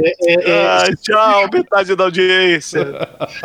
É, 0.00 0.32
é, 0.32 0.50
é, 0.50 0.66
Ai, 0.66 0.96
tchau, 0.96 1.48
metade 1.52 1.94
da 1.94 2.04
audiência. 2.04 2.84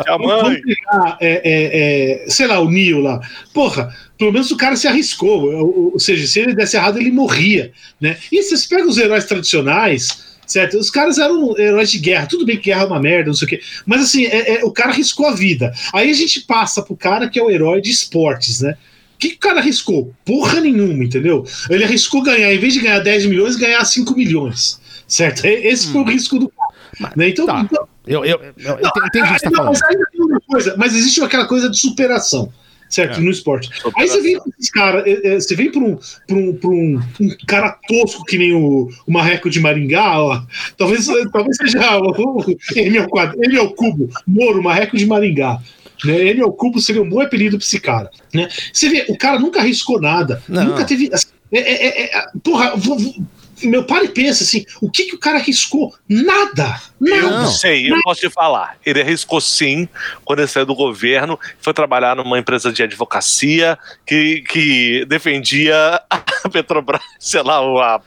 Tchau, 0.04 0.18
mãe. 0.18 0.28
Vamos 0.42 0.60
pegar, 0.62 1.18
é, 1.20 1.32
é, 1.44 2.24
é, 2.26 2.30
sei 2.30 2.46
lá, 2.46 2.58
o 2.60 2.70
Neo 2.70 3.00
lá. 3.00 3.20
Porra, 3.54 3.94
pelo 4.18 4.32
menos 4.32 4.50
o 4.50 4.56
cara 4.56 4.74
se 4.76 4.88
arriscou. 4.88 5.52
Ou, 5.54 5.92
ou 5.92 6.00
seja, 6.00 6.26
se 6.26 6.40
ele 6.40 6.54
desse 6.54 6.76
errado, 6.76 6.98
ele 6.98 7.10
morria. 7.12 7.72
Né? 8.00 8.16
E 8.32 8.42
se 8.42 8.56
você 8.56 8.68
pega 8.74 8.88
os 8.88 8.98
heróis 8.98 9.24
tradicionais, 9.26 10.24
certo? 10.46 10.78
Os 10.78 10.90
caras 10.90 11.18
eram 11.18 11.56
heróis 11.58 11.90
de 11.90 11.98
guerra. 11.98 12.26
Tudo 12.26 12.44
bem 12.46 12.56
que 12.56 12.64
guerra 12.64 12.82
é 12.82 12.86
uma 12.86 13.00
merda, 13.00 13.28
não 13.28 13.34
sei 13.34 13.46
o 13.46 13.48
quê. 13.50 13.60
Mas 13.86 14.02
assim, 14.02 14.24
é- 14.26 14.60
é, 14.60 14.64
o 14.64 14.72
cara 14.72 14.90
arriscou 14.90 15.26
a 15.26 15.34
vida. 15.34 15.72
Aí 15.92 16.10
a 16.10 16.14
gente 16.14 16.40
passa 16.40 16.82
pro 16.82 16.96
cara 16.96 17.28
que 17.28 17.38
é 17.38 17.42
o 17.42 17.50
herói 17.50 17.80
de 17.80 17.90
esportes, 17.90 18.60
né? 18.62 18.76
O 19.18 19.20
que, 19.20 19.30
que 19.30 19.36
o 19.36 19.40
cara 19.40 19.58
arriscou? 19.58 20.14
Porra 20.24 20.60
nenhuma, 20.60 21.02
entendeu? 21.02 21.44
Ele 21.68 21.82
arriscou 21.82 22.22
ganhar, 22.22 22.54
em 22.54 22.58
vez 22.58 22.72
de 22.72 22.80
ganhar 22.80 23.00
10 23.00 23.26
milhões, 23.26 23.56
ganhar 23.56 23.84
5 23.84 24.14
milhões. 24.16 24.80
Certo? 25.08 25.44
Esse 25.44 25.88
foi 25.90 26.02
o 26.02 26.04
risco 26.04 26.38
do 26.38 26.48
cara. 26.48 27.12
Né? 27.16 27.30
Então, 27.30 27.46
Tá. 27.46 27.66
então, 27.68 27.88
Eu, 28.06 28.24
eu, 28.24 28.40
eu, 28.58 28.78
eu 28.78 29.06
entendi 29.06 29.32
o 29.32 29.40
tá 29.40 29.50
não, 29.50 29.64
mas 29.66 29.82
ainda 29.82 30.06
tem 30.12 30.20
uma 30.20 30.40
coisa, 30.40 30.74
mas 30.78 30.94
existe 30.94 31.20
aquela 31.20 31.46
coisa 31.46 31.68
de 31.68 31.78
superação, 31.78 32.52
certo? 32.88 33.18
É. 33.18 33.20
No 33.20 33.30
esporte. 33.30 33.70
Aí 33.96 34.06
você 34.08 34.20
vem 34.22 34.38
com 34.38 34.50
esses 34.50 34.70
caras, 34.70 35.04
é, 35.06 35.34
é, 35.34 35.40
você 35.40 35.54
vem 35.56 35.70
pra 35.70 35.80
um, 35.80 35.98
pra 36.26 36.36
um, 36.36 36.52
pra 36.54 36.70
um, 36.70 37.00
um 37.20 37.36
cara 37.46 37.76
tosco 37.88 38.24
que 38.24 38.38
nem 38.38 38.54
o, 38.54 38.88
o 39.06 39.12
Marreco 39.12 39.50
de 39.50 39.60
Maringá, 39.60 40.20
ó, 40.20 40.42
talvez, 40.76 41.06
talvez 41.32 41.56
seja 41.56 41.98
o, 41.98 42.10
o 42.10 42.44
M 42.76 42.98
ao 42.98 43.08
quadrado, 43.08 43.44
M 43.44 43.56
ao 43.58 43.72
cubo, 43.74 44.08
Moro, 44.26 44.62
Marreco 44.62 44.96
de 44.96 45.06
Maringá. 45.06 45.60
Né? 46.04 46.28
M 46.28 46.42
ao 46.42 46.52
cubo 46.52 46.80
seria 46.80 47.02
um 47.02 47.08
bom 47.08 47.20
apelido 47.20 47.56
pra 47.58 47.64
esse 47.64 47.80
cara. 47.80 48.10
Né? 48.32 48.48
Você 48.72 48.88
vê, 48.88 49.06
o 49.08 49.16
cara 49.18 49.38
nunca 49.38 49.60
arriscou 49.60 50.00
nada, 50.00 50.42
Não. 50.48 50.64
nunca 50.64 50.84
teve. 50.84 51.10
assim, 51.12 51.26
é- 51.52 51.58
é- 51.58 51.86
é- 52.02 52.16
é- 52.18 52.26
porra, 52.42 52.76
vo- 52.76 52.96
vo- 52.98 53.26
meu 53.64 53.82
pai 53.82 54.06
pensa 54.06 54.44
assim, 54.44 54.64
o 54.80 54.88
que, 54.88 55.04
que 55.06 55.16
o 55.16 55.18
cara 55.18 55.38
arriscou? 55.38 55.92
Nada! 56.08 56.80
Eu 57.00 57.22
Nada! 57.24 57.42
não 57.42 57.50
sei, 57.50 57.90
eu 57.90 58.00
posso 58.02 58.20
te 58.20 58.30
falar. 58.30 58.76
Ele 58.86 59.00
arriscou 59.00 59.40
sim 59.40 59.88
quando 60.24 60.38
ele 60.38 60.46
saiu 60.48 60.64
do 60.64 60.76
governo, 60.76 61.36
foi 61.60 61.74
trabalhar 61.74 62.14
numa 62.14 62.38
empresa 62.38 62.72
de 62.72 62.84
advocacia 62.84 63.76
que, 64.06 64.42
que 64.48 65.04
defendia 65.06 66.00
a 66.08 66.18
Petrobras, 66.52 67.00
sei 67.18 67.42
lá, 67.42 67.56
a 67.58 68.00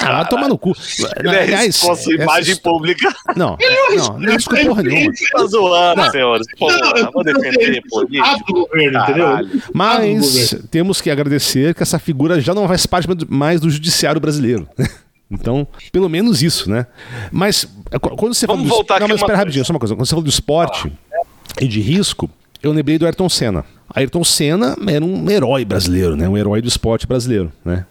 Ah, 0.00 0.12
vai 0.22 0.28
tomar 0.28 0.48
no 0.48 0.56
cu. 0.56 0.72
Ele 1.18 1.54
arriscou 1.54 1.92
a 1.92 1.96
sua 1.96 2.14
imagem 2.14 2.52
essa- 2.52 2.60
pública. 2.62 3.14
Não, 3.36 3.56
não, 3.96 4.18
não 4.18 4.30
arriscou 4.32 4.58
porra 4.58 4.82
nenhuma. 4.82 5.12
Tá 5.32 5.46
zoando, 5.46 6.02
Não. 6.02 6.10
senhores. 6.10 6.46
Pô, 6.58 6.70
Não, 6.72 7.12
vou 7.12 7.22
defender. 7.22 7.82
Ah, 8.22 8.36
do 8.46 8.52
governo, 8.54 8.98
entendeu? 9.00 9.26
Mas 9.74 10.54
temos 10.70 11.00
que 11.00 11.10
agradecer 11.10 11.74
que 11.74 11.82
essa 11.82 11.98
figura 11.98 12.40
já 12.40 12.54
não 12.54 12.66
faz 12.66 12.86
parte 12.86 13.06
mais 13.28 13.60
do 13.60 13.68
judiciário 13.70 14.20
brasileiro. 14.20 14.68
Então, 15.30 15.66
pelo 15.90 16.08
menos 16.08 16.42
isso, 16.42 16.70
né? 16.70 16.86
Mas 17.32 17.66
é, 17.90 17.98
qu- 17.98 18.10
quando 18.14 18.34
você 18.34 18.46
Vamos 18.46 18.62
fala 18.62 18.68
do- 18.70 18.74
voltar 18.76 19.00
Não, 19.00 19.06
aqui 19.06 19.12
mas 19.14 19.20
espera 19.22 19.38
rapidinho, 19.38 19.64
só 19.64 19.72
uma 19.72 19.78
coisa. 19.80 19.94
Quando 19.96 20.06
você 20.06 20.10
falou 20.10 20.22
do 20.22 20.28
esporte 20.28 20.92
e 21.60 21.66
de 21.66 21.80
risco, 21.80 22.30
eu 22.62 22.70
lembrei 22.70 22.98
do 22.98 23.06
Ayrton 23.06 23.28
Senna. 23.28 23.64
Ayrton 23.92 24.22
Senna 24.22 24.76
era 24.86 25.04
um 25.04 25.28
herói 25.30 25.64
brasileiro, 25.64 26.14
né? 26.14 26.28
Um 26.28 26.36
herói 26.36 26.60
do 26.60 26.68
esporte 26.68 27.06
brasileiro, 27.06 27.50
né? 27.64 27.84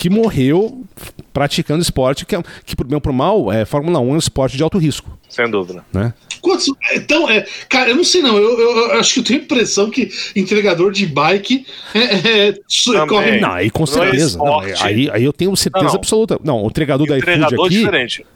Que 0.00 0.08
morreu 0.08 0.82
praticando 1.30 1.82
esporte, 1.82 2.24
que, 2.24 2.34
é, 2.34 2.42
que 2.64 2.74
por 2.74 2.86
bem 2.86 2.94
ou 2.94 3.00
por 3.02 3.12
mal, 3.12 3.52
é, 3.52 3.66
Fórmula 3.66 4.00
1 4.00 4.08
é 4.08 4.12
um 4.14 4.16
esporte 4.16 4.56
de 4.56 4.62
alto 4.62 4.78
risco, 4.78 5.10
Sem 5.28 5.48
dúvida. 5.50 5.84
né? 5.92 6.14
Quantos, 6.40 6.72
então, 6.94 7.28
é, 7.28 7.44
cara, 7.68 7.90
eu 7.90 7.96
não 7.96 8.02
sei 8.02 8.22
não. 8.22 8.34
Eu, 8.38 8.58
eu- 8.58 8.76
eu 8.92 8.92
acho 8.98 9.12
que 9.12 9.20
eu 9.20 9.24
tenho 9.24 9.40
a 9.40 9.42
impressão 9.44 9.90
que 9.90 10.10
entregador 10.34 10.90
de 10.90 11.04
bike 11.04 11.66
é, 11.94 11.98
é, 12.48 12.52
Também. 12.86 13.06
corre. 13.08 13.40
Não, 13.40 13.52
aí 13.52 13.68
com 13.70 13.84
Não 13.84 13.92
é 14.02 14.06
certeza. 14.06 14.38
Não, 14.38 14.58
aí, 14.60 15.10
aí 15.12 15.22
eu 15.22 15.34
tenho 15.34 15.54
certeza 15.54 15.84
Não, 15.84 15.92
não. 15.92 15.98
absoluta. 16.00 16.40
Não, 16.42 16.62
o 16.62 16.66
entregador 16.68 17.06
da 17.06 17.18
iFood 17.18 17.32
Entregador 17.36 17.66
aqui, 17.66 17.76
diferente. 17.78 18.26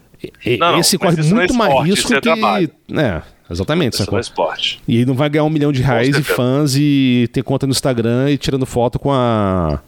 Não, 0.59 0.71
não, 0.73 0.79
esse 0.79 0.97
corre 0.99 1.15
não 1.17 1.27
é 1.29 1.33
muito 1.33 1.53
mais 1.55 1.71
esporte, 1.71 1.89
risco 1.89 2.13
é 2.13 2.15
que. 2.17 2.21
trabalho. 2.21 2.69
É, 2.95 3.21
exatamente. 3.51 3.93
Isso 3.99 4.15
é 4.15 4.19
esporte. 4.19 4.79
E 4.87 4.97
ele 4.97 5.05
não 5.07 5.15
vai 5.15 5.27
ganhar 5.29 5.43
um 5.45 5.49
milhão 5.49 5.71
de 5.71 5.81
reais 5.81 6.15
e 6.15 6.21
fãs 6.21 6.75
e 6.75 7.27
ter 7.33 7.43
conta 7.43 7.65
no 7.65 7.71
Instagram 7.71 8.29
e 8.29 8.37
tirando 8.37 8.67
foto 8.67 8.99
com 8.99 9.11
a. 9.11 9.81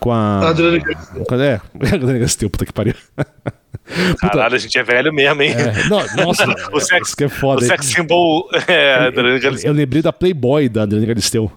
Com 0.00 0.12
a. 0.12 0.48
Adriana 0.48 0.78
com 1.26 1.34
a- 1.34 1.44
É, 1.44 1.60
Adriana 1.74 2.12
Galisteu, 2.14 2.48
puta 2.50 2.64
que 2.66 2.72
pariu. 2.72 2.94
Caralho, 4.20 4.54
a 4.54 4.58
gente 4.58 4.78
é 4.78 4.82
velho 4.82 5.12
mesmo, 5.12 5.42
hein? 5.42 5.52
É, 5.52 5.88
não, 5.88 5.98
nossa, 6.26 6.44
O 6.72 6.80
sex- 6.80 7.08
isso 7.08 7.16
que 7.16 7.24
é 7.24 7.26
O 7.26 7.30
foda. 7.30 7.64
sex 7.64 7.86
symbol 7.86 8.48
é, 8.66 9.06
Adriana 9.06 9.38
Galisteu. 9.38 9.70
Eu 9.70 9.74
lembrei 9.76 10.02
da 10.02 10.12
Playboy 10.12 10.68
da 10.68 10.82
Adriana 10.82 11.06
Galisteu. 11.06 11.50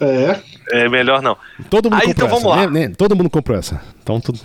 É. 0.00 0.40
é 0.72 0.88
melhor 0.88 1.22
não. 1.22 1.36
Todo 1.70 1.90
mundo 1.90 2.00
Aí, 2.02 2.08
comprou 2.08 2.26
então 2.26 2.38
essa. 2.38 2.48
vamos 2.48 2.58
lá. 2.58 2.70
né? 2.70 2.92
Todo 2.96 3.14
mundo 3.16 3.30
comprou 3.30 3.56
essa. 3.58 3.80
Então, 4.02 4.20
tudo. 4.20 4.40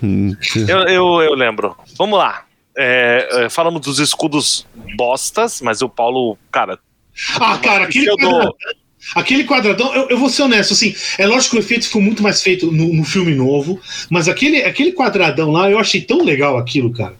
Eu, 0.67 0.79
eu, 0.87 1.21
eu 1.21 1.33
lembro. 1.35 1.75
Vamos 1.97 2.19
lá. 2.19 2.43
É, 2.77 3.45
é, 3.45 3.49
falamos 3.49 3.81
dos 3.81 3.99
escudos 3.99 4.65
bostas, 4.95 5.59
mas 5.61 5.81
o 5.81 5.89
Paulo, 5.89 6.37
cara, 6.51 6.77
Ah, 7.39 7.57
cara, 7.57 7.85
aquele 7.85 8.05
quadradão, 8.15 8.53
aquele 9.15 9.43
quadradão, 9.43 9.93
eu, 9.93 10.09
eu 10.09 10.17
vou 10.17 10.29
ser 10.29 10.43
honesto, 10.43 10.73
assim, 10.73 10.95
é 11.17 11.25
lógico 11.25 11.51
que 11.51 11.61
o 11.61 11.65
efeito 11.65 11.85
ficou 11.85 12.01
muito 12.01 12.21
mais 12.21 12.41
feito 12.41 12.71
no, 12.71 12.93
no 12.93 13.03
filme 13.03 13.33
novo, 13.33 13.79
mas 14.09 14.27
aquele, 14.27 14.63
aquele 14.63 14.91
quadradão 14.91 15.51
lá, 15.51 15.69
eu 15.69 15.79
achei 15.79 16.01
tão 16.01 16.23
legal 16.23 16.57
aquilo, 16.57 16.91
cara. 16.91 17.15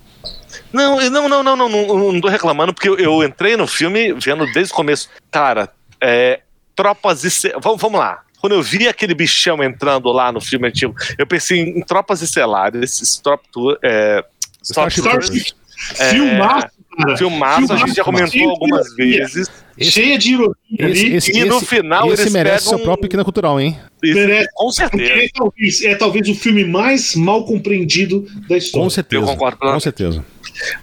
Não, 0.71 0.99
não, 1.09 1.29
não, 1.29 1.43
não, 1.43 1.55
não, 1.55 1.69
não, 1.69 2.11
não 2.13 2.21
tô 2.21 2.27
reclamando, 2.27 2.73
porque 2.73 2.89
eu, 2.89 2.97
eu 2.97 3.23
entrei 3.23 3.57
no 3.57 3.65
filme 3.65 4.13
vendo 4.13 4.45
desde 4.53 4.71
o 4.71 4.75
começo. 4.75 5.09
Cara, 5.31 5.69
é, 6.01 6.41
tropas 6.75 7.23
e. 7.23 7.49
Vamos, 7.61 7.81
vamos 7.81 7.99
lá. 7.99 8.21
Quando 8.39 8.53
eu 8.53 8.61
vi 8.61 8.87
aquele 8.87 9.13
bichão 9.13 9.61
entrando 9.61 10.09
lá 10.11 10.31
no 10.31 10.39
filme 10.39 10.67
antigo, 10.67 10.95
eu 11.17 11.27
pensei 11.27 11.59
em 11.59 11.81
tropas 11.81 12.21
estelares, 12.21 13.01
Stop, 13.01 13.43
é, 13.83 14.23
Stop 14.63 14.93
Starship 14.93 15.53
É, 15.97 16.09
Filmaço, 16.11 16.67
cara. 17.05 17.17
Filmaço, 17.17 17.73
a 17.73 17.77
gente 17.77 17.93
já 17.95 18.03
comentou 18.03 18.31
Filmaço, 18.31 18.51
algumas 18.61 18.87
ironia. 18.93 19.19
vezes. 19.19 19.51
Esse- 19.77 19.91
Cheia 19.91 20.17
de 20.17 20.33
ironia 20.33 20.55
Esse, 20.77 20.83
ali. 21.05 21.15
esse, 21.15 21.31
E 21.37 21.45
no 21.45 21.57
esse- 21.57 21.65
final 21.65 22.11
esse 22.11 22.23
eles 22.23 22.33
merece 22.33 22.65
pegam- 22.65 22.77
seu 22.77 22.79
próprio 22.85 23.03
pequena 23.03 23.23
cultural, 23.23 23.59
hein? 23.59 23.79
Merece. 24.03 24.49
com 24.53 24.71
certeza. 24.71 25.13
é 25.13 25.29
talvez, 25.33 25.81
é 25.83 25.95
talvez 25.95 26.27
o 26.29 26.35
filme 26.35 26.65
mais 26.65 27.15
mal 27.15 27.45
compreendido 27.45 28.25
da 28.49 28.57
história. 28.57 28.83
Com 28.85 28.89
certeza. 28.89 29.23
Eu 29.23 29.27
concordo 29.27 29.57
Com 29.57 29.79
certeza. 29.79 30.25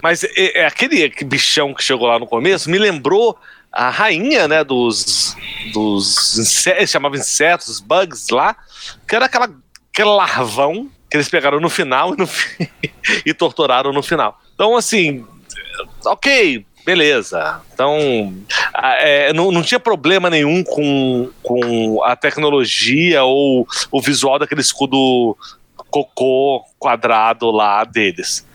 Mas 0.02 0.24
é, 0.24 0.60
é 0.60 0.66
aquele 0.66 1.08
bichão 1.26 1.74
que 1.74 1.82
chegou 1.82 2.06
lá 2.06 2.18
no 2.18 2.26
começo 2.26 2.70
me 2.70 2.78
lembrou 2.78 3.36
a 3.70 3.90
rainha, 3.90 4.48
né, 4.48 4.64
dos, 4.64 5.36
dos 5.74 6.38
insetos, 6.38 6.88
chamava 6.90 7.16
insetos, 7.16 7.78
bugs 7.80 8.28
lá, 8.30 8.56
que 9.06 9.14
era 9.14 9.26
aquela, 9.26 9.50
aquele 9.92 10.08
larvão 10.08 10.88
que 11.10 11.16
eles 11.18 11.28
pegaram 11.28 11.60
no 11.60 11.68
final 11.68 12.14
e, 12.14 12.16
no 12.16 12.26
fi- 12.26 12.70
e 13.26 13.34
torturaram 13.34 13.92
no 13.92 14.02
final. 14.02 14.40
Então, 14.54 14.74
assim, 14.74 15.24
ok, 16.04 16.64
beleza. 16.84 17.60
Então, 17.72 18.32
a- 18.74 18.94
é, 19.00 19.32
não, 19.32 19.50
não 19.50 19.62
tinha 19.62 19.80
problema 19.80 20.30
nenhum 20.30 20.62
com, 20.64 21.30
com 21.42 22.02
a 22.04 22.14
tecnologia 22.16 23.24
ou 23.24 23.66
o 23.90 24.00
visual 24.00 24.38
daquele 24.38 24.60
escudo 24.60 25.36
cocô 25.90 26.64
quadrado 26.78 27.50
lá 27.50 27.84
deles. 27.84 28.46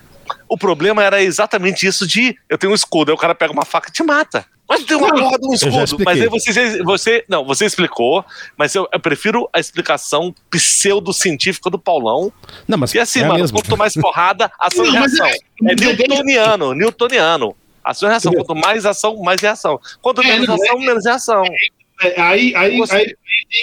O 0.48 0.58
problema 0.58 1.04
era 1.04 1.22
exatamente 1.22 1.86
isso 1.86 2.06
de 2.08 2.36
eu 2.50 2.58
tenho 2.58 2.72
um 2.72 2.76
escudo, 2.76 3.12
aí 3.12 3.16
o 3.16 3.20
cara 3.20 3.36
pega 3.36 3.52
uma 3.54 3.66
faca 3.66 3.90
e 3.90 3.92
te 3.92 4.04
mata. 4.04 4.46
Mas 4.72 4.84
tem 4.86 4.96
uma 4.98 5.10
porra 5.14 5.38
de 5.38 5.48
um 5.48 5.54
escudo. 5.54 6.04
Mas 6.06 6.22
aí 6.22 6.28
você, 6.30 6.84
você. 6.84 7.26
Não, 7.28 7.44
você 7.46 7.66
explicou, 7.66 8.24
mas 8.58 8.74
eu, 8.74 8.88
eu 8.94 9.00
prefiro 9.00 9.50
a 9.52 9.60
explicação 9.60 10.34
pseudocientífica 10.50 11.70
do 11.70 11.78
Paulão. 11.78 12.32
Não, 12.68 12.78
mas 12.78 12.94
E 12.94 13.00
assim, 13.00 13.20
é 13.20 13.26
mano, 13.28 13.40
mesma. 13.40 13.60
quanto 13.62 13.78
mais 13.78 13.94
porrada, 13.96 14.52
ação 14.60 14.86
Não, 14.86 14.92
e 14.94 14.98
reação. 14.98 15.26
é- 15.28 15.38
É 15.72 15.76
newtoniano, 15.76 16.74
newtoniano. 16.74 17.56
Ação 17.84 18.08
e 18.08 18.12
reação. 18.12 18.32
Quanto 18.34 18.56
mais 18.56 18.86
ação, 18.86 19.18
mais 19.22 19.42
reação. 19.42 19.80
Quanto 20.02 20.22
É, 20.22 20.26
menos 20.28 20.50
ação, 20.50 20.80
menos 20.80 21.06
reação. 21.06 21.44
É, 22.04 22.20
aí, 22.22 22.56
aí, 22.56 22.82
aí- 22.90 23.16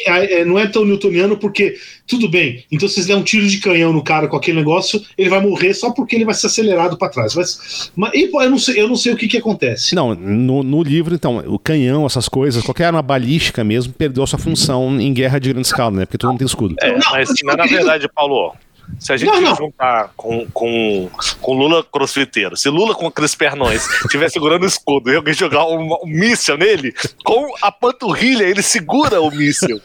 aí, 0.08 0.32
é, 0.32 0.44
não 0.44 0.58
é 0.58 0.66
tão 0.66 0.84
newtoniano 0.84 1.36
porque, 1.36 1.76
tudo 2.06 2.28
bem, 2.28 2.64
então 2.70 2.88
se 2.88 3.02
você 3.02 3.08
der 3.08 3.16
um 3.16 3.22
tiro 3.22 3.46
de 3.46 3.58
canhão 3.58 3.92
no 3.92 4.02
cara 4.02 4.28
com 4.28 4.36
aquele 4.36 4.58
negócio, 4.58 5.02
ele 5.16 5.28
vai 5.28 5.40
morrer 5.40 5.74
só 5.74 5.90
porque 5.90 6.14
ele 6.16 6.24
vai 6.24 6.34
ser 6.34 6.46
acelerado 6.46 6.96
para 6.96 7.08
trás. 7.08 7.34
Mas, 7.34 7.90
mas 7.96 8.12
e, 8.14 8.30
eu, 8.32 8.50
não 8.50 8.58
sei, 8.58 8.80
eu 8.80 8.88
não 8.88 8.96
sei 8.96 9.12
o 9.12 9.16
que, 9.16 9.26
que 9.28 9.36
acontece. 9.38 9.94
Não, 9.94 10.14
no, 10.14 10.62
no 10.62 10.82
livro, 10.82 11.14
então, 11.14 11.38
o 11.46 11.58
canhão, 11.58 12.06
essas 12.06 12.28
coisas, 12.28 12.62
qualquer 12.62 12.84
arma 12.86 13.02
balística 13.02 13.64
mesmo, 13.64 13.92
perdeu 13.92 14.22
a 14.22 14.26
sua 14.26 14.38
função 14.38 15.00
em 15.00 15.12
guerra 15.12 15.38
de 15.38 15.48
grande 15.52 15.66
escala, 15.66 15.90
né? 15.90 16.06
Porque 16.06 16.18
todo 16.18 16.30
mundo 16.30 16.38
tem 16.38 16.46
escudo. 16.46 16.74
É, 16.80 16.92
Não, 16.92 17.10
mas 17.10 17.28
digo 17.34 17.56
na, 17.56 17.66
verdade, 17.66 18.08
Paulo, 18.14 18.54
se 18.98 19.12
a 19.12 19.16
gente 19.16 19.30
Não, 19.30 19.40
não. 19.40 19.54
juntar 19.56 20.12
com, 20.16 20.46
com, 20.52 21.10
com 21.40 21.52
Lula 21.52 21.84
crossfiteiro, 21.84 22.56
se 22.56 22.68
Lula 22.68 22.94
com 22.94 23.06
aqueles 23.06 23.34
pernões 23.34 23.88
estiver 24.04 24.28
segurando 24.30 24.64
o 24.64 24.66
escudo 24.66 25.10
e 25.10 25.16
alguém 25.16 25.34
jogar 25.34 25.66
um, 25.66 25.92
um 26.02 26.06
míssil 26.06 26.56
nele, 26.56 26.92
com 27.24 27.54
a 27.62 27.70
panturrilha 27.70 28.44
ele 28.44 28.62
segura 28.62 29.20
o 29.20 29.30
míssil. 29.30 29.80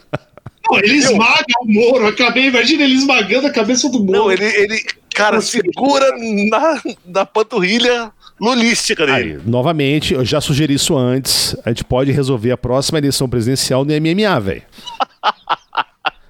Não, 0.69 0.79
ele 0.79 0.95
esmaga 0.95 1.45
o 1.61 1.71
Moro, 1.71 2.07
acabei, 2.07 2.47
imagina 2.47 2.83
ele 2.83 2.95
esmagando 2.95 3.47
a 3.47 3.51
cabeça 3.51 3.89
do 3.89 3.99
Moro. 3.99 4.11
Não, 4.11 4.31
ele, 4.31 4.45
ele 4.45 4.81
cara, 5.13 5.41
segura 5.41 6.11
na, 6.49 6.81
na 7.05 7.25
panturrilha 7.25 8.11
lulística 8.39 9.05
dele. 9.05 9.33
Aí, 9.33 9.39
novamente, 9.45 10.13
eu 10.13 10.25
já 10.25 10.41
sugeri 10.41 10.73
isso 10.73 10.97
antes. 10.97 11.55
A 11.65 11.69
gente 11.69 11.83
pode 11.83 12.11
resolver 12.11 12.51
a 12.51 12.57
próxima 12.57 12.97
eleição 12.97 13.29
presidencial 13.29 13.85
no 13.85 13.91
MMA, 13.93 14.39
velho. 14.39 14.63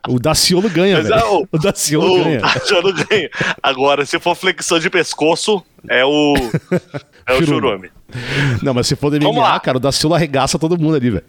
O 0.07 0.19
Daciolo 0.19 0.69
ganha, 0.69 0.97
Mas, 0.97 1.07
velho. 1.07 1.21
ah, 1.21 1.31
o- 1.31 1.47
O 1.51 1.57
Daciolo 1.57 2.21
O 2.21 2.23
ganha. 2.23 2.41
Tachano 2.43 2.93
ganha. 2.93 3.29
Agora, 3.61 4.05
se 4.05 4.19
for 4.19 4.35
flexão 4.35 4.77
de 4.79 4.89
pescoço, 4.89 5.63
é 5.89 6.03
o. 6.05 6.33
É 7.25 7.35
o 7.35 7.45
Churume. 7.45 7.89
Não, 8.61 8.73
mas 8.73 8.85
se 8.85 8.97
for 8.97 9.09
do 9.09 9.15
MMA, 9.17 9.39
lá. 9.41 9.57
cara, 9.57 9.77
o 9.77 9.79
Daciolo 9.79 10.13
arregaça 10.13 10.59
todo 10.59 10.77
mundo 10.77 10.97
ali, 10.97 11.09
velho. 11.09 11.23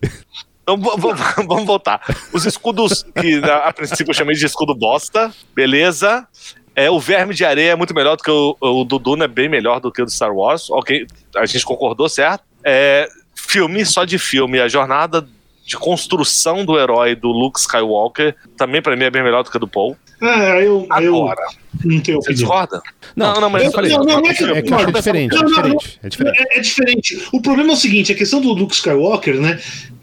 Então 0.64 0.76
vamos 1.46 1.64
voltar. 1.64 2.00
Os 2.32 2.44
escudos 2.46 3.04
que 3.14 3.36
a, 3.44 3.68
a 3.68 3.72
princípio 3.72 4.10
eu 4.10 4.14
chamei 4.14 4.34
de 4.34 4.44
escudo 4.44 4.74
bosta, 4.74 5.32
beleza. 5.54 6.26
É, 6.74 6.90
o 6.90 6.98
verme 6.98 7.32
de 7.32 7.44
areia 7.44 7.70
é 7.70 7.76
muito 7.76 7.94
melhor 7.94 8.16
do 8.16 8.24
que 8.24 8.30
o, 8.32 8.56
o 8.60 8.82
do 8.84 8.98
Duna, 8.98 9.26
é 9.26 9.28
bem 9.28 9.48
melhor 9.48 9.78
do 9.78 9.92
que 9.92 10.02
o 10.02 10.04
do 10.04 10.10
Star 10.10 10.34
Wars. 10.34 10.68
Ok, 10.68 11.06
a 11.36 11.46
gente 11.46 11.64
concordou, 11.64 12.08
certo? 12.08 12.42
É, 12.64 13.08
filme 13.36 13.86
só 13.86 14.04
de 14.04 14.18
filme. 14.18 14.58
A 14.58 14.66
jornada 14.66 15.24
de 15.66 15.76
construção 15.76 16.64
do 16.64 16.78
herói 16.78 17.14
do 17.14 17.28
Luke 17.28 17.58
Skywalker 17.58 18.34
também 18.56 18.82
pra 18.82 18.96
mim 18.96 19.04
é 19.04 19.10
bem 19.10 19.22
melhor 19.22 19.42
do 19.42 19.50
que 19.50 19.56
a 19.56 19.60
do 19.60 19.68
Paul. 19.68 19.96
É, 20.22 20.58
eu, 20.60 20.86
eu 20.86 20.86
Agora, 20.90 21.42
não 21.84 22.00
tenho 22.00 22.18
você 22.18 22.30
opinião. 22.30 22.34
discorda? 22.34 22.82
Não, 23.16 23.40
não, 23.40 23.50
mas 23.50 23.62
eu 23.62 23.68
eu 23.68 23.72
falei, 23.72 23.90
não, 23.92 23.98
não, 24.04 24.20
não 24.20 24.30
é 24.30 24.34
que- 24.34 24.44
é 24.44 24.62
que 24.62 24.72
eu 24.72 24.78
é 24.78 24.92
diferente, 24.92 25.34
é 25.34 25.36
Não, 25.36 25.42
não, 25.42 25.48
diferente, 25.50 25.98
é 26.02 26.08
diferente. 26.08 26.38
É, 26.38 26.58
é 26.58 26.60
diferente. 26.60 27.28
O 27.32 27.40
problema 27.42 27.70
é 27.70 27.72
o 27.74 27.76
seguinte: 27.76 28.12
a 28.12 28.14
questão 28.14 28.40
do 28.40 28.52
Luke 28.52 28.74
Skywalker, 28.74 29.40
né? 29.40 29.60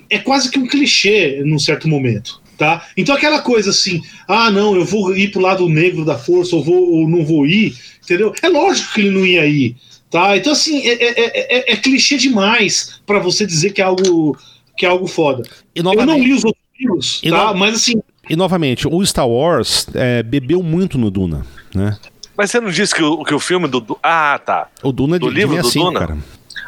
É 0.09 0.17
quase 0.19 0.51
que 0.51 0.59
um 0.59 0.67
clichê 0.67 1.41
num 1.45 1.57
certo 1.59 1.87
momento. 1.87 2.41
Tá? 2.57 2.85
Então 2.95 3.15
aquela 3.15 3.41
coisa 3.41 3.71
assim, 3.71 3.99
ah, 4.27 4.51
não, 4.51 4.75
eu 4.75 4.85
vou 4.85 5.15
ir 5.17 5.31
pro 5.31 5.41
lado 5.41 5.67
negro 5.67 6.05
da 6.05 6.15
força, 6.15 6.55
ou, 6.55 6.63
vou, 6.63 6.91
ou 6.91 7.09
não 7.09 7.25
vou 7.25 7.43
ir, 7.47 7.73
entendeu? 8.03 8.35
É 8.39 8.47
lógico 8.49 8.93
que 8.93 9.01
ele 9.01 9.09
não 9.09 9.25
ia 9.25 9.43
ir. 9.47 9.75
Tá? 10.11 10.37
Então, 10.37 10.51
assim, 10.53 10.85
é, 10.87 10.91
é- 10.93 11.57
é- 11.71 11.71
é 11.71 11.75
clichê 11.77 12.17
demais 12.17 13.01
pra 13.03 13.17
você 13.17 13.47
dizer 13.47 13.71
que 13.71 13.81
é 13.81 13.85
algo, 13.85 14.37
que 14.77 14.85
é 14.85 14.89
algo 14.89 15.07
foda. 15.07 15.43
E 15.75 15.79
Eu 15.79 15.83
não 15.83 16.19
li 16.19 16.33
os 16.33 16.43
outros 16.43 16.63
livros, 16.79 17.19
E 17.23 17.29
tá? 17.29 17.53
no- 17.53 17.59
Mas 17.59 17.75
assim, 17.75 18.01
e 18.29 18.35
novamente, 18.35 18.87
o 18.87 19.05
Star 19.05 19.27
Wars 19.27 19.87
é, 19.93 20.23
bebeu 20.23 20.61
muito 20.63 20.97
no 20.97 21.09
Duna, 21.11 21.45
né? 21.73 21.97
Mas 22.37 22.49
você 22.51 22.59
não 22.59 22.69
disse 22.71 22.95
que 22.95 23.03
o, 23.03 23.23
que 23.23 23.33
o 23.33 23.39
filme 23.39 23.67
do. 23.67 23.99
Ah, 24.01 24.39
tá. 24.43 24.67
O 24.81 24.91
Duna 24.91 25.19
do 25.19 25.27
de, 25.29 25.35
livro 25.35 25.55
de 25.55 25.61
do 25.61 25.67
assim, 25.67 25.79
Duna? 25.79 25.99
cara. 25.99 26.17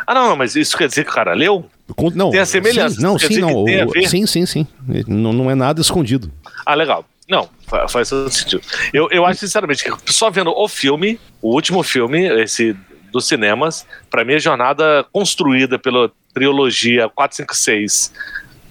Ah, 0.05 0.13
não, 0.13 0.29
não, 0.29 0.35
mas 0.35 0.55
isso 0.55 0.77
quer 0.77 0.87
dizer 0.87 1.03
que 1.05 1.09
o 1.11 1.13
cara 1.13 1.33
leu? 1.33 1.65
Não, 2.15 2.29
Tem 2.31 2.39
a 2.39 2.45
semelhança, 2.45 2.95
Sim, 2.95 3.01
não, 3.01 3.19
sim, 3.19 3.37
não. 3.39 3.47
que 3.65 3.71
tem 3.71 3.81
a 3.81 3.85
o- 3.85 3.89
ver? 3.89 4.07
sim, 4.07 4.25
sim, 4.25 4.45
sim. 4.45 4.67
Não, 5.07 5.31
não 5.33 5.49
é 5.51 5.55
nada 5.55 5.79
escondido. 5.81 6.31
Ah, 6.65 6.75
legal. 6.75 7.05
Não, 7.29 7.47
fa- 7.67 7.87
faz 7.87 8.09
todo 8.09 8.29
sentido. 8.29 8.61
Eu, 8.93 9.07
eu 9.11 9.25
acho, 9.25 9.39
sinceramente, 9.39 9.83
que 9.83 10.13
só 10.13 10.29
vendo 10.29 10.49
o 10.51 10.67
filme, 10.67 11.19
o 11.41 11.53
último 11.53 11.81
filme, 11.83 12.25
esse 12.41 12.75
dos 13.13 13.27
cinemas, 13.27 13.85
pra 14.09 14.25
mim 14.25 14.33
é 14.33 14.39
jornada 14.39 15.05
construída 15.13 15.77
pela 15.77 16.11
trilogia 16.33 17.07
456 17.07 18.11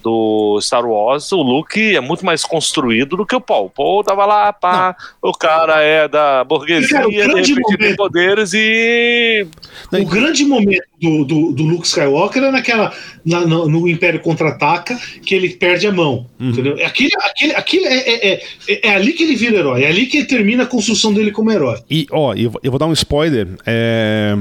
do 0.03 0.59
Star 0.61 0.85
Wars, 0.85 1.31
o 1.31 1.41
Luke 1.41 1.95
é 1.95 2.01
muito 2.01 2.25
mais 2.25 2.43
construído 2.43 3.15
do 3.17 3.25
que 3.25 3.35
o 3.35 3.41
Paul. 3.41 3.67
O 3.67 3.69
Paul 3.69 4.03
tava 4.03 4.25
lá, 4.25 4.51
pá, 4.53 4.95
o 5.21 5.31
cara 5.31 5.81
é 5.81 6.07
da 6.07 6.43
burguesia, 6.43 6.89
Cara, 6.97 7.07
o 7.07 7.11
de 7.11 7.17
repente 7.21 7.55
tem 7.55 7.61
momento- 7.79 7.95
poderes 7.95 8.51
e. 8.53 9.47
O 9.91 10.05
grande 10.05 10.43
momento 10.45 10.83
do, 11.01 11.23
do, 11.25 11.51
do 11.53 11.63
Luke 11.63 11.87
Skywalker 11.87 12.43
é 12.43 12.51
naquela. 12.51 12.93
na- 13.25 13.45
no, 13.47 13.67
no 13.67 13.87
Império 13.89 14.19
Contra-Ataca, 14.19 14.99
que 15.25 15.33
ele 15.33 15.49
perde 15.49 15.87
a 15.87 15.91
mão. 15.91 16.25
Entendeu? 16.39 16.77
É 16.77 16.85
Aquele, 16.85 17.11
aquele, 17.23 17.55
aquele 17.55 17.85
é, 17.85 18.09
é, 18.33 18.33
é, 18.67 18.89
é 18.89 18.95
ali 18.95 19.13
que 19.13 19.23
ele 19.23 19.35
vira 19.35 19.57
herói. 19.57 19.83
É 19.83 19.87
ali 19.87 20.05
que 20.05 20.17
ele 20.17 20.27
termina 20.27 20.63
a 20.63 20.67
construção 20.67 21.13
dele 21.13 21.31
como 21.31 21.49
herói. 21.51 21.79
E, 21.89 22.05
ó, 22.11 22.33
eu, 22.33 22.51
vou- 22.51 22.61
eu 22.63 22.69
vou 22.71 22.77
dar 22.79 22.85
um 22.87 22.93
spoiler. 22.93 23.47
é, 23.65 24.35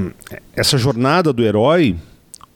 essa 0.57 0.77
jornada 0.77 1.33
do 1.33 1.45
herói, 1.45 1.95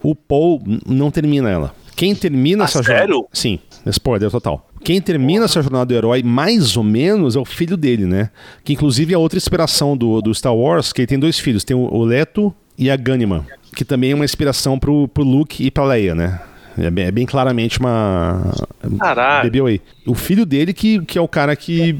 o 0.02 0.14
Paul 0.14 0.60
não 0.86 1.10
termina 1.10 1.48
ela. 1.50 1.74
Quem 1.96 2.14
termina 2.14 2.64
Ah, 2.64 2.66
essa 2.66 2.82
sério? 2.82 3.14
jornada. 3.14 3.28
Sim, 3.32 3.58
spoiler 3.86 4.30
total. 4.30 4.68
Quem 4.84 5.00
termina 5.00 5.46
essa 5.46 5.60
jornada 5.62 5.86
do 5.86 5.94
herói, 5.94 6.22
mais 6.22 6.76
ou 6.76 6.84
menos, 6.84 7.34
é 7.34 7.38
o 7.40 7.44
filho 7.44 7.76
dele, 7.76 8.04
né? 8.04 8.30
Que 8.62 8.74
inclusive 8.74 9.12
é 9.14 9.18
outra 9.18 9.36
inspiração 9.38 9.96
do, 9.96 10.20
do 10.20 10.32
Star 10.34 10.54
Wars, 10.54 10.92
que 10.92 11.00
ele 11.00 11.06
tem 11.06 11.18
dois 11.18 11.38
filhos. 11.38 11.64
Tem 11.64 11.76
o, 11.76 11.80
o 11.80 12.04
Leto 12.04 12.54
e 12.78 12.90
a 12.90 12.96
Ganima. 12.96 13.46
Que 13.74 13.84
também 13.84 14.12
é 14.12 14.14
uma 14.14 14.24
inspiração 14.24 14.78
pro, 14.78 15.08
pro 15.08 15.24
Luke 15.24 15.64
e 15.64 15.70
pra 15.70 15.84
Leia, 15.84 16.14
né? 16.14 16.40
É 16.78 16.90
bem, 16.90 17.06
é 17.06 17.10
bem 17.10 17.24
claramente 17.24 17.80
uma. 17.80 18.52
Caralho. 19.00 19.44
Bebeu 19.44 19.64
aí. 19.66 19.80
O 20.06 20.14
filho 20.14 20.44
dele 20.44 20.74
que, 20.74 21.02
que 21.06 21.16
é 21.18 21.20
o 21.22 21.26
cara 21.26 21.56
que 21.56 21.98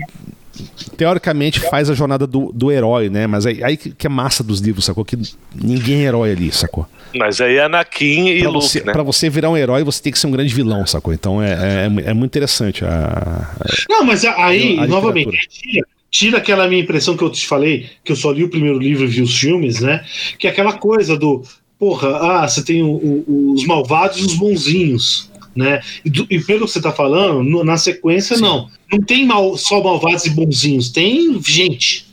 teoricamente 0.96 1.60
faz 1.60 1.90
a 1.90 1.94
jornada 1.94 2.26
do, 2.26 2.50
do 2.52 2.70
herói, 2.70 3.08
né? 3.08 3.26
Mas 3.26 3.46
aí, 3.46 3.62
aí 3.62 3.76
que 3.76 4.06
é 4.06 4.10
massa 4.10 4.42
dos 4.42 4.60
livros, 4.60 4.84
sacou? 4.84 5.04
Que 5.04 5.16
ninguém 5.54 6.00
é 6.04 6.08
herói 6.08 6.32
ali, 6.32 6.50
sacou? 6.52 6.86
Mas 7.14 7.40
aí 7.40 7.56
é 7.56 7.64
Anakin 7.64 8.28
e 8.28 8.40
Pra 8.40 8.50
Luke, 8.50 8.66
você, 8.66 8.82
né? 8.84 8.92
pra 8.92 9.02
você 9.02 9.30
virar 9.30 9.50
um 9.50 9.56
herói, 9.56 9.82
você 9.84 10.02
tem 10.02 10.12
que 10.12 10.18
ser 10.18 10.26
um 10.26 10.30
grande 10.30 10.52
vilão, 10.54 10.86
sacou? 10.86 11.12
Então 11.14 11.42
é, 11.42 11.52
é, 11.86 12.10
é 12.10 12.14
muito 12.14 12.30
interessante. 12.32 12.84
A, 12.84 13.54
Não, 13.88 14.04
mas 14.04 14.24
a- 14.24 14.34
aí, 14.46 14.78
A 14.78 14.86
novamente, 14.86 15.30
tira, 15.48 15.86
tira 16.10 16.38
aquela 16.38 16.68
minha 16.68 16.82
impressão 16.82 17.16
que 17.16 17.22
eu 17.24 17.30
te 17.30 17.46
falei, 17.46 17.86
que 18.04 18.12
eu 18.12 18.16
só 18.16 18.30
li 18.30 18.44
o 18.44 18.48
primeiro 18.50 18.78
livro 18.78 19.04
e 19.04 19.08
vi 19.08 19.22
os 19.22 19.38
filmes, 19.38 19.80
né? 19.80 20.04
Que 20.38 20.46
é 20.46 20.50
aquela 20.50 20.72
coisa 20.74 21.16
do. 21.16 21.42
Porra, 21.78 22.08
ah, 22.42 22.48
você 22.48 22.64
tem 22.64 22.82
o- 22.82 22.88
o- 22.88 23.52
os 23.54 23.66
malvados 23.66 24.18
e 24.18 24.22
os 24.24 24.34
bonzinhos. 24.34 25.30
Né? 25.56 25.80
E, 26.04 26.10
do- 26.10 26.26
e 26.30 26.38
pelo 26.40 26.66
que 26.66 26.72
você 26.72 26.80
tá 26.82 26.92
falando, 26.92 27.42
no- 27.42 27.64
na 27.64 27.76
sequência, 27.78 28.36
não. 28.36 28.68
Não 28.92 29.00
tem 29.00 29.24
mal, 29.26 29.56
só 29.56 29.82
malvados 29.82 30.26
e 30.26 30.30
bonzinhos, 30.30 30.90
tem 30.90 31.40
gente. 31.42 32.06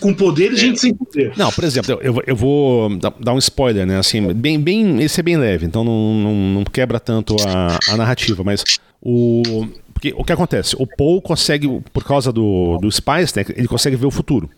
Com 0.00 0.12
poder 0.12 0.52
e 0.52 0.56
gente 0.56 0.80
sem 0.80 0.92
poder. 0.92 1.32
Não, 1.36 1.52
por 1.52 1.62
exemplo, 1.62 1.92
eu, 2.02 2.20
eu- 2.26 2.34
vou 2.36 2.96
dar- 2.96 3.14
dar 3.20 3.32
um 3.34 3.38
spoiler, 3.38 3.86
né? 3.86 3.98
Assim, 3.98 4.32
bem, 4.32 4.58
bem, 4.58 5.00
esse 5.00 5.20
é 5.20 5.22
bem 5.22 5.36
leve, 5.36 5.64
então 5.64 5.84
não, 5.84 6.14
não, 6.14 6.34
não 6.34 6.64
quebra 6.64 6.98
tanto 6.98 7.36
a, 7.46 7.78
a 7.88 7.96
narrativa, 7.96 8.42
mas 8.42 8.64
o. 9.00 9.66
Porque 9.94 10.12
o 10.16 10.24
que 10.24 10.32
acontece? 10.32 10.74
O 10.76 10.84
Paul 10.86 11.22
consegue, 11.22 11.68
por 11.92 12.02
causa 12.02 12.32
do, 12.32 12.76
do 12.78 12.90
Spice, 12.90 13.36
né? 13.36 13.44
Ele 13.56 13.68
consegue 13.68 13.94
ver 13.94 14.06
o 14.06 14.10
futuro. 14.10 14.50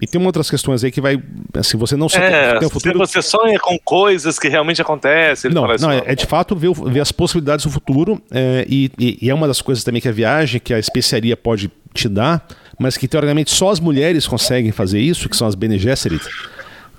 E 0.00 0.06
tem 0.06 0.24
outras 0.24 0.50
questões 0.50 0.84
aí 0.84 0.90
que 0.92 1.00
vai. 1.00 1.20
Assim, 1.54 1.76
você 1.78 1.96
não 1.96 2.08
só 2.08 2.18
É, 2.18 2.58
tem 2.58 2.68
o 2.68 2.70
futuro. 2.70 2.98
você 2.98 3.22
sonha 3.22 3.58
com 3.58 3.78
coisas 3.78 4.38
que 4.38 4.46
realmente 4.48 4.80
acontecem, 4.82 5.50
Não, 5.50 5.66
não 5.80 5.90
é, 5.90 6.02
é 6.04 6.14
de 6.14 6.26
fato 6.26 6.54
ver, 6.54 6.70
ver 6.72 7.00
as 7.00 7.10
possibilidades 7.10 7.64
do 7.64 7.70
futuro 7.70 8.20
é, 8.30 8.66
e, 8.68 8.90
e- 8.98 9.30
é 9.30 9.34
uma 9.34 9.46
das 9.48 9.62
coisas 9.62 9.82
também 9.82 10.00
que 10.02 10.08
a 10.08 10.12
viagem, 10.12 10.60
que 10.60 10.74
a 10.74 10.78
especiaria 10.78 11.36
pode 11.36 11.70
te 11.94 12.08
dar, 12.10 12.46
mas 12.78 12.96
que 12.98 13.08
teoricamente 13.08 13.50
só 13.50 13.70
as 13.70 13.80
mulheres 13.80 14.26
conseguem 14.26 14.70
fazer 14.70 15.00
isso, 15.00 15.28
que 15.30 15.36
são 15.36 15.46
as 15.48 15.54
Bene 15.54 15.78
Gesserit, 15.78 16.22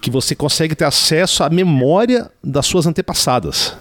que 0.02 0.10
você 0.10 0.34
consegue 0.34 0.74
ter 0.74 0.86
acesso 0.86 1.44
à 1.44 1.50
memória 1.52 2.32
das 2.44 2.66
suas 2.66 2.88
antepassadas. 2.88 3.76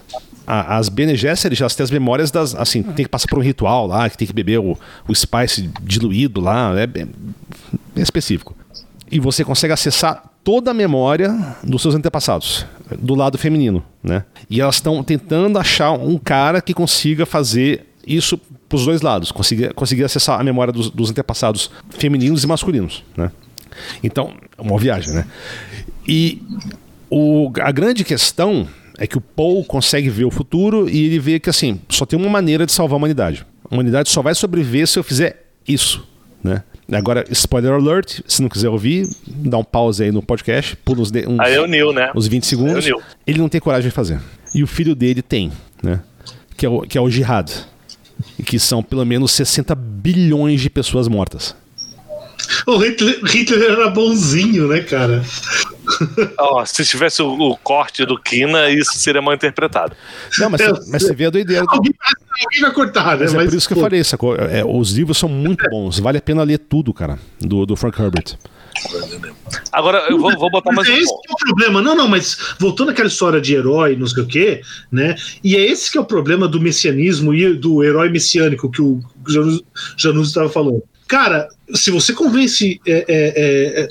A- 0.46 0.76
As 0.76 0.88
Bene 0.90 1.16
Gesserit, 1.16 1.60
elas 1.62 1.74
têm 1.74 1.82
as 1.84 1.90
memórias 1.90 2.30
das. 2.30 2.54
Assim, 2.54 2.82
tem 2.82 3.04
que 3.06 3.10
passar 3.10 3.26
por 3.28 3.38
um 3.38 3.42
ritual 3.42 3.86
lá, 3.86 4.08
que 4.10 4.16
tem 4.18 4.26
que 4.28 4.32
beber 4.34 4.58
o, 4.60 4.78
o 5.08 5.14
Spice 5.14 5.70
diluído 5.82 6.40
lá, 6.40 6.78
é 6.78 6.86
bem 6.86 7.08
específico. 8.02 8.54
E 9.10 9.20
você 9.20 9.44
consegue 9.44 9.72
acessar 9.72 10.22
toda 10.42 10.70
a 10.70 10.74
memória 10.74 11.34
dos 11.62 11.82
seus 11.82 11.94
antepassados, 11.94 12.66
do 12.98 13.14
lado 13.14 13.36
feminino, 13.38 13.84
né? 14.02 14.24
E 14.48 14.60
elas 14.60 14.76
estão 14.76 15.02
tentando 15.02 15.58
achar 15.58 15.92
um 15.92 16.18
cara 16.18 16.60
que 16.60 16.72
consiga 16.74 17.26
fazer 17.26 17.86
isso 18.06 18.38
pros 18.68 18.84
dois 18.84 19.00
lados, 19.00 19.32
conseguir, 19.32 19.74
conseguir 19.74 20.04
acessar 20.04 20.40
a 20.40 20.44
memória 20.44 20.72
dos, 20.72 20.90
dos 20.90 21.10
antepassados 21.10 21.70
femininos 21.90 22.44
e 22.44 22.46
masculinos, 22.46 23.04
né? 23.16 23.30
Então, 24.02 24.34
é 24.56 24.62
uma 24.62 24.78
viagem, 24.78 25.12
né? 25.12 25.26
E 26.06 26.42
o, 27.10 27.50
a 27.60 27.72
grande 27.72 28.04
questão 28.04 28.68
é 28.98 29.06
que 29.06 29.18
o 29.18 29.20
Paul 29.20 29.64
consegue 29.64 30.08
ver 30.08 30.24
o 30.24 30.30
futuro 30.30 30.88
e 30.88 31.06
ele 31.06 31.18
vê 31.18 31.38
que 31.38 31.50
assim, 31.50 31.80
só 31.88 32.06
tem 32.06 32.18
uma 32.18 32.30
maneira 32.30 32.64
de 32.64 32.72
salvar 32.72 32.94
a 32.94 32.98
humanidade. 32.98 33.46
A 33.68 33.74
humanidade 33.74 34.08
só 34.08 34.22
vai 34.22 34.34
sobreviver 34.34 34.86
se 34.86 34.98
eu 34.98 35.04
fizer 35.04 35.50
isso, 35.66 36.06
né? 36.42 36.62
Agora, 36.92 37.24
spoiler 37.30 37.72
alert, 37.72 38.20
se 38.28 38.40
não 38.40 38.48
quiser 38.48 38.68
ouvir, 38.68 39.08
dá 39.26 39.58
um 39.58 39.64
pause 39.64 40.04
aí 40.04 40.12
no 40.12 40.22
podcast, 40.22 40.76
pula 40.76 41.00
uns, 41.00 41.10
uns, 41.10 41.40
Aí 41.40 41.66
Neil, 41.66 41.92
né? 41.92 42.12
uns 42.14 42.28
20 42.28 42.46
segundos. 42.46 42.84
Neil. 42.84 43.02
Ele 43.26 43.38
não 43.38 43.48
tem 43.48 43.60
coragem 43.60 43.88
de 43.88 43.94
fazer. 43.94 44.20
E 44.54 44.62
o 44.62 44.66
filho 44.66 44.94
dele 44.94 45.20
tem, 45.20 45.50
né? 45.82 46.00
Que 46.56 46.64
é 46.64 46.68
o, 46.68 46.82
que 46.82 46.96
é 46.96 47.00
o 47.00 47.10
Jihad. 47.10 47.50
E 48.38 48.42
que 48.42 48.58
são 48.58 48.82
pelo 48.82 49.04
menos 49.04 49.32
60 49.32 49.74
bilhões 49.74 50.60
de 50.60 50.70
pessoas 50.70 51.08
mortas. 51.08 51.54
O 52.66 52.76
Hitler, 52.78 53.20
Hitler 53.24 53.70
era 53.72 53.88
bonzinho, 53.90 54.68
né, 54.68 54.80
cara? 54.80 55.22
Ó, 56.38 56.64
se 56.64 56.84
tivesse 56.84 57.22
o, 57.22 57.28
o 57.32 57.56
corte 57.56 58.04
do 58.04 58.18
Kina, 58.20 58.68
isso 58.70 58.92
seria 58.98 59.22
mal 59.22 59.34
interpretado. 59.34 59.94
Não, 60.38 60.50
mas, 60.50 60.60
mas 60.88 61.02
você 61.02 61.14
vê 61.14 61.26
a 61.26 61.30
doideira. 61.30 61.62
do- 61.64 61.70
Alguém, 61.70 61.92
alguém 62.44 62.60
vai 62.60 62.72
cortar, 62.72 63.16
né? 63.18 63.24
Mas 63.24 63.34
é 63.34 63.36
Mas, 63.36 63.50
por 63.50 63.56
isso 63.56 63.68
que 63.68 63.74
eu 63.74 63.78
pô, 63.78 63.82
falei, 63.84 64.04
sacou? 64.04 64.36
É, 64.36 64.64
os 64.64 64.92
livros 64.92 65.16
são 65.18 65.28
muito 65.28 65.64
bons. 65.70 65.98
Vale 65.98 66.18
a 66.18 66.22
pena 66.22 66.42
ler 66.42 66.58
tudo, 66.58 66.92
cara, 66.92 67.18
do, 67.40 67.64
do 67.66 67.76
Frank 67.76 68.00
Herbert. 68.00 68.36
Agora, 69.72 70.06
eu 70.10 70.18
vou, 70.18 70.30
vou 70.38 70.50
botar 70.50 70.70
mais 70.72 70.86
Mas 70.88 70.96
é 70.96 71.00
um 71.00 71.02
esse 71.02 71.08
ponto. 71.12 71.22
que 71.22 71.30
é 71.30 71.34
o 71.34 71.46
problema. 71.46 71.82
Não, 71.82 71.94
não, 71.96 72.08
mas 72.08 72.36
voltando 72.58 72.90
àquela 72.90 73.08
história 73.08 73.40
de 73.40 73.54
herói, 73.54 73.96
não 73.96 74.06
sei 74.06 74.22
o 74.22 74.26
quê, 74.26 74.60
né? 74.92 75.14
E 75.42 75.56
é 75.56 75.60
esse 75.64 75.90
que 75.90 75.96
é 75.96 76.00
o 76.00 76.04
problema 76.04 76.46
do 76.46 76.60
messianismo 76.60 77.32
e 77.32 77.54
do 77.54 77.82
herói 77.82 78.08
messiânico 78.10 78.70
que 78.70 78.82
o 78.82 79.00
Janus 79.96 80.28
estava 80.28 80.48
falando. 80.50 80.82
Cara, 81.08 81.48
se 81.74 81.90
você 81.90 82.12
convence 82.12 82.80
é, 82.86 83.04
é, 83.08 83.82
é, 83.82 83.88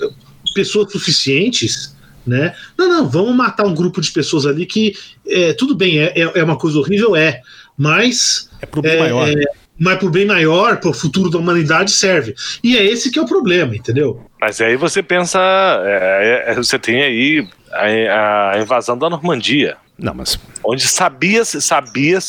pessoas 0.53 0.91
suficientes, 0.91 1.95
né? 2.25 2.53
Não, 2.77 2.87
não, 2.89 3.09
vamos 3.09 3.35
matar 3.35 3.65
um 3.65 3.73
grupo 3.75 4.01
de 4.01 4.11
pessoas 4.11 4.45
ali 4.45 4.65
que 4.65 4.93
é, 5.27 5.53
tudo 5.53 5.75
bem, 5.75 5.99
é, 5.99 6.13
é 6.15 6.31
é 6.39 6.43
uma 6.43 6.57
coisa 6.57 6.79
horrível, 6.79 7.15
é, 7.15 7.41
mas 7.77 8.49
É 8.61 8.65
pro 8.65 8.81
bem 8.81 8.93
é, 8.93 8.99
maior. 8.99 9.29
é, 9.29 9.43
mas 9.79 9.99
pro 9.99 10.09
bem 10.09 10.25
maior, 10.25 10.77
pro 10.79 10.93
futuro 10.93 11.29
da 11.29 11.37
humanidade 11.37 11.91
serve. 11.91 12.33
E 12.63 12.77
é 12.77 12.83
esse 12.85 13.11
que 13.11 13.19
é 13.19 13.21
o 13.21 13.25
problema, 13.27 13.75
entendeu? 13.75 14.25
Mas 14.39 14.59
aí 14.61 14.75
você 14.75 15.03
pensa, 15.03 15.39
é, 15.83 16.45
é, 16.47 16.55
você 16.55 16.79
tem 16.79 17.03
aí 17.03 17.47
a, 17.71 18.51
a 18.55 18.59
invasão 18.61 18.97
da 18.97 19.09
Normandia, 19.09 19.75
Não, 19.99 20.13
mas. 20.13 20.39
onde 20.63 20.87
sabia-se 20.87 21.61
sabia 21.61 22.19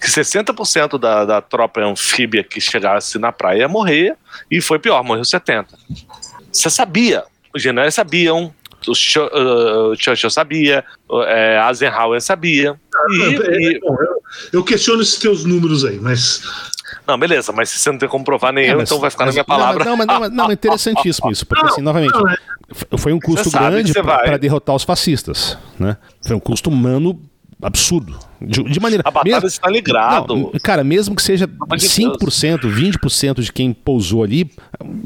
que 0.00 0.06
60% 0.08 0.98
da, 0.98 1.24
da 1.24 1.40
tropa 1.40 1.80
anfíbia 1.80 2.42
que 2.44 2.60
chegasse 2.60 3.18
na 3.18 3.32
praia 3.32 3.60
ia 3.60 3.68
morrer, 3.68 4.16
e 4.50 4.60
foi 4.60 4.78
pior, 4.78 5.02
morreu 5.02 5.22
70%. 5.22 5.66
Você 6.52 6.70
sabia, 6.70 7.24
os 7.54 7.62
generais 7.62 7.94
sabiam, 7.94 8.52
o 8.86 8.94
Churchill 9.96 10.30
sabia, 10.30 10.84
o, 11.08 11.22
é, 11.22 11.58
Eisenhower 11.68 12.20
sabia. 12.20 12.78
E, 13.10 13.22
É, 13.22 13.72
e- 13.72 13.80
bom, 13.80 13.96
eu, 14.52 14.62
questiono 14.64 15.02
esses 15.02 15.16
teus 15.18 15.44
números 15.44 15.84
aí, 15.84 15.98
mas 16.00 16.42
não, 17.06 17.18
beleza, 17.18 17.52
mas 17.52 17.68
se 17.70 17.78
você 17.78 17.90
não 17.90 17.98
tem 17.98 18.08
como 18.08 18.24
provar 18.24 18.52
nem 18.52 18.66
É, 18.68 18.72
eu, 18.72 18.78
mas- 18.78 18.88
então 18.88 19.00
vai 19.00 19.10
ficar 19.10 19.26
mas- 19.26 19.34
na 19.34 19.42
minha 19.42 19.44
palavra. 19.44 19.84
Não, 19.84 19.96
mas, 19.96 20.06
não, 20.06 20.20
mas, 20.20 20.30
não, 20.32 20.50
é 20.50 20.52
interessantíssimo 20.54 21.30
isso, 21.30 21.44
porque 21.46 21.66
assim, 21.66 21.82
novamente, 21.82 22.12
não, 22.12 22.28
é- 22.28 22.36
foi 22.98 23.12
um 23.12 23.18
custo 23.20 23.50
grande 23.50 23.92
para 23.92 24.36
derrotar 24.36 24.74
os 24.74 24.82
fascistas, 24.84 25.56
né? 25.78 25.96
Foi 26.26 26.34
um 26.36 26.40
custo 26.40 26.70
humano 26.70 27.20
absurdo. 27.60 28.18
De, 28.40 28.62
de 28.64 28.78
maneira. 28.78 29.02
A 29.06 29.10
batalha 29.10 29.36
mesmo, 29.36 29.48
está 29.48 29.70
ligado. 29.70 30.36
Não, 30.36 30.52
cara, 30.62 30.84
mesmo 30.84 31.16
que 31.16 31.22
seja 31.22 31.48
5%, 31.48 32.60
20% 32.60 33.40
de 33.40 33.50
quem 33.50 33.72
pousou 33.72 34.22
ali, 34.22 34.50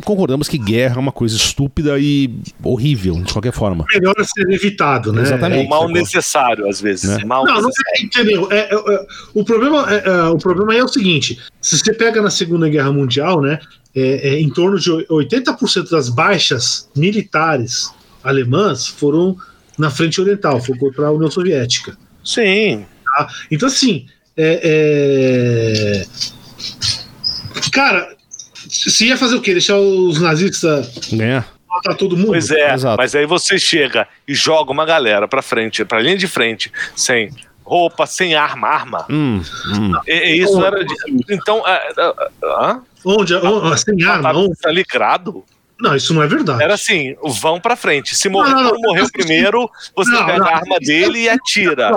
concordamos 0.04 0.48
que 0.48 0.58
guerra 0.58 0.96
é 0.96 0.98
uma 0.98 1.12
coisa 1.12 1.36
estúpida 1.36 1.96
e 1.98 2.40
horrível, 2.62 3.14
de 3.22 3.32
qualquer 3.32 3.52
forma. 3.52 3.86
Melhor 3.94 4.14
ser 4.24 4.50
evitado, 4.50 5.12
né? 5.12 5.22
Exatamente. 5.22 5.62
É 5.62 5.66
um 5.66 5.68
mal 5.68 5.88
necessário, 5.88 6.68
às 6.68 6.80
vezes. 6.80 7.18
Né? 7.18 7.24
Mal 7.24 7.44
não, 7.44 7.62
não 7.62 7.70
é, 7.70 8.02
entendeu? 8.02 8.48
É, 8.50 8.58
é, 8.58 8.74
é, 8.74 9.06
o, 9.32 9.44
problema, 9.44 9.86
é, 9.92 10.08
é, 10.08 10.22
o 10.24 10.38
problema 10.38 10.74
é 10.74 10.82
o 10.82 10.88
seguinte: 10.88 11.38
se 11.60 11.78
você 11.78 11.94
pega 11.94 12.20
na 12.20 12.30
Segunda 12.30 12.68
Guerra 12.68 12.92
Mundial, 12.92 13.40
né? 13.40 13.60
em 13.92 14.48
torno 14.50 14.78
de 14.78 14.88
80% 14.88 15.90
das 15.90 16.08
baixas 16.08 16.88
militares 16.94 17.92
alemãs 18.22 18.86
foram 18.86 19.36
na 19.76 19.90
frente 19.90 20.20
oriental, 20.20 20.60
foi 20.60 20.76
contra 20.78 21.08
a 21.08 21.10
União 21.10 21.30
Soviética. 21.30 21.96
Sim. 22.24 22.86
Tá? 23.04 23.28
Então, 23.50 23.68
assim, 23.68 24.06
é, 24.36 26.04
é... 26.04 26.06
cara, 27.72 28.16
se 28.68 29.06
ia 29.06 29.16
fazer 29.16 29.36
o 29.36 29.40
quê? 29.40 29.52
Deixar 29.52 29.76
os 29.76 30.20
nazistas 30.20 31.12
é. 31.12 31.44
matar 31.68 31.94
todo 31.96 32.16
mundo? 32.16 32.28
Pois 32.28 32.50
é, 32.50 32.74
Exato. 32.74 32.96
mas 32.96 33.14
aí 33.14 33.26
você 33.26 33.58
chega 33.58 34.06
e 34.26 34.34
joga 34.34 34.70
uma 34.70 34.84
galera 34.84 35.26
pra 35.26 35.42
frente, 35.42 35.84
pra 35.84 36.00
linha 36.00 36.16
de 36.16 36.26
frente, 36.26 36.72
sem 36.94 37.30
roupa, 37.64 38.06
sem 38.06 38.34
arma, 38.34 38.68
arma. 38.68 39.06
Hum, 39.08 39.42
hum. 39.68 39.92
E, 40.06 40.12
e 40.12 40.42
isso 40.42 40.64
era. 40.64 40.84
De... 40.84 40.94
Então. 41.30 41.60
Uh, 41.60 42.82
Onde? 43.04 43.34
Oh, 43.34 43.76
sem 43.76 44.02
arma? 44.04 44.32
Onde? 44.32 44.56
Tá 44.56 44.70
ligado? 44.70 45.44
Não, 45.80 45.96
isso 45.96 46.12
não 46.14 46.22
é 46.22 46.26
verdade. 46.26 46.62
Era 46.62 46.74
assim, 46.74 47.16
vão 47.40 47.60
pra 47.60 47.76
frente. 47.76 48.14
Se 48.16 48.28
morrer, 48.28 48.50
não, 48.54 48.62
não, 48.62 48.70
não, 48.72 48.80
morreu 48.80 49.06
primeiro, 49.10 49.70
você 49.96 50.10
pega 50.10 50.44
a 50.44 50.56
arma 50.56 50.78
dele 50.78 51.20
e 51.20 51.28
atira. 51.28 51.92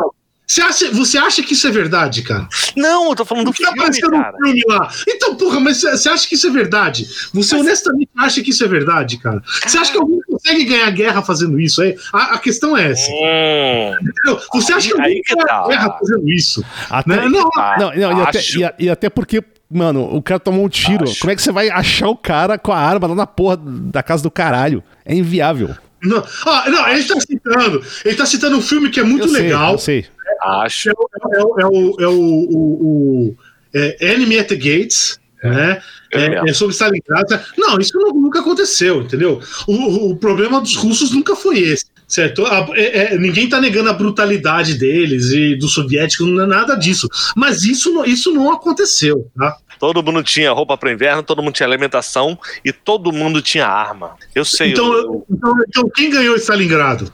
Você 0.46 0.62
acha, 0.62 0.92
você 0.92 1.18
acha 1.18 1.42
que 1.42 1.54
isso 1.54 1.66
é 1.68 1.72
verdade, 1.72 2.22
cara? 2.22 2.48
Não, 2.76 3.10
eu 3.10 3.16
tô 3.16 3.24
falando 3.24 3.46
do 3.46 3.54
tá 3.54 3.72
filme, 3.72 4.02
cara. 4.02 4.36
Um 4.36 4.46
filme 4.46 4.64
lá. 4.68 4.92
Então, 5.08 5.36
porra, 5.36 5.60
mas 5.60 5.82
você 5.82 6.10
acha 6.10 6.28
que 6.28 6.36
isso 6.36 6.48
é 6.48 6.52
verdade? 6.52 7.06
Você 7.34 7.56
mas... 7.56 7.66
honestamente 7.66 8.10
acha 8.18 8.42
que 8.42 8.50
isso 8.50 8.64
é 8.64 8.68
verdade, 8.68 9.18
cara? 9.18 9.42
Você 9.66 9.78
acha 9.78 9.92
que 9.92 9.98
alguém 9.98 10.20
consegue 10.28 10.66
ganhar 10.66 10.92
guerra 10.92 11.22
fazendo 11.22 11.60
isso? 11.60 11.82
Aí? 11.82 11.96
A, 12.12 12.36
a 12.36 12.38
questão 12.38 12.76
é 12.76 12.92
essa. 12.92 13.10
Hum. 13.10 14.38
Você 14.54 14.74
acha 14.74 14.90
que 14.90 14.94
alguém 14.94 15.22
ganha 15.28 15.46
tá. 15.46 15.68
guerra 15.68 15.98
fazendo 15.98 16.30
isso? 16.30 16.64
Até, 16.90 17.16
né? 17.16 17.30
Não, 17.30 17.50
não, 17.80 17.96
não, 17.96 18.20
e, 18.20 18.22
até, 18.22 18.40
e, 18.40 18.86
e 18.86 18.90
até 18.90 19.10
porque 19.10 19.42
Mano, 19.74 20.16
o 20.16 20.22
cara 20.22 20.40
tomou 20.40 20.66
um 20.66 20.70
tiro. 20.70 21.04
Acho. 21.04 21.20
Como 21.20 21.32
é 21.32 21.36
que 21.36 21.42
você 21.42 21.52
vai 21.52 21.70
achar 21.70 22.08
o 22.08 22.16
cara 22.16 22.58
com 22.58 22.72
a 22.72 22.78
arma 22.78 23.08
lá 23.08 23.16
na 23.16 23.28
porra 23.28 23.58
da 23.58 24.04
casa 24.04 24.24
do 24.24 24.32
caralho? 24.32 24.84
É 25.06 25.16
inviável. 25.16 25.76
Não, 26.04 26.24
ah, 26.46 26.70
não 26.70 26.88
ele 26.90 27.04
tá 27.04 27.20
citando. 27.20 27.84
Ele 28.04 28.16
tá 28.16 28.26
citando 28.26 28.58
um 28.58 28.62
filme 28.62 28.90
que 28.90 29.00
é 29.00 29.04
muito 29.04 29.28
eu 29.28 29.32
legal. 29.32 29.78
Sei, 29.78 30.00
eu 30.00 30.04
sei. 30.04 30.14
Acho. 30.42 30.90
É, 30.90 30.92
é, 30.92 31.64
é, 31.64 31.66
o, 31.66 31.96
é 32.00 32.08
o, 32.08 32.12
o, 32.12 33.30
o 33.30 33.36
é 33.74 34.14
Enemy 34.14 34.40
at 34.40 34.48
the 34.48 34.56
Gates, 34.56 35.20
é. 35.42 35.50
né? 35.50 35.82
É, 36.12 36.26
é, 36.26 36.50
é 36.50 36.54
sobre 36.54 36.74
Stalingrado. 36.74 37.40
Não, 37.58 37.80
isso 37.80 37.98
nunca 37.98 38.42
aconteceu, 38.42 39.02
entendeu? 39.02 39.42
O, 39.68 40.12
o 40.12 40.16
problema 40.18 40.62
dos 40.62 40.76
russos 40.76 41.12
nunca 41.12 41.36
foi 41.36 41.60
esse. 41.60 41.86
Certo? 42.08 42.46
A, 42.46 42.68
é, 42.76 43.14
é, 43.14 43.18
ninguém 43.18 43.46
está 43.46 43.60
negando 43.60 43.90
a 43.90 43.94
brutalidade 43.94 44.76
deles 44.76 45.32
e 45.32 45.56
do 45.56 45.68
soviético, 45.68 46.26
não 46.26 46.44
é 46.44 46.46
nada 46.46 46.76
disso. 46.76 47.08
Mas 47.36 47.64
isso, 47.64 48.04
isso 48.06 48.32
não 48.32 48.52
aconteceu, 48.52 49.32
tá? 49.36 49.58
Todo 49.80 50.04
mundo 50.04 50.24
tinha 50.24 50.52
roupa 50.52 50.78
para 50.78 50.92
inverno, 50.92 51.24
todo 51.24 51.42
mundo 51.42 51.54
tinha 51.54 51.68
alimentação 51.68 52.38
e 52.64 52.72
todo 52.72 53.12
mundo 53.12 53.42
tinha 53.42 53.68
arma. 53.68 54.16
Eu 54.34 54.46
sei. 54.46 54.72
Então, 54.72 54.94
eu... 54.94 55.26
então, 55.30 55.56
então 55.68 55.90
quem 55.90 56.10
ganhou 56.10 56.36
Stalingrado? 56.36 57.12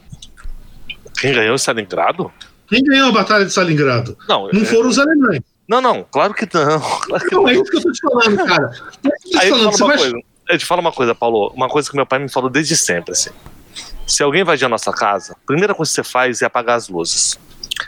Quem 1.20 1.34
ganhou 1.34 1.56
Stalingrado? 1.56 2.32
Quem 2.68 2.84
ganhou 2.84 3.10
a 3.10 3.12
Batalha 3.12 3.46
de 3.46 3.52
Stalingrado? 3.52 4.18
Não, 4.28 4.48
não 4.52 4.62
é... 4.62 4.66
foram 4.66 4.90
os 4.90 5.00
alemães. 5.00 5.42
Não, 5.68 5.82
não, 5.82 6.04
claro 6.04 6.34
que 6.34 6.48
não. 6.52 6.80
Claro 7.02 7.26
que 7.26 7.36
não, 7.36 7.44
não, 7.44 7.50
é 7.50 7.54
isso 7.54 7.66
que 7.66 7.78
eu 7.78 7.82
tô 7.82 7.92
te 7.92 8.02
falando, 8.02 8.46
cara. 8.46 8.72
É 9.06 9.38
Aí 9.40 9.50
falando, 9.50 9.76
uma 9.76 9.88
vai... 9.88 9.98
coisa, 9.98 10.16
eu 10.50 10.58
te 10.58 10.66
falo 10.66 10.82
uma 10.82 10.92
coisa, 10.92 11.14
Paulo, 11.14 11.52
uma 11.56 11.70
coisa 11.70 11.90
que 11.90 11.96
meu 11.96 12.08
pai 12.08 12.18
me 12.18 12.30
falou 12.30 12.50
desde 12.50 12.76
sempre, 12.76 13.12
assim. 13.12 13.30
Se 14.08 14.24
alguém 14.24 14.42
invadir 14.42 14.66
a 14.66 14.70
nossa 14.70 14.92
casa, 14.92 15.34
a 15.34 15.46
primeira 15.46 15.76
coisa 15.76 15.92
que 15.92 15.96
você 15.96 16.04
faz 16.04 16.42
é 16.42 16.46
apagar 16.46 16.76
as 16.76 16.90
luzes. 16.90 17.40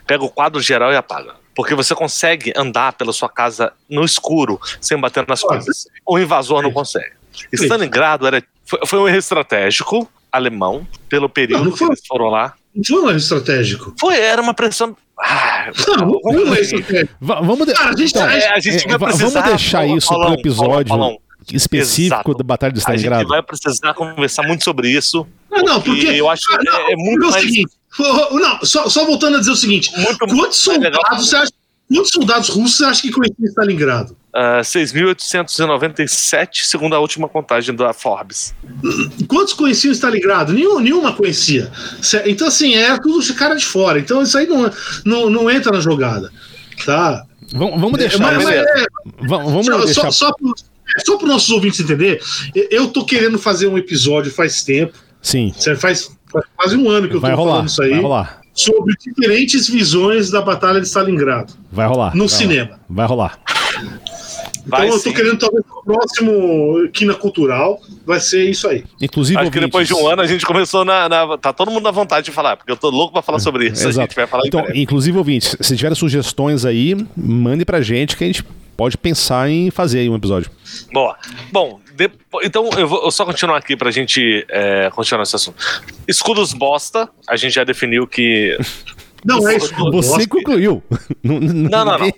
Pega 0.06 0.24
o 0.24 0.30
quadro 0.30 0.62
geral 0.62 0.92
e 0.92 0.96
apaga. 0.96 1.41
Porque 1.56 1.76
você 1.76 1.94
consegue 1.94 2.54
andar 2.56 2.94
pela 2.94 3.12
sua 3.12 3.30
casa 3.30 3.74
no 3.90 4.04
escuro, 4.04 4.60
sem 4.80 4.98
bater 4.98 5.28
nas 5.28 5.42
coisas. 5.42 5.86
O 6.06 6.18
invasor 6.18 6.62
não 6.64 6.72
consegue. 6.72 7.12
Stalingrado 7.52 8.26
era, 8.28 8.44
foi, 8.66 8.80
foi 8.86 9.00
um 9.00 9.08
erro 9.08 9.18
estratégico 9.18 10.10
alemão, 10.32 10.88
pelo 11.10 11.28
período 11.28 11.66
não, 11.66 11.72
não 11.72 11.78
foi, 11.78 11.88
que 11.88 11.94
eles 11.94 12.08
foram 12.08 12.28
lá. 12.28 12.54
Não 12.74 12.84
foi 12.84 13.02
um 13.02 13.10
erro 13.10 13.18
estratégico. 13.18 13.94
Foi, 14.00 14.18
era 14.18 14.42
uma 14.42 14.54
pressão. 14.54 14.96
Ah, 15.20 15.70
não, 15.88 16.20
vamos, 16.24 16.68
vamos, 17.20 17.68
de... 17.68 17.74
Cara, 17.74 17.90
a 17.90 17.96
gente, 17.96 18.10
então, 18.10 18.28
é, 18.28 18.48
a 18.48 18.60
gente 18.60 18.90
é, 18.90 18.98
vamos 18.98 19.34
deixar 19.34 19.86
isso 19.86 20.08
para 20.08 20.32
o 20.32 20.34
episódio 20.34 21.20
específico 21.52 22.16
Exato. 22.16 22.36
da 22.36 22.44
Batalha 22.44 22.74
de 22.74 22.80
Stalingrado. 22.80 23.16
A 23.16 23.20
gente 23.20 23.30
vai 23.30 23.44
precisar 23.44 23.94
conversar 23.94 24.44
muito 24.44 24.64
sobre 24.64 24.90
isso. 24.90 25.28
Não, 25.50 25.64
não, 25.64 25.82
porque 25.82 26.08
eu 26.08 26.30
acho 26.30 26.48
que 26.48 26.64
não, 26.64 26.76
é, 26.76 26.94
é 26.94 26.96
muito 26.96 27.30
mais... 27.30 27.44
Seguinte, 27.44 27.72
não, 28.00 28.60
só, 28.64 28.90
só 28.90 29.06
voltando 29.06 29.38
a 29.38 29.40
dizer 29.40 29.52
o 29.52 29.56
seguinte: 29.56 29.92
muito 29.98 30.28
quantos 30.28 30.60
soldados 30.60 31.28
você 31.28 31.36
acha 31.36 31.52
Quantos 31.94 32.12
soldados 32.12 32.48
russos 32.48 32.78
você 32.78 32.86
acha 32.86 33.02
que 33.02 33.12
conheciam 33.12 33.46
Stalingrado? 33.48 34.16
Uh, 34.34 34.62
6.897, 34.62 36.64
segundo 36.64 36.96
a 36.96 37.00
última 37.00 37.28
contagem 37.28 37.76
da 37.76 37.92
Forbes. 37.92 38.56
Quantos 39.28 39.54
conheciam 39.54 39.92
Stalingrado? 39.92 40.54
Nenhum, 40.54 40.80
nenhuma 40.80 41.12
conhecia. 41.12 41.70
Então, 42.26 42.48
assim, 42.48 42.76
era 42.76 42.98
tudo 42.98 43.22
cara 43.34 43.56
de 43.56 43.66
fora. 43.66 44.00
Então, 44.00 44.24
isso 44.24 44.38
aí 44.38 44.48
não, 44.48 44.72
não, 45.04 45.30
não 45.30 45.52
entra 45.52 45.70
na 45.70 45.82
jogada. 45.82 46.32
Tá? 46.86 47.26
Vamos, 47.52 47.82
vamos 47.82 48.00
deixar. 48.00 48.20
Mas, 48.20 48.42
mas 48.42 48.56
é, 48.56 48.86
vamos 49.28 49.66
só, 49.66 49.84
deixar. 49.84 50.12
Só, 50.14 50.22
só, 50.30 50.32
só 51.06 51.18
para 51.18 51.26
os 51.26 51.30
nossos 51.30 51.50
ouvintes 51.50 51.82
entender, 51.82 52.24
eu 52.70 52.88
tô 52.88 53.04
querendo 53.04 53.38
fazer 53.38 53.68
um 53.68 53.78
episódio 53.78 54.32
faz 54.32 54.64
tempo. 54.64 54.98
Sim. 55.22 55.54
Faz, 55.78 56.10
faz 56.32 56.46
quase 56.56 56.78
um 56.78 56.90
ano 56.90 57.08
que 57.08 57.16
eu 57.16 57.20
vai 57.20 57.32
tô 57.32 57.38
rolar, 57.38 57.52
falando 57.52 57.68
isso 57.68 57.82
aí. 57.84 57.92
Vai 57.92 58.02
rolar 58.02 58.42
sobre 58.54 58.96
diferentes 58.98 59.68
visões 59.68 60.30
da 60.30 60.42
Batalha 60.42 60.82
de 60.82 60.88
Stalingrado. 60.88 61.54
Vai 61.72 61.88
rolar. 61.88 62.16
No 62.16 62.28
vai 62.28 62.38
cinema. 62.38 62.66
Rolar, 62.66 62.80
vai 62.90 63.06
rolar. 63.08 63.40
Então 64.66 64.80
vai 64.80 64.88
eu 64.88 64.94
tô 64.94 65.00
sim. 65.00 65.14
querendo, 65.14 65.38
talvez, 65.38 65.64
o 65.70 65.84
próximo 65.84 66.88
Quina 66.94 67.16
Cultural 67.16 67.80
vai 68.06 68.20
ser 68.20 68.48
isso 68.48 68.68
aí. 68.68 68.84
Inclusive, 69.02 69.38
Acho 69.38 69.48
ouvintes. 69.48 69.60
que 69.60 69.66
depois 69.66 69.88
de 69.88 69.94
um 69.94 70.08
ano 70.08 70.22
a 70.22 70.28
gente 70.28 70.46
começou 70.46 70.86
na, 70.86 71.10
na, 71.10 71.38
Tá 71.38 71.52
todo 71.52 71.72
mundo 71.72 71.84
na 71.84 71.92
vontade 71.92 72.26
de 72.26 72.32
falar, 72.32 72.58
porque 72.58 72.72
eu 72.72 72.78
tô 72.78 72.90
louco 72.90 73.14
pra 73.14 73.22
falar 73.24 73.38
é, 73.38 73.42
sobre 73.42 73.68
isso. 73.68 73.88
Exato. 73.88 74.00
A 74.00 74.04
gente 74.04 74.16
vai 74.16 74.28
falar 74.28 74.44
então, 74.46 74.66
inclusive, 74.76 75.18
ouvintes, 75.18 75.56
se 75.60 75.76
tiverem 75.76 75.96
sugestões 75.96 76.64
aí, 76.64 76.96
mande 77.18 77.66
pra 77.66 77.82
gente 77.82 78.16
que 78.16 78.24
a 78.24 78.28
gente 78.28 78.46
pode 78.76 78.98
pensar 78.98 79.50
em 79.50 79.70
fazer 79.72 80.00
aí 80.00 80.10
um 80.10 80.16
episódio. 80.16 80.50
Boa. 80.92 81.18
Bom, 81.52 81.80
então, 82.44 82.70
eu 82.78 82.88
vou 82.88 83.12
só 83.12 83.26
continuar 83.26 83.58
aqui 83.58 83.76
pra 83.76 83.92
gente 83.92 84.46
é, 84.50 84.90
continuar 84.92 85.24
esse 85.24 85.36
assunto. 85.36 85.58
Escudos 86.08 86.54
bosta, 86.54 87.10
a 87.28 87.36
gente 87.36 87.54
já 87.54 87.64
definiu 87.64 88.08
que. 88.08 88.58
Não 89.24 89.48
é 89.48 89.58
isso. 89.58 89.74
Você 89.92 90.28
concluiu. 90.28 90.84
Não, 91.24 91.86
não, 91.86 91.98
não. 91.98 92.12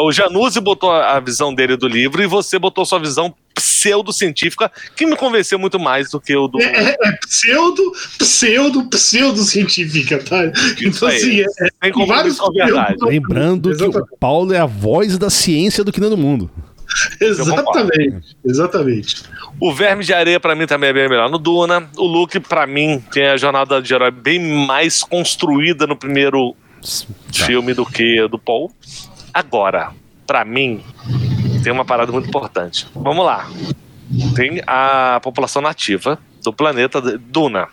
O 0.00 0.12
Januzzi 0.12 0.60
botou 0.60 0.90
a 0.90 1.18
visão 1.18 1.54
dele 1.54 1.76
do 1.76 1.88
livro 1.88 2.22
e 2.22 2.26
você 2.26 2.58
botou 2.58 2.84
sua 2.84 2.98
visão 2.98 3.34
pseudocientífica, 3.52 4.70
que 4.96 5.06
me 5.06 5.16
convenceu 5.16 5.58
muito 5.58 5.78
mais 5.78 6.10
do 6.10 6.20
que 6.20 6.34
o 6.36 6.48
do. 6.48 6.60
É, 6.60 6.66
é, 6.66 6.96
é 7.02 7.16
pseudo, 7.26 7.92
pseudo, 8.18 8.88
pseudocientífica, 8.88 10.18
tá? 10.22 10.52
Então, 10.80 11.08
assim, 11.08 11.40
é, 11.40 11.44
é, 11.44 11.90
tem 11.92 12.06
vários 12.06 12.38
verdade. 12.52 12.96
Lembrando 13.02 13.70
Exatamente. 13.70 14.08
que 14.08 14.14
o 14.14 14.18
Paulo 14.18 14.52
é 14.52 14.58
a 14.58 14.66
voz 14.66 15.18
da 15.18 15.30
ciência 15.30 15.84
do 15.84 15.92
que 15.92 16.00
não 16.00 16.10
do 16.10 16.16
mundo. 16.16 16.50
Exatamente, 17.20 18.36
exatamente. 18.44 19.22
O 19.60 19.72
Verme 19.72 20.04
de 20.04 20.12
Areia, 20.12 20.38
para 20.38 20.54
mim, 20.54 20.66
também 20.66 20.90
é 20.90 20.92
bem 20.92 21.08
melhor 21.08 21.30
no 21.30 21.38
Duna. 21.38 21.88
O 21.96 22.06
Luke, 22.06 22.38
para 22.40 22.66
mim, 22.66 23.02
tem 23.12 23.26
a 23.26 23.36
jornada 23.36 23.80
de 23.80 23.92
herói 23.94 24.10
bem 24.10 24.38
mais 24.66 25.02
construída 25.02 25.86
no 25.86 25.96
primeiro 25.96 26.54
tá. 27.36 27.46
filme 27.46 27.72
do 27.74 27.86
que 27.86 28.26
do 28.28 28.38
Paul. 28.38 28.72
Agora, 29.32 29.92
para 30.26 30.44
mim, 30.44 30.82
tem 31.62 31.72
uma 31.72 31.84
parada 31.84 32.12
muito 32.12 32.28
importante. 32.28 32.86
Vamos 32.94 33.24
lá. 33.24 33.48
Tem 34.34 34.60
a 34.66 35.20
população 35.22 35.62
nativa 35.62 36.18
do 36.42 36.52
planeta 36.52 37.00
Duna. 37.00 37.68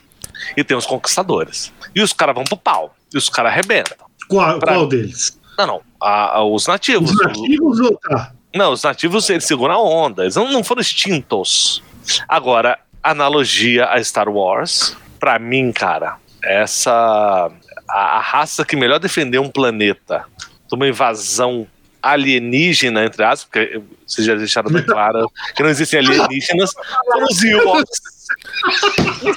E 0.55 0.63
tem 0.63 0.75
os 0.75 0.85
conquistadores. 0.85 1.71
E 1.95 2.01
os 2.01 2.13
caras 2.13 2.35
vão 2.35 2.43
pro 2.43 2.57
pau. 2.57 2.95
E 3.13 3.17
os 3.17 3.29
caras 3.29 3.51
arrebentam. 3.51 3.97
Qual, 4.27 4.59
pra... 4.59 4.73
qual 4.73 4.87
deles? 4.87 5.39
Não, 5.57 5.67
não. 5.67 5.81
A, 5.99 6.37
a, 6.37 6.43
os 6.43 6.65
nativos. 6.65 7.11
Os 7.11 7.17
nativos 7.17 7.79
ou 7.79 7.97
tá? 7.97 8.33
Não, 8.53 8.73
os 8.73 8.83
nativos 8.83 9.29
eles 9.29 9.45
seguram 9.45 9.75
a 9.75 9.81
onda, 9.81 10.23
eles 10.23 10.35
não, 10.35 10.51
não 10.51 10.63
foram 10.63 10.81
extintos. 10.81 11.81
Agora, 12.27 12.77
analogia 13.03 13.85
a 13.85 14.03
Star 14.03 14.29
Wars, 14.29 14.95
para 15.19 15.39
mim, 15.39 15.71
cara, 15.71 16.17
essa. 16.43 17.51
A, 17.89 18.17
a, 18.17 18.19
raça 18.19 18.63
que 18.63 18.75
melhor 18.75 18.99
defendeu 18.99 19.41
um 19.41 19.49
planeta 19.49 20.25
de 20.67 20.75
uma 20.75 20.87
invasão 20.87 21.67
alienígena, 22.01 23.05
entre 23.05 23.23
aspas, 23.23 23.43
porque 23.43 23.81
vocês 24.07 24.25
já 24.25 24.33
deixaram 24.35 24.71
bem 24.71 24.83
claro 24.83 25.29
que 25.55 25.61
não 25.61 25.69
existem 25.69 25.99
alienígenas, 25.99 26.73
foram 27.05 27.25
os 27.25 27.43
Ewoks. 27.43 28.01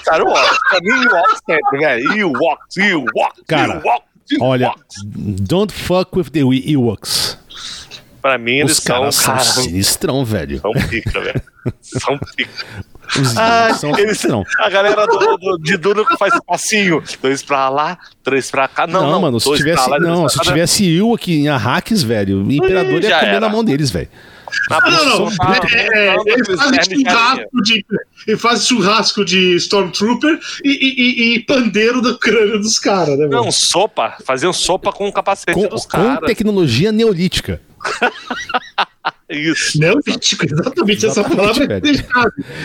Star 0.01 0.23
Wars, 0.23 0.59
pra 0.69 0.78
mim, 0.81 1.05
Ewoks 1.05 1.41
sempre, 1.45 1.78
velho. 1.78 2.12
Ewoks, 2.12 2.77
Ewoks, 2.77 3.43
Cara, 3.47 3.82
Olha, 4.41 4.73
don't 5.05 5.73
fuck 5.73 6.16
with 6.16 6.31
the 6.31 6.41
Ewoks. 6.41 7.39
Pra 8.24 8.38
mim, 8.38 8.52
eles 8.60 8.78
Os 8.78 8.80
caras 8.80 9.16
são, 9.16 9.34
cara, 9.34 9.44
sinistrão, 9.44 10.24
velho. 10.24 10.59
são 10.59 10.72
pica, 10.88 11.20
velho. 11.20 11.42
São 11.82 12.18
pica. 12.34 12.51
Os 13.20 13.36
Ah, 13.36 13.74
são 13.74 13.90
eles- 13.90 14.01
sinistrão. 14.01 14.42
A 14.59 14.70
galera 14.70 15.06
do, 15.06 15.36
do- 15.36 15.59
de 15.59 15.76
que 16.06 16.16
faz 16.16 16.32
passinho. 16.46 17.02
Dois 17.20 17.42
pra 17.42 17.68
lá, 17.68 17.98
três 18.22 18.51
pra 18.51 18.66
cá. 18.66 18.86
Não, 18.86 19.02
Não, 19.02 19.10
não, 19.12 19.20
mano, 19.20 19.38
se 19.38 19.55
tivesse, 19.55 19.90
lá, 19.90 19.98
não, 20.01 20.26
se 20.26 20.38
tivesse 20.40 20.86
Ewok 20.90 21.30
em 21.34 21.48
Arrakis, 21.51 22.02
velho, 22.02 22.42
o 22.46 22.51
Imperador 22.51 22.92
ia 23.05 23.18
comer 23.18 23.30
era. 23.32 23.40
na 23.40 23.48
mão 23.51 23.62
deles, 23.62 23.90
velho. 23.90 24.09
Na 24.70 24.81
Não, 24.81 25.05
não, 25.05 25.18
não. 25.26 25.36
tá, 25.36 25.60
É, 25.72 26.06
é, 26.09 26.14
voltando 26.14 26.28
ele 26.28 26.44
faz 26.56 26.86
churrasco 26.86 27.62
de. 27.62 27.86
Ele 28.26 28.36
faz 28.39 28.66
churrasco 28.66 29.24
de 29.24 29.55
Stormtrooper 29.56 30.39
e, 30.64 30.70
e, 30.70 31.02
e- 31.02 31.35
e 31.35 31.40
pandeiro 31.40 32.01
do 32.01 32.18
crânio 32.18 32.59
dos 32.59 32.78
caras, 32.78 33.18
né, 33.18 33.26
Não, 33.26 33.40
mano? 33.40 33.52
sopa. 33.52 34.16
Faziam 34.24 34.52
sopa 34.52 34.93
com 34.93 35.09
o 35.09 35.12
capacete 35.12 35.52
Com, 35.52 35.68
dos 35.68 35.82
com 35.85 35.90
caras. 35.90 36.26
tecnologia 36.26 36.90
neolítica. 36.93 37.60
Isso. 39.28 39.78
Neolítico, 39.81 40.44
exatamente, 40.47 41.06
essa 41.06 41.20
Exatamente, 41.20 41.36
palavra 41.36 41.64
é 41.64 41.81
velho. 41.81 42.05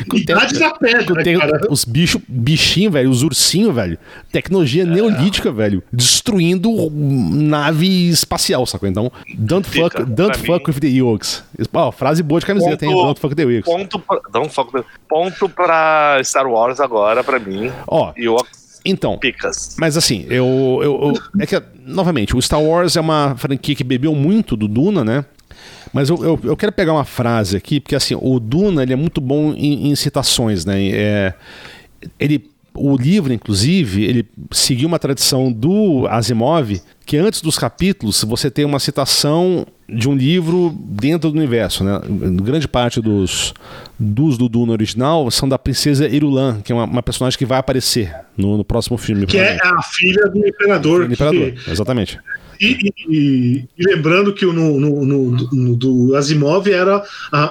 Com 0.10 0.18
Idade 0.18 0.60
da 0.60 0.72
pedra, 0.72 1.24
Tem 1.24 1.38
cara. 1.40 1.62
os 1.70 1.84
bichos, 1.86 2.22
bichinhos, 2.28 2.94
velho, 2.94 3.10
os 3.10 3.24
ursinhos, 3.24 3.74
velho. 3.74 3.98
Tecnologia 4.32 4.86
neolítica, 4.86 5.52
velho. 5.52 5.82
Destruindo 5.92 6.70
nave 6.92 8.10
espacial, 8.10 8.66
sacou? 8.66 8.88
Então, 8.90 9.12
don't 9.38 9.68
fuck, 9.68 9.90
Fica, 9.98 10.06
don't 10.06 10.38
pra 10.38 10.46
fuck 10.54 10.68
mim. 10.68 10.74
with 10.76 10.80
the 10.82 10.88
Ewoks. 10.88 11.44
Ó, 11.74 11.92
frase 11.92 12.22
boa 12.24 12.40
de 12.40 12.46
camiseta, 12.46 12.86
hein? 12.86 12.92
Ponto- 12.92 13.06
Don't 13.06 13.20
fuck 13.20 13.34
with 13.34 13.36
the 13.46 13.54
Ewoks. 13.54 13.66
Ponto 13.66 14.00
pra, 14.00 14.84
ponto 15.08 15.50
pra 15.50 16.22
Star 16.24 16.48
Wars 16.48 16.80
agora, 16.80 17.24
pra 17.24 17.40
mim. 17.40 17.72
Ó, 17.88 18.14
E 18.18 18.28
o 18.28 18.38
então, 18.86 19.18
Picas. 19.18 19.76
Mas 19.80 19.98
assim, 19.98 20.26
eu, 20.30 20.80
eu, 20.82 21.14
eu- 21.14 21.42
É 21.42 21.46
que, 21.46 21.62
novamente, 21.86 22.36
o 22.36 22.42
Star 22.42 22.62
Wars 22.62 22.96
é 22.96 23.02
uma 23.02 23.36
franquia 23.38 23.76
que 23.76 23.84
bebeu 23.84 24.14
muito 24.16 24.56
do 24.56 24.68
Duna, 24.68 25.04
né? 25.04 25.26
Mas 25.94 26.10
eu, 26.10 26.24
eu, 26.24 26.40
eu 26.44 26.58
quero 26.58 26.72
pegar 26.72 26.94
uma 26.94 27.06
frase 27.06 27.58
aqui, 27.58 27.80
porque 27.80 27.96
assim, 27.96 28.16
o 28.20 28.40
Duna 28.40 28.84
ele 28.84 28.94
é 28.94 28.96
muito 28.96 29.20
bom 29.20 29.54
em, 29.54 29.90
em 29.90 29.96
citações, 29.96 30.66
né? 30.66 30.76
É, 30.90 31.34
ele, 32.20 32.50
o 32.76 32.96
livro, 32.96 33.34
inclusive, 33.34 34.04
ele 34.06 34.26
seguiu 34.52 34.88
uma 34.88 35.00
tradição 35.00 35.52
do 35.52 36.06
Asimov, 36.08 36.80
que 37.06 37.18
antes 37.18 37.42
dos 37.42 37.58
capítulos 37.58 38.24
você 38.24 38.52
tem 38.52 38.64
uma 38.66 38.80
citação 38.80 39.66
de 39.92 40.08
um 40.08 40.16
livro 40.16 40.72
dentro 40.78 41.32
do 41.32 41.38
universo, 41.38 41.84
né? 41.84 42.00
Grande 42.44 42.68
parte 42.68 43.02
dos, 43.02 43.56
dos 44.00 44.38
do 44.38 44.48
Duna 44.48 44.72
original 44.74 45.32
são 45.32 45.50
da 45.50 45.58
princesa 45.58 46.08
Irulan, 46.08 46.62
que 46.64 46.72
é 46.72 46.76
uma, 46.76 46.86
uma 46.86 47.02
personagem 47.02 47.40
que 47.40 47.46
vai 47.46 47.58
aparecer 47.58 48.14
no, 48.38 48.56
no 48.58 48.64
próximo 48.64 48.96
filme. 49.00 49.26
Que 49.26 49.40
é 49.40 49.58
a 49.64 49.82
filha 49.82 50.28
do 50.30 50.38
Imperador. 50.48 51.08
do 51.08 51.14
Imperador, 51.14 51.52
que- 51.54 51.72
exatamente. 51.72 52.20
E, 52.60 52.92
e- 53.10 53.66
e- 53.78 53.86
lembrando 53.86 54.34
que 54.34 54.46
o 54.46 54.52
no, 54.54 54.80
no, 54.80 55.06
no- 55.06 55.32
no- 55.52 55.76
do 55.76 56.16
Asimov 56.16 56.68
era, 56.70 57.02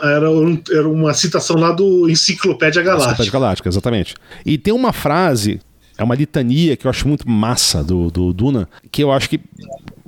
era, 0.03 0.31
um- 0.31 0.61
era 0.71 0.89
uma 0.89 1.15
citação 1.15 1.57
lá 1.57 1.73
do 1.73 2.09
Enciclopédia 2.09 2.81
Enciclopédia 2.81 2.83
Galáctica. 2.83 3.31
Galáctica, 3.31 3.69
exatamente. 3.69 4.15
E 4.45 4.59
tem 4.59 4.73
uma 4.75 4.93
frase, 4.93 5.61
é 5.97 6.05
uma 6.05 6.15
litania 6.15 6.77
que 6.77 6.87
eu 6.87 6.91
acho 6.91 7.09
muito 7.09 7.29
massa 7.29 7.83
do, 7.83 8.11
do 8.11 8.33
Duna, 8.33 8.69
que 8.93 9.03
eu 9.03 9.11
acho 9.11 9.29
que 9.31 9.41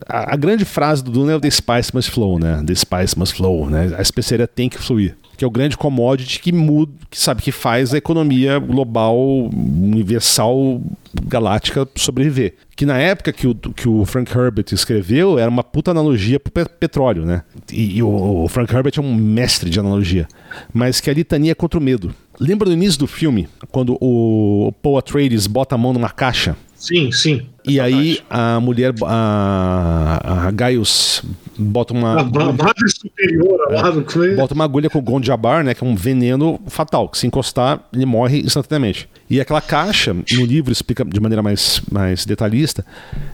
a, 0.06 0.34
a 0.34 0.36
grande 0.36 0.64
frase 0.64 1.02
do 1.02 1.10
Duna 1.10 1.32
é 1.32 1.36
o 1.36 1.40
The 1.40 1.50
Spice 1.50 1.94
Must 1.94 2.10
Flow, 2.10 2.38
né? 2.38 2.62
The 2.66 2.74
Spice 2.74 3.18
Must 3.18 3.34
Flow, 3.34 3.70
né? 3.70 3.94
A 3.96 4.02
especiaria 4.02 4.46
tem 4.46 4.68
que 4.68 4.78
fluir. 4.78 5.16
Que 5.40 5.44
é 5.44 5.48
o 5.48 5.50
grande 5.50 5.74
commodity 5.74 6.38
que 6.38 6.52
muda, 6.52 6.92
que 7.08 7.18
sabe 7.18 7.40
que 7.40 7.50
faz 7.50 7.94
a 7.94 7.96
economia 7.96 8.58
global, 8.58 9.16
universal, 9.50 10.82
galáctica 11.24 11.88
sobreviver. 11.96 12.56
Que 12.76 12.84
na 12.84 12.98
época 12.98 13.32
que 13.32 13.46
o, 13.46 13.54
que 13.54 13.88
o 13.88 14.04
Frank 14.04 14.30
Herbert 14.36 14.66
escreveu, 14.70 15.38
era 15.38 15.50
uma 15.50 15.64
puta 15.64 15.92
analogia 15.92 16.38
pro 16.38 16.52
pe- 16.52 16.68
petróleo, 16.78 17.24
né? 17.24 17.42
E, 17.72 17.96
e 17.96 18.02
o, 18.02 18.44
o 18.44 18.48
Frank 18.48 18.70
Herbert 18.74 18.92
é 18.98 19.00
um 19.00 19.14
mestre 19.14 19.70
de 19.70 19.80
analogia. 19.80 20.28
Mas 20.74 21.00
que 21.00 21.08
a 21.08 21.14
litania 21.14 21.52
é 21.52 21.54
contra 21.54 21.80
o 21.80 21.82
medo. 21.82 22.14
Lembra 22.38 22.66
do 22.68 22.74
início 22.74 22.98
do 22.98 23.06
filme, 23.06 23.48
quando 23.70 23.96
o 23.98 24.72
Paul 24.82 24.98
Atreides 24.98 25.46
bota 25.46 25.74
a 25.74 25.78
mão 25.78 25.94
numa 25.94 26.10
caixa 26.10 26.54
Sim, 26.74 27.10
sim. 27.12 27.46
e 27.66 27.78
aí 27.80 28.18
a 28.28 28.58
mulher, 28.60 28.94
a, 29.06 30.46
a 30.46 30.50
Gaius, 30.50 31.22
bota 31.60 31.92
uma, 31.92 32.20
A 32.20 32.24
ma- 32.24 32.52
madre 32.52 32.88
superior 32.90 33.58
lá 33.70 33.90
no 33.92 34.04
é? 34.24 34.34
bota 34.34 34.54
uma 34.54 34.64
agulha 34.64 34.88
com 34.90 34.98
o 34.98 35.02
Gondjabar, 35.02 35.62
né, 35.62 35.74
que 35.74 35.84
é 35.84 35.86
um 35.86 35.94
veneno 35.94 36.60
fatal, 36.66 37.08
que 37.08 37.18
se 37.18 37.26
encostar, 37.26 37.80
ele 37.92 38.06
morre 38.06 38.40
instantaneamente. 38.40 39.08
E 39.28 39.40
aquela 39.40 39.60
caixa, 39.60 40.12
no 40.14 40.44
livro 40.44 40.72
explica 40.72 41.04
de 41.04 41.20
maneira 41.20 41.42
mais, 41.42 41.80
mais 41.90 42.24
detalhista, 42.26 42.84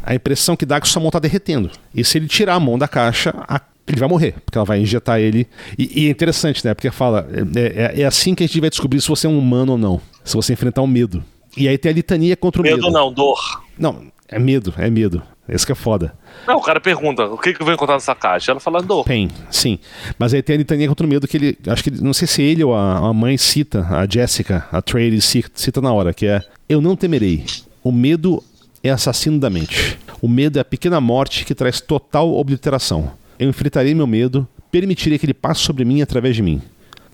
a 0.03 0.15
impressão 0.15 0.57
que 0.57 0.67
dá 0.67 0.77
é 0.77 0.81
que 0.81 0.89
sua 0.89 1.01
mão 1.01 1.09
está 1.09 1.19
derretendo. 1.19 1.71
E 1.95 2.05
se 2.05 2.19
ele 2.19 2.27
tirar 2.29 2.55
a 2.55 2.61
mão 2.61 2.79
da 2.79 2.87
caixa, 2.89 3.35
a- 3.49 3.61
ele 3.87 4.01
vai 4.01 4.09
morrer, 4.09 4.35
porque 4.45 4.59
ela 4.59 4.65
vai 4.65 4.81
injetar 4.81 5.21
ele. 5.21 5.47
E, 5.79 6.03
e 6.03 6.07
é 6.09 6.11
interessante, 6.11 6.65
né, 6.65 6.75
porque 6.75 6.91
fala, 6.91 7.27
é, 7.57 7.95
é- 7.99 8.01
é 8.03 8.05
assim 8.05 8.35
que 8.35 8.43
a 8.43 8.47
gente 8.47 8.61
vai 8.61 8.69
descobrir 8.69 9.01
se 9.01 9.09
você 9.09 9.27
é 9.27 9.31
um 9.31 9.39
humano 9.39 9.73
ou 9.73 9.79
não, 9.79 10.01
se 10.25 10.35
você 10.35 10.53
enfrentar 10.53 10.83
o 10.83 10.87
medo. 10.87 11.23
E 11.57 11.69
aí 11.69 11.79
tem 11.79 11.91
a 11.91 11.95
litania 11.95 12.37
contra 12.37 12.61
o 12.61 12.65
medo. 12.65 12.77
Medo 12.77 12.91
não, 12.91 13.11
dor. 13.13 13.39
Não, 13.79 14.03
é 14.29 14.39
medo, 14.39 14.75
é 14.77 14.91
medo. 14.91 15.23
Esse 15.49 15.65
que 15.65 15.73
é 15.73 15.75
foda. 15.75 16.13
Não, 16.47 16.57
o 16.57 16.63
cara 16.63 16.81
pergunta, 16.81 17.25
o 17.27 17.39
que, 17.39 17.55
que 17.55 17.61
eu 17.61 17.65
vou 17.65 17.75
encontrar 17.75 17.95
nessa 17.95 18.15
caixa? 18.15 18.51
Ela 18.51 18.61
fala 18.61 18.83
dor. 18.83 19.05
Pain, 19.05 19.31
sim. 19.51 19.79
Mas 20.19 20.35
aí 20.35 20.43
tem 20.43 20.55
a 20.55 20.59
litania 20.59 20.89
contra 20.89 21.07
o 21.07 21.09
medo 21.09 21.27
que 21.29 21.37
ele. 21.37 21.59
Acho 21.69 21.83
que 21.85 21.91
ele- 21.91 22.01
não 22.03 22.13
sei 22.13 22.27
se 22.27 22.43
ele 22.43 22.65
ou 22.65 22.75
a, 22.75 22.99
a 23.09 23.13
mãe 23.13 23.37
cita, 23.37 23.87
a 23.89 24.07
Jessica, 24.09 24.67
a 24.73 24.83
Trady 24.83 25.21
cita, 25.21 25.81
na 25.81 25.93
hora, 25.93 26.13
que 26.13 26.27
é 26.27 26.43
Eu 26.69 26.81
não 26.81 26.97
temerei. 26.97 27.45
O 27.83 27.93
medo 27.93 28.43
é 28.83 28.91
assassino 28.91 29.39
da 29.39 29.49
mente. 29.49 29.99
O 30.21 30.29
medo 30.29 30.59
é 30.59 30.61
a 30.61 30.65
pequena 30.65 31.01
morte 31.01 31.45
que 31.45 31.55
traz 31.55 31.81
total 31.81 32.35
obliteração. 32.35 33.13
Eu 33.39 33.49
enfrentarei 33.49 33.95
meu 33.95 34.07
medo, 34.07 34.49
permitirei 34.71 35.19
que 35.19 35.27
ele 35.27 35.35
passe 35.35 35.61
sobre 35.61 35.85
mim 35.85 36.03
através 36.03 36.35
de 36.35 36.43
mim. 36.43 36.61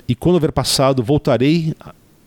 E 0.09 0.15
quando 0.15 0.35
houver 0.37 0.53
passado, 0.53 1.03
voltarei 1.03 1.75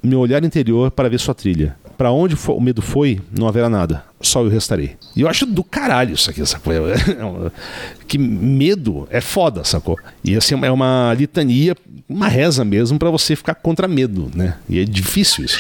meu 0.04 0.20
olhar 0.20 0.44
interior 0.44 0.92
para 0.92 1.10
ver 1.10 1.20
sua 1.20 1.34
trilha. 1.34 1.76
Para 1.98 2.12
onde 2.12 2.36
o 2.48 2.60
medo 2.62 2.82
foi, 2.82 3.22
não 3.38 3.48
haverá 3.48 3.70
nada. 3.70 4.04
Só 4.26 4.42
eu 4.42 4.50
restarei. 4.50 4.96
E 5.16 5.22
eu 5.22 5.28
acho 5.30 5.46
do 5.46 5.64
caralho 5.64 6.14
isso 6.16 6.30
aqui, 6.30 6.46
sacou? 6.46 6.74
É 6.74 7.24
uma- 7.24 7.52
que 8.08 8.18
medo 8.18 9.08
é 9.12 9.22
foda, 9.22 9.64
sacou? 9.64 9.98
E 10.24 10.36
assim, 10.36 10.56
é 10.64 10.72
uma 10.72 11.14
litania, 11.18 11.76
uma 12.10 12.28
reza 12.28 12.66
mesmo 12.66 12.98
para 13.00 13.10
você 13.10 13.36
ficar 13.36 13.56
contra 13.56 13.88
medo, 13.88 14.32
né? 14.36 14.58
E 14.68 14.80
é 14.80 14.84
difícil 14.86 15.46
isso. 15.46 15.60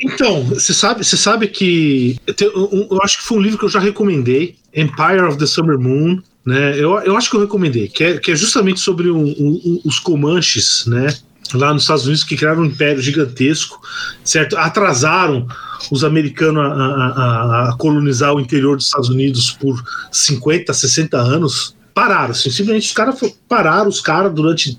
Então, 0.00 0.44
você 0.44 0.72
sabe, 0.72 1.04
você 1.04 1.16
sabe 1.16 1.48
que 1.48 2.16
eu, 2.40 2.88
eu 2.90 2.98
acho 3.02 3.18
que 3.18 3.24
foi 3.24 3.38
um 3.38 3.40
livro 3.40 3.58
que 3.58 3.64
eu 3.64 3.68
já 3.68 3.80
recomendei, 3.80 4.56
Empire 4.74 5.22
of 5.26 5.36
the 5.38 5.46
Summer 5.46 5.78
Moon, 5.78 6.20
né? 6.46 6.72
Eu, 6.78 6.98
eu 7.00 7.16
acho 7.16 7.28
que 7.28 7.36
eu 7.36 7.40
recomendei, 7.40 7.88
que 7.88 8.04
é, 8.04 8.18
que 8.18 8.30
é 8.30 8.36
justamente 8.36 8.78
sobre 8.80 9.10
um- 9.10 9.24
um- 9.38 9.80
os 9.84 9.98
Comanches, 9.98 10.84
né? 10.86 11.08
Lá 11.54 11.72
nos 11.72 11.82
Estados 11.82 12.04
Unidos 12.04 12.24
que 12.24 12.36
criaram 12.36 12.62
um 12.62 12.66
império 12.66 13.00
gigantesco, 13.00 13.80
certo? 14.24 14.56
Atrasaram 14.56 15.46
os 15.90 16.04
americanos 16.04 16.62
a, 16.62 16.66
a- 16.66 17.68
a- 17.70 17.76
colonizar 17.78 18.34
o 18.34 18.40
interior 18.40 18.76
dos 18.76 18.86
Estados 18.86 19.08
Unidos 19.08 19.50
por 19.52 19.82
50, 20.12 20.72
60 20.72 21.16
anos. 21.16 21.74
Pararam, 21.94 22.30
assim, 22.32 22.50
simplesmente 22.50 22.86
os 22.86 22.92
caras 22.92 23.18
pararam 23.48 23.88
os 23.88 24.00
caras 24.00 24.32
durante 24.32 24.78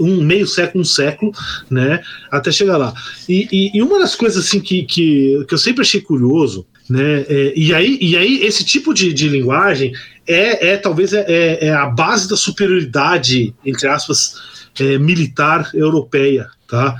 um 0.00 0.22
meio 0.22 0.46
século, 0.46 0.82
um 0.82 0.84
século, 0.84 1.32
né, 1.68 2.00
até 2.30 2.50
chegar 2.52 2.76
lá. 2.76 2.94
E, 3.28 3.48
e- 3.52 3.76
e 3.78 3.82
uma 3.82 3.98
das 3.98 4.14
coisas 4.14 4.44
assim 4.46 4.60
que, 4.60 4.84
que, 4.84 5.44
que 5.48 5.54
eu 5.54 5.58
sempre 5.58 5.82
achei 5.82 6.00
curioso, 6.00 6.64
né, 6.88 7.24
é- 7.28 7.52
e, 7.56 7.74
aí, 7.74 7.98
e 8.00 8.16
aí 8.16 8.42
esse 8.44 8.64
tipo 8.64 8.94
de, 8.94 9.12
de 9.12 9.28
linguagem 9.28 9.92
é, 10.26 10.68
é 10.70 10.76
talvez 10.76 11.12
é, 11.12 11.24
é- 11.28 11.66
é 11.66 11.74
a 11.74 11.86
base 11.86 12.28
da 12.28 12.36
superioridade, 12.36 13.52
entre 13.64 13.88
aspas, 13.88 14.34
é, 14.80 14.98
militar 14.98 15.70
europeia. 15.74 16.48
Tá? 16.66 16.96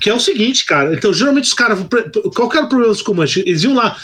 Que 0.00 0.08
é 0.08 0.14
o 0.14 0.20
seguinte, 0.20 0.64
cara. 0.64 0.94
Então, 0.94 1.12
geralmente 1.12 1.44
os 1.44 1.52
caras. 1.52 1.78
Qual 2.34 2.48
que 2.48 2.56
era 2.56 2.64
o 2.66 2.68
problema 2.68 2.92
dos 2.92 3.02
comanches? 3.02 3.44
Eles 3.44 3.62
iam 3.62 3.74
lá. 3.74 3.94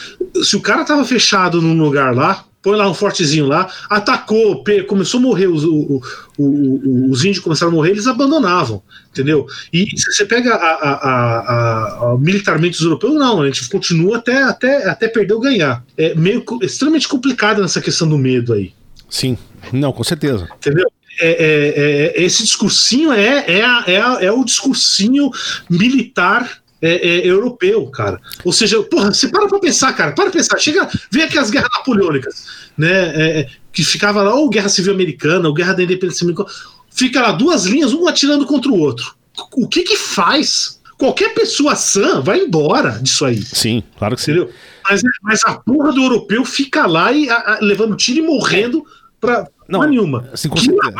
Se 0.42 0.56
o 0.56 0.60
cara 0.60 0.84
tava 0.84 1.05
fechado 1.05 1.62
num 1.62 1.80
lugar 1.82 2.14
lá, 2.14 2.44
põe 2.60 2.76
lá 2.76 2.90
um 2.90 2.94
fortezinho 2.94 3.46
lá, 3.46 3.70
atacou, 3.88 4.62
começou 4.86 5.18
a 5.18 5.22
morrer, 5.22 5.46
os, 5.46 5.64
o- 5.64 6.02
o- 6.36 6.44
o- 6.44 7.10
os 7.10 7.24
índios 7.24 7.38
começaram 7.44 7.72
a 7.72 7.74
morrer, 7.74 7.90
eles 7.90 8.06
abandonavam, 8.06 8.82
entendeu? 9.10 9.46
E 9.72 9.86
se 9.98 10.12
você 10.12 10.24
pega 10.26 10.55
a- 10.55 10.59
a- 10.59 12.12
a- 12.12 12.18
militarmente 12.18 12.76
os 12.78 12.84
europeus, 12.84 13.14
não, 13.14 13.40
a 13.42 13.46
gente 13.46 13.68
continua 13.68 14.16
até, 14.18 14.42
até, 14.42 14.88
até 14.88 15.09
perder 15.09 15.34
ou 15.34 15.40
ganhar. 15.40 15.84
É 15.96 16.14
meio 16.14 16.44
extremamente 16.62 17.06
complicado 17.09 17.62
nessa 17.62 17.80
questão 17.80 18.09
do 18.09 18.18
medo 18.18 18.52
aí, 18.52 18.72
Sim. 19.09 19.38
Não, 19.72 19.92
com 19.92 20.02
certeza. 20.05 20.48
entendeu? 20.56 20.86
É, 21.20 21.30
é- 21.30 22.20
é- 22.20 22.24
esse 22.24 22.42
discursinho 22.42 23.12
é, 23.12 23.44
é, 23.46 23.60
é, 23.86 24.26
é 24.26 24.32
o 24.32 24.44
discursinho 24.44 25.30
militar 25.68 26.62
é, 26.82 27.08
é, 27.08 27.26
europeu, 27.26 27.86
cara. 27.86 28.20
Ou 28.44 28.52
seja, 28.52 28.82
porra, 28.82 29.12
você 29.12 29.28
para 29.28 29.48
pra 29.48 29.58
pensar, 29.58 29.92
cara, 29.94 30.12
para 30.12 30.24
pra 30.24 30.32
pensar. 30.32 30.58
Chega, 30.58 30.88
vem 31.10 31.22
aqui 31.22 31.38
as 31.38 31.50
guerras 31.50 31.70
napoleônicas, 31.72 32.46
né? 32.76 33.12
é, 33.14 33.40
é, 33.40 33.48
que 33.72 33.82
ficava 33.82 34.22
lá, 34.22 34.34
ou 34.34 34.50
Guerra 34.50 34.68
Civil 34.68 34.92
Americana, 34.92 35.48
ou 35.48 35.54
Guerra 35.54 35.72
da 35.72 35.82
Independência 35.82 36.24
Americana. 36.24 36.48
Fica 36.90 37.22
lá 37.22 37.32
duas 37.32 37.64
linhas, 37.64 37.92
um 37.92 38.06
atirando 38.06 38.44
contra 38.46 38.70
o 38.70 38.78
outro. 38.78 39.14
O 39.56 39.66
que 39.66 39.82
que 39.82 39.96
faz 39.96 40.78
Qualquer 40.96 41.34
pessoa 41.34 41.74
sã 41.74 42.20
vai 42.20 42.40
embora 42.40 43.00
disso 43.02 43.24
aí. 43.24 43.42
Sim, 43.42 43.82
claro 43.98 44.14
que 44.14 44.22
sim. 44.22 44.30
Entendeu? 44.30 44.52
Mas, 44.88 45.02
mas 45.22 45.44
a 45.44 45.54
porra 45.54 45.92
do 45.92 46.02
europeu 46.02 46.44
fica 46.44 46.86
lá 46.86 47.12
e 47.12 47.28
a, 47.28 47.34
a, 47.34 47.58
levando 47.60 47.96
tiro 47.96 48.20
e 48.20 48.22
morrendo 48.22 48.84
pra 49.20 49.46
não, 49.68 49.82
nenhuma. 49.82 50.28
Assim, 50.32 50.48
com 50.48 50.56
certeza. 50.56 50.92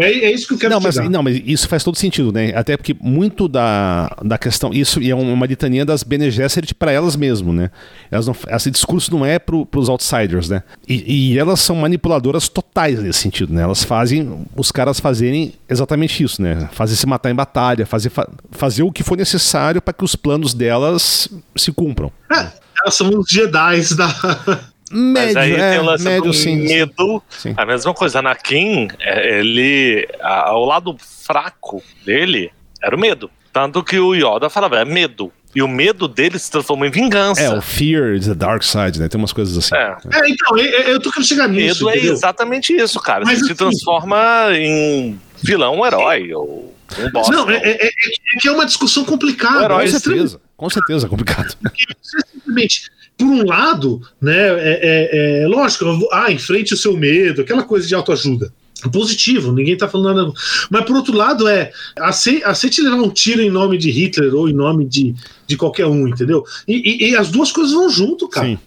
é, 0.00 0.06
é, 0.06 0.32
isso 0.32 0.48
que 0.48 0.54
eu 0.54 0.58
quero 0.58 0.74
não, 0.74 0.80
mas, 0.80 0.96
não, 0.96 1.22
mas 1.22 1.40
isso 1.44 1.68
faz 1.68 1.84
todo 1.84 1.96
sentido, 1.96 2.32
né? 2.32 2.52
Até 2.54 2.76
porque 2.76 2.96
muito 3.00 3.48
da, 3.48 4.14
da 4.24 4.36
questão, 4.36 4.72
isso 4.72 5.00
é 5.00 5.14
uma 5.14 5.46
litania 5.46 5.84
das 5.84 6.02
Bene 6.02 6.30
Gesserit 6.30 6.74
para 6.74 6.90
elas 6.90 7.14
mesmo, 7.14 7.52
né? 7.52 7.70
Elas 8.10 8.26
não, 8.26 8.36
esse 8.48 8.70
discurso 8.70 9.12
não 9.12 9.24
é 9.24 9.38
para 9.38 9.56
os 9.56 9.88
outsiders, 9.88 10.48
né? 10.48 10.62
E, 10.86 11.32
e, 11.32 11.38
elas 11.38 11.60
são 11.60 11.76
manipuladoras 11.76 12.48
totais 12.48 13.00
nesse 13.00 13.20
sentido, 13.20 13.54
né? 13.54 13.62
Elas 13.62 13.84
fazem 13.84 14.46
os 14.56 14.72
caras 14.72 14.98
fazerem 14.98 15.54
exatamente 15.68 16.22
isso, 16.22 16.42
né? 16.42 16.68
Fazer 16.72 16.96
se 16.96 17.06
matar 17.06 17.30
em 17.30 17.34
batalha, 17.34 17.86
fazer, 17.86 18.10
fazer 18.50 18.82
o 18.82 18.90
que 18.90 19.02
for 19.02 19.16
necessário 19.16 19.80
para 19.80 19.94
que 19.94 20.04
os 20.04 20.16
planos 20.16 20.54
delas 20.54 21.28
se 21.56 21.70
cumpram. 21.70 22.10
É, 22.32 22.48
elas 22.82 22.94
são 22.94 23.10
os 23.10 23.30
Jedi 23.30 23.94
da 23.94 24.08
Médio, 24.90 25.34
Mas 25.34 25.36
aí 25.36 25.52
é, 25.54 25.70
tem 25.70 25.80
o 25.80 25.84
lance 25.84 26.04
médio, 26.04 26.22
do 26.22 26.32
sim, 26.32 26.56
medo. 26.56 27.22
Sim. 27.28 27.54
A 27.56 27.66
mesma 27.66 27.92
coisa, 27.94 28.20
Anakin, 28.20 28.88
é, 29.00 29.38
ele. 29.38 30.08
ao 30.20 30.64
lado 30.64 30.96
fraco 30.98 31.82
dele 32.04 32.50
era 32.82 32.94
o 32.94 32.98
medo. 32.98 33.30
Tanto 33.52 33.82
que 33.82 33.98
o 33.98 34.14
Yoda 34.14 34.48
falava, 34.48 34.78
é 34.78 34.84
medo. 34.84 35.32
E 35.54 35.62
o 35.62 35.68
medo 35.68 36.06
dele 36.06 36.38
se 36.38 36.50
transformou 36.50 36.86
em 36.86 36.90
vingança. 36.90 37.40
É, 37.40 37.50
o 37.50 37.60
fear 37.60 38.14
is 38.14 38.26
the 38.26 38.34
dark 38.34 38.62
side, 38.62 39.00
né? 39.00 39.08
Tem 39.08 39.18
umas 39.18 39.32
coisas 39.32 39.56
assim. 39.56 39.74
É, 39.74 39.96
é 40.12 40.30
então, 40.30 40.56
eu, 40.58 40.80
eu 40.82 41.00
tô 41.00 41.10
querendo 41.10 41.26
chegar 41.26 41.48
nisso. 41.48 41.84
Medo 41.84 41.88
é 41.88 41.92
entendeu? 41.94 42.12
é 42.12 42.14
exatamente 42.14 42.72
isso, 42.74 43.00
cara. 43.00 43.24
Mas, 43.24 43.38
Você 43.38 43.44
assim, 43.46 43.54
se 43.54 43.58
transforma 43.58 44.50
em 44.52 45.18
vilão, 45.42 45.80
um 45.80 45.86
herói. 45.86 46.32
Ou 46.32 46.74
um 46.98 47.10
boss, 47.10 47.28
não, 47.28 47.48
é, 47.50 47.56
é, 47.56 47.86
é, 47.86 47.90
que 48.40 48.48
é 48.48 48.52
uma 48.52 48.66
discussão 48.66 49.04
complicada. 49.04 49.68
com 49.68 49.86
certeza. 49.86 50.40
Com 50.56 50.70
certeza, 50.70 51.06
é 51.06 51.08
complicado. 51.08 51.56
Porque, 51.62 51.84
simplesmente 52.02 52.90
por 53.18 53.26
um 53.26 53.44
lado, 53.44 54.00
né, 54.22 54.32
é, 54.32 54.78
é, 54.80 55.42
é 55.42 55.48
lógico, 55.48 56.08
ah, 56.12 56.30
enfrente 56.30 56.72
o 56.72 56.76
seu 56.76 56.96
medo, 56.96 57.42
aquela 57.42 57.64
coisa 57.64 57.86
de 57.86 57.94
autoajuda. 57.94 58.52
Positivo, 58.92 59.50
ninguém 59.50 59.76
tá 59.76 59.88
falando 59.88 60.16
nada. 60.16 60.32
Mas 60.70 60.84
por 60.84 60.94
outro 60.94 61.12
lado, 61.12 61.48
é 61.48 61.72
aceite, 61.98 62.44
aceite 62.44 62.80
levar 62.80 62.98
um 63.02 63.10
tiro 63.10 63.42
em 63.42 63.50
nome 63.50 63.76
de 63.76 63.90
Hitler 63.90 64.32
ou 64.32 64.48
em 64.48 64.52
nome 64.52 64.84
de, 64.84 65.16
de 65.48 65.56
qualquer 65.56 65.86
um, 65.86 66.06
entendeu? 66.06 66.44
E, 66.66 67.06
e, 67.06 67.10
e 67.10 67.16
as 67.16 67.28
duas 67.28 67.50
coisas 67.50 67.72
vão 67.72 67.90
junto, 67.90 68.28
cara. 68.28 68.46
Sim. 68.46 68.58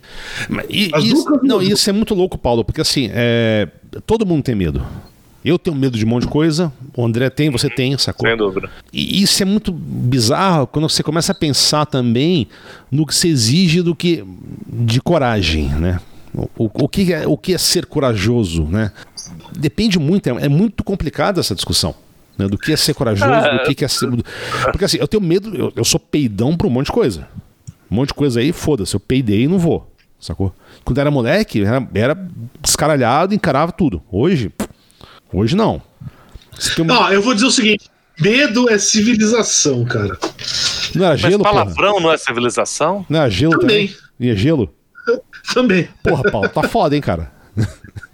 E, 0.70 0.92
isso, 1.02 1.40
não, 1.42 1.62
isso 1.62 1.90
é 1.90 1.94
muito 1.94 2.14
louco, 2.14 2.38
Paulo, 2.38 2.66
porque 2.66 2.82
assim, 2.82 3.10
é, 3.14 3.70
todo 4.06 4.26
mundo 4.26 4.44
tem 4.44 4.54
medo. 4.54 4.86
Eu 5.44 5.58
tenho 5.58 5.76
medo 5.76 5.98
de 5.98 6.06
um 6.06 6.10
monte 6.10 6.24
de 6.24 6.30
coisa, 6.30 6.72
o 6.96 7.04
André 7.04 7.30
tem, 7.30 7.50
você 7.50 7.70
tem, 7.70 7.98
sacou? 7.98 8.28
Sem 8.28 8.38
dúvida. 8.38 8.70
E 8.94 9.22
isso 9.24 9.42
é 9.42 9.46
muito 9.46 9.72
bizarro 9.72 10.68
quando 10.68 10.88
você 10.88 11.02
começa 11.02 11.32
a 11.32 11.36
pensar 11.36 11.86
também 11.86 12.48
no 12.92 13.06
que 13.06 13.16
se 13.16 13.28
exige 13.28 13.82
do 13.82 13.96
que 13.96 14.24
de 14.68 15.02
coragem, 15.02 15.70
né? 15.70 16.00
O, 16.58 16.70
o, 16.74 16.88
que, 16.88 17.12
é, 17.12 17.28
o 17.28 17.38
que 17.38 17.54
é 17.54 17.58
ser 17.58 17.86
corajoso, 17.86 18.64
né? 18.64 18.92
Depende 19.58 20.00
muito, 20.00 20.28
é, 20.28 20.46
é 20.46 20.50
muito 20.50 20.84
complicada 20.84 21.40
essa 21.40 21.56
discussão. 21.56 21.94
Né? 22.38 22.48
Do 22.48 22.58
que 22.58 22.72
é 22.72 22.78
ser 22.78 22.94
corajoso, 22.94 23.32
do 23.32 23.64
que, 23.66 23.76
que 23.76 23.86
é 23.86 23.88
ser. 23.88 24.10
Porque 24.72 24.86
assim, 24.86 24.98
eu 24.98 25.08
tenho 25.08 25.22
medo, 25.22 25.56
eu, 25.56 25.74
eu 25.76 25.84
sou 25.84 26.00
peidão 26.00 26.56
pra 26.56 26.68
um 26.68 26.70
monte 26.70 26.86
de 26.86 26.92
coisa. 26.92 27.28
Um 27.90 27.96
monte 27.96 28.10
de 28.10 28.14
coisa 28.14 28.40
aí, 28.40 28.54
foda-se, 28.54 28.96
eu 28.96 29.00
peidei 29.00 29.44
e 29.44 29.48
não 29.48 29.60
vou, 29.60 29.92
sacou? 30.20 30.54
Quando 30.86 31.00
era 31.00 31.12
moleque, 31.12 31.64
era, 31.64 31.86
era 31.94 32.30
descaralhado, 32.62 33.36
encarava 33.36 33.74
tudo. 33.74 34.02
Hoje, 34.10 34.50
Hoje 35.34 35.56
não. 35.56 35.82
Uma... 36.80 37.14
eu 37.14 37.22
vou 37.22 37.34
dizer 37.34 37.46
o 37.46 37.52
seguinte: 37.52 37.90
medo 38.20 38.70
é 38.70 38.78
civilização, 38.78 39.86
cara. 39.86 40.18
Não 40.94 41.06
era 41.06 41.16
gelo, 41.16 41.44
Mas 41.44 41.52
palavrão 41.52 41.92
porra? 41.94 42.04
não 42.04 42.12
é 42.12 42.18
civilização? 42.18 43.06
Não 43.10 43.22
é 43.22 43.30
gelo 43.30 43.60
também. 43.60 43.88
também. 43.88 44.02
E 44.20 44.30
é 44.30 44.36
gelo? 44.36 44.74
também. 45.54 45.88
Porra, 46.04 46.30
Paulo, 46.30 46.50
tá 46.50 46.64
foda, 46.64 46.96
hein, 46.96 47.02
cara? 47.02 47.32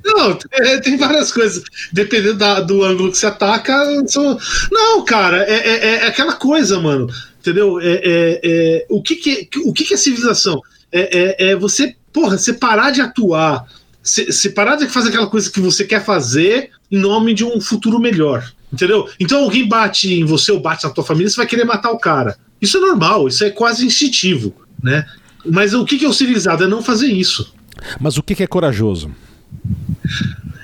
Não, 0.03 0.37
é, 0.51 0.79
tem 0.79 0.95
várias 0.97 1.31
coisas. 1.31 1.63
Dependendo 1.91 2.35
da, 2.35 2.61
do 2.61 2.83
ângulo 2.83 3.11
que 3.11 3.17
você 3.17 3.25
ataca. 3.25 3.75
São... 4.07 4.37
Não, 4.71 5.03
cara, 5.03 5.43
é, 5.43 5.55
é, 5.55 5.85
é, 5.95 6.07
aquela 6.07 6.33
coisa, 6.33 6.79
mano. 6.79 7.07
Entendeu? 7.39 7.79
É, 7.79 8.01
é, 8.03 8.41
é 8.43 8.85
o 8.89 9.01
que, 9.01 9.15
que, 9.15 9.49
o 9.65 9.73
que, 9.73 9.83
que 9.83 9.93
é 9.93 9.97
civilização? 9.97 10.61
É, 10.91 11.49
é, 11.51 11.55
você, 11.55 11.95
porra, 12.13 12.37
você 12.37 12.53
parar 12.53 12.91
de 12.91 13.01
atuar 13.01 13.67
se, 14.07 14.31
se 14.31 14.49
parar 14.51 14.77
de 14.77 14.87
fazer 14.87 15.09
aquela 15.09 15.27
coisa 15.27 15.51
que 15.51 15.59
você 15.59 15.83
quer 15.83 16.03
fazer 16.03 16.71
em 16.89 16.97
nome 16.97 17.33
de 17.33 17.43
um 17.43 17.59
futuro 17.59 17.99
melhor. 17.99 18.49
Entendeu? 18.71 19.09
Então 19.19 19.43
alguém 19.43 19.67
bate 19.67 20.13
em 20.13 20.23
você 20.23 20.51
ou 20.51 20.61
bate 20.61 20.85
na 20.85 20.89
tua 20.89 21.03
família, 21.03 21.29
você 21.29 21.35
vai 21.35 21.45
querer 21.45 21.65
matar 21.65 21.91
o 21.91 21.99
cara. 21.99 22.37
Isso 22.61 22.77
é 22.77 22.79
normal, 22.79 23.27
isso 23.27 23.43
é 23.43 23.49
quase 23.49 23.85
instintivo, 23.85 24.53
né? 24.81 25.05
Mas 25.45 25.73
o 25.73 25.85
que 25.85 26.03
é 26.03 26.07
o 26.07 26.13
civilizado? 26.13 26.63
É 26.63 26.67
não 26.67 26.81
fazer 26.81 27.07
isso. 27.07 27.53
Mas 27.99 28.17
o 28.17 28.23
que 28.23 28.41
é 28.41 28.47
corajoso? 28.47 29.11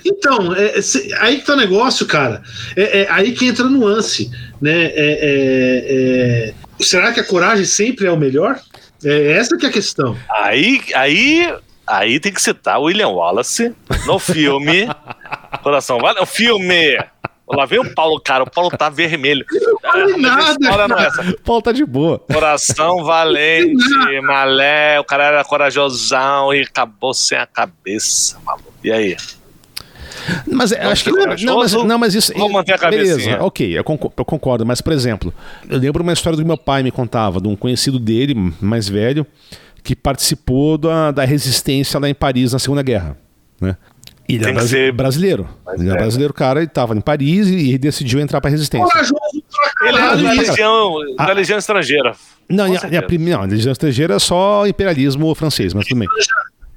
Então, 0.06 0.54
é, 0.56 0.80
é, 0.80 0.82
aí 1.20 1.38
que 1.38 1.46
tá 1.46 1.54
o 1.54 1.58
negócio, 1.58 2.06
cara. 2.06 2.42
É, 2.76 3.02
é, 3.02 3.12
aí 3.12 3.34
que 3.34 3.46
entra 3.46 3.66
a 3.66 3.70
nuance, 3.70 4.32
né? 4.62 4.86
É, 4.86 6.54
é, 6.54 6.54
será 6.80 7.12
que 7.12 7.20
a 7.20 7.24
coragem 7.24 7.66
sempre 7.66 8.08
é 8.08 8.12
o 8.12 8.18
melhor? 8.18 8.60
É 9.04 9.34
essa 9.34 9.58
que 9.58 9.66
é 9.66 9.70
a 9.70 9.72
questão. 9.72 10.18
Aí, 10.30 10.82
aí 10.96 11.54
Aí 11.86 12.20
tem 12.20 12.32
que 12.32 12.42
citar 12.42 12.80
William 12.80 13.10
Wallace 13.10 13.76
no 14.06 14.18
filme. 14.20 14.88
Coração, 15.62 16.00
vale? 16.00 16.20
O 16.20 16.26
filme. 16.26 16.98
Lá 17.48 17.66
vem 17.66 17.80
o 17.80 17.94
Paulo, 17.94 18.20
cara. 18.22 18.44
O 18.44 18.50
Paulo 18.50 18.70
tá 18.72 18.90
vermelho. 18.90 19.46
Não 19.84 20.18
nada. 20.18 20.88
Não 20.88 20.98
é 20.98 21.06
essa. 21.08 21.22
O 21.22 21.40
Paulo 21.42 21.62
tá 21.62 21.72
de 21.72 21.86
boa. 21.86 22.20
Coração 22.20 23.04
valente, 23.04 23.76
malé. 24.24 25.00
O 25.00 25.04
cara 25.04 25.26
era 25.26 25.44
corajosão 25.44 26.54
e 26.54 26.62
acabou 26.62 27.14
sem 27.14 27.38
a 27.38 27.46
cabeça, 27.46 28.40
maluco. 28.46 28.74
E 28.84 28.92
aí? 28.92 29.18
Mas 30.48 30.72
não, 30.72 30.90
acho 30.90 31.04
que. 31.04 31.12
Não 31.12 31.58
mas, 31.58 31.74
não, 31.74 31.98
mas 31.98 32.16
isso. 32.16 32.34
Vou 32.34 32.50
manter 32.50 32.74
a 32.74 32.78
cabeça. 32.78 33.18
Beleza, 33.18 33.44
ok, 33.44 33.78
eu 33.78 33.84
concordo, 33.84 34.16
eu 34.18 34.26
concordo. 34.26 34.66
Mas, 34.66 34.80
por 34.80 34.94
exemplo, 34.94 35.34
eu 35.70 35.78
lembro 35.78 36.02
uma 36.02 36.14
história 36.14 36.38
do 36.38 36.46
meu 36.46 36.58
pai 36.58 36.82
me 36.82 36.92
contava, 36.92 37.42
de 37.42 37.48
um 37.48 37.56
conhecido 37.56 38.00
dele, 38.00 38.54
mais 38.62 38.88
velho, 38.88 39.26
que 39.84 39.96
participou 39.96 40.78
da, 40.78 41.12
da 41.12 41.26
resistência 41.26 42.00
lá 42.00 42.08
em 42.08 42.14
Paris 42.14 42.54
na 42.54 42.60
Segunda 42.60 42.82
Guerra. 42.82 43.18
Né? 43.60 43.76
Ele 44.28 44.46
era 44.46 44.62
ser... 44.66 44.94
brasileiro. 44.94 45.48
ele 45.74 45.90
era 45.90 45.98
é. 45.98 46.02
brasileiro, 46.02 46.34
cara, 46.34 46.60
ele 46.60 46.68
estava 46.68 46.96
em 46.96 47.02
Paris 47.02 47.48
e, 47.48 47.74
e 47.74 47.78
decidiu 47.78 48.22
entrar 48.22 48.40
para 48.40 48.50
a 48.50 48.52
resistência. 48.52 48.88
Ele 49.82 49.98
era 49.98 50.16
da 50.16 50.32
legião, 50.32 50.94
da 51.18 51.30
ah. 51.30 51.34
legião 51.34 51.60
estrangeira. 51.60 52.16
Não, 52.50 52.64
a, 52.64 52.68
a, 52.68 53.20
não, 53.20 53.42
a 53.42 53.46
legião 53.46 53.72
estrangeira 53.74 54.16
é 54.16 54.20
só 54.20 54.66
imperialismo 54.66 55.36
francês, 55.36 55.74
mas 55.74 55.86
tudo 55.86 56.00
bem. 56.00 56.08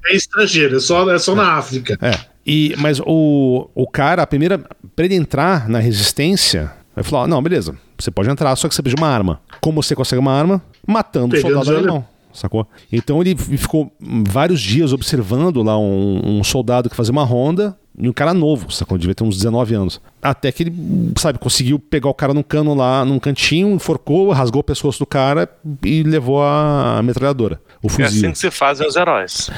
É 0.09 0.15
estrangeiro, 0.15 0.77
é 0.77 0.79
só, 0.79 1.09
é 1.09 1.17
só 1.17 1.33
na 1.35 1.53
África. 1.53 1.97
É. 2.01 2.11
E, 2.45 2.75
mas 2.77 2.99
o, 3.05 3.69
o 3.73 3.87
cara, 3.87 4.23
a 4.23 4.27
primeira. 4.27 4.59
Para 4.95 5.05
ele 5.05 5.15
entrar 5.15 5.69
na 5.69 5.79
resistência, 5.79 6.71
ele 6.95 7.03
falou: 7.03 7.27
não, 7.27 7.41
beleza, 7.41 7.77
você 7.97 8.09
pode 8.09 8.29
entrar, 8.29 8.55
só 8.55 8.67
que 8.67 8.75
você 8.75 8.81
precisa 8.81 8.95
de 8.95 9.01
uma 9.01 9.13
arma. 9.13 9.41
Como 9.61 9.81
você 9.81 9.95
consegue 9.95 10.19
uma 10.19 10.31
arma? 10.31 10.61
Matando 10.85 11.35
o 11.35 11.39
soldado 11.39 11.75
alemão 11.75 12.16
sacou? 12.37 12.67
Então 12.91 13.21
ele 13.21 13.35
ficou 13.35 13.91
vários 13.99 14.61
dias 14.61 14.93
observando 14.93 15.61
lá 15.63 15.77
um, 15.77 16.39
um 16.39 16.43
soldado 16.43 16.89
que 16.89 16.95
fazia 16.95 17.11
uma 17.11 17.23
ronda 17.23 17.77
e 17.97 18.07
um 18.07 18.13
cara 18.13 18.33
novo, 18.33 18.71
sacou? 18.71 18.97
Devia 18.97 19.15
ter 19.15 19.23
uns 19.23 19.37
19 19.37 19.73
anos. 19.73 19.99
Até 20.21 20.51
que 20.51 20.63
ele, 20.63 20.73
sabe, 21.17 21.39
conseguiu 21.39 21.79
pegar 21.79 22.09
o 22.09 22.13
cara 22.13 22.33
num 22.33 22.43
cano 22.43 22.75
lá, 22.75 23.03
num 23.03 23.17
cantinho, 23.17 23.69
enforcou, 23.71 24.31
rasgou 24.31 24.61
o 24.61 24.63
pescoço 24.63 24.99
do 24.99 25.05
cara 25.05 25.49
e 25.83 26.03
levou 26.03 26.43
a 26.43 27.01
metralhadora. 27.03 27.59
O 27.81 27.89
fuzil. 27.89 28.05
É 28.05 28.07
assim 28.07 28.31
que 28.31 28.37
se 28.37 28.51
fazem 28.51 28.87
os 28.87 28.95
heróis. 28.95 29.49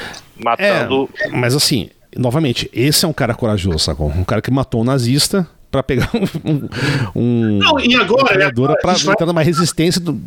Matando. 0.42 1.08
É, 1.20 1.28
mas 1.28 1.54
assim, 1.54 1.90
novamente, 2.16 2.70
esse 2.72 3.04
é 3.04 3.08
um 3.08 3.12
cara 3.12 3.34
corajoso, 3.34 3.78
sacou? 3.78 4.08
Um 4.08 4.24
cara 4.24 4.40
que 4.40 4.50
matou 4.50 4.80
um 4.80 4.84
nazista 4.84 5.46
para 5.70 5.82
pegar 5.82 6.10
um, 6.44 6.68
um 7.14 7.58
não 7.58 7.78
e 7.78 7.94
agora, 7.94 8.46
agora 8.46 8.76
para 8.80 8.92
vai... 8.94 9.12
entrar 9.12 9.26
numa 9.26 9.42
resistência 9.42 10.00
do, 10.00 10.20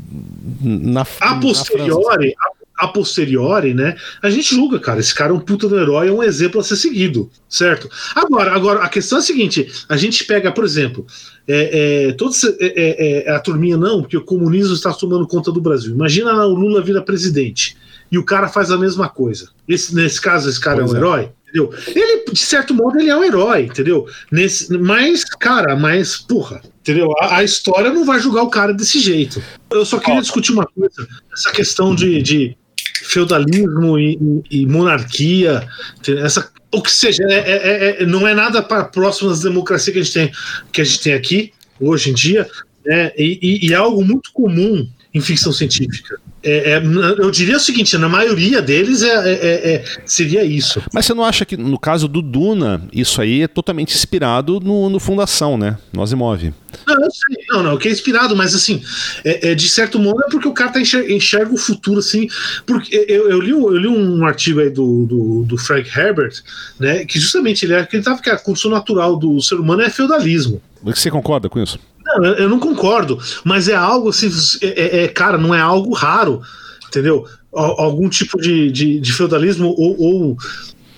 na 0.61 1.06
a 1.20 1.36
posteriori 1.36 2.34
a, 2.40 2.86
a, 2.86 2.88
posteriori 2.88 3.74
né 3.74 3.95
a 4.22 4.30
gente 4.30 4.56
julga 4.56 4.80
cara 4.80 4.99
esse 4.99 5.14
cara 5.14 5.32
é 5.32 5.36
um 5.36 5.40
puta 5.40 5.68
do 5.68 5.78
herói 5.78 6.07
é 6.07 6.11
um 6.11 6.24
exemplo 6.24 6.61
a 6.61 6.64
ser 6.64 6.78
seguido 6.78 7.30
certo? 7.49 7.88
Agora 8.15 8.52
agora 8.52 8.84
a 8.84 8.90
questão 8.90 9.18
é 9.18 9.22
a 9.22 9.24
seguinte 9.24 9.70
a 9.90 9.98
gente 9.98 10.24
pega 10.24 10.52
por 10.52 10.64
exemplo 10.64 11.06
é, 11.48 12.07
é, 12.07 12.11
todos 12.14 12.44
é, 12.44 12.56
é, 12.60 13.28
é, 13.28 13.32
a 13.32 13.40
turminha 13.40 13.78
não 13.78 14.02
porque 14.02 14.18
o 14.18 14.24
comunismo 14.24 14.74
está 14.74 14.94
tomando 14.94 15.28
conta 15.28 15.52
do 15.52 15.61
Brasil. 15.61 15.94
Imagina 15.94 16.32
o 16.45 16.56
Lula 16.56 16.82
vira 16.82 17.02
presidente 17.02 17.76
e 18.14 18.18
o 18.18 18.23
cara 18.23 18.48
faz 18.48 18.72
a 18.72 18.77
mesma 18.77 19.10
coisa 19.10 19.49
esse, 19.68 19.94
nesse 19.94 20.22
caso 20.22 20.48
esse 20.48 20.60
cara 20.60 20.77
pois 20.77 20.91
é 20.91 20.94
um 20.94 20.98
herói 20.98 21.31
entendeu? 21.53 21.73
Ele, 21.88 22.26
de 22.31 22.40
certo 22.40 22.73
modo, 22.73 22.99
ele 22.99 23.10
é 23.10 23.15
um 23.15 23.23
herói, 23.23 23.65
entendeu? 23.65 24.07
Nesse, 24.31 24.76
mas, 24.76 25.23
cara, 25.23 25.76
mas, 25.76 26.18
porra, 26.18 26.61
entendeu? 26.81 27.14
A, 27.19 27.38
a 27.38 27.44
história 27.44 27.91
não 27.91 28.03
vai 28.03 28.19
julgar 28.19 28.44
o 28.44 28.49
cara 28.49 28.73
desse 28.73 28.99
jeito. 28.99 29.41
Eu 29.72 29.85
só 29.85 29.99
queria 29.99 30.22
discutir 30.22 30.52
uma 30.52 30.65
coisa, 30.65 31.07
essa 31.31 31.52
questão 31.52 31.94
de, 31.94 32.22
de 32.22 32.57
feudalismo 33.03 33.99
e, 33.99 34.44
e, 34.49 34.65
monarquia, 34.65 35.68
essa, 36.07 36.52
o 36.72 36.81
que 36.81 36.91
seja, 36.91 37.23
é, 37.30 37.38
é, 37.38 38.02
é, 38.02 38.06
não 38.06 38.27
é 38.27 38.34
nada 38.34 38.61
para 38.61 38.85
próximas 38.85 39.41
democracias 39.41 39.94
que 39.94 39.99
a 39.99 40.03
gente 40.03 40.14
tem, 40.14 40.31
que 40.72 40.81
a 40.81 40.84
gente 40.84 41.02
tem 41.02 41.14
aqui 41.14 41.53
hoje 41.80 42.10
em 42.10 42.14
dia, 42.14 42.49
né? 42.85 43.11
E, 43.18 43.40
e, 43.41 43.68
e 43.68 43.73
é 43.73 43.76
algo 43.76 44.03
muito 44.03 44.31
comum 44.34 44.88
em 45.14 45.22
ficção 45.22 45.53
científica. 45.53 46.19
É, 46.44 46.74
é, 46.74 46.84
eu 47.18 47.32
diria 47.32 47.56
o 47.56 47.60
seguinte, 47.60 47.98
na 47.98 48.10
maioria 48.10 48.61
deles 48.61 49.02
é, 49.02 49.07
é, 49.07 49.32
é, 49.32 49.76
é, 49.76 49.86
seria 50.06 50.44
isso. 50.44 50.82
Mas 50.94 51.06
você 51.06 51.14
não 51.14 51.24
acha 51.24 51.45
que 51.45 51.56
no 51.56 51.80
caso 51.80 52.07
do 52.07 52.22
Duna, 52.22 52.86
isso 52.91 53.22
aí 53.22 53.44
é 53.44 53.48
totalmente 53.48 53.95
inspirado 53.95 54.60
no, 54.60 54.90
no 54.90 54.99
Fundação, 54.99 55.57
né? 55.57 55.78
No 55.94 56.03
Asimov. 56.03 56.53
Não, 56.86 56.95
não 56.95 57.10
sei. 57.10 57.45
Não, 57.49 57.64
não, 57.64 57.78
que 57.78 57.88
é 57.88 57.91
inspirado, 57.91 58.36
mas 58.36 58.53
assim, 58.53 58.82
é, 59.24 59.56
de 59.56 59.70
certo 59.70 59.98
modo 59.99 60.22
é 60.26 60.30
porque 60.30 60.48
o 60.48 60.53
cara 60.53 60.72
tá 60.72 60.82
enxerga, 60.82 61.14
enxerga 61.14 61.53
o 61.53 61.57
futuro, 61.57 61.99
assim. 61.99 62.28
Porque 62.65 63.06
eu, 63.07 63.30
eu, 63.30 63.40
li, 63.40 63.52
eu 63.52 63.78
li 63.78 63.88
um 63.88 64.26
artigo 64.26 64.60
aí 64.60 64.70
do, 64.70 65.06
do, 65.06 65.44
do 65.44 65.57
Frank 65.57 65.90
Herbert, 65.98 66.34
né? 66.78 67.06
Que 67.06 67.20
justamente 67.20 67.65
ele 67.65 67.76
acreditava 67.76 68.22
que 68.22 68.30
a 68.30 68.38
condição 68.38 68.70
natural 68.70 69.15
do 69.15 69.40
ser 69.41 69.56
humano 69.56 69.82
é 69.82 69.90
feudalismo. 69.90 70.61
Você 70.84 71.10
concorda 71.10 71.48
com 71.48 71.61
isso? 71.61 71.80
Não, 72.06 72.26
eu 72.26 72.50
não 72.50 72.60
concordo, 72.60 73.18
mas 73.44 73.68
é 73.68 73.76
algo 73.76 74.10
assim, 74.10 74.30
é, 74.62 74.68
é, 74.68 75.04
é 75.04 75.08
cara, 75.08 75.38
não 75.38 75.56
é 75.56 75.60
algo 75.60 75.94
raro, 75.94 76.42
entendeu? 76.88 77.26
Algum 77.52 78.10
tipo 78.10 78.42
de, 78.42 78.72
de, 78.72 79.00
de 79.00 79.14
feudalismo 79.14 79.68
ou, 79.78 80.00
ou, 80.00 80.38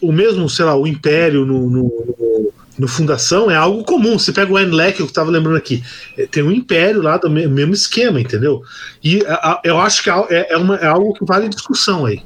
ou, 0.02 0.12
mesmo, 0.12 0.50
sei 0.50 0.66
lá, 0.66 0.76
o 0.76 0.88
império 0.88 1.46
no, 1.46 1.70
no, 1.70 1.84
no, 1.84 2.54
no 2.80 2.88
fundação 2.88 3.52
é 3.52 3.56
algo 3.56 3.84
comum. 3.84 4.18
Você 4.18 4.32
pega 4.32 4.52
o 4.52 4.60
Enlec, 4.60 5.00
eu 5.00 5.06
estava 5.06 5.30
lembrando 5.30 5.58
aqui, 5.58 5.84
é, 6.18 6.26
tem 6.26 6.44
um 6.44 6.52
império 6.52 7.02
lá 7.02 7.18
do 7.18 7.30
mesmo 7.30 7.74
esquema, 7.74 8.22
entendeu? 8.22 8.64
E 9.04 9.22
a, 9.28 9.62
eu 9.66 9.80
acho 9.80 10.02
que 10.02 10.10
é, 10.10 10.54
é, 10.54 10.58
uma, 10.58 10.76
é 10.78 10.88
algo 10.88 11.14
que 11.14 11.26
vale 11.26 11.50
discussão 11.50 12.06
aí. 12.06 12.22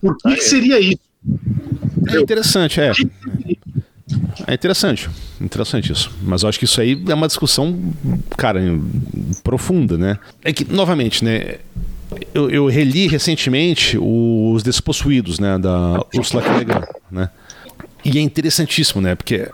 Por 0.00 0.16
que, 0.16 0.36
que 0.36 0.44
seria 0.44 0.78
isso? 0.78 1.00
É 2.08 2.20
interessante, 2.20 2.80
é. 2.80 2.92
É 4.46 4.54
interessante, 4.54 5.10
interessante 5.40 5.92
isso. 5.92 6.10
Mas 6.22 6.42
eu 6.42 6.48
acho 6.48 6.58
que 6.58 6.64
isso 6.64 6.80
aí 6.80 7.02
é 7.08 7.14
uma 7.14 7.26
discussão, 7.26 7.78
cara, 8.36 8.60
profunda, 9.42 9.96
né? 9.98 10.18
É 10.42 10.52
que, 10.52 10.64
novamente, 10.70 11.24
né? 11.24 11.56
Eu, 12.32 12.48
eu 12.50 12.66
reli 12.66 13.08
recentemente 13.08 13.98
os 14.00 14.62
Despossuídos, 14.62 15.38
né? 15.38 15.58
Da 15.58 16.00
Ursula 16.14 16.42
K. 16.42 16.58
Le 16.58 16.64
Guin, 16.64 16.80
né? 17.10 17.30
E 18.04 18.18
é 18.18 18.20
interessantíssimo, 18.20 19.00
né? 19.00 19.14
Porque 19.14 19.48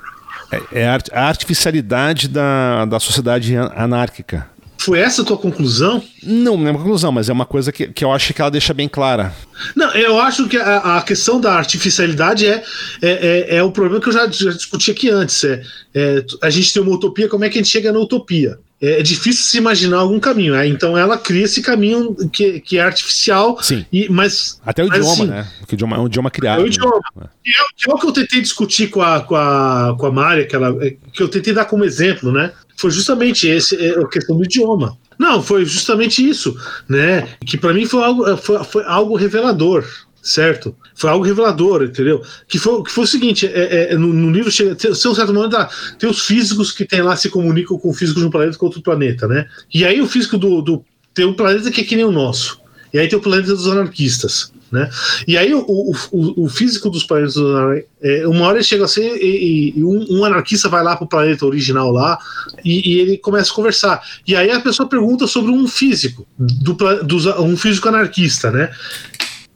é, 0.52 0.82
é 0.82 0.86
a 0.86 1.26
artificialidade 1.26 2.28
da, 2.28 2.84
da 2.84 3.00
sociedade 3.00 3.56
anárquica, 3.56 4.46
foi 4.82 4.98
essa 5.00 5.22
a 5.22 5.24
tua 5.24 5.36
conclusão? 5.36 6.02
Não, 6.22 6.56
não 6.56 6.68
é 6.68 6.70
uma 6.70 6.78
conclusão, 6.80 7.12
mas 7.12 7.28
é 7.28 7.32
uma 7.32 7.46
coisa 7.46 7.72
que, 7.72 7.88
que 7.88 8.04
eu 8.04 8.12
acho 8.12 8.32
que 8.32 8.40
ela 8.40 8.50
deixa 8.50 8.74
bem 8.74 8.88
clara. 8.88 9.34
Não, 9.74 9.90
eu 9.92 10.20
acho 10.20 10.48
que 10.48 10.56
a, 10.56 10.98
a 10.98 11.02
questão 11.02 11.40
da 11.40 11.54
artificialidade 11.54 12.46
é, 12.46 12.62
é, 13.00 13.10
é, 13.10 13.56
é, 13.56 13.62
o 13.62 13.70
problema 13.70 14.00
que 14.00 14.08
eu 14.08 14.12
já, 14.12 14.26
já 14.30 14.50
discuti 14.50 14.90
aqui 14.90 15.08
antes. 15.08 15.42
É, 15.44 15.62
é, 15.94 16.24
a 16.42 16.50
gente 16.50 16.72
tem 16.72 16.82
uma 16.82 16.92
utopia, 16.92 17.28
como 17.28 17.44
é 17.44 17.48
que 17.48 17.58
a 17.58 17.62
gente 17.62 17.70
chega 17.70 17.92
na 17.92 17.98
utopia? 17.98 18.58
É, 18.80 18.98
é 18.98 19.02
difícil 19.02 19.44
se 19.44 19.58
imaginar 19.58 19.98
algum 19.98 20.18
caminho. 20.18 20.54
Né? 20.54 20.66
Então 20.66 20.98
ela 20.98 21.16
cria 21.16 21.44
esse 21.44 21.62
caminho 21.62 22.14
que, 22.30 22.60
que 22.60 22.78
é 22.78 22.82
artificial. 22.82 23.62
Sim. 23.62 23.86
E, 23.92 24.08
mas, 24.08 24.60
Até 24.66 24.82
o 24.82 24.88
mas, 24.88 24.98
idioma, 24.98 25.12
assim, 25.12 25.26
né? 25.26 25.48
Porque 25.60 25.74
o 25.74 25.76
idioma 25.76 25.96
é 25.96 26.00
um 26.00 26.06
idioma 26.06 26.30
criado. 26.30 26.60
É 26.60 26.64
o 26.64 26.66
idioma. 26.66 27.00
Né? 27.16 27.26
Que, 27.44 27.50
é, 27.50 27.62
que 27.76 27.90
é 27.90 27.94
o 27.94 27.98
que 27.98 28.06
eu 28.06 28.12
tentei 28.12 28.40
discutir 28.40 28.88
com 28.88 29.00
a, 29.00 29.20
com 29.20 29.36
a, 29.36 29.96
com 29.98 30.06
a 30.06 30.10
Mária, 30.10 30.44
que, 30.44 30.56
ela, 30.56 30.74
que 31.12 31.22
eu 31.22 31.28
tentei 31.28 31.52
dar 31.52 31.66
como 31.66 31.84
exemplo, 31.84 32.32
né? 32.32 32.52
Foi 32.76 32.90
justamente 32.90 33.46
esse, 33.46 33.76
a 33.76 34.06
questão 34.08 34.36
do 34.36 34.44
idioma. 34.44 34.96
Não, 35.18 35.42
foi 35.42 35.64
justamente 35.64 36.26
isso, 36.26 36.56
né? 36.88 37.28
Que 37.46 37.56
para 37.56 37.72
mim 37.72 37.86
foi 37.86 38.02
algo, 38.02 38.36
foi, 38.36 38.64
foi 38.64 38.84
algo 38.84 39.16
revelador 39.16 39.84
certo? 40.22 40.74
Foi 40.94 41.10
algo 41.10 41.24
revelador, 41.24 41.82
entendeu? 41.82 42.22
Que 42.46 42.58
foi, 42.58 42.82
que 42.84 42.92
foi 42.92 43.04
o 43.04 43.06
seguinte: 43.06 43.46
é, 43.46 43.92
é 43.92 43.96
no, 43.96 44.12
no, 44.12 44.30
livro 44.30 44.50
chega, 44.50 44.74
tem, 44.76 44.92
tem 44.92 45.10
um 45.10 45.14
certo 45.14 45.34
momento, 45.34 45.56
ah, 45.56 45.68
tem 45.98 46.08
os 46.08 46.24
físicos 46.24 46.70
que 46.70 46.84
tem 46.84 47.02
lá 47.02 47.16
se 47.16 47.28
comunicam 47.28 47.76
com 47.76 47.92
físicos 47.92 48.22
de 48.22 48.28
um 48.28 48.30
planeta 48.30 48.56
com 48.56 48.66
outro 48.66 48.80
planeta, 48.80 49.26
né? 49.26 49.46
E 49.74 49.84
aí 49.84 50.00
o 50.00 50.06
físico 50.06 50.38
do, 50.38 50.62
do 50.62 50.84
tem 51.12 51.26
um 51.26 51.34
planeta 51.34 51.70
que 51.70 51.80
é 51.80 51.84
que 51.84 51.96
nem 51.96 52.04
o 52.04 52.12
nosso, 52.12 52.60
e 52.94 52.98
aí 52.98 53.08
tem 53.08 53.18
o 53.18 53.22
planeta 53.22 53.48
dos 53.48 53.66
anarquistas. 53.66 54.52
Né? 54.72 54.88
E 55.28 55.36
aí 55.36 55.52
o, 55.52 55.60
o, 55.60 56.44
o 56.44 56.48
físico 56.48 56.88
dos 56.88 57.04
planetas, 57.04 57.34
é, 58.02 58.26
uma 58.26 58.46
hora 58.46 58.56
ele 58.56 58.64
chega 58.64 58.86
assim 58.86 59.02
e, 59.02 59.74
e 59.76 59.84
um, 59.84 60.06
um, 60.18 60.24
anarquista 60.24 60.66
vai 60.66 60.82
lá 60.82 60.96
para 60.96 61.04
o 61.04 61.08
planeta 61.08 61.44
original 61.44 61.90
lá 61.90 62.18
e, 62.64 62.90
e, 62.90 63.00
ele 63.00 63.18
começa 63.18 63.52
a 63.52 63.54
conversar. 63.54 64.02
E 64.26 64.34
aí 64.34 64.50
a 64.50 64.60
pessoa 64.60 64.88
pergunta 64.88 65.26
sobre 65.26 65.52
um 65.52 65.68
físico, 65.68 66.26
do, 66.38 66.72
do, 66.72 67.42
um 67.42 67.54
físico 67.54 67.86
anarquista, 67.88 68.50
né? 68.50 68.70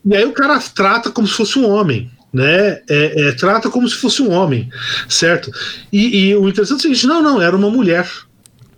E 0.05 0.15
aí 0.15 0.23
o 0.23 0.33
cara 0.33 0.59
trata 0.59 1.09
como 1.09 1.27
se 1.27 1.33
fosse 1.33 1.57
um 1.57 1.67
homem 1.67 2.11
né? 2.31 2.81
É, 2.87 3.29
é, 3.29 3.31
trata 3.31 3.69
como 3.69 3.87
se 3.87 3.95
fosse 3.95 4.21
um 4.21 4.31
homem, 4.31 4.69
certo? 5.09 5.49
E, 5.91 6.27
e, 6.27 6.35
o 6.35 6.47
interessante 6.47 6.73
é 6.73 6.77
o 6.77 6.81
seguinte: 6.81 7.07
não, 7.07 7.23
não, 7.23 7.41
era 7.41 7.55
uma 7.55 7.69
mulher. 7.71 8.07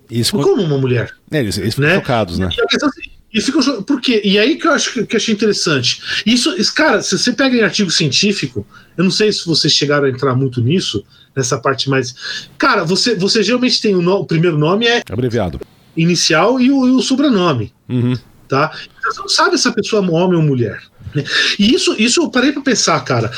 Isso 0.09 0.31
como 0.37 0.61
uma 0.61 0.77
mulher? 0.77 1.11
É, 1.29 1.39
eles, 1.39 1.57
eles 1.57 1.75
né? 1.75 1.95
chocados, 1.95 2.39
né? 2.39 2.47
E 2.55 2.61
a 2.61 2.67
questão, 2.67 2.87
é 2.89 3.18
e 3.33 3.41
fica, 3.41 3.59
por 3.83 4.01
quê? 4.01 4.21
E 4.23 4.39
aí 4.39 4.57
que 4.57 4.67
eu 4.67 4.71
acho 4.71 4.93
que, 4.93 5.05
que 5.05 5.15
achei 5.15 5.33
interessante. 5.33 6.01
Isso, 6.25 6.51
cara, 6.73 7.01
se 7.01 7.17
você 7.17 7.31
pega 7.31 7.55
em 7.55 7.61
artigo 7.61 7.91
científico, 7.91 8.65
eu 8.97 9.03
não 9.03 9.11
sei 9.11 9.31
se 9.31 9.45
vocês 9.45 9.71
chegaram 9.71 10.05
a 10.05 10.09
entrar 10.09 10.35
muito 10.35 10.61
nisso, 10.61 11.03
nessa 11.35 11.57
parte 11.57 11.89
mais. 11.89 12.49
Cara, 12.57 12.83
você, 12.83 13.15
você 13.15 13.43
geralmente 13.43 13.81
tem 13.81 13.95
o, 13.95 14.01
no, 14.01 14.15
o 14.15 14.25
primeiro 14.25 14.57
nome 14.57 14.87
é. 14.87 15.03
Abreviado. 15.09 15.59
Inicial 15.95 16.59
e 16.59 16.71
o, 16.71 16.87
e 16.87 16.91
o 16.91 17.01
sobrenome. 17.01 17.71
Uhum. 17.87 18.17
Tá? 18.47 18.71
Então, 18.97 19.13
você 19.13 19.19
não 19.19 19.29
sabe 19.29 19.57
se 19.57 19.67
a 19.67 19.71
pessoa 19.71 20.03
é 20.03 20.09
homem 20.09 20.37
ou 20.37 20.43
mulher. 20.43 20.81
Né? 21.13 21.23
E 21.59 21.73
isso, 21.73 21.95
isso 21.99 22.21
eu 22.21 22.31
parei 22.31 22.51
pra 22.51 22.63
pensar, 22.63 22.99
cara. 23.01 23.31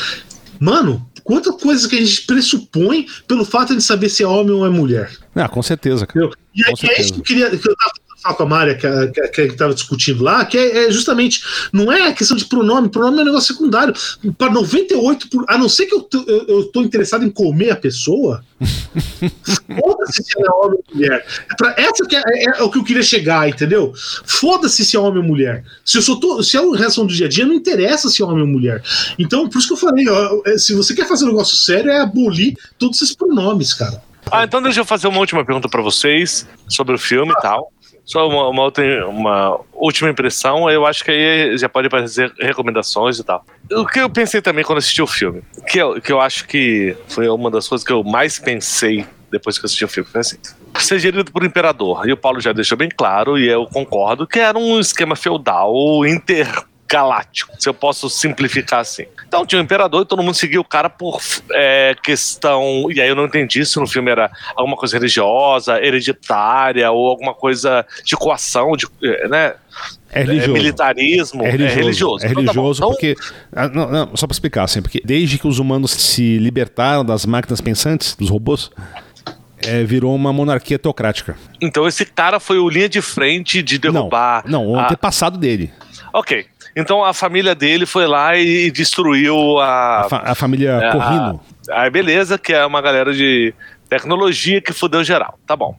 Mano, 0.58 1.06
quantas 1.24 1.56
coisas 1.62 1.86
que 1.86 1.98
a 1.98 2.00
gente 2.00 2.22
pressupõe 2.22 3.08
pelo 3.28 3.44
fato 3.44 3.76
de 3.76 3.82
saber 3.82 4.10
se 4.10 4.24
é 4.24 4.28
homem 4.28 4.52
ou 4.52 4.66
é 4.66 4.70
mulher. 4.70 5.12
Ah, 5.36 5.50
com 5.50 5.62
certeza. 5.62 6.06
Cara. 6.06 6.30
E 6.56 6.64
é, 6.64 6.94
é 6.94 7.02
isso 7.02 7.14
que 7.14 7.20
eu 7.20 7.24
queria. 7.24 7.50
Que 7.50 7.68
eu 7.68 7.76
tava 7.76 7.92
com 8.24 8.44
a 8.44 8.46
Mária, 8.46 8.76
que, 8.76 8.88
que, 9.08 9.30
que 9.30 9.42
estava 9.42 9.74
discutindo 9.74 10.24
lá, 10.24 10.46
que 10.46 10.58
é, 10.58 10.86
é, 10.86 10.92
justamente, 10.92 11.44
não 11.74 11.92
é 11.92 12.08
a 12.08 12.14
questão 12.14 12.38
de 12.38 12.46
pronome, 12.46 12.90
pronome 12.90 13.20
é 13.20 13.22
um 13.22 13.26
negócio 13.26 13.54
secundário. 13.54 13.94
Para 14.38 14.52
98%, 14.52 15.30
por, 15.30 15.46
a 15.48 15.58
não 15.58 15.68
ser 15.68 15.88
que 15.88 15.96
eu, 15.96 16.08
eu, 16.28 16.72
eu 16.74 16.82
interessado 16.82 17.26
em 17.26 17.30
comer 17.30 17.72
a 17.72 17.76
pessoa, 17.76 18.44
foda-se 18.62 20.24
se 20.24 20.38
ela 20.38 20.48
é 20.48 20.52
homem 20.52 20.80
ou 20.80 20.96
mulher. 20.96 21.26
É 21.52 21.56
pra, 21.56 21.76
essa 21.78 22.06
que 22.06 22.16
é, 22.16 22.22
é, 22.26 22.60
é, 22.60 22.64
o 22.64 22.70
que 22.70 22.78
eu 22.78 22.84
queria 22.84 23.04
chegar, 23.04 23.50
entendeu? 23.50 23.92
Foda-se 24.24 24.86
se 24.86 24.96
é 24.96 25.00
homem 25.00 25.22
ou 25.22 25.28
mulher. 25.28 25.64
Se, 25.84 25.98
eu 25.98 26.02
sou 26.02 26.20
to, 26.20 26.44
se 26.44 26.58
é 26.58 26.60
a 26.60 26.78
reação 26.78 27.06
do 27.06 27.14
dia 27.14 27.26
a 27.26 27.30
dia, 27.30 27.46
não 27.46 27.54
interessa 27.54 28.10
se 28.10 28.22
é 28.22 28.26
homem 28.26 28.42
ou 28.42 28.48
mulher. 28.48 28.84
Então, 29.18 29.50
por 29.50 29.58
isso 29.58 29.68
que 29.68 29.74
eu 29.74 29.78
falei, 29.78 30.08
ó, 30.08 30.42
é, 30.46 30.58
se 30.58 30.74
você 30.76 30.94
quer 30.94 31.08
fazer 31.08 31.26
um 31.26 31.30
negócio 31.30 31.58
sério, 31.58 31.90
é 31.90 32.00
abolir 32.00 32.56
todos 32.78 33.02
esses 33.02 33.16
pronomes, 33.16 33.74
cara. 33.74 34.02
Ah, 34.32 34.44
então 34.44 34.62
deixa 34.62 34.80
eu 34.80 34.86
fazer 34.86 35.08
uma 35.08 35.20
última 35.20 35.44
pergunta 35.44 35.68
para 35.68 35.82
vocês 35.82 36.48
sobre 36.68 36.96
o 36.96 36.98
filme 36.98 37.34
e 37.38 37.42
tal. 37.42 37.72
Só 38.04 38.28
uma, 38.28 38.50
uma, 38.50 38.64
outra, 38.64 39.08
uma 39.08 39.60
última 39.74 40.10
impressão, 40.10 40.70
eu 40.70 40.86
acho 40.86 41.04
que 41.04 41.12
aí 41.12 41.58
já 41.58 41.70
pode 41.70 41.90
fazer 41.90 42.34
recomendações 42.40 43.20
e 43.20 43.24
tal. 43.24 43.46
O 43.72 43.86
que 43.86 44.00
eu 44.00 44.10
pensei 44.10 44.42
também 44.42 44.64
quando 44.64 44.80
assisti 44.80 45.02
o 45.02 45.08
filme, 45.08 45.44
que 45.68 45.78
eu, 45.80 46.02
que 46.02 46.12
eu 46.12 46.20
acho 46.20 46.48
que 46.48 46.96
foi 47.08 47.30
uma 47.30 47.50
das 47.50 47.68
coisas 47.68 47.86
que 47.86 47.94
eu 47.94 48.04
mais 48.04 48.40
pensei 48.40 49.06
depois 49.32 49.58
que 49.58 49.66
assisti 49.66 49.86
o 49.86 49.88
filme, 49.88 50.10
foi 50.10 50.22
assim, 50.22 50.38
ser 50.78 51.00
gerido 51.00 51.32
por 51.32 51.42
um 51.42 51.46
imperador. 51.46 52.08
E 52.08 52.12
o 52.12 52.18
Paulo 52.18 52.42
já 52.42 52.52
deixou 52.52 52.78
bem 52.78 52.90
claro, 52.90 53.40
e 53.40 53.48
eu 53.48 53.66
concordo, 53.66 54.28
que 54.28 54.40
era 54.40 54.58
um 54.58 54.80
esquema 54.80 55.16
feudal 55.16 55.74
inter 56.06 56.48
galáctico, 56.92 57.54
se 57.58 57.70
eu 57.70 57.74
posso 57.74 58.10
simplificar 58.10 58.82
assim. 58.82 59.06
Então 59.26 59.46
tinha 59.46 59.62
um 59.62 59.64
imperador 59.64 60.02
e 60.02 60.06
todo 60.06 60.22
mundo 60.22 60.36
seguia 60.36 60.60
o 60.60 60.64
cara 60.64 60.90
por 60.90 61.22
é, 61.54 61.96
questão. 62.04 62.88
E 62.92 63.00
aí 63.00 63.08
eu 63.08 63.16
não 63.16 63.26
entendi 63.26 63.66
se 63.66 63.80
no 63.80 63.88
filme 63.88 64.12
era 64.12 64.30
alguma 64.58 64.76
coisa 64.76 64.98
religiosa, 64.98 65.82
hereditária 65.82 66.92
ou 66.92 67.08
alguma 67.08 67.34
coisa 67.34 67.86
de 68.04 68.18
coação, 68.18 68.74
de, 68.74 68.86
é, 69.02 69.28
né? 69.30 69.54
É 70.12 70.24
religioso. 70.24 70.50
É 70.50 70.54
militarismo. 70.54 71.44
É 71.44 71.50
religioso. 71.50 71.80
É 71.80 71.82
religioso, 71.82 72.26
é 72.26 72.28
religioso 72.28 72.80
então, 72.80 72.90
tá 72.90 72.94
porque. 72.94 73.16
Ah, 73.54 73.70
não, 73.70 73.90
não, 73.90 74.18
só 74.18 74.28
para 74.28 74.34
explicar, 74.34 74.64
assim, 74.64 74.82
porque 74.82 75.02
desde 75.06 75.38
que 75.38 75.48
os 75.48 75.60
humanos 75.60 75.92
se 75.92 76.38
libertaram 76.40 77.06
das 77.06 77.26
máquinas 77.26 77.62
pensantes, 77.62 78.16
dos 78.16 78.30
robôs, 78.30 78.70
é, 79.66 79.86
virou 79.86 80.14
uma 80.14 80.34
monarquia 80.34 80.78
teocrática. 80.78 81.38
Então 81.62 81.88
esse 81.88 82.04
cara 82.04 82.38
foi 82.38 82.60
o 82.60 82.68
linha 82.68 82.90
de 82.90 83.02
frente 83.02 83.64
de 83.64 83.78
derrubar. 83.78 84.44
Não, 84.46 84.66
não 84.66 84.72
o 84.72 84.78
antepassado 84.78 85.38
dele. 85.38 85.72
Ok. 86.14 86.46
Então 86.76 87.04
a 87.04 87.14
família 87.14 87.54
dele 87.54 87.86
foi 87.86 88.08
lá 88.08 88.38
e 88.38 88.72
destruiu 88.72 89.60
a. 89.60 90.02
A, 90.02 90.10
fa 90.10 90.18
a 90.26 90.36
família 90.36 90.80
é, 90.82 90.92
Corrino. 90.92 91.42
A, 91.70 91.84
a 91.84 91.90
beleza, 91.90 92.38
que 92.38 92.54
é 92.54 92.66
uma 92.66 92.82
galera 92.82 93.14
de 93.14 93.54
tecnologia 93.90 94.62
que 94.62 94.72
fudeu 94.72 95.04
geral. 95.04 95.38
Tá 95.46 95.56
bom. 95.56 95.76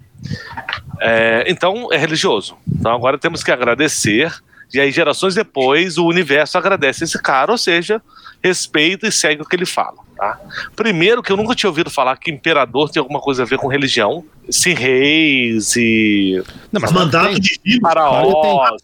É, 1.01 1.45
então 1.49 1.89
é 1.93 1.97
religioso. 1.97 2.57
Então 2.71 2.93
agora 2.93 3.19
temos 3.19 3.43
que 3.43 3.51
agradecer. 3.51 4.33
E 4.73 4.81
aí, 4.81 4.91
gerações 4.91 5.35
depois, 5.35 5.99
o 5.99 6.07
universo 6.07 6.57
agradece 6.57 7.05
esse 7.05 7.21
cara, 7.21 7.53
ou 7.53 7.59
seja, 7.59 8.01
respeita 8.43 9.07
e 9.07 9.13
segue 9.13 9.43
o 9.43 9.45
que 9.45 9.55
ele 9.55 9.67
fala. 9.67 9.99
Tá? 10.17 10.41
Primeiro, 10.75 11.23
que 11.23 11.31
eu 11.31 11.37
nunca 11.37 11.55
tinha 11.55 11.69
ouvido 11.69 11.91
falar 11.91 12.17
que 12.17 12.31
imperador 12.31 12.89
tem 12.89 13.01
alguma 13.01 13.21
coisa 13.21 13.43
a 13.43 13.47
ver 13.47 13.59
com 13.59 13.67
religião. 13.67 14.25
Se 14.49 14.73
reis 14.73 15.77
e. 15.77 16.43
Não, 16.71 16.81
mas 16.81 16.91
mandato 16.91 17.39
divino. 17.39 17.83
Faraós. 17.83 18.83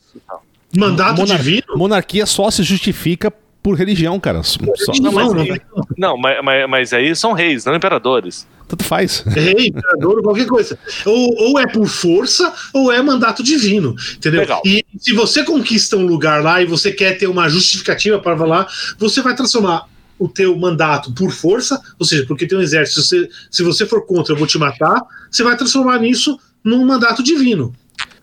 Mandato 0.77 1.21
Monar 1.21 1.39
divino? 1.39 1.63
Monarquia 1.77 2.27
só 2.27 2.51
se 2.51 2.63
justifica 2.63 3.33
por 3.63 3.77
religião, 3.77 4.19
cara. 4.21 4.43
Só- 4.43 4.59
Não, 5.01 5.13
mas, 5.13 5.33
Não, 5.33 5.41
aí- 5.41 5.61
não, 5.97 6.17
mas, 6.17 6.45
mas, 6.45 6.69
mas 6.71 6.93
aí 6.93 7.15
são 7.17 7.33
reis, 7.33 7.65
não 7.65 7.75
imperadores. 7.75 8.47
Tanto 8.69 8.85
faz. 8.85 9.21
Rei, 9.27 9.69
imperador, 9.73 10.23
qualquer 10.23 10.47
coisa. 10.47 10.79
Ou, 11.07 11.35
ou 11.53 11.59
é 11.59 11.67
por 11.67 11.87
força, 11.89 12.53
ou 12.75 12.93
é 12.93 13.01
mandato 13.01 13.43
divino. 13.43 13.95
Entendeu? 14.15 14.41
Legal. 14.43 14.61
E 14.65 14.85
se 14.99 15.15
você 15.15 15.43
conquista 15.43 15.97
um 15.97 16.05
lugar 16.07 16.43
lá 16.43 16.61
e 16.63 16.67
você 16.67 16.93
quer 16.93 17.17
ter 17.17 17.27
uma 17.29 17.49
justificativa 17.49 18.19
para 18.19 18.35
lá, 18.45 18.67
você 18.99 19.23
vai 19.23 19.35
transformar 19.35 19.87
o 20.19 20.29
teu 20.29 20.55
mandato 20.59 21.13
por 21.15 21.31
força, 21.31 21.81
ou 21.99 22.05
seja, 22.05 22.27
porque 22.27 22.47
tem 22.47 22.59
um 22.59 22.61
exército, 22.61 23.01
se 23.01 23.09
você, 23.23 23.29
se 23.51 23.63
você 23.63 23.87
for 23.87 24.05
contra, 24.05 24.35
eu 24.35 24.39
vou 24.39 24.47
te 24.47 24.59
matar, 24.59 25.01
você 25.31 25.43
vai 25.43 25.57
transformar 25.57 25.99
nisso 26.01 26.39
num 26.63 26.85
mandato 26.85 27.23
divino. 27.23 27.73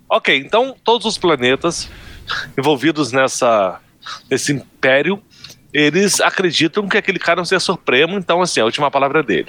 Ok, 0.07 0.35
então 0.37 0.75
todos 0.83 1.07
os 1.07 1.17
planetas 1.17 1.89
envolvidos 2.57 3.11
nessa 3.11 3.79
nesse 4.29 4.53
império, 4.53 5.19
eles 5.73 6.21
acreditam 6.21 6.87
que 6.87 6.95
aquele 6.97 7.17
cara 7.19 7.39
é 7.39 7.41
um 7.41 7.45
ser 7.45 7.59
supremo, 7.59 8.17
então 8.17 8.41
assim, 8.41 8.59
a 8.61 8.65
última 8.65 8.89
palavra 8.91 9.19
é 9.21 9.23
dele. 9.23 9.47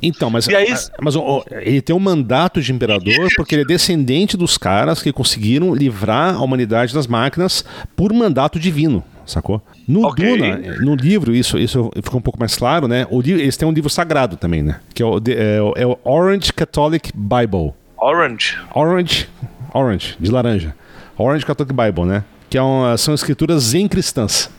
Então, 0.00 0.30
mas, 0.30 0.48
aí- 0.48 0.72
mas 1.02 1.14
ele 1.60 1.82
tem 1.82 1.94
um 1.94 1.98
mandato 1.98 2.62
de 2.62 2.72
imperador 2.72 3.28
porque 3.36 3.54
ele 3.56 3.62
é 3.62 3.64
descendente 3.66 4.36
dos 4.36 4.56
caras 4.56 5.02
que 5.02 5.12
conseguiram 5.12 5.74
livrar 5.74 6.36
a 6.36 6.40
humanidade 6.40 6.94
das 6.94 7.06
máquinas 7.08 7.64
por 7.96 8.12
mandato 8.12 8.60
divino, 8.60 9.02
sacou? 9.26 9.60
No 9.86 10.06
Ok. 10.06 10.24
Duna, 10.24 10.56
no 10.80 10.94
livro, 10.94 11.34
isso, 11.34 11.58
isso 11.58 11.90
ficou 12.02 12.20
um 12.20 12.22
pouco 12.22 12.38
mais 12.38 12.54
claro, 12.56 12.86
né? 12.86 13.06
O 13.10 13.20
livro, 13.20 13.42
eles 13.42 13.56
têm 13.56 13.66
um 13.66 13.72
livro 13.72 13.90
sagrado 13.90 14.36
também, 14.36 14.62
né? 14.62 14.78
Que 14.94 15.02
é 15.02 15.06
é 15.06 15.60
o- 15.60 15.72
é 15.76 15.84
o 15.86 15.98
Orange 16.04 16.52
Catholic 16.52 17.10
Bible. 17.12 17.72
Orange. 18.00 18.56
Orange, 18.72 19.28
Orange, 19.74 20.16
de 20.20 20.30
laranja. 20.30 20.74
Orange 21.18 21.44
Catholic 21.44 21.72
Bible, 21.74 22.04
né? 22.04 22.24
Que 22.48 22.56
é 22.56 22.62
uma- 22.62 22.96
são 22.96 23.12
escrituras 23.14 23.62
zen 23.64 23.88
cristãs. 23.88 24.50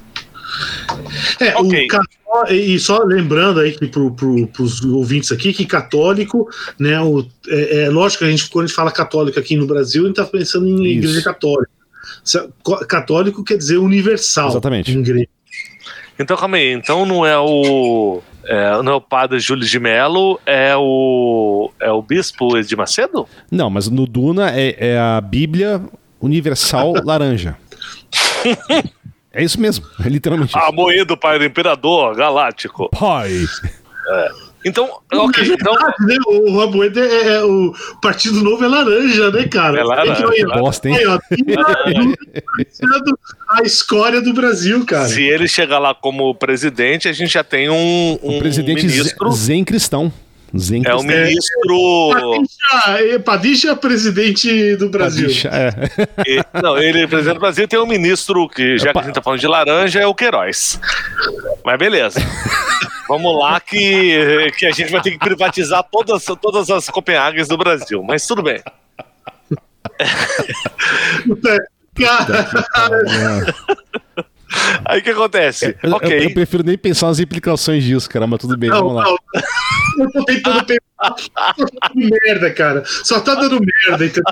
É, 1.40 1.56
Ok. 1.56 1.88
o 2.26 2.48
e 2.52 2.80
só 2.80 3.00
lembrando 3.04 3.60
aí 3.60 3.72
que 3.72 3.88
pro, 3.88 4.12
pro, 4.12 4.48
pros 4.48 4.84
ouvintes 4.84 5.32
aqui 5.32 5.52
que 5.54 5.66
católico, 5.66 6.48
né, 6.78 7.00
o, 7.02 7.26
é, 7.48 7.84
é 7.84 7.90
lógico 7.90 8.24
que 8.24 8.30
a 8.30 8.32
gente, 8.32 8.50
quando 8.50 8.66
a 8.66 8.68
gente 8.68 8.76
fala 8.76 8.92
católico 8.92 9.40
aqui 9.40 9.56
no 9.56 9.66
Brasil, 9.66 10.04
a 10.04 10.08
gente 10.08 10.16
tá 10.18 10.26
pensando 10.26 10.68
em 10.68 10.76
Isso. 10.86 10.98
igreja 11.00 11.24
católica. 11.24 11.70
Co- 12.64 12.86
Católico 12.86 13.44
quer 13.44 13.58
dizer 13.58 13.78
universal. 13.78 14.50
Exatamente. 14.50 14.92
Em 14.92 15.02
grego. 15.02 15.30
Então 16.20 16.36
calma 16.36 16.58
aí, 16.58 16.72
então 16.74 17.06
não 17.06 17.26
é 17.26 17.38
o 17.40 18.22
é, 18.44 18.82
não 18.84 18.92
é 18.94 18.96
o 18.96 19.02
padre 19.02 19.40
Júlio 19.40 19.66
de 19.66 19.80
Melo, 19.80 20.40
é 20.46 20.76
o 20.76 21.72
é 21.80 21.92
o 21.92 22.02
bispo 22.02 22.62
de 22.62 22.76
Macedo? 22.76 23.28
Não, 23.50 23.70
mas 23.70 23.88
no 23.88 24.06
Duna 24.06 24.52
é, 24.52 24.76
é 24.94 24.98
a 25.00 25.22
Bíblia 25.22 25.82
Universal 26.22 26.94
Laranja. 27.06 27.58
É 29.34 29.44
isso 29.44 29.60
mesmo, 29.60 29.86
é 30.04 30.10
literalmente 30.10 30.58
A 30.58 30.64
isso. 30.64 30.74
moeda 30.74 31.06
do 31.06 31.18
pai 31.18 31.38
do 31.38 31.46
imperador 31.46 32.16
galáctico. 32.16 32.90
Pai. 32.90 33.46
Então, 34.66 34.90
ok, 35.14 35.48
Na 35.48 35.54
então 35.54 35.74
né, 36.02 36.18
o 36.28 37.00
é, 37.00 37.28
é- 37.36 37.44
o 37.44 37.74
Partido 38.02 38.42
Novo 38.44 38.66
é 38.66 38.68
laranja, 38.68 39.32
né, 39.32 39.48
cara? 39.48 39.80
É 39.80 39.84
laranja, 39.84 40.26
ó, 40.28 40.60
Bosta, 40.60 40.90
hein? 40.90 40.96
aí, 40.98 41.06
ó, 41.08 41.18
sendo 42.70 43.18
a 43.50 43.62
escória 43.64 44.22
do 44.22 44.34
Brasil, 44.34 44.86
cara. 44.86 45.08
se 45.08 45.24
ele 45.24 45.48
chegar 45.48 45.80
lá 45.80 45.94
como 45.96 46.36
presidente, 46.36 47.08
a 47.08 47.14
gente 47.14 47.32
já 47.32 47.44
tem 47.44 47.70
um, 47.70 48.20
um 48.22 48.36
O 48.36 48.40
presidente 48.40 48.86
ministro. 48.86 49.32
zen 49.32 49.64
cristão. 49.64 50.12
Zen 50.58 50.84
É 50.86 50.96
o 50.96 51.04
ministro. 51.04 52.10
Padisha, 52.12 53.04
é, 53.16 53.20
Padisha 53.20 53.76
presidente 53.76 54.76
do 54.78 54.90
Brasil. 54.90 55.26
Padisha, 55.28 55.50
é. 55.50 55.70
E- 56.28 56.44
Não, 56.62 56.78
ele, 56.78 57.08
presidente 57.08 57.36
do 57.36 57.40
Brasil, 57.42 57.68
tem 57.68 57.80
um 57.80 57.86
ministro 57.86 58.48
que, 58.50 58.78
já 58.78 58.92
que 58.92 59.00
a 59.00 59.04
gente 59.04 59.14
tá 59.16 59.22
falando 59.22 59.40
de 59.40 59.48
laranja, 59.48 60.00
é 60.00 60.08
o 60.08 60.16
Queiroz. 60.16 60.80
Mas 61.64 61.78
beleza. 61.78 62.20
Vamos 63.08 63.38
lá 63.40 63.60
que, 63.60 64.52
que 64.58 64.66
a 64.66 64.72
gente 64.72 64.92
vai 64.92 65.02
ter 65.02 65.12
que 65.12 65.20
privatizar 65.20 65.84
todas, 65.92 66.24
todas 66.42 66.70
as 66.70 66.90
Copenhagues 66.90 67.48
do 67.48 67.58
Brasil. 67.58 68.04
Mas 68.04 68.26
tudo 68.26 68.44
bem. 68.44 68.62
Cara, 71.96 72.48
Aí 74.86 75.00
o 75.00 75.04
que 75.04 75.10
acontece? 75.12 75.76
Eu, 75.84 75.90
eu- 75.92 75.96
ok. 75.96 76.26
eu 76.26 76.34
prefiro 76.34 76.64
nem 76.64 76.78
pensar 76.78 77.08
nas 77.08 77.20
implicações 77.20 77.84
disso, 77.84 78.10
cara, 78.10 78.26
mas 78.26 78.40
tudo 78.40 78.58
bem, 78.58 78.70
não, 78.70 78.78
vamos 78.80 78.96
lá. 78.96 79.04
não. 79.04 79.18
Eu 80.06 80.12
tô 80.12 80.24
tentando 80.26 80.66
pensar. 80.66 80.80
Só 81.00 81.30
tá 81.34 81.56
dando 81.58 82.10
merda, 82.26 82.52
cara. 82.54 82.84
Só 82.86 83.20
tá 83.22 83.36
dando 83.36 83.60
merda, 83.62 84.06
entendeu? 84.06 84.24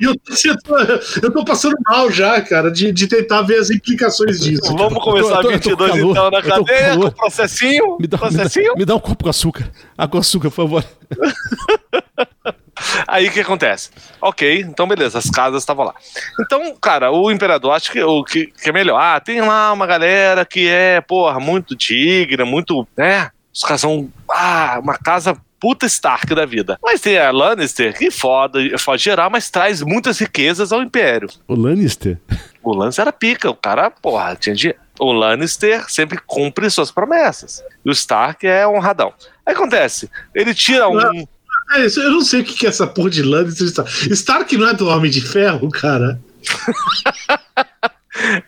E 0.00 0.04
eu, 0.04 0.14
eu, 0.44 0.56
tô, 0.62 0.76
eu 1.22 1.32
tô 1.32 1.44
passando 1.44 1.76
mal 1.86 2.10
já, 2.10 2.40
cara, 2.40 2.70
de, 2.70 2.92
de 2.92 3.06
tentar 3.06 3.42
ver 3.42 3.58
as 3.58 3.70
implicações 3.70 4.40
disso. 4.40 4.74
Vamos 4.76 5.02
começar 5.02 5.36
Eu 5.36 5.42
tô- 5.42 5.50
eu 5.50 5.60
tô 5.60 5.76
com 5.76 5.84
22 5.84 5.90
calor, 5.90 6.10
então 6.12 6.30
na 6.30 6.38
eu 6.38 6.42
tô 6.42 6.48
com 6.50 6.64
cadeia, 6.64 6.82
com 6.82 6.88
calor. 6.94 7.06
o 7.08 7.12
processinho. 7.12 7.98
Me 8.00 8.06
dá, 8.06 8.16
me, 8.16 8.22
dá, 8.22 8.28
processinho. 8.30 8.74
me 8.76 8.84
dá 8.84 8.94
um 8.94 9.00
copo 9.00 9.24
com 9.24 9.30
açúcar. 9.30 9.70
Água 9.98 10.12
com 10.12 10.18
açúcar, 10.18 10.50
por 10.50 10.56
favor. 10.56 10.84
Aí 13.06 13.28
o 13.28 13.32
que 13.32 13.40
acontece? 13.40 13.90
Ok, 14.20 14.60
então 14.60 14.86
beleza, 14.86 15.18
as 15.18 15.30
casas 15.30 15.62
estavam 15.62 15.86
lá. 15.86 15.94
Então, 16.40 16.74
cara, 16.76 17.10
o 17.10 17.30
imperador 17.30 17.72
acho 17.72 17.92
que 17.92 18.02
o 18.02 18.24
que, 18.24 18.46
que 18.46 18.68
é 18.68 18.72
melhor. 18.72 19.00
Ah, 19.00 19.20
tem 19.20 19.40
lá 19.40 19.72
uma 19.72 19.86
galera 19.86 20.44
que 20.44 20.68
é, 20.68 21.00
porra, 21.00 21.38
muito 21.38 21.76
digna, 21.76 22.44
muito, 22.44 22.86
né? 22.96 23.30
Os 23.52 23.62
caras 23.62 23.80
são, 23.80 24.10
ah, 24.28 24.78
uma 24.82 24.98
casa 24.98 25.36
puta 25.64 25.86
Stark 25.86 26.34
da 26.34 26.44
vida. 26.44 26.78
Mas 26.82 27.00
tem 27.00 27.18
a 27.18 27.30
Lannister 27.30 27.96
que 27.96 28.10
foda, 28.10 28.58
foda 28.78 28.98
geral, 28.98 29.30
mas 29.30 29.48
traz 29.48 29.80
muitas 29.80 30.18
riquezas 30.18 30.72
ao 30.72 30.82
império. 30.82 31.28
O 31.48 31.54
Lannister. 31.54 32.18
O 32.62 32.74
Lannister 32.74 33.02
era 33.02 33.12
pica, 33.12 33.48
o 33.48 33.54
cara, 33.54 33.90
porra, 33.90 34.36
tinha 34.36 34.54
dinheiro. 34.54 34.78
O 34.98 35.10
Lannister 35.10 35.90
sempre 35.90 36.18
cumpre 36.26 36.68
suas 36.68 36.90
promessas. 36.90 37.64
E 37.84 37.88
o 37.88 37.92
Stark 37.92 38.46
é 38.46 38.66
honradão. 38.68 39.12
Aí 39.46 39.54
acontece, 39.54 40.10
ele 40.34 40.54
tira 40.54 40.88
um. 40.88 41.26
É, 41.72 41.86
eu 41.86 42.10
não 42.10 42.20
sei 42.20 42.42
o 42.42 42.44
que 42.44 42.66
é 42.66 42.68
essa 42.68 42.86
porra 42.86 43.10
de 43.10 43.22
Lannister. 43.22 43.66
Stark. 43.66 44.12
Stark 44.12 44.56
não 44.56 44.68
é 44.68 44.74
do 44.74 44.88
Homem 44.88 45.10
de 45.10 45.20
Ferro, 45.20 45.68
cara. 45.70 46.20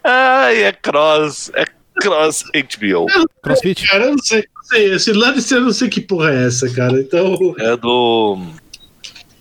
Ai, 0.05 0.63
é 0.63 0.73
cross. 0.73 1.51
É 1.55 1.65
cross 2.01 2.45
HBO. 2.53 3.07
Crossfit? 3.43 3.89
Cara, 3.89 4.05
eu 4.05 4.11
não 4.13 4.23
sei. 4.23 4.45
não 4.55 4.65
sei. 4.65 4.95
Esse 4.95 5.13
Lannister, 5.13 5.59
eu 5.59 5.65
não 5.65 5.73
sei 5.73 5.89
que 5.89 6.01
porra 6.01 6.33
é 6.33 6.47
essa, 6.47 6.69
cara. 6.71 7.01
Então. 7.01 7.55
É 7.59 7.77
do. 7.77 8.39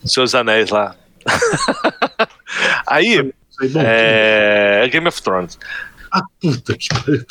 Seus 0.06 0.36
Anéis 0.36 0.70
lá. 0.70 0.96
Aí, 2.88 3.32
é. 3.76 4.88
Game 4.92 5.08
of 5.08 5.22
Thrones. 5.22 5.58
Ah, 6.18 6.24
puta 6.40 6.78
que 6.78 6.88
pariu. 6.88 7.26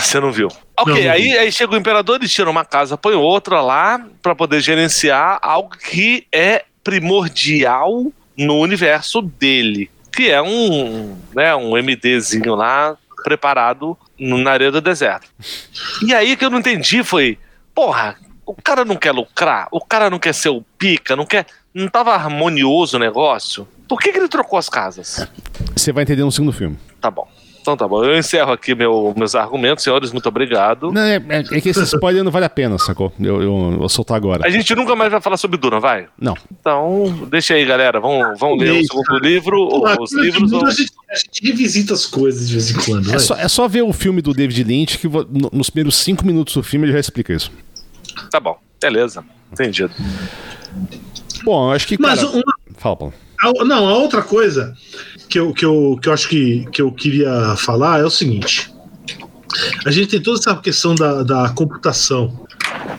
Você 0.00 0.18
não 0.18 0.32
viu. 0.32 0.48
Ok, 0.78 0.94
Não, 0.94 1.02
não 1.02 1.10
aí, 1.12 1.22
vi. 1.22 1.38
aí 1.38 1.52
chega 1.52 1.74
o 1.74 1.76
imperador, 1.76 2.16
ele 2.16 2.28
tira 2.28 2.48
uma 2.48 2.64
casa, 2.64 2.96
põe 2.96 3.14
outra 3.14 3.60
lá, 3.60 4.02
pra 4.22 4.34
poder 4.34 4.60
gerenciar 4.60 5.38
algo 5.42 5.70
que 5.76 6.26
é 6.32 6.64
primordial 6.82 8.06
no 8.36 8.58
universo 8.58 9.20
dele. 9.20 9.90
Que 10.14 10.30
é 10.30 10.40
um, 10.42 11.16
né, 11.34 11.54
um 11.54 11.76
MDzinho 11.76 12.54
lá, 12.54 12.96
preparado 13.24 13.96
no- 14.18 14.38
na 14.38 14.52
areia 14.52 14.70
do 14.70 14.80
deserto. 14.80 15.28
E 16.06 16.14
aí 16.14 16.36
que 16.36 16.44
eu 16.44 16.50
não 16.50 16.58
entendi 16.58 17.02
foi, 17.04 17.38
porra, 17.74 18.16
o 18.46 18.54
cara 18.54 18.84
não 18.84 18.96
quer 18.96 19.12
lucrar, 19.12 19.68
o 19.70 19.80
cara 19.80 20.08
não 20.10 20.18
quer 20.18 20.34
ser 20.34 20.48
o 20.48 20.62
pica, 20.78 21.14
não 21.16 21.26
quer. 21.26 21.46
Não 21.74 21.88
tava 21.88 22.12
harmonioso 22.14 22.96
o 22.96 23.00
negócio? 23.00 23.66
Por 23.88 23.98
que, 24.00 24.12
que 24.12 24.18
ele 24.18 24.28
trocou 24.28 24.58
as 24.58 24.68
casas? 24.68 25.26
Você 25.74 25.90
vai 25.92 26.02
entender 26.02 26.22
no 26.24 26.32
segundo 26.32 26.52
filme. 26.52 26.78
Tá 27.00 27.10
bom. 27.10 27.26
Então 27.62 27.76
tá 27.76 27.86
bom. 27.86 28.04
Eu 28.04 28.18
encerro 28.18 28.50
aqui 28.52 28.74
meu- 28.74 29.14
meus 29.16 29.36
argumentos, 29.36 29.84
senhores. 29.84 30.10
Muito 30.10 30.28
obrigado. 30.28 30.90
Não, 30.90 31.00
é, 31.00 31.14
é- 31.28 31.44
é 31.56 31.60
que 31.60 31.68
esse 31.68 31.80
spoiler 31.84 32.24
não 32.24 32.30
vale 32.32 32.44
a 32.44 32.50
pena, 32.50 32.76
sacou? 32.76 33.12
Eu, 33.20 33.40
eu, 33.40 33.78
vou 33.78 33.88
soltar 33.88 34.16
agora. 34.16 34.44
A 34.44 34.50
gente 34.50 34.74
nunca 34.74 34.96
mais 34.96 35.12
vai 35.12 35.20
falar 35.20 35.36
sobre 35.36 35.56
Duna, 35.56 35.78
vai? 35.78 36.08
Não. 36.20 36.34
Então, 36.60 37.26
deixa 37.30 37.54
aí, 37.54 37.64
galera. 37.64 38.00
Vamos, 38.00 38.36
vamos 38.38 38.58
ler 38.58 38.72
o 38.72 38.84
segundo 38.84 39.18
livro, 39.18 39.60
ou 39.60 39.80
Porra, 39.82 39.96
os 40.00 40.12
livros. 40.12 40.50
ou- 40.52 40.66
a, 40.66 40.70
gente, 40.70 40.90
a 41.08 41.14
gente 41.14 41.46
revisita 41.46 41.94
as 41.94 42.04
coisas 42.04 42.48
de 42.48 42.54
vez 42.54 42.70
em 42.72 42.74
quando. 42.84 43.08
É 43.08 43.12
vai. 43.12 43.20
só, 43.20 43.36
é 43.36 43.46
só 43.46 43.68
ver 43.68 43.82
o 43.82 43.92
filme 43.92 44.20
do 44.20 44.34
David 44.34 44.64
Lynch 44.64 44.98
que 44.98 45.06
no- 45.08 45.50
nos 45.52 45.70
primeiros 45.70 45.94
cinco 45.96 46.26
minutos 46.26 46.54
do 46.54 46.62
filme 46.64 46.86
ele 46.86 46.92
já 46.92 46.98
explica 47.00 47.32
isso. 47.32 47.52
Tá 48.30 48.40
bom, 48.40 48.58
beleza. 48.80 49.24
Entendido. 49.52 49.92
Bom, 51.44 51.68
eu 51.68 51.72
acho 51.72 51.86
que. 51.86 51.96
Mas 52.00 52.20
cara- 52.20 52.32
uma, 52.32 52.42
Fala, 52.76 52.96
Paulo. 52.96 53.14
A- 53.42 53.64
não, 53.64 53.88
a 53.88 53.94
outra 53.96 54.22
coisa 54.22 54.74
que 55.28 55.38
eu, 55.38 55.52
que 55.52 55.64
eu, 55.64 55.98
que 56.00 56.08
eu 56.08 56.12
acho 56.12 56.28
que, 56.28 56.66
que 56.70 56.82
eu 56.82 56.92
queria 56.92 57.54
falar 57.56 58.00
é 58.00 58.04
o 58.04 58.10
seguinte. 58.10 58.70
A 59.84 59.90
gente 59.90 60.08
tem 60.08 60.22
toda 60.22 60.38
essa 60.38 60.54
questão 60.56 60.94
da, 60.94 61.22
da 61.22 61.48
computação. 61.50 62.46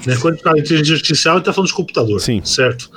Né? 0.05 0.15
Quando 0.17 0.33
a 0.33 0.35
gente 0.35 0.43
fala 0.43 0.55
de 0.55 0.61
inteligência 0.61 0.95
artificial, 0.95 1.35
a 1.35 1.37
gente 1.37 1.43
está 1.43 1.53
falando 1.53 1.67
de 1.69 1.73
computador. 1.73 2.19
Sim. 2.19 2.41
Certo? 2.43 2.89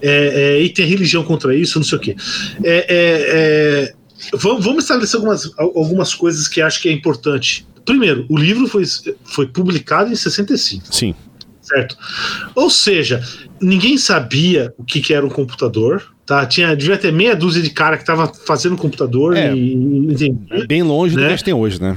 É, 0.00 0.58
é, 0.58 0.62
e 0.62 0.68
tem 0.68 0.86
religião 0.86 1.24
contra 1.24 1.56
isso, 1.56 1.78
não 1.78 1.84
sei 1.84 1.98
o 1.98 2.00
quê. 2.00 2.16
É, 2.62 2.76
é, 2.76 2.84
é, 3.88 3.94
vamos, 4.36 4.64
vamos 4.64 4.84
estabelecer 4.84 5.16
algumas, 5.16 5.50
algumas 5.58 6.14
coisas 6.14 6.46
que 6.46 6.60
acho 6.60 6.80
que 6.80 6.88
é 6.88 6.92
importante. 6.92 7.66
Primeiro, 7.84 8.26
o 8.28 8.36
livro 8.36 8.66
foi, 8.66 8.84
foi 9.24 9.46
publicado 9.46 10.10
em 10.10 10.14
65 10.14 10.94
Sim. 10.94 11.14
certo? 11.60 11.96
Ou 12.54 12.70
seja, 12.70 13.22
ninguém 13.64 13.96
sabia 13.96 14.72
o 14.78 14.84
que, 14.84 15.00
que 15.00 15.14
era 15.14 15.24
um 15.24 15.30
computador, 15.30 16.02
tá? 16.26 16.44
Tinha, 16.46 16.76
devia 16.76 16.98
ter 16.98 17.12
meia 17.12 17.34
dúzia 17.34 17.62
de 17.62 17.70
cara 17.70 17.96
que 17.96 18.04
tava 18.04 18.32
fazendo 18.46 18.76
computador 18.76 19.36
É. 19.36 19.54
e, 19.54 19.72
e 19.72 20.12
entendia. 20.12 20.66
Bem 20.66 20.82
longe 20.82 21.14
do 21.14 21.20
Né? 21.20 21.26
que 21.28 21.32
a 21.32 21.36
gente 21.36 21.44
tem 21.44 21.54
hoje, 21.54 21.80
né? 21.80 21.96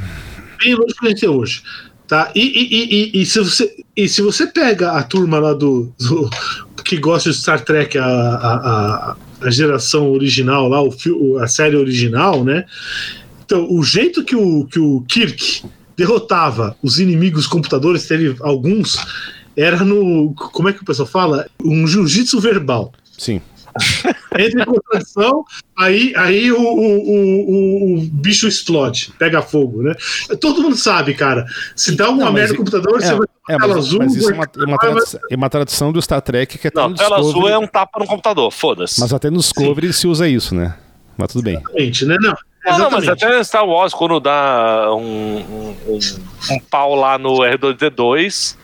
bem 0.64 0.74
longe 0.74 0.94
do 0.94 0.96
que 0.96 1.06
a 1.06 1.10
gente 1.10 1.20
tem 1.20 1.30
hoje. 1.30 1.62
Tá? 2.08 2.32
E, 2.34 2.42
e, 2.42 3.20
e, 3.20 3.22
e, 3.22 3.26
se 3.26 3.40
você, 3.40 3.76
e 3.96 4.08
se 4.08 4.22
você 4.22 4.48
pega 4.48 4.94
a 4.94 5.04
turma 5.04 5.40
lá 5.40 5.54
do, 5.54 5.94
do 6.00 6.30
que 6.84 6.98
gosta 6.98 7.30
de 7.30 7.38
Star 7.38 7.60
Trek, 7.60 7.98
a, 7.98 8.06
a, 8.06 9.16
a, 9.42 9.50
geração 9.52 10.10
original 10.12 10.70
lá, 10.70 10.82
o, 10.82 11.38
a 11.40 11.48
série 11.48 11.76
original, 11.76 12.46
né? 12.46 12.64
Então, 13.46 13.68
o 13.70 13.84
jeito 13.84 14.24
que 14.24 14.36
o, 14.36 14.66
que 14.66 14.80
o 14.80 15.02
Kirk 15.02 15.64
derrotava 15.98 16.78
os 16.82 17.00
inimigos 17.00 17.46
computadores, 17.46 18.08
teve 18.08 18.36
alguns, 18.40 18.98
era 19.58 19.84
no. 19.84 20.34
Como 20.36 20.70
é 20.70 20.74
que 20.74 20.84
o 20.84 20.86
pessoal 20.86 21.08
fala? 21.08 21.48
Um 21.64 21.88
jiu-jitsu 21.88 22.40
verbal. 22.40 22.94
Sim. 23.18 23.42
Entra 24.38 24.64
em 24.64 24.66
contradição, 24.66 25.46
aí, 25.76 26.14
aí 26.16 26.52
o, 26.52 26.60
o, 26.60 27.10
o, 27.10 27.96
o, 27.96 28.02
bicho 28.12 28.48
explode, 28.48 29.14
pega 29.20 29.42
fogo, 29.42 29.84
né? 29.84 29.94
Todo 30.42 30.62
mundo 30.62 30.76
sabe, 30.76 31.14
cara. 31.14 31.46
Se 31.76 31.96
dá 31.96 32.10
uma 32.10 32.32
merda 32.32 32.54
no 32.54 32.58
computador, 32.58 33.02
é, 33.02 33.06
você 33.06 33.16
vai 33.16 33.28
é, 33.50 33.58
tela 33.58 33.78
azul. 33.78 34.00
Mas 34.00 34.16
isso 34.16 34.32
é 34.32 34.34
uma, 34.34 34.46
é, 34.46 34.66
uma 34.66 34.78
tradição, 34.78 35.20
é 35.30 35.36
uma 35.36 35.50
tradição 35.50 35.92
do 35.92 36.02
Star 36.02 36.22
Trek 36.22 36.58
que 36.58 36.68
é 36.68 36.72
Não, 36.74 36.94
tela 36.94 37.20
azul 37.20 37.48
é 37.48 37.58
um 37.58 37.68
tapa 37.68 38.00
no 38.00 38.08
computador, 38.08 38.52
foda-se. 38.52 39.00
Mas 39.00 39.14
até 39.14 39.30
no 39.30 39.38
Discovery 39.38 39.94
Sim. 39.94 40.00
se 40.00 40.08
usa 40.08 40.28
isso, 40.28 40.56
né? 40.56 40.76
Mas 41.18 41.32
tudo 41.32 41.44
bem. 41.44 41.56
Exatamente, 41.56 42.06
né? 42.06 42.18
Não. 42.20 42.36
Não, 42.66 42.80
não, 42.80 42.92
mas 42.92 43.08
até 43.08 43.42
Star 43.46 43.66
Wars, 43.66 43.94
quando 43.94 44.20
dá 44.20 44.94
um, 44.94 45.38
um, 45.38 45.76
um, 45.88 46.00
um 46.52 46.60
pau 46.70 46.96
lá 46.96 47.18
no 47.18 47.38
R2D2, 47.38 48.58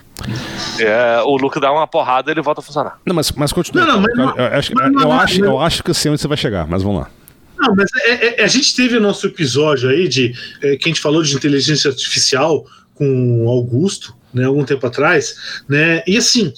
é, 0.79 1.21
o 1.23 1.35
Luke 1.37 1.59
dá 1.59 1.71
uma 1.71 1.87
porrada 1.87 2.29
e 2.29 2.33
ele 2.33 2.41
volta 2.41 2.61
a 2.61 2.63
funcionar. 2.63 2.99
Não, 3.05 3.15
mas, 3.15 3.31
mas 3.31 3.51
continua. 3.51 3.85
Não, 3.85 4.01
não, 4.01 4.01
mas, 4.01 4.17
eu, 4.17 4.25
eu, 4.25 4.57
acho, 4.57 4.73
eu, 4.73 5.11
acho, 5.11 5.45
eu 5.45 5.59
acho 5.59 5.83
que 5.83 5.89
eu 5.89 5.93
sei 5.93 6.11
onde 6.11 6.21
você 6.21 6.27
vai 6.27 6.37
chegar, 6.37 6.67
mas 6.67 6.83
vamos 6.83 7.01
lá. 7.01 7.09
Não, 7.57 7.75
mas 7.75 7.89
é, 8.05 8.11
é, 8.11 8.41
é, 8.41 8.43
a 8.43 8.47
gente 8.47 8.75
teve 8.75 8.97
o 8.97 9.01
nosso 9.01 9.25
episódio 9.27 9.89
aí 9.89 10.07
de 10.07 10.33
é, 10.61 10.75
que 10.75 10.85
a 10.85 10.89
gente 10.89 10.99
falou 10.99 11.23
de 11.23 11.35
inteligência 11.35 11.89
artificial 11.89 12.65
com 12.95 13.47
Augusto, 13.47 14.13
né, 14.33 14.45
algum 14.45 14.63
tempo 14.63 14.85
atrás, 14.85 15.63
né? 15.67 16.03
E 16.05 16.17
assim, 16.17 16.53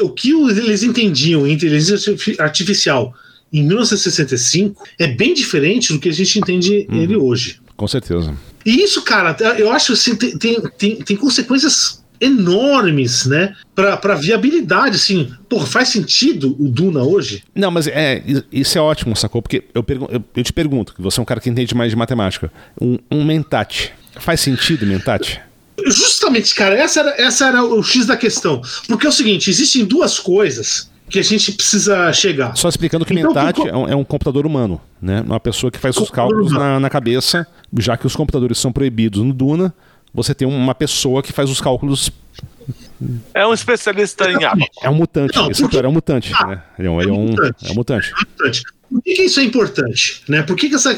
o 0.00 0.10
que 0.10 0.30
eles 0.30 0.82
entendiam 0.82 1.46
em 1.46 1.52
inteligência 1.52 2.14
artificial 2.38 3.14
em 3.52 3.62
1965 3.62 4.82
é 4.98 5.06
bem 5.06 5.32
diferente 5.32 5.92
do 5.92 5.98
que 5.98 6.08
a 6.08 6.12
gente 6.12 6.38
entende 6.38 6.86
uhum. 6.90 7.02
ele 7.02 7.16
hoje. 7.16 7.60
Com 7.76 7.86
certeza. 7.86 8.34
E 8.66 8.82
isso, 8.82 9.02
cara, 9.02 9.36
eu 9.56 9.70
acho 9.70 9.92
assim, 9.92 10.16
tem, 10.16 10.36
tem, 10.36 10.60
tem, 10.76 10.96
tem 10.96 11.16
consequências 11.16 12.04
enormes, 12.20 13.26
né? 13.26 13.54
Para 13.74 14.14
viabilidade, 14.14 14.96
assim. 14.96 15.32
Porra, 15.48 15.66
faz 15.66 15.88
sentido 15.88 16.56
o 16.58 16.68
Duna 16.68 17.02
hoje? 17.02 17.42
Não, 17.54 17.70
mas 17.70 17.86
é, 17.86 18.22
isso 18.52 18.76
é 18.76 18.80
ótimo, 18.80 19.16
sacou? 19.16 19.42
Porque 19.42 19.64
eu, 19.74 19.84
eu, 19.88 20.24
eu 20.36 20.44
te 20.44 20.52
pergunto, 20.52 20.94
que 20.94 21.02
você 21.02 21.20
é 21.20 21.22
um 21.22 21.26
cara 21.26 21.40
que 21.40 21.48
entende 21.48 21.74
mais 21.74 21.90
de 21.90 21.96
matemática. 21.96 22.52
Um, 22.80 22.98
um 23.10 23.24
mentate. 23.24 23.92
Faz 24.18 24.40
sentido, 24.40 24.86
mentate? 24.86 25.40
Justamente, 25.86 26.54
cara, 26.54 26.74
essa 26.74 27.00
era, 27.00 27.14
essa 27.22 27.46
era 27.46 27.64
o 27.64 27.82
X 27.82 28.06
da 28.06 28.16
questão. 28.16 28.60
Porque 28.88 29.06
é 29.06 29.08
o 29.08 29.12
seguinte: 29.12 29.48
existem 29.48 29.84
duas 29.84 30.18
coisas 30.18 30.90
que 31.08 31.18
a 31.18 31.22
gente 31.22 31.52
precisa 31.52 32.12
chegar. 32.12 32.54
Só 32.56 32.68
explicando 32.68 33.04
que 33.04 33.14
então, 33.14 33.28
mentate 33.28 33.62
que... 33.62 33.68
é, 33.68 33.76
um, 33.76 33.88
é, 33.88 33.96
um, 33.96 34.04
computador 34.04 34.46
humano, 34.46 34.80
né? 35.00 35.22
Uma 35.22 35.40
pessoa 35.40 35.70
que 35.70 35.78
faz 35.78 35.96
os 35.96 36.10
cálculos 36.10 36.52
na, 36.52 36.78
na, 36.78 36.90
cabeça, 36.90 37.46
já 37.78 37.96
que 37.96 38.06
os 38.06 38.14
computadores 38.14 38.58
são 38.58 38.72
proibidos 38.72 39.22
no 39.22 39.32
Duna, 39.32 39.72
você 40.12 40.34
tem 40.34 40.46
uma 40.46 40.74
pessoa 40.74 41.22
que 41.22 41.32
faz 41.32 41.50
os 41.50 41.60
cálculos. 41.60 42.10
É 43.32 43.46
um 43.46 43.54
especialista 43.54 44.30
em 44.30 44.44
água. 44.44 44.66
É 44.82 44.90
um 44.90 44.94
mutante. 44.94 45.36
Não, 45.36 45.50
esse 45.50 45.62
porque... 45.62 45.78
é 45.78 45.88
um 45.88 45.92
mutante. 45.92 46.32
Ah, 46.34 46.46
né? 46.46 46.62
Ele 46.78 46.88
é 46.88 46.90
um, 46.90 47.00
é, 47.00 47.06
um, 47.06 47.26
mutante. 47.28 47.66
é 47.66 47.70
um 47.70 47.74
mutante. 47.74 48.10
É 48.10 48.14
um 48.14 48.18
mutante. 48.18 48.62
Por 48.90 49.02
que, 49.02 49.14
que, 49.14 49.22
isso 49.22 49.38
é 49.38 49.44
importante? 49.44 50.22
Né? 50.28 50.42
Por 50.42 50.56
que, 50.56 50.68
que 50.68 50.74
essa, 50.74 50.96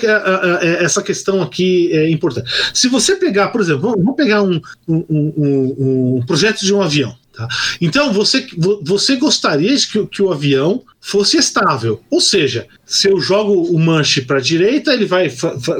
essa 0.80 1.02
questão 1.02 1.42
aqui 1.42 1.90
é 1.92 2.08
importante? 2.08 2.48
Se 2.72 2.88
você 2.88 3.16
pegar, 3.16 3.48
por 3.48 3.60
exemplo, 3.60 3.90
vamos 3.96 4.14
pegar 4.14 4.42
um, 4.42 4.60
um, 4.86 5.04
um, 5.08 6.16
um 6.18 6.22
projeto 6.24 6.60
de 6.60 6.72
um 6.72 6.80
avião. 6.80 7.16
Tá? 7.32 7.46
Então, 7.80 8.12
você, 8.12 8.46
você 8.82 9.16
gostaria 9.16 9.74
que, 9.76 10.06
que, 10.06 10.22
o 10.22 10.32
avião 10.32 10.82
fosse 11.00 11.36
estável. 11.36 12.02
Ou 12.10 12.20
seja, 12.20 12.66
se 12.84 13.08
eu 13.08 13.20
jogo 13.20 13.62
o 13.62 13.78
manche 13.78 14.20
para 14.20 14.38
a 14.38 14.42
direita, 14.42 14.92
ele 14.92 15.06
vai, 15.06 15.28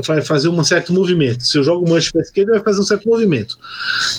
vai 0.06 0.22
fazer 0.22 0.48
um 0.48 0.62
certo 0.62 0.92
movimento. 0.92 1.44
Se 1.44 1.58
eu 1.58 1.64
jogo 1.64 1.84
o 1.84 1.90
manche 1.90 2.12
para 2.12 2.20
a 2.20 2.24
esquerda, 2.24 2.52
ele 2.52 2.58
vai 2.58 2.64
fazer 2.64 2.80
um 2.80 2.86
certo 2.86 3.08
movimento. 3.08 3.58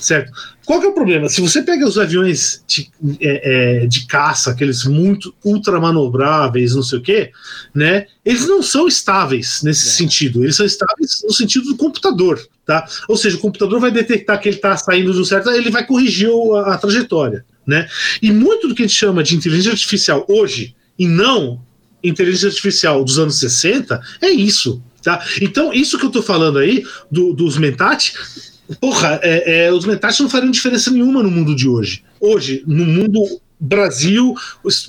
Certo? 0.01 0.31
Qual 0.71 0.79
que 0.79 0.87
é 0.87 0.89
o 0.89 0.93
problema? 0.93 1.27
Se 1.27 1.41
você 1.41 1.61
pega 1.61 1.85
os 1.85 1.99
aviões 1.99 2.63
de, 2.65 2.89
é, 3.19 3.81
é, 3.81 3.87
de 3.87 4.05
caça, 4.05 4.51
aqueles 4.51 4.85
muito 4.85 5.35
ultramanobráveis, 5.43 6.73
não 6.73 6.81
sei 6.81 6.99
o 6.99 7.01
quê, 7.01 7.31
né? 7.75 8.05
Eles 8.23 8.47
não 8.47 8.63
são 8.63 8.87
estáveis 8.87 9.63
nesse 9.63 9.89
é. 9.89 9.91
sentido. 9.91 10.45
Eles 10.45 10.55
são 10.55 10.65
estáveis 10.65 11.23
no 11.25 11.33
sentido 11.33 11.65
do 11.65 11.75
computador. 11.75 12.39
Tá? 12.65 12.87
Ou 13.09 13.17
seja, 13.17 13.35
o 13.35 13.41
computador 13.41 13.81
vai 13.81 13.91
detectar 13.91 14.39
que 14.39 14.47
ele 14.47 14.55
está 14.55 14.77
saindo 14.77 15.11
de 15.11 15.19
um 15.19 15.25
certo, 15.25 15.49
ele 15.49 15.69
vai 15.69 15.85
corrigir 15.85 16.29
a, 16.29 16.75
a, 16.75 16.77
trajetória, 16.77 17.43
né? 17.67 17.85
E 18.21 18.31
muito 18.31 18.69
do 18.69 18.73
que 18.73 18.83
a 18.83 18.87
gente 18.87 18.97
chama 18.97 19.21
de 19.23 19.35
inteligência 19.35 19.73
artificial 19.73 20.25
hoje 20.29 20.73
e 20.97 21.05
não 21.05 21.61
inteligência 22.01 22.47
artificial 22.47 23.03
dos 23.03 23.19
anos 23.19 23.37
60 23.39 24.01
é 24.21 24.29
isso, 24.29 24.81
tá? 25.03 25.21
Então 25.41 25.73
isso 25.73 25.97
que 25.97 26.05
eu 26.05 26.09
estou 26.09 26.23
falando 26.23 26.59
aí 26.59 26.85
do, 27.11 27.33
dos 27.33 27.57
mentats, 27.57 28.50
porra, 28.79 29.19
é, 29.21 29.65
é, 29.65 29.73
os 29.73 29.85
mentats 29.85 30.19
não 30.19 30.29
fariam 30.29 30.51
diferença 30.51 30.91
nenhuma 30.91 31.21
no 31.23 31.31
mundo 31.31 31.55
de 31.55 31.67
hoje. 31.67 32.03
Hoje, 32.19 32.63
no 32.65 32.85
mundo 32.85 33.41
Brasil, 33.63 34.33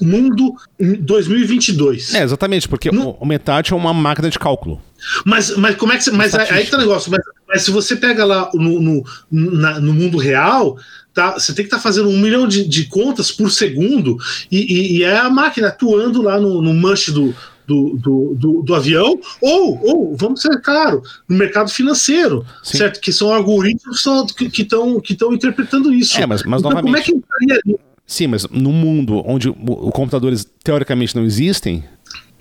mundo 0.00 0.54
2022. 0.78 2.14
É, 2.14 2.22
exatamente, 2.22 2.66
porque 2.66 2.90
no... 2.90 3.10
o 3.20 3.26
Mentat 3.26 3.70
é 3.70 3.76
uma 3.76 3.92
máquina 3.92 4.30
de 4.30 4.38
cálculo. 4.38 4.80
Mas, 5.26 5.54
mas 5.56 5.76
como 5.76 5.92
é 5.92 5.98
que 5.98 6.04
você. 6.04 6.10
Mas 6.10 6.34
aí 6.34 6.66
tá 6.66 6.78
o 6.78 6.80
negócio. 6.80 7.10
Mas, 7.10 7.20
mas, 7.46 7.62
se 7.62 7.70
você 7.70 7.94
pega 7.94 8.24
lá 8.24 8.50
no, 8.54 8.80
no, 8.80 9.04
na, 9.30 9.78
no 9.78 9.92
mundo 9.92 10.16
real, 10.16 10.78
tá, 11.12 11.32
você 11.32 11.52
tem 11.52 11.64
que 11.64 11.66
estar 11.66 11.76
tá 11.76 11.82
fazendo 11.82 12.08
um 12.08 12.18
milhão 12.18 12.48
de, 12.48 12.66
de 12.66 12.86
contas 12.86 13.30
por 13.30 13.50
segundo 13.50 14.16
e, 14.50 14.58
e, 14.58 14.96
e, 14.98 15.02
é 15.02 15.18
a 15.18 15.28
máquina 15.28 15.68
atuando 15.68 16.22
lá 16.22 16.40
no, 16.40 16.62
no 16.62 16.72
manche 16.72 17.10
do, 17.10 17.34
do, 17.66 17.96
do, 17.96 18.34
do, 18.34 18.62
do, 18.62 18.74
avião, 18.74 19.18
ou, 19.40 19.80
ou, 19.82 20.16
vamos 20.16 20.42
ser 20.42 20.60
claro, 20.60 21.02
no 21.28 21.36
mercado 21.36 21.70
financeiro, 21.70 22.44
Sim. 22.62 22.78
certo? 22.78 23.00
Que 23.00 23.12
são 23.12 23.32
algoritmos 23.32 24.02
que 24.36 24.62
estão 24.62 25.00
que 25.00 25.14
que 25.16 25.24
interpretando 25.34 25.92
isso. 25.92 26.18
É, 26.20 26.26
mas, 26.26 26.42
mas 26.42 26.60
então, 26.60 26.70
novamente... 26.70 26.84
como 26.84 26.96
é 26.96 27.02
que 27.02 27.12
entraria 27.12 27.78
Sim, 28.06 28.26
mas 28.26 28.46
no 28.48 28.72
mundo 28.72 29.22
onde 29.24 29.48
os 29.48 29.90
computadores 29.92 30.46
teoricamente 30.62 31.16
não 31.16 31.24
existem, 31.24 31.82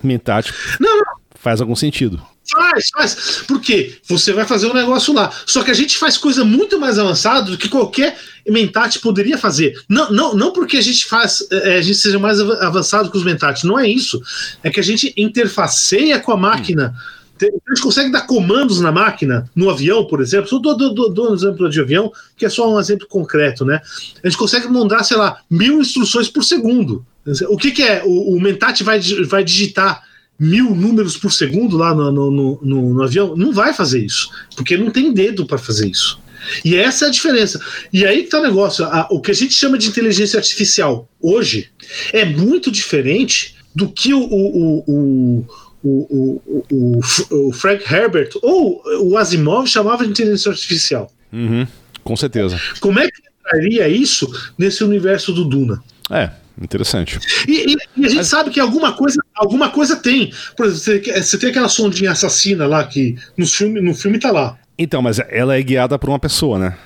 mentar 0.04 0.44
não, 0.80 0.98
não. 0.98 1.11
Faz 1.42 1.60
algum 1.60 1.76
sentido. 1.76 2.22
Faz, 2.52 2.90
faz. 2.90 3.44
Porque 3.48 3.96
você 4.08 4.32
vai 4.32 4.46
fazer 4.46 4.68
um 4.68 4.74
negócio 4.74 5.12
lá. 5.12 5.32
Só 5.46 5.64
que 5.64 5.72
a 5.72 5.74
gente 5.74 5.98
faz 5.98 6.16
coisa 6.18 6.46
muito 6.46 6.80
mais 6.80 7.00
avançada 7.00 7.50
do 7.50 7.58
que 7.58 7.68
qualquer 7.68 8.16
Mentat 8.48 9.00
poderia 9.00 9.38
fazer. 9.38 9.74
Não, 9.90 10.12
não, 10.12 10.36
não 10.36 10.54
porque 10.54 10.78
a 10.78 10.82
gente 10.82 11.06
faz, 11.06 11.46
é, 11.52 11.78
a 11.78 11.82
gente 11.82 11.98
seja 11.98 12.20
mais 12.20 12.40
avançado 12.40 13.10
que 13.10 13.18
os 13.18 13.24
Mentat, 13.24 13.66
não 13.66 13.80
é 13.80 13.88
isso. 13.88 14.22
É 14.62 14.70
que 14.70 14.80
a 14.80 14.84
gente 14.84 15.14
interfaceia 15.18 16.20
com 16.20 16.32
a 16.32 16.38
máquina. 16.38 16.94
Hum. 16.96 17.22
A 17.44 17.74
gente 17.74 17.82
consegue 17.82 18.12
dar 18.12 18.28
comandos 18.28 18.80
na 18.80 18.92
máquina, 18.92 19.50
no 19.56 19.68
avião, 19.68 20.06
por 20.06 20.22
exemplo. 20.22 20.48
Só 20.48 20.60
dou, 20.60 20.76
dou, 20.94 21.32
um 21.32 21.34
exemplo 21.34 21.68
de 21.68 21.82
avião, 21.82 22.12
que 22.38 22.46
é 22.46 22.50
só 22.50 22.72
um 22.72 22.80
exemplo 22.80 23.08
concreto, 23.08 23.66
né? 23.66 23.82
A 24.24 24.30
gente 24.30 24.38
consegue 24.38 24.68
mandar, 24.68 25.04
sei 25.04 25.18
lá, 25.18 25.40
mil 25.50 25.82
instruções 25.82 26.30
por 26.30 26.44
segundo. 26.44 27.04
O 27.50 27.58
que, 27.58 27.72
que 27.72 27.82
é? 27.82 28.04
O, 28.06 28.36
o 28.36 28.40
Mentat 28.40 28.84
vai, 28.84 29.00
vai 29.26 29.44
digitar 29.44 30.04
mil 30.42 30.74
números 30.74 31.16
por 31.16 31.32
segundo 31.32 31.78
lá 31.78 31.94
no, 31.94 32.12
no, 32.12 32.60
no, 32.62 32.94
no 32.96 33.04
avião? 33.04 33.36
Não 33.36 33.52
vai 33.52 33.74
fazer 33.74 34.04
isso, 34.04 34.32
porque 34.56 34.76
não 34.76 34.90
tem 34.90 35.14
dedo 35.14 35.46
para 35.46 35.60
fazer 35.60 35.88
isso. 35.88 36.20
E 36.66 36.76
essa 36.76 37.06
é 37.06 37.08
a 37.08 37.12
diferença. 37.12 37.62
E 37.94 38.04
aí 38.04 38.24
que 38.24 38.30
tá 38.30 38.40
o 38.40 38.44
negócio. 38.44 38.84
A, 38.86 39.08
o 39.12 39.22
que 39.22 39.30
a 39.30 39.36
gente 39.36 39.54
chama 39.54 39.78
de 39.78 39.88
inteligência 39.88 40.40
artificial 40.40 41.08
hoje 41.22 41.70
é 42.12 42.26
muito 42.26 42.72
diferente 42.72 43.56
do 43.76 43.88
que 43.88 44.16
o, 44.16 44.20
o, 44.20 44.84
o, 44.88 45.46
o, 45.84 46.42
o, 46.72 47.02
o, 47.30 47.54
Frank 47.54 47.84
Herbert 47.94 48.32
ou 48.42 48.82
o 49.02 49.18
Asimov 49.18 49.68
chamava 49.68 50.04
de 50.04 50.10
inteligência 50.10 50.52
artificial. 50.52 51.12
Uhum, 51.32 51.68
com 52.04 52.18
certeza. 52.18 52.60
Como 52.80 53.00
é 53.00 53.08
que 53.08 53.22
entraria 53.40 53.88
isso 53.88 54.28
nesse 54.58 54.84
universo 54.84 55.32
do 55.32 55.46
Duna? 55.46 55.82
É, 56.10 56.32
Interessante. 56.62 57.20
E, 57.48 57.72
e, 57.72 57.78
e 57.98 58.06
a 58.06 58.10
gente 58.10 58.18
Mas... 58.18 58.28
sabe 58.28 58.52
que 58.52 58.60
alguma 58.60 58.94
coisa, 58.94 59.20
alguma 59.36 59.70
coisa 59.70 59.96
tem. 59.96 60.32
Por 60.56 60.68
exemplo, 60.68 61.04
você, 61.04 61.22
você 61.22 61.38
tem 61.38 61.50
aquela 61.50 61.68
sondinha 61.68 62.12
assassina 62.12 62.68
lá 62.68 62.84
que 62.84 63.16
no 63.38 63.48
filme, 63.48 63.82
no 63.82 63.96
filme 63.96 64.20
tá 64.20 64.32
lá. 64.32 64.58
Então, 64.78 65.02
mas 65.02 65.20
ela 65.30 65.58
é 65.58 65.62
guiada 65.62 65.98
por 65.98 66.10
uma 66.10 66.20
pessoa, 66.20 66.60
né? 66.60 66.78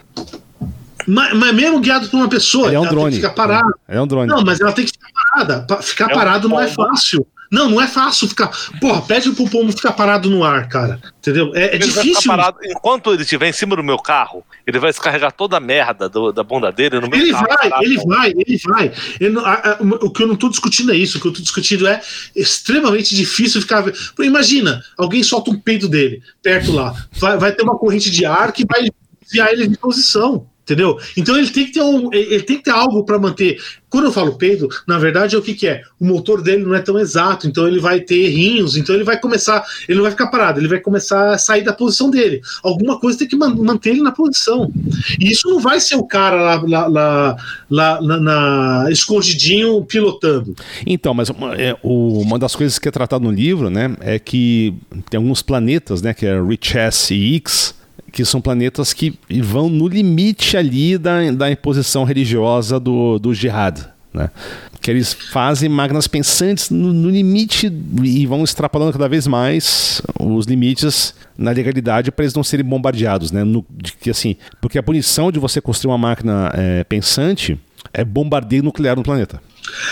Mas, 1.08 1.34
mas 1.38 1.54
mesmo 1.54 1.80
guiado 1.80 2.10
por 2.10 2.18
uma 2.18 2.28
pessoa, 2.28 2.74
é 2.74 2.80
um 2.80 2.84
ela 2.84 2.90
drone. 2.90 3.12
tem 3.12 3.22
que 3.22 3.28
ficar 3.28 3.34
parada. 3.34 3.74
É 3.88 4.02
um 4.02 4.08
drone. 4.08 4.28
Não, 4.28 4.42
mas 4.44 4.60
ela 4.60 4.72
tem 4.72 4.86
que 4.86 4.92
ficar 4.92 5.10
parada. 5.14 5.82
Ficar 5.82 6.12
é 6.12 6.14
parado 6.14 6.48
um 6.48 6.52
não 6.52 6.60
é 6.60 6.68
fácil. 6.68 7.26
Não, 7.56 7.70
não 7.70 7.80
é 7.80 7.88
fácil 7.88 8.28
ficar. 8.28 8.52
Porra, 8.82 9.02
pede 9.02 9.32
pro 9.32 9.50
pombo 9.50 9.72
ficar 9.72 9.94
parado 9.94 10.30
no 10.30 10.44
ar, 10.44 10.68
cara. 10.68 11.00
Entendeu? 11.20 11.54
É, 11.56 11.76
é 11.76 11.78
difícil. 11.78 12.30
Parado, 12.30 12.58
enquanto 12.66 13.14
ele 13.14 13.22
estiver 13.22 13.48
em 13.48 13.54
cima 13.54 13.78
do 13.78 13.84
meu 13.84 13.98
carro, 13.98 14.44
ele 14.68 14.78
vai 14.78 14.92
descarregar 14.92 15.32
toda 15.32 15.56
a 15.56 15.60
merda 15.62 16.10
do, 16.10 16.34
da 16.34 16.44
bunda 16.44 16.70
dele 16.70 17.00
no 17.00 17.08
meu 17.08 17.18
ele 17.18 17.32
carro. 17.32 17.48
Vai, 17.48 17.72
ele 17.82 17.98
vai, 18.06 18.30
ele 18.32 18.58
vai, 18.58 18.92
ele 19.22 19.34
vai. 19.36 19.98
O 20.02 20.12
que 20.12 20.24
eu 20.24 20.28
não 20.28 20.36
tô 20.36 20.50
discutindo 20.50 20.92
é 20.92 20.98
isso. 20.98 21.18
O 21.18 21.22
que 21.22 21.28
eu 21.30 21.34
tô 21.34 21.42
discutindo 21.42 21.88
é 21.88 22.02
extremamente 22.36 23.16
difícil 23.16 23.62
ficar. 23.62 23.86
Imagina, 24.20 24.84
alguém 24.98 25.24
solta 25.24 25.50
um 25.50 25.58
peito 25.58 25.88
dele 25.88 26.22
perto 26.44 26.74
lá. 26.74 26.94
Vai, 27.14 27.38
vai 27.38 27.52
ter 27.54 27.64
uma 27.64 27.78
corrente 27.78 28.12
de 28.12 28.26
ar 28.26 28.52
que 28.52 28.66
vai 28.66 28.90
desviar 29.22 29.54
ele 29.54 29.66
de 29.66 29.78
posição. 29.78 30.46
Entendeu? 30.66 30.98
Então 31.16 31.38
ele 31.38 31.48
tem 31.52 31.68
que 31.68 31.74
ter 31.74 31.84
um, 31.84 32.12
ele 32.12 32.42
tem 32.42 32.58
que 32.58 32.64
ter 32.64 32.72
algo 32.72 33.06
para 33.06 33.20
manter. 33.20 33.60
Quando 33.88 34.06
eu 34.06 34.12
falo 34.12 34.36
peido, 34.36 34.68
na 34.88 34.98
verdade 34.98 35.36
é 35.36 35.38
o 35.38 35.42
que, 35.44 35.54
que 35.54 35.68
é? 35.68 35.84
O 36.00 36.06
motor 36.06 36.42
dele 36.42 36.64
não 36.64 36.74
é 36.74 36.82
tão 36.82 36.98
exato, 36.98 37.48
então 37.48 37.68
ele 37.68 37.80
vai 37.80 38.00
ter 38.00 38.26
errinhos, 38.26 38.76
então 38.76 38.96
ele 38.96 39.04
vai 39.04 39.20
começar, 39.20 39.64
ele 39.88 39.98
não 39.98 40.02
vai 40.02 40.12
ficar 40.12 40.26
parado, 40.28 40.60
ele 40.60 40.68
vai 40.68 40.80
começar 40.80 41.36
a 41.36 41.38
sair 41.38 41.64
da 41.64 41.72
posição 41.72 42.10
dele. 42.10 42.42
Alguma 42.64 43.00
coisa 43.00 43.20
tem 43.20 43.28
que 43.28 43.36
manter 43.36 43.92
ele 43.92 44.02
na 44.02 44.12
posição. 44.12 44.72
E 45.20 45.32
isso 45.32 45.48
não 45.48 45.60
vai 45.60 45.80
ser 45.80 45.96
o 45.96 46.04
cara 46.04 46.36
lá, 46.36 46.64
lá, 46.68 46.88
lá, 46.88 47.38
lá 47.70 48.02
na, 48.02 48.20
na, 48.20 48.92
escondidinho 48.92 49.86
pilotando. 49.86 50.56
Então, 50.84 51.14
mas 51.14 51.30
é, 51.60 51.78
o, 51.84 52.22
uma 52.22 52.40
das 52.40 52.56
coisas 52.56 52.80
que 52.80 52.90
é 52.90 52.92
tratado 52.92 53.24
no 53.24 53.32
livro, 53.32 53.70
né, 53.70 53.96
é 54.02 54.18
que 54.18 54.74
tem 55.12 55.20
alguns 55.20 55.44
planetas, 55.44 56.02
né, 56.02 56.12
que 56.12 56.26
é 56.26 56.42
Richess 56.42 57.12
e 57.14 57.36
X 57.36 57.85
que 58.16 58.24
são 58.24 58.40
planetas 58.40 58.94
que 58.94 59.14
vão 59.44 59.68
no 59.68 59.90
limite 59.90 60.56
ali 60.56 60.98
da, 60.98 61.30
da 61.32 61.52
imposição 61.52 62.06
religiosa 62.06 62.80
do, 62.80 63.20
do 63.20 63.34
jihad. 63.34 63.86
Né? 64.14 64.32
Que 64.80 64.90
eles 64.90 65.14
fazem 65.14 65.68
máquinas 65.68 66.08
pensantes 66.08 66.70
no, 66.70 66.94
no, 66.94 67.10
limite 67.10 67.70
e 68.02 68.26
vão 68.26 68.42
extrapolando 68.46 68.94
cada 68.94 69.10
vez 69.10 69.28
mais 69.28 70.02
os 70.18 70.46
limites 70.46 71.14
na 71.38 71.52
legalidade 71.52 72.10
para 72.10 72.24
eles 72.24 72.34
não 72.34 72.42
serem 72.42 72.66
bombardeados. 72.66 73.34
Né? 73.34 73.44
No, 73.44 73.66
de, 73.70 73.92
que, 73.92 74.10
assim, 74.10 74.38
porque 74.62 74.80
a 74.80 74.84
punição 74.84 75.30
de 75.30 75.38
você 75.38 75.60
construir 75.60 75.92
uma 75.92 75.98
máquina 75.98 76.54
é, 76.54 76.86
pensante 76.86 77.60
é 77.94 78.06
bombardeio 78.06 78.64
nuclear 78.64 78.96
no 78.96 79.04
planeta. 79.04 79.42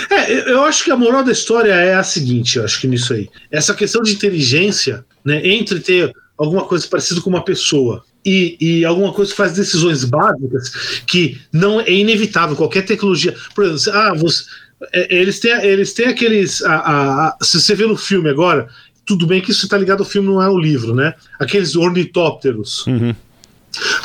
É, 0.10 0.50
eu 0.50 0.64
acho 0.64 0.86
que 0.86 0.92
a 0.92 0.96
moral 0.96 1.26
da 1.26 1.34
história 1.34 1.74
é 1.74 1.94
a 1.94 2.04
seguinte, 2.04 2.58
eu 2.58 2.64
acho 2.64 2.80
que 2.80 2.88
nisso 2.88 3.12
aí. 3.12 3.28
Essa 3.52 3.74
questão 3.74 4.02
de 4.02 4.14
inteligência, 4.14 5.04
né, 5.26 5.46
entre 5.46 5.82
ter 5.82 6.14
alguma 6.38 6.64
coisa 6.64 6.88
parecida 6.88 7.20
com 7.20 7.30
uma 7.30 7.44
pessoa 7.44 8.02
e, 8.26 8.58
e, 8.60 8.86
alguma 8.86 9.12
coisa 9.12 9.32
que 9.32 9.38
faz 9.38 9.54
decisões 9.54 10.06
básicas 10.06 11.02
que 11.06 11.42
não 11.52 11.82
é 11.82 11.92
inevitável. 11.92 12.56
Qualquer 12.56 12.84
tecnologia. 12.84 13.36
Por 13.54 13.66
exemplo, 13.66 14.00
ah, 14.00 14.14
você, 14.14 14.44
é, 14.92 15.16
eles, 15.16 15.40
têm, 15.40 15.52
eles 15.64 15.94
têm 15.94 16.08
aqueles. 16.08 16.62
A, 16.64 16.76
a, 16.76 17.28
a, 17.28 17.38
se 17.42 17.60
você 17.60 17.76
vê 17.76 17.86
no 17.86 17.98
filme 17.98 18.30
agora, 18.30 18.68
tudo 19.06 19.28
bem 19.28 19.42
que 19.42 19.52
isso 19.52 19.66
está 19.66 19.78
ligado 19.78 20.00
ao 20.00 20.06
filme, 20.06 20.28
não 20.28 20.42
é 20.42 20.50
o 20.50 20.58
livro, 20.58 20.96
né? 20.96 21.14
Aqueles 21.40 21.76
ornitópteros. 21.76 22.86
Uhum. 22.88 23.14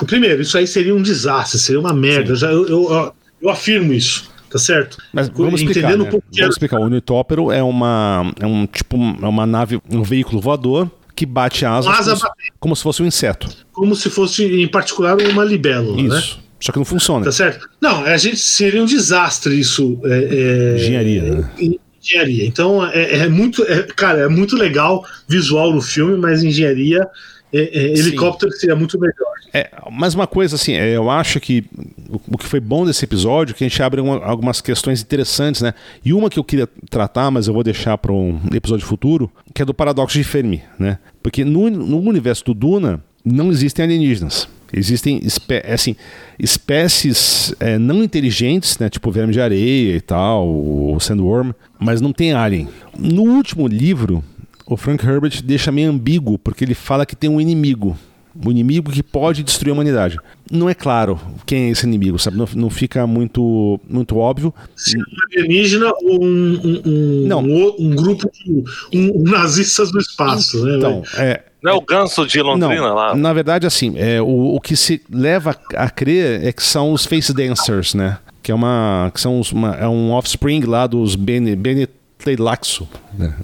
Primeiro, 0.06 0.42
isso 0.42 0.56
aí 0.56 0.66
seria 0.66 0.94
um 0.94 1.02
desastre, 1.02 1.58
seria 1.58 1.80
uma 1.80 1.92
merda. 1.92 2.34
Já, 2.34 2.50
eu, 2.50 2.66
eu, 2.66 3.14
eu, 3.42 3.50
afirmo 3.50 3.92
isso. 3.92 4.28
Tá 4.50 4.58
certo? 4.58 4.96
Mas 5.12 5.28
vamos 5.28 5.60
explicar, 5.60 5.90
Entendendo 5.90 6.04
né? 6.04 6.10
Vamos 6.10 6.54
explicar. 6.54 6.80
O 6.80 6.84
ornitóptero 6.84 7.52
é 7.52 7.62
uma 7.62 8.32
é 8.40 8.46
um 8.46 8.66
tipo 8.66 8.96
é 8.96 9.26
uma 9.26 9.44
nave, 9.44 9.78
um 9.90 10.02
veículo 10.02 10.40
voador 10.40 10.90
que 11.18 11.26
bate 11.26 11.66
asas 11.66 11.92
asa 11.92 12.10
como, 12.12 12.16
se, 12.16 12.52
como, 12.60 12.76
se 12.76 12.82
fosse 12.84 13.02
um 13.02 13.06
inseto. 13.06 13.48
Como 13.72 13.96
se 13.96 14.08
fosse, 14.08 14.44
em 14.44 14.68
particular, 14.68 15.16
uma 15.20 15.44
libélula, 15.44 15.96
né? 15.96 16.02
isso. 16.02 16.36
né? 16.36 16.42
Só 16.60 16.70
que 16.70 16.78
não 16.78 16.84
funciona. 16.84 17.24
Tá 17.24 17.32
certo? 17.32 17.68
Não, 17.80 18.04
a 18.04 18.16
gente 18.16 18.36
seria 18.36 18.80
um 18.80 18.86
desastre 18.86 19.58
isso. 19.58 20.00
É, 20.04 20.74
é, 20.74 20.76
engenharia, 20.76 21.22
né? 21.22 21.50
Engenharia. 22.00 22.46
Então, 22.46 22.86
é, 22.86 23.16
é 23.18 23.28
muito. 23.28 23.64
É, 23.64 23.82
cara, 23.82 24.20
é 24.20 24.28
muito 24.28 24.54
legal 24.56 25.04
visual 25.26 25.72
no 25.72 25.80
filme, 25.80 26.16
mas 26.16 26.44
engenharia 26.44 27.04
é, 27.52 27.60
é, 27.60 27.98
helicóptero 27.98 28.52
Sim. 28.52 28.60
seria 28.60 28.76
muito 28.76 28.98
melhor. 28.98 29.32
É, 29.52 29.70
mas 29.90 30.14
uma 30.14 30.26
coisa 30.26 30.56
assim, 30.56 30.74
é, 30.74 30.94
eu 30.94 31.10
acho 31.10 31.40
que 31.40 31.64
o, 32.08 32.20
o, 32.34 32.38
que 32.38 32.44
foi 32.44 32.60
bom 32.60 32.84
desse 32.84 33.04
episódio 33.04 33.52
é 33.52 33.56
que 33.56 33.64
a 33.64 33.68
gente 33.68 33.82
abre 33.82 34.00
uma, 34.00 34.22
algumas 34.24 34.60
questões 34.60 35.00
interessantes, 35.00 35.62
né? 35.62 35.72
E 36.04 36.12
uma 36.12 36.28
que 36.28 36.38
eu 36.38 36.44
queria 36.44 36.68
tratar, 36.90 37.30
mas 37.30 37.46
eu 37.46 37.54
vou 37.54 37.64
deixar 37.64 37.96
para 37.96 38.12
um 38.12 38.38
episódio 38.52 38.86
futuro, 38.86 39.30
que 39.54 39.62
é 39.62 39.64
do 39.64 39.72
paradoxo 39.72 40.18
de 40.18 40.24
Fermi, 40.24 40.62
né? 40.78 40.98
Porque 41.22 41.44
no, 41.44 41.70
no 41.70 41.98
universo 42.00 42.44
do 42.44 42.54
Duna 42.54 43.02
não 43.24 43.50
existem 43.50 43.84
alienígenas. 43.84 44.48
Existem 44.70 45.18
espé 45.24 45.64
assim, 45.72 45.96
espécies 46.38 47.54
é, 47.58 47.78
não 47.78 48.04
inteligentes, 48.04 48.78
né, 48.78 48.90
tipo 48.90 49.10
verme 49.10 49.32
de 49.32 49.40
areia 49.40 49.96
e 49.96 50.00
tal, 50.00 50.46
o 50.46 50.98
sandworm, 51.00 51.52
mas 51.78 52.02
não 52.02 52.12
tem 52.12 52.34
alien. 52.34 52.68
No 52.98 53.22
último 53.22 53.66
livro, 53.66 54.22
o 54.68 54.76
Frank 54.76 55.04
Herbert 55.04 55.42
deixa 55.42 55.72
meio 55.72 55.90
ambíguo, 55.90 56.38
porque 56.38 56.64
ele 56.64 56.74
fala 56.74 57.06
que 57.06 57.16
tem 57.16 57.30
um 57.30 57.40
inimigo. 57.40 57.96
Um 58.44 58.50
inimigo 58.50 58.92
que 58.92 59.02
pode 59.02 59.42
destruir 59.42 59.70
a 59.70 59.74
humanidade. 59.74 60.18
Não 60.50 60.68
é 60.68 60.74
claro 60.74 61.18
quem 61.44 61.64
é 61.64 61.70
esse 61.70 61.86
inimigo, 61.86 62.18
sabe? 62.18 62.36
Não, 62.36 62.46
não 62.54 62.70
fica 62.70 63.04
muito, 63.06 63.80
muito 63.88 64.16
óbvio. 64.16 64.54
Se 64.76 64.96
é 64.96 65.00
um 65.00 65.04
alienígena 65.40 65.90
ou 66.02 66.24
um, 66.24 66.60
um, 66.62 66.82
um, 66.86 67.26
não. 67.26 67.42
um, 67.42 67.74
um 67.78 67.96
grupo 67.96 68.30
de 68.30 68.64
um, 68.94 69.22
nazistas 69.22 69.90
do 69.90 69.98
espaço, 69.98 70.64
né? 70.64 70.76
Então, 70.76 71.02
é, 71.16 71.42
não 71.60 71.72
é 71.72 71.74
o 71.74 71.80
ganso 71.80 72.24
de 72.26 72.40
Londrina 72.40 72.88
não, 72.88 72.94
lá? 72.94 73.16
Na 73.16 73.32
verdade, 73.32 73.66
assim, 73.66 73.94
é, 73.96 74.20
o, 74.20 74.54
o 74.54 74.60
que 74.60 74.76
se 74.76 75.02
leva 75.10 75.56
a 75.74 75.90
crer 75.90 76.44
é 76.44 76.52
que 76.52 76.62
são 76.62 76.92
os 76.92 77.06
Face 77.06 77.32
Dancers, 77.32 77.94
né? 77.94 78.18
Que 78.42 78.52
é 78.52 78.54
uma. 78.54 79.10
Que 79.12 79.20
são 79.20 79.40
os, 79.40 79.50
uma, 79.50 79.74
é 79.74 79.88
um 79.88 80.12
offspring 80.12 80.60
lá 80.60 80.86
dos 80.86 81.16
Bene, 81.16 81.56
Benetleilaxo, 81.56 82.86
né? 83.18 83.34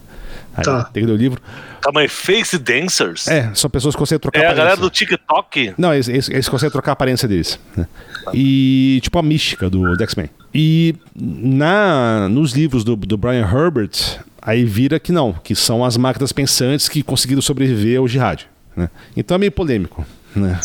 Aí, 0.56 0.64
tá. 0.64 0.84
Tem 0.84 1.02
que 1.02 1.06
ler 1.06 1.14
o 1.14 1.16
livro. 1.16 1.40
Calma 1.80 2.00
aí, 2.00 2.08
Face 2.08 2.56
Dancers? 2.58 3.28
É, 3.28 3.50
são 3.54 3.68
pessoas 3.68 3.94
que 3.94 3.98
conseguem 3.98 4.20
trocar 4.20 4.40
É 4.40 4.46
a 4.46 4.54
galera 4.54 4.76
do 4.76 4.88
TikTok? 4.88 5.74
Não, 5.76 5.92
eles, 5.92 6.08
eles, 6.08 6.28
eles 6.28 6.48
conseguem 6.48 6.70
trocar 6.70 6.92
a 6.92 6.94
aparência 6.94 7.28
deles. 7.28 7.58
Né? 7.76 7.86
E, 8.32 9.00
tipo, 9.02 9.18
a 9.18 9.22
mística 9.22 9.68
do, 9.68 9.96
do 9.96 10.02
X-Men. 10.02 10.30
E 10.54 10.94
na, 11.14 12.28
nos 12.28 12.52
livros 12.52 12.84
do, 12.84 12.96
do 12.96 13.16
Brian 13.16 13.46
Herbert, 13.46 14.20
aí 14.40 14.64
vira 14.64 15.00
que 15.00 15.12
não, 15.12 15.32
que 15.32 15.54
são 15.54 15.84
as 15.84 15.96
máquinas 15.96 16.32
pensantes 16.32 16.88
que 16.88 17.02
conseguiram 17.02 17.42
sobreviver 17.42 17.98
ao 17.98 18.08
jihad. 18.08 18.46
Né? 18.76 18.88
Então 19.16 19.34
é 19.34 19.38
meio 19.38 19.52
polêmico, 19.52 20.06
né? 20.34 20.58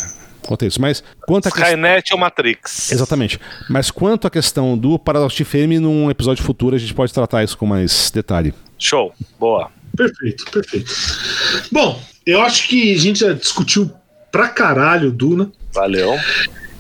Quanto 0.45 0.65
a 0.65 0.67
isso. 0.67 0.81
Mas 0.81 1.03
quanto 1.27 1.47
a 1.47 1.49
Skynet 1.49 2.13
ou 2.13 2.19
Matrix. 2.19 2.91
Exatamente. 2.91 3.39
Mas 3.69 3.91
quanto 3.91 4.25
à 4.25 4.31
questão 4.31 4.77
do 4.77 4.97
paradoxo 4.97 5.37
de 5.37 5.45
Fermi, 5.45 5.79
num 5.79 6.09
episódio 6.09 6.43
futuro 6.43 6.75
a 6.75 6.79
gente 6.79 6.93
pode 6.93 7.13
tratar 7.13 7.43
isso 7.43 7.57
com 7.57 7.65
mais 7.65 8.09
detalhe. 8.09 8.53
Show. 8.77 9.13
Boa. 9.39 9.69
Perfeito, 9.95 10.45
perfeito. 10.51 10.91
Bom, 11.71 12.01
eu 12.25 12.41
acho 12.41 12.67
que 12.67 12.93
a 12.93 12.97
gente 12.97 13.19
já 13.19 13.33
discutiu 13.33 13.91
pra 14.31 14.47
caralho 14.49 15.11
Duna. 15.11 15.51
Valeu. 15.73 16.15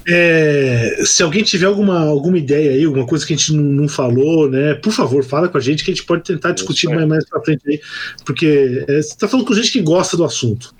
É, 0.07 1.01
se 1.05 1.21
alguém 1.21 1.43
tiver 1.43 1.67
alguma, 1.67 1.99
alguma 1.99 2.37
ideia 2.37 2.71
aí, 2.71 2.83
alguma 2.83 3.05
coisa 3.05 3.25
que 3.25 3.33
a 3.33 3.37
gente 3.37 3.53
não, 3.53 3.63
não, 3.63 3.87
falou, 3.87 4.49
né? 4.49 4.73
Por 4.73 4.91
favor, 4.91 5.23
fala 5.23 5.47
com 5.47 5.57
a 5.57 5.61
gente 5.61 5.83
que 5.83 5.91
a 5.91 5.93
gente 5.93 6.05
pode 6.05 6.23
tentar 6.23 6.51
discutir 6.51 6.87
mais, 6.87 7.07
mais 7.07 7.29
pra 7.29 7.41
frente 7.41 7.61
aí. 7.67 7.79
Porque 8.25 8.85
é, 8.87 9.01
você 9.01 9.15
tá 9.15 9.27
falando 9.27 9.45
com 9.45 9.53
gente 9.53 9.71
que 9.71 9.81
gosta 9.81 10.17
do 10.17 10.23
assunto. 10.23 10.73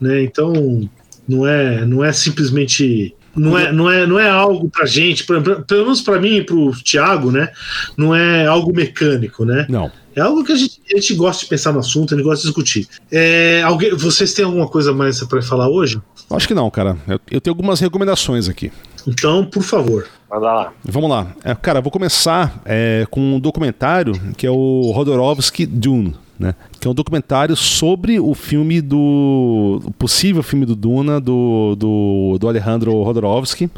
Né? 0.00 0.22
Então, 0.22 0.88
não 1.26 1.46
é, 1.46 1.84
não 1.84 2.04
é 2.04 2.12
simplesmente 2.12 3.14
não 3.36 3.58
é, 3.58 3.72
não 3.72 3.90
é, 3.90 4.06
não 4.06 4.18
é 4.18 4.28
algo 4.28 4.68
pra 4.68 4.86
gente, 4.86 5.24
pra, 5.24 5.40
pra, 5.40 5.56
pelo 5.60 5.82
menos 5.84 6.00
para 6.00 6.20
mim 6.20 6.36
e 6.36 6.42
pro 6.42 6.72
Thiago, 6.82 7.30
né? 7.30 7.48
Não 7.96 8.14
é 8.14 8.46
algo 8.46 8.72
mecânico, 8.74 9.44
né? 9.44 9.66
Não. 9.68 9.90
É 10.14 10.20
algo 10.22 10.42
que 10.42 10.52
a 10.52 10.56
gente, 10.56 10.80
a 10.92 10.96
gente 10.96 11.14
gosta 11.14 11.44
de 11.44 11.48
pensar 11.50 11.72
no 11.72 11.80
assunto, 11.80 12.14
a 12.14 12.16
gente 12.16 12.24
gosta 12.24 12.40
de 12.40 12.48
discutir. 12.48 12.88
É, 13.12 13.60
alguém, 13.62 13.94
vocês 13.94 14.32
têm 14.32 14.46
alguma 14.46 14.66
coisa 14.66 14.92
mais 14.92 15.22
para 15.24 15.42
falar 15.42 15.68
hoje? 15.68 16.00
Acho 16.30 16.48
que 16.48 16.54
não, 16.54 16.70
cara. 16.70 16.96
Eu, 17.06 17.20
eu, 17.30 17.40
tenho 17.40 17.52
algumas 17.52 17.80
recomendações 17.80 18.48
aqui. 18.48 18.72
Então, 19.06 19.44
por 19.44 19.62
favor. 19.62 20.06
Manda 20.30 20.52
lá. 20.52 20.72
Vamos 20.82 21.10
lá. 21.10 21.34
É, 21.44 21.54
cara, 21.54 21.82
vou 21.82 21.92
começar 21.92 22.62
é, 22.64 23.06
com 23.10 23.36
um 23.36 23.38
documentário 23.38 24.14
que 24.36 24.46
é 24.46 24.50
o 24.50 24.90
Rodorovsky 24.92 25.66
Dune 25.66 26.16
né? 26.38 26.54
Que 26.80 26.86
é 26.86 26.90
um 26.90 26.94
documentário 26.94 27.56
sobre 27.56 28.18
o 28.20 28.34
filme 28.34 28.80
do. 28.80 29.80
o 29.84 29.90
possível 29.92 30.42
filme 30.42 30.66
do 30.66 30.76
Duna, 30.76 31.20
do, 31.20 31.74
do, 31.76 32.38
do 32.38 32.48
Alejandro 32.48 33.02
Rodorovsky. 33.02 33.70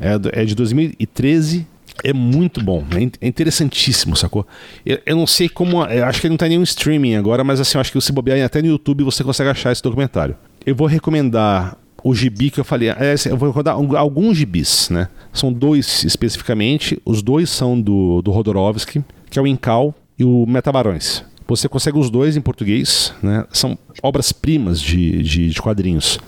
É, 0.00 0.42
é 0.42 0.44
de 0.44 0.54
2013. 0.54 1.66
É 2.02 2.14
muito 2.14 2.62
bom, 2.62 2.82
é 3.20 3.26
interessantíssimo, 3.26 4.16
sacou? 4.16 4.46
Eu, 4.86 4.98
eu 5.04 5.16
não 5.16 5.26
sei 5.26 5.48
como. 5.50 5.82
Acho 5.82 6.20
que 6.20 6.26
ele 6.26 6.32
não 6.32 6.38
tá 6.38 6.46
em 6.46 6.50
nenhum 6.50 6.62
streaming 6.62 7.16
agora, 7.16 7.44
mas 7.44 7.60
assim, 7.60 7.76
acho 7.76 7.92
que 7.92 8.00
se 8.00 8.12
bobear 8.12 8.42
até 8.42 8.62
no 8.62 8.68
YouTube 8.68 9.04
você 9.04 9.22
consegue 9.22 9.50
achar 9.50 9.70
esse 9.70 9.82
documentário. 9.82 10.34
Eu 10.64 10.74
vou 10.74 10.86
recomendar 10.86 11.76
o 12.02 12.14
gibi 12.14 12.50
que 12.50 12.58
eu 12.58 12.64
falei. 12.64 12.88
É, 12.88 13.14
eu 13.26 13.36
vou 13.36 13.48
recomendar 13.50 13.76
alguns 13.98 14.38
gibis, 14.38 14.88
né? 14.88 15.08
São 15.32 15.52
dois 15.52 16.02
especificamente. 16.04 17.00
Os 17.04 17.22
dois 17.22 17.50
são 17.50 17.78
do, 17.78 18.22
do 18.22 18.30
Rodorovsky, 18.30 19.04
que 19.28 19.38
é 19.38 19.42
o 19.42 19.46
Incal 19.46 19.94
e 20.18 20.24
o 20.24 20.46
Metabarões. 20.46 21.24
Você 21.50 21.68
consegue 21.68 21.98
os 21.98 22.10
dois 22.10 22.36
em 22.36 22.40
português, 22.40 23.12
né? 23.20 23.44
São 23.50 23.76
obras-primas 24.00 24.80
de, 24.80 25.20
de, 25.20 25.50
de, 25.50 25.60
quadrinhos. 25.60 26.20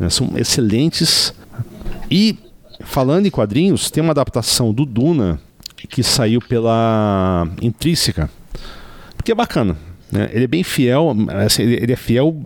Né? 0.00 0.10
São 0.10 0.32
excelentes. 0.36 1.32
E, 2.10 2.36
falando 2.80 3.24
em 3.24 3.30
quadrinhos, 3.30 3.88
tem 3.88 4.02
uma 4.02 4.10
adaptação 4.10 4.74
do 4.74 4.84
Duna 4.84 5.40
que 5.88 6.02
saiu 6.02 6.40
pela 6.40 7.46
Intrínseca, 7.62 8.28
que 9.22 9.30
é 9.30 9.34
bacana. 9.34 9.76
Né? 10.10 10.28
Ele 10.32 10.42
é 10.42 10.48
bem 10.48 10.64
fiel, 10.64 11.14
assim, 11.46 11.62
ele 11.62 11.92
é 11.92 11.96
fiel 11.96 12.42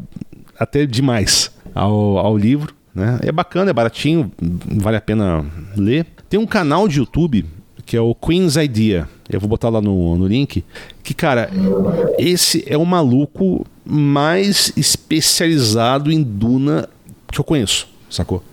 até 0.58 0.84
demais 0.84 1.50
ao, 1.74 2.18
ao 2.18 2.36
livro. 2.36 2.74
Né? 2.94 3.20
É 3.22 3.32
bacana, 3.32 3.70
é 3.70 3.72
baratinho, 3.72 4.30
vale 4.38 4.98
a 4.98 5.00
pena 5.00 5.46
ler. 5.74 6.04
Tem 6.28 6.38
um 6.38 6.46
canal 6.46 6.86
de 6.88 6.98
YouTube 6.98 7.46
que 7.88 7.96
é 7.96 8.00
o 8.02 8.14
Queen's 8.14 8.56
Idea. 8.56 9.08
Eu 9.30 9.40
vou 9.40 9.48
botar 9.48 9.70
lá 9.70 9.80
no, 9.80 10.14
no 10.14 10.26
link. 10.26 10.62
Que, 11.02 11.14
cara, 11.14 11.48
esse 12.18 12.62
é 12.66 12.76
o 12.76 12.84
maluco 12.84 13.66
mais 13.82 14.70
especializado 14.76 16.12
em 16.12 16.22
Duna 16.22 16.86
que 17.32 17.40
eu 17.40 17.44
conheço, 17.44 17.88
sacou? 18.10 18.44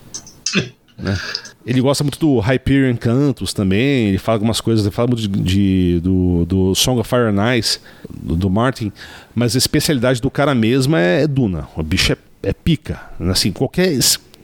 né? 0.98 1.20
Ele 1.66 1.82
gosta 1.82 2.02
muito 2.02 2.18
do 2.18 2.40
Hyperion 2.40 2.95
Cantos 2.95 3.53
também, 3.53 4.07
ele 4.07 4.18
fala 4.18 4.38
algumas 4.38 4.62
coisas, 4.62 4.86
ele 4.86 4.95
fala 4.95 5.10
muito 5.10 5.28
de, 5.28 5.28
de 5.28 5.99
do, 5.99 6.45
do, 6.45 6.76
Song 6.76 6.98
of 7.02 7.10
Fire 7.10 7.24
and 7.24 7.57
Ice, 7.57 7.80
do, 8.10 8.38
do, 8.38 8.49
Martin, 8.49 8.90
mas 9.34 9.53
a 9.56 9.57
especialidade 9.57 10.22
do 10.22 10.32
cara 10.32 10.56
mesmo 10.56 10.95
é, 10.95 11.24
é 11.24 11.28
Duna. 11.28 11.68
O 11.76 11.84
bicho 11.84 12.14
é, 12.14 12.18
é 12.44 12.53
pica. 12.53 13.02
Assim, 13.20 13.52
qualquer 13.52 13.98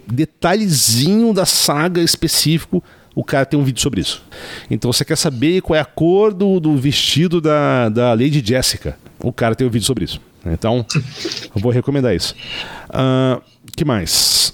detalhezinho 0.05 1.33
da 1.33 1.45
saga 1.45 2.01
específico, 2.01 2.83
o 3.15 3.23
cara 3.23 3.45
tem 3.45 3.59
um 3.59 3.63
vídeo 3.63 3.81
sobre 3.81 4.01
isso. 4.01 4.23
Então 4.69 4.91
você 4.91 5.03
quer 5.03 5.17
saber 5.17 5.61
qual 5.61 5.75
é 5.75 5.79
a 5.79 5.85
cor 5.85 6.33
do, 6.33 6.59
do 6.59 6.75
vestido 6.77 7.41
da, 7.41 7.89
da 7.89 8.13
Lady 8.13 8.41
Jessica? 8.45 8.97
O 9.19 9.31
cara 9.31 9.55
tem 9.55 9.67
um 9.67 9.69
vídeo 9.69 9.85
sobre 9.85 10.05
isso. 10.05 10.19
Então, 10.45 10.85
eu 11.55 11.61
vou 11.61 11.71
recomendar 11.71 12.15
isso. 12.15 12.35
Uh, 12.89 13.41
que 13.75 13.85
mais? 13.85 14.53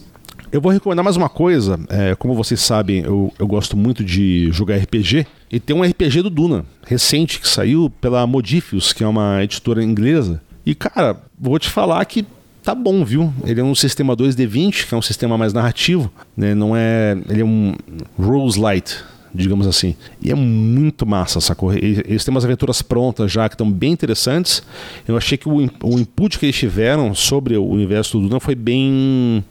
Eu 0.52 0.62
vou 0.62 0.72
recomendar 0.72 1.04
mais 1.04 1.18
uma 1.18 1.30
coisa. 1.30 1.80
É, 1.90 2.16
como 2.16 2.34
vocês 2.34 2.60
sabem, 2.60 3.04
eu, 3.04 3.34
eu 3.38 3.48
gosto 3.48 3.76
muito 3.78 4.04
de 4.04 4.50
jogar 4.52 4.78
RPG. 4.78 5.26
E 5.52 5.60
tem 5.60 5.76
um 5.76 5.84
RPG 5.84 6.22
do 6.22 6.30
Duna, 6.30 6.66
recente, 6.86 7.40
que 7.40 7.48
saiu 7.48 7.90
pela 8.02 8.26
Modifius, 8.28 8.92
que 8.92 9.04
é 9.04 9.08
uma 9.08 9.44
editora 9.44 9.84
inglesa. 9.84 10.42
E, 10.66 10.76
cara, 10.76 11.18
vou 11.40 11.58
te 11.58 11.70
falar 11.70 12.04
que 12.06 12.26
tá 12.68 12.76
bom, 12.76 13.06
viu? 13.06 13.34
Ele 13.46 13.62
é 13.62 13.64
um 13.64 13.74
sistema 13.74 14.14
2D20, 14.14 14.88
que 14.90 14.94
é 14.94 14.98
um 14.98 15.02
sistema 15.02 15.38
mais 15.38 15.54
narrativo, 15.54 16.12
né? 16.36 16.54
Não 16.54 16.76
é. 16.76 17.18
Ele 17.30 17.40
é 17.40 17.46
um 17.46 17.74
Rose 18.20 18.60
Light, 18.60 18.98
digamos 19.34 19.66
assim. 19.66 19.96
E 20.22 20.30
é 20.30 20.36
muito 20.36 21.06
massa, 21.06 21.40
sacou? 21.40 21.74
Eles 21.74 22.26
têm 22.26 22.34
umas 22.34 22.44
aventuras 22.44 22.82
prontas 22.82 23.32
já 23.32 23.48
que 23.48 23.56
estão 23.56 23.72
bem 23.72 23.94
interessantes. 23.94 24.62
Eu 25.08 25.16
achei 25.16 25.38
que 25.38 25.48
o, 25.48 25.56
o 25.82 25.98
input 25.98 26.38
que 26.38 26.46
eles 26.46 26.58
tiveram 26.58 27.16
sobre 27.16 27.56
o 27.56 27.66
universo 27.66 28.20
do 28.20 28.28
Duna 28.28 28.42
foi 28.42 28.54
bem 28.54 29.42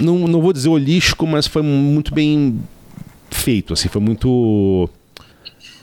não, 0.00 0.28
não 0.28 0.40
vou 0.40 0.52
dizer 0.52 0.68
holístico, 0.68 1.26
mas 1.26 1.48
foi 1.48 1.62
muito 1.62 2.14
bem 2.14 2.60
feito, 3.32 3.72
assim, 3.72 3.88
foi 3.88 4.00
muito 4.00 4.88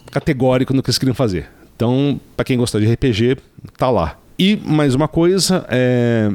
categórico 0.09 0.73
no 0.73 0.81
que 0.81 0.89
eles 0.89 0.97
queriam 0.97 1.13
fazer. 1.13 1.49
Então, 1.75 2.17
para 2.37 2.45
quem 2.45 2.57
gosta 2.57 2.79
de 2.79 2.89
RPG, 2.93 3.39
tá 3.77 3.91
lá. 3.91 4.17
E 4.37 4.57
mais 4.57 4.93
uma 4.93 5.07
coisa, 5.07 5.65
é, 5.69 6.29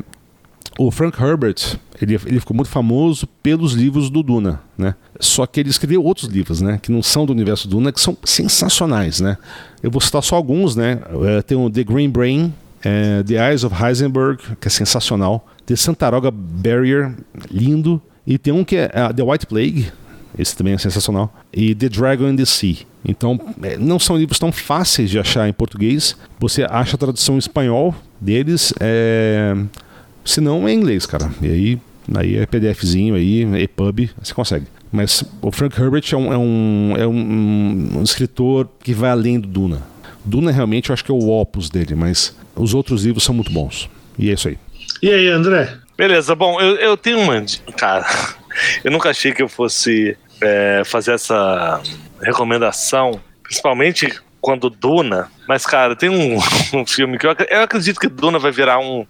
o 0.86 0.90
Frank 0.90 1.22
Herbert, 1.22 1.78
ele, 2.00 2.18
ele 2.24 2.40
ficou 2.40 2.56
muito 2.56 2.70
famoso 2.70 3.26
pelos 3.42 3.74
livros 3.74 4.08
do 4.08 4.22
Duna, 4.22 4.62
né? 4.78 4.94
Só 5.20 5.44
que 5.44 5.60
ele 5.60 5.68
escreveu 5.68 6.02
outros 6.02 6.26
livros, 6.30 6.62
né? 6.62 6.78
Que 6.80 6.90
não 6.90 7.02
são 7.02 7.26
do 7.26 7.34
universo 7.34 7.68
Duna, 7.68 7.92
que 7.92 8.00
são 8.00 8.16
sensacionais, 8.24 9.20
né? 9.20 9.36
Eu 9.82 9.90
vou 9.90 10.00
citar 10.00 10.22
só 10.22 10.36
alguns, 10.36 10.74
né? 10.74 10.98
É, 11.36 11.42
tem 11.42 11.58
o 11.58 11.68
The 11.68 11.84
Green 11.84 12.08
Brain, 12.08 12.54
é, 12.82 13.22
The 13.22 13.50
Eyes 13.50 13.62
of 13.62 13.76
Heisenberg, 13.76 14.42
que 14.58 14.68
é 14.68 14.70
sensacional. 14.70 15.46
The 15.66 15.76
Santaroga 15.76 16.30
Barrier, 16.30 17.14
lindo. 17.50 18.00
E 18.26 18.38
tem 18.38 18.54
um 18.54 18.64
que 18.64 18.76
é 18.76 18.86
uh, 18.86 19.12
The 19.12 19.22
White 19.22 19.46
Plague, 19.48 19.92
esse 20.38 20.56
também 20.56 20.72
é 20.72 20.78
sensacional. 20.78 21.30
E 21.52 21.74
The 21.74 21.90
Dragon 21.90 22.28
in 22.28 22.36
the 22.36 22.46
Sea. 22.46 22.76
Então, 23.04 23.38
é, 23.62 23.76
não 23.76 23.98
são 23.98 24.16
livros 24.16 24.38
tão 24.38 24.50
fáceis 24.50 25.10
de 25.10 25.18
achar 25.18 25.46
em 25.46 25.52
português. 25.52 26.16
Você 26.38 26.64
acha 26.70 26.96
a 26.96 26.98
tradução 26.98 27.34
em 27.34 27.38
espanhol 27.38 27.94
deles, 28.18 28.72
é... 28.80 29.54
se 30.30 30.40
não 30.40 30.66
é 30.68 30.72
inglês, 30.72 31.06
cara. 31.06 31.30
E 31.42 31.46
aí, 31.46 31.78
aí 32.14 32.36
é 32.36 32.46
PDFzinho, 32.46 33.14
aí, 33.14 33.42
EPUB, 33.62 34.10
você 34.22 34.32
consegue. 34.32 34.66
Mas 34.92 35.24
o 35.42 35.52
Frank 35.52 35.80
Herbert 35.80 36.04
é 36.12 36.16
um, 36.16 36.32
é 36.32 36.38
um, 36.38 36.94
é 36.98 37.06
um, 37.06 37.98
um 37.98 38.02
escritor 38.02 38.68
que 38.82 38.92
vai 38.92 39.10
além 39.10 39.38
do 39.38 39.46
Duna. 39.48 39.82
Duna 40.24 40.50
realmente 40.50 40.90
eu 40.90 40.94
acho 40.94 41.04
que 41.04 41.10
é 41.10 41.14
o 41.14 41.28
opus 41.28 41.70
dele, 41.70 41.94
mas 41.94 42.36
os 42.54 42.74
outros 42.74 43.04
livros 43.04 43.24
são 43.24 43.34
muito 43.34 43.52
bons. 43.52 43.88
E 44.18 44.30
é 44.30 44.34
isso 44.34 44.48
aí. 44.48 44.58
E 45.02 45.10
aí, 45.10 45.28
André? 45.28 45.76
Beleza, 45.96 46.34
bom, 46.34 46.60
eu, 46.60 46.76
eu 46.76 46.96
tenho 46.96 47.18
uma. 47.18 47.44
Cara, 47.76 48.06
eu 48.84 48.90
nunca 48.90 49.10
achei 49.10 49.32
que 49.32 49.42
eu 49.42 49.48
fosse 49.48 50.16
é, 50.40 50.82
fazer 50.84 51.12
essa 51.12 51.80
recomendação, 52.22 53.20
principalmente 53.42 54.20
quando 54.40 54.70
Duna. 54.70 55.30
Mas, 55.46 55.66
cara, 55.66 55.94
tem 55.94 56.08
um, 56.08 56.38
um 56.78 56.86
filme 56.86 57.18
que 57.18 57.26
eu, 57.26 57.34
eu, 57.48 57.62
acredito 57.62 58.00
que 58.00 58.08
Duna 58.08 58.38
vai 58.38 58.50
virar 58.50 58.78
um, 58.78 59.06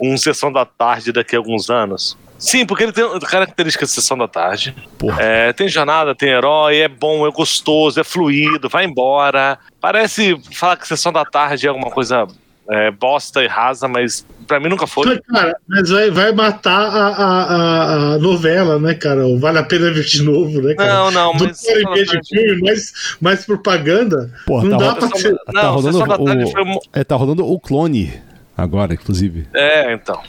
um 0.00 0.16
Sessão 0.16 0.52
da 0.52 0.64
Tarde 0.64 1.12
daqui 1.12 1.36
a 1.36 1.38
alguns 1.38 1.70
anos. 1.70 2.16
Sim, 2.38 2.66
porque 2.66 2.82
ele 2.82 2.92
tem 2.92 3.18
características 3.20 3.88
de 3.88 3.94
Sessão 3.94 4.18
da 4.18 4.28
Tarde. 4.28 4.74
É, 5.18 5.52
tem 5.52 5.68
jornada, 5.68 6.14
tem 6.14 6.28
herói, 6.28 6.78
é 6.78 6.88
bom, 6.88 7.26
é 7.26 7.30
gostoso, 7.30 7.98
é 7.98 8.04
fluido, 8.04 8.68
vai 8.68 8.84
embora. 8.84 9.58
Parece 9.80 10.38
falar 10.52 10.76
que 10.76 10.86
Sessão 10.86 11.12
da 11.12 11.24
Tarde 11.24 11.66
é 11.66 11.70
alguma 11.70 11.90
coisa 11.90 12.26
é, 12.70 12.90
bosta 12.90 13.42
e 13.42 13.46
rasa, 13.46 13.86
mas 13.86 14.26
pra 14.46 14.58
mim 14.58 14.68
nunca 14.68 14.86
foi. 14.86 15.20
Cara, 15.20 15.56
mas 15.68 15.88
vai, 15.90 16.10
vai 16.10 16.32
matar 16.32 16.80
a, 16.80 17.06
a, 17.08 18.14
a, 18.14 18.18
novela, 18.18 18.78
né, 18.78 18.94
cara? 18.94 19.22
Vale 19.38 19.58
a 19.58 19.62
pena 19.62 19.90
ver 19.92 20.04
de 20.04 20.22
novo, 20.22 20.60
né, 20.62 20.74
cara? 20.74 20.92
Não, 20.92 21.10
não, 21.10 21.36
Do 21.36 21.44
mas. 21.44 21.60
De 21.60 22.20
filme, 22.28 22.62
mais, 22.62 23.16
mais 23.20 23.44
propaganda. 23.44 24.32
Porra, 24.46 24.64
não 24.68 24.78
tá 24.78 24.84
dá 24.86 24.94
pra 24.96 25.18
ser. 25.18 25.34
Tá 25.34 25.52
não, 25.52 25.74
rolando 25.74 25.98
o, 25.98 26.50
foi... 26.50 26.78
é, 26.92 27.04
tá 27.04 27.16
rolando 27.16 27.46
o 27.46 27.60
clone 27.60 28.12
agora, 28.56 28.94
inclusive. 28.94 29.46
É, 29.54 29.92
então. 29.92 30.20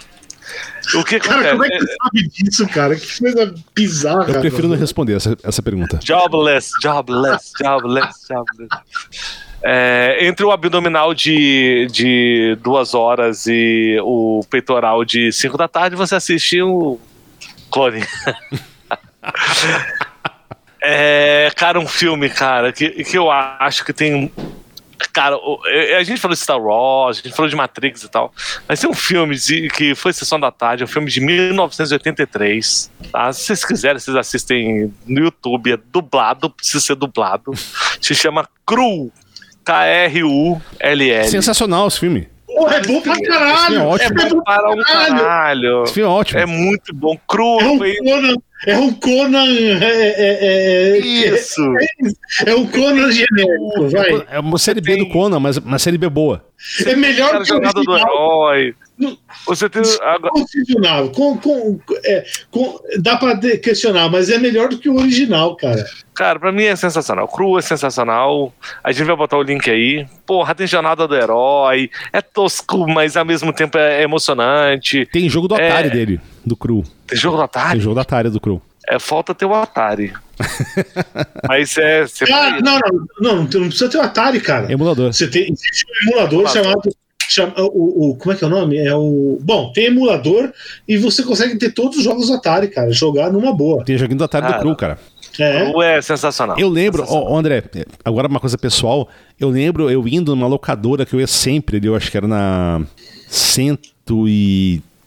O 0.96 1.04
que 1.04 1.20
cara, 1.20 1.52
como 1.52 1.66
é 1.66 1.70
que 1.70 1.80
você 1.80 1.96
sabe 2.02 2.28
disso, 2.30 2.68
cara? 2.70 2.96
Que 2.96 3.20
coisa 3.20 3.56
bizarra. 3.76 4.32
Eu 4.32 4.40
prefiro 4.40 4.70
não 4.70 4.78
responder 4.78 5.16
essa, 5.16 5.36
essa 5.44 5.62
pergunta. 5.62 6.00
Jobless, 6.02 6.72
jobless, 6.82 7.52
jobless, 7.60 8.28
jobless. 8.30 9.47
É, 9.64 10.18
entre 10.22 10.46
o 10.46 10.52
abdominal 10.52 11.14
de, 11.14 11.88
de 11.92 12.58
duas 12.62 12.94
horas 12.94 13.48
e 13.48 13.98
o 14.04 14.42
peitoral 14.50 15.04
de 15.04 15.32
cinco 15.32 15.58
da 15.58 15.68
tarde, 15.68 15.96
você 15.96 16.16
assiste 16.16 16.62
o 16.62 17.00
Clone. 17.72 18.04
é, 20.82 21.52
cara, 21.56 21.80
um 21.80 21.88
filme, 21.88 22.30
cara, 22.30 22.72
que, 22.72 23.04
que 23.04 23.18
eu 23.18 23.32
acho 23.32 23.84
que 23.84 23.94
tem 23.94 24.32
Cara, 25.14 25.36
a 25.98 26.04
gente 26.04 26.20
falou 26.20 26.34
de 26.34 26.42
Star 26.42 26.60
Wars, 26.60 27.20
a 27.20 27.22
gente 27.22 27.36
falou 27.36 27.50
de 27.50 27.56
Matrix 27.56 28.04
e 28.04 28.10
tal, 28.10 28.34
mas 28.68 28.80
tem 28.80 28.90
um 28.90 28.94
filme 28.94 29.36
que 29.70 29.94
foi 29.94 30.12
Sessão 30.12 30.40
da 30.40 30.52
Tarde, 30.52 30.84
um 30.84 30.88
filme 30.88 31.10
de 31.10 31.22
1983. 31.22 32.92
Tá? 33.12 33.32
Se 33.32 33.46
vocês 33.46 33.66
quiserem, 33.66 34.00
vocês 34.00 34.16
assistem 34.16 34.94
no 35.06 35.26
YouTube, 35.26 35.72
é 35.72 35.78
dublado, 35.78 36.50
precisa 36.50 36.80
ser 36.80 36.96
dublado. 36.96 37.52
Se 38.02 38.16
chama 38.16 38.48
Cru, 38.66 39.12
K-R-U-L-L. 39.68 41.28
Sensacional 41.28 41.88
esse 41.88 42.00
filme. 42.00 42.28
Porra, 42.46 42.78
é 42.78 42.82
bom 42.82 43.02
pra 43.02 43.22
caralho! 43.22 43.76
É, 43.76 43.86
ótimo. 43.86 44.22
é 44.22 44.30
bom 44.30 44.42
para 44.42 44.72
um 44.72 44.78
caralho. 44.84 45.84
Esse 45.84 45.94
filme 45.94 46.10
é 46.10 46.12
ótimo. 46.12 46.40
É 46.40 46.46
muito 46.46 46.94
bom. 46.94 47.16
Cru. 47.28 47.60
É 47.62 47.66
um 47.66 47.78
Conan, 47.78 48.36
é 48.66 48.78
um 48.78 48.92
Conan. 48.94 49.80
É, 49.82 49.86
é, 49.86 50.38
é, 50.42 50.98
Isso. 51.00 51.62
É, 52.46 52.52
é 52.52 52.56
um 52.56 52.66
Conan 52.66 53.12
genérico, 53.12 53.90
vai. 53.90 54.26
É 54.32 54.40
uma 54.40 54.58
série 54.58 54.82
B 54.82 54.98
do 54.98 55.10
Conan, 55.10 55.40
mas 55.40 55.58
uma 55.58 55.80
série 55.80 55.98
B 55.98 56.10
boa. 56.10 56.44
É 56.86 56.96
melhor 56.96 57.32
que 57.38 57.44
o 57.44 57.46
Jornada 57.46 57.82
do 57.82 57.96
Herói. 57.96 58.76
Você 59.46 59.70
tem. 59.70 59.84
Agora... 60.02 61.08
Com, 61.14 61.38
com, 61.38 61.80
é, 62.04 62.26
com, 62.50 62.80
dá 63.00 63.16
pra 63.16 63.38
questionar, 63.38 64.10
mas 64.10 64.30
é 64.30 64.40
melhor 64.40 64.70
do 64.70 64.80
que 64.80 64.90
o 64.90 64.98
original, 64.98 65.56
cara. 65.56 65.86
Cara, 66.16 66.40
pra 66.40 66.52
mim 66.52 66.64
é 66.64 66.76
sensacional. 66.76 67.28
Cru 67.28 67.60
é 67.60 67.62
sensacional. 67.62 68.52
A 68.84 68.92
gente 68.92 69.06
vai 69.06 69.16
botar 69.16 69.38
o 69.38 69.44
link 69.44 69.70
aí. 69.70 70.08
Porra, 70.26 70.56
tem 70.56 70.66
jornada 70.66 71.08
do 71.08 71.16
herói. 71.16 71.92
É 72.12 72.22
tosco, 72.22 72.88
mas 72.88 73.16
ao 73.16 73.24
mesmo 73.24 73.54
tempo 73.54 73.78
é 73.78 74.02
emocionante. 74.02 75.06
Tem 75.12 75.30
jogo 75.30 75.48
do 75.48 75.56
é... 75.56 75.70
Atari 75.70 75.92
dele, 75.92 76.20
do 76.48 76.56
Cru. 76.56 76.84
Tem 77.06 77.18
jogo 77.18 77.38
do 77.38 77.44
Atari? 77.44 77.72
Tem 77.72 77.82
jogo 77.82 77.96
do 77.96 78.02
Atari 78.02 78.30
do 78.30 78.40
Cru. 78.40 78.62
É 78.88 78.98
falta 79.00 79.36
ter 79.36 79.46
o 79.46 79.54
Atari. 79.54 80.14
Mas 81.48 81.78
é. 81.78 82.06
Ah, 82.32 82.60
não, 82.62 82.80
não, 82.80 83.06
não, 83.20 83.36
não 83.44 83.68
precisa 83.68 83.90
ter 83.90 83.98
o 83.98 84.02
Atari, 84.02 84.40
cara. 84.40 84.72
Emulador. 84.72 85.14
Você 85.14 85.28
tem 85.28 85.44
existe 85.44 85.86
um 85.86 86.10
emulador, 86.10 86.40
emulador. 86.40 86.64
chamado 86.64 86.90
Chama, 87.30 87.54
o, 87.58 88.12
o, 88.12 88.16
como 88.16 88.34
é 88.34 88.38
que 88.38 88.44
é 88.44 88.48
o 88.48 88.50
nome? 88.50 88.78
É 88.78 88.96
o. 88.96 89.38
Bom, 89.42 89.72
tem 89.74 89.88
emulador 89.88 90.52
e 90.88 90.98
você 90.98 91.24
consegue 91.24 91.58
ter 91.58 91.72
todos 91.72 91.98
os 91.98 92.04
jogos 92.04 92.28
do 92.28 92.34
Atari, 92.34 92.70
cara. 92.70 92.92
Jogar 92.92 93.30
numa 93.32 93.54
boa. 93.54 93.84
Tem 93.84 93.98
joguinho 93.98 94.18
do 94.18 94.24
Atari 94.24 94.46
cara, 94.46 94.58
do 94.58 94.62
Cru, 94.62 94.76
cara. 94.76 94.98
É. 95.38 95.98
É 95.98 96.02
sensacional. 96.02 96.58
Eu 96.58 96.70
lembro, 96.70 97.02
sensacional. 97.02 97.32
Ó, 97.34 97.38
André, 97.38 97.64
agora 98.04 98.28
uma 98.28 98.40
coisa 98.40 98.58
pessoal. 98.58 99.10
Eu 99.38 99.50
lembro 99.50 99.92
eu 99.92 100.08
indo 100.08 100.34
numa 100.36 100.48
locadora 100.48 101.06
que 101.06 101.14
eu 101.14 101.20
ia 101.20 101.28
sempre, 101.28 101.82
eu 101.84 101.96
acho 101.96 102.10
que 102.10 102.16
era 102.16 102.28
na 102.28 102.82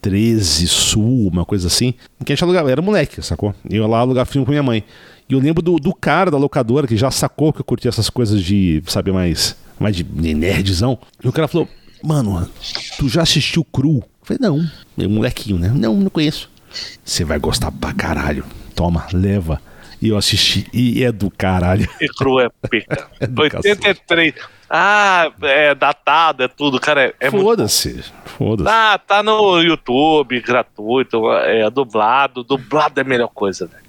113 0.01 0.67
Sul, 0.67 1.29
uma 1.29 1.45
coisa 1.45 1.67
assim. 1.67 1.95
Que 2.25 2.33
a 2.33 2.35
gente 2.35 2.43
alugava, 2.43 2.71
era 2.71 2.83
moleque, 2.83 3.23
sacou? 3.23 3.55
Eu 3.69 3.83
ia 3.83 3.87
lá 3.87 3.99
alugar 3.99 4.27
filme 4.27 4.45
com 4.45 4.51
minha 4.51 4.63
mãe. 4.63 4.85
E 5.29 5.35
eu 5.35 5.39
lembro 5.39 5.63
do, 5.63 5.77
do 5.77 5.95
cara 5.95 6.31
da 6.31 6.37
locadora 6.39 6.87
que 6.87 6.97
já 6.97 7.11
sacou 7.11 7.53
que 7.53 7.61
eu 7.61 7.65
curtia 7.65 7.89
essas 7.89 8.11
coisas 8.11 8.43
de, 8.43 8.83
sabe, 8.87 9.13
mais, 9.13 9.57
mais 9.79 9.95
de 9.95 10.05
nerdzão. 10.05 10.99
E 11.23 11.29
o 11.29 11.33
cara 11.33 11.47
falou: 11.47 11.69
Mano, 12.03 12.49
tu 12.99 13.09
já 13.09 13.23
assistiu 13.23 13.65
Cru? 13.65 13.99
Eu 13.99 14.05
falei, 14.23 14.41
não, 14.41 15.09
molequinho, 15.09 15.59
né? 15.59 15.73
Não, 15.75 15.97
não 15.97 16.11
conheço. 16.11 16.51
Você 17.05 17.25
vai 17.25 17.39
gostar 17.39 17.71
pra 17.71 17.93
caralho. 17.93 18.45
Toma, 18.75 19.07
leva. 19.13 19.61
E 20.01 20.09
eu 20.09 20.17
assisti, 20.17 20.67
e 20.73 21.05
é 21.05 21.13
do 21.13 21.31
caralho. 21.31 21.89
E 22.01 22.09
Cru 22.09 22.41
é 22.41 22.49
pica. 22.71 23.09
é 23.21 23.27
83. 23.27 24.35
Ah, 24.73 25.33
é 25.43 25.75
datado, 25.75 26.45
é 26.45 26.49
tudo, 26.49 26.79
cara. 26.79 27.07
É, 27.07 27.27
é 27.27 27.31
foda-se, 27.31 28.05
foda-se. 28.25 28.71
Ah, 28.71 29.01
tá 29.05 29.21
no 29.21 29.61
YouTube, 29.61 30.41
gratuito, 30.41 31.29
é 31.33 31.69
dublado. 31.69 32.45
Dublado 32.45 33.01
é 33.01 33.03
a 33.03 33.07
melhor 33.07 33.31
coisa, 33.35 33.67
velho. 33.67 33.83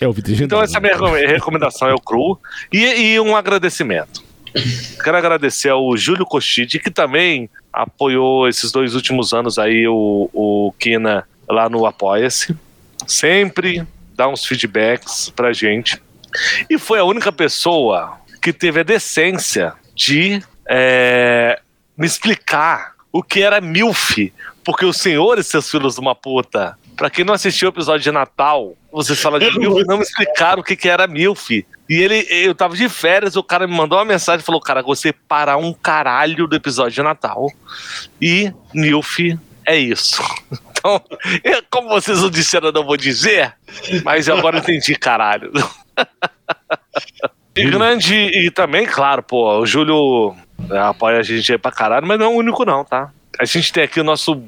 É 0.00 0.08
o 0.08 0.12
vídeo 0.12 0.42
Então 0.42 0.62
essa 0.62 0.78
é 0.78 0.78
a 0.78 0.80
minha 0.80 1.28
recomendação 1.28 1.86
é 1.86 1.92
o 1.92 2.00
Cru. 2.00 2.40
E, 2.72 2.78
e 2.78 3.20
um 3.20 3.36
agradecimento. 3.36 4.24
Quero 5.04 5.18
agradecer 5.18 5.68
ao 5.68 5.94
Júlio 5.98 6.24
Cochide, 6.24 6.78
que 6.78 6.90
também 6.90 7.50
apoiou 7.70 8.48
esses 8.48 8.72
dois 8.72 8.94
últimos 8.94 9.34
anos 9.34 9.58
aí 9.58 9.86
o, 9.86 10.30
o 10.32 10.74
Kina 10.78 11.28
lá 11.46 11.68
no 11.68 11.84
Apoia-se. 11.84 12.56
Sempre 13.06 13.86
dá 14.14 14.28
uns 14.28 14.46
feedbacks 14.46 15.30
pra 15.30 15.52
gente. 15.52 16.02
E 16.70 16.78
foi 16.78 16.98
a 16.98 17.04
única 17.04 17.30
pessoa 17.30 18.18
que 18.40 18.52
teve 18.52 18.80
a 18.80 18.82
decência 18.82 19.74
de 20.02 20.42
é, 20.68 21.60
me 21.96 22.06
explicar 22.06 22.94
o 23.12 23.22
que 23.22 23.42
era 23.42 23.60
MILF. 23.60 24.32
Porque 24.64 24.84
os 24.84 24.96
senhores, 24.96 25.46
seus 25.46 25.70
filhos 25.70 25.94
de 25.94 26.00
uma 26.00 26.14
puta, 26.14 26.78
pra 26.96 27.10
quem 27.10 27.24
não 27.24 27.34
assistiu 27.34 27.68
o 27.68 27.72
episódio 27.72 28.02
de 28.02 28.12
Natal, 28.12 28.76
vocês 28.92 29.20
falam 29.20 29.38
de 29.38 29.58
MILF, 29.58 29.84
não 29.86 29.98
me 29.98 30.02
explicaram 30.02 30.60
o 30.60 30.64
que, 30.64 30.76
que 30.76 30.88
era 30.88 31.06
MILF. 31.06 31.66
E 31.88 31.94
ele, 31.94 32.26
eu 32.30 32.54
tava 32.54 32.76
de 32.76 32.88
férias, 32.88 33.36
o 33.36 33.42
cara 33.42 33.66
me 33.66 33.74
mandou 33.74 33.98
uma 33.98 34.04
mensagem 34.04 34.40
e 34.40 34.46
falou: 34.46 34.60
Cara, 34.60 34.82
você 34.82 35.12
parar 35.12 35.56
um 35.56 35.72
caralho 35.72 36.46
do 36.46 36.56
episódio 36.56 36.92
de 36.92 37.02
Natal. 37.02 37.48
E 38.20 38.52
MILF 38.74 39.38
é 39.66 39.76
isso. 39.76 40.22
Então, 40.82 41.00
como 41.70 41.88
vocês 41.90 42.20
não 42.20 42.28
disseram, 42.28 42.66
eu 42.66 42.72
não 42.72 42.84
vou 42.84 42.96
dizer, 42.96 43.54
mas 44.02 44.26
eu 44.26 44.36
agora 44.36 44.58
entendi, 44.58 44.96
caralho. 44.96 45.52
E 47.54 47.64
grande, 47.64 48.14
e 48.14 48.50
também, 48.50 48.86
claro, 48.86 49.22
pô, 49.22 49.58
o 49.58 49.66
Júlio 49.66 50.34
é, 50.70 50.78
apoia 50.78 51.18
a 51.18 51.22
gente 51.22 51.52
aí 51.52 51.58
pra 51.58 51.70
caralho, 51.70 52.06
mas 52.06 52.18
não 52.18 52.26
é 52.26 52.28
o 52.28 52.32
único, 52.32 52.64
não, 52.64 52.84
tá? 52.84 53.10
A 53.38 53.44
gente 53.44 53.72
tem 53.72 53.84
aqui 53.84 54.00
o 54.00 54.04
nosso 54.04 54.42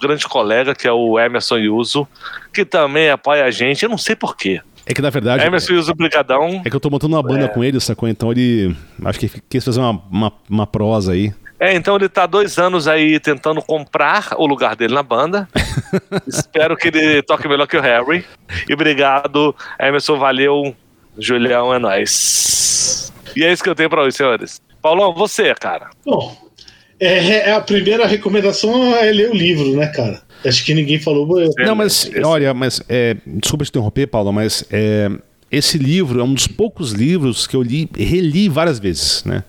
grande 0.00 0.26
colega, 0.26 0.74
que 0.74 0.88
é 0.88 0.92
o 0.92 1.18
Emerson 1.18 1.58
Yuso, 1.58 2.08
que 2.52 2.64
também 2.64 3.10
apoia 3.10 3.44
a 3.44 3.50
gente, 3.50 3.82
eu 3.82 3.88
não 3.88 3.98
sei 3.98 4.16
porquê. 4.16 4.60
É 4.86 4.94
que 4.94 5.02
na 5.02 5.10
verdade. 5.10 5.44
Emerson 5.44 5.74
Yuso 5.74 5.94
Brigadão. 5.94 6.62
É 6.64 6.70
que 6.70 6.74
eu 6.74 6.80
tô 6.80 6.90
montando 6.90 7.14
uma 7.14 7.22
banda 7.22 7.44
é. 7.44 7.48
com 7.48 7.62
ele, 7.62 7.78
sacou? 7.78 8.08
Então 8.08 8.32
ele. 8.32 8.74
Acho 9.04 9.20
que 9.20 9.30
quis 9.48 9.64
fazer 9.64 9.78
uma, 9.78 10.02
uma, 10.10 10.32
uma 10.48 10.66
prosa 10.66 11.12
aí. 11.12 11.32
É, 11.60 11.74
então 11.74 11.94
ele 11.94 12.08
tá 12.08 12.24
dois 12.24 12.58
anos 12.58 12.88
aí 12.88 13.20
tentando 13.20 13.60
comprar 13.60 14.30
o 14.38 14.46
lugar 14.46 14.74
dele 14.74 14.94
na 14.94 15.02
banda. 15.02 15.46
Espero 16.26 16.74
que 16.76 16.88
ele 16.88 17.22
toque 17.22 17.46
melhor 17.46 17.66
que 17.66 17.76
o 17.76 17.82
Harry. 17.82 18.24
E 18.68 18.72
obrigado, 18.72 19.54
Emerson, 19.78 20.18
valeu. 20.18 20.74
Julião 21.18 21.74
é 21.74 21.78
nóis. 21.78 23.12
E 23.36 23.44
é 23.44 23.52
isso 23.52 23.62
que 23.62 23.68
eu 23.68 23.74
tenho 23.74 23.90
pra 23.90 24.02
hoje, 24.02 24.16
senhores. 24.16 24.60
Paulão, 24.82 25.14
você, 25.14 25.54
cara. 25.54 25.90
Bom, 26.04 26.36
é, 26.98 27.48
é, 27.48 27.52
a 27.52 27.60
primeira 27.60 28.06
recomendação 28.06 28.94
é 28.96 29.10
ler 29.10 29.30
o 29.30 29.34
livro, 29.34 29.76
né, 29.76 29.86
cara? 29.88 30.22
Acho 30.44 30.64
que 30.64 30.74
ninguém 30.74 30.98
falou. 30.98 31.28
Não, 31.58 31.74
mas 31.74 32.10
olha, 32.24 32.54
mas 32.54 32.82
é, 32.88 33.16
desculpa 33.26 33.64
te 33.64 33.68
interromper, 33.68 34.06
Paulo, 34.06 34.32
mas 34.32 34.64
é, 34.70 35.10
esse 35.50 35.76
livro 35.76 36.20
é 36.20 36.24
um 36.24 36.32
dos 36.32 36.46
poucos 36.46 36.92
livros 36.92 37.46
que 37.46 37.56
eu 37.56 37.62
li, 37.62 37.88
reli 37.96 38.48
várias 38.48 38.78
vezes, 38.78 39.24
né? 39.24 39.42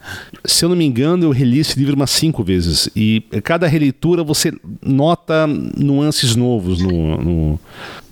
Se 0.43 0.65
eu 0.65 0.69
não 0.69 0.75
me 0.75 0.85
engano, 0.85 1.25
eu 1.25 1.31
reli 1.31 1.59
esse 1.59 1.77
livro 1.77 1.95
umas 1.95 2.09
cinco 2.09 2.43
vezes 2.43 2.89
e 2.95 3.21
cada 3.43 3.67
releitura 3.67 4.23
você 4.23 4.51
nota 4.81 5.45
nuances 5.47 6.35
novos 6.35 6.81
no, 6.81 7.17
no 7.17 7.59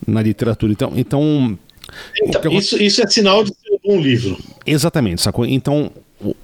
na 0.07 0.21
literatura. 0.21 0.71
Então, 0.71 0.93
então, 0.95 1.57
então 2.22 2.52
isso, 2.52 2.82
isso 2.82 3.02
é 3.02 3.07
sinal 3.07 3.44
de 3.44 3.49
ser 3.49 3.72
um 3.74 3.80
bom 3.95 4.02
livro. 4.02 4.38
Exatamente, 4.66 5.22
sacou? 5.22 5.45
Então, 5.45 5.91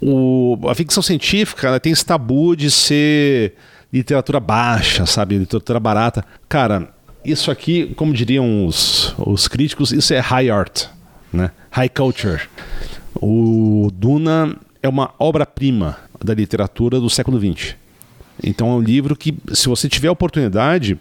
o, 0.01 0.57
a 0.67 0.75
ficção 0.75 1.03
científica 1.03 1.79
tem 1.79 1.91
esse 1.91 2.05
tabu 2.05 2.55
de 2.55 2.71
ser 2.71 3.53
literatura 3.91 4.39
baixa, 4.39 5.05
sabe? 5.05 5.37
Literatura 5.37 5.79
barata. 5.79 6.25
Cara, 6.47 6.93
isso 7.23 7.49
aqui, 7.51 7.93
como 7.95 8.13
diriam 8.13 8.65
os, 8.65 9.13
os 9.17 9.47
críticos, 9.47 9.91
isso 9.91 10.13
é 10.13 10.19
high 10.19 10.49
art 10.49 10.95
né? 11.35 11.51
High 11.71 11.89
Culture. 11.89 12.41
O 13.21 13.89
Duna 13.93 14.55
é 14.81 14.89
uma 14.89 15.13
obra-prima 15.19 15.97
da 16.23 16.33
literatura 16.33 16.99
do 16.99 17.09
século 17.09 17.39
XX. 17.39 17.75
Então 18.43 18.69
é 18.69 18.75
um 18.75 18.81
livro 18.81 19.15
que, 19.15 19.33
se 19.53 19.67
você 19.67 19.87
tiver 19.87 20.09
oportunidade, 20.09 20.97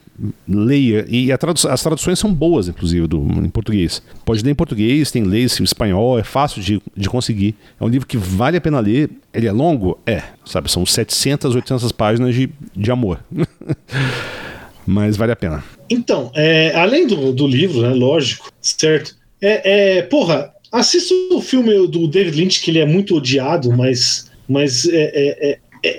leia. 0.48 1.04
E 1.08 1.36
tradu 1.36 1.68
as 1.68 1.82
traduções 1.82 2.18
são 2.18 2.32
boas, 2.32 2.68
inclusive, 2.68 3.06
do, 3.06 3.18
em 3.18 3.48
português. 3.48 4.02
Pode 4.24 4.42
ler 4.42 4.52
em 4.52 4.54
português, 4.54 5.10
tem 5.10 5.24
ler 5.24 5.42
em 5.42 5.64
espanhol, 5.64 6.18
é 6.18 6.22
fácil 6.22 6.62
de, 6.62 6.80
de 6.96 7.08
conseguir. 7.08 7.54
É 7.80 7.84
um 7.84 7.88
livro 7.88 8.06
que 8.06 8.16
vale 8.16 8.56
a 8.56 8.60
pena 8.60 8.80
ler. 8.80 9.10
Ele 9.32 9.46
é 9.46 9.52
longo? 9.52 9.98
É. 10.06 10.22
Sabe, 10.44 10.70
são 10.70 10.86
700, 10.86 11.54
800 11.54 11.92
páginas 11.92 12.34
de, 12.34 12.48
de 12.74 12.90
amor. 12.90 13.20
Mas 14.86 15.16
vale 15.16 15.32
a 15.32 15.36
pena. 15.36 15.64
Então, 15.88 16.30
é, 16.34 16.74
além 16.76 17.06
do, 17.06 17.32
do 17.32 17.46
livro, 17.46 17.82
né, 17.82 17.88
lógico, 17.88 18.52
certo? 18.60 19.16
É, 19.40 19.98
é, 19.98 20.02
porra, 20.02 20.52
assista 20.70 21.14
o 21.32 21.40
filme 21.40 21.86
do 21.88 22.06
David 22.06 22.36
Lynch, 22.36 22.60
que 22.60 22.70
ele 22.70 22.78
é 22.80 22.86
muito 22.86 23.16
odiado, 23.16 23.72
mas, 23.72 24.30
mas 24.48 24.86
é, 24.86 24.96
é, 24.96 25.50
é, 25.50 25.52
é 25.52 25.58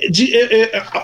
de, 0.10 0.32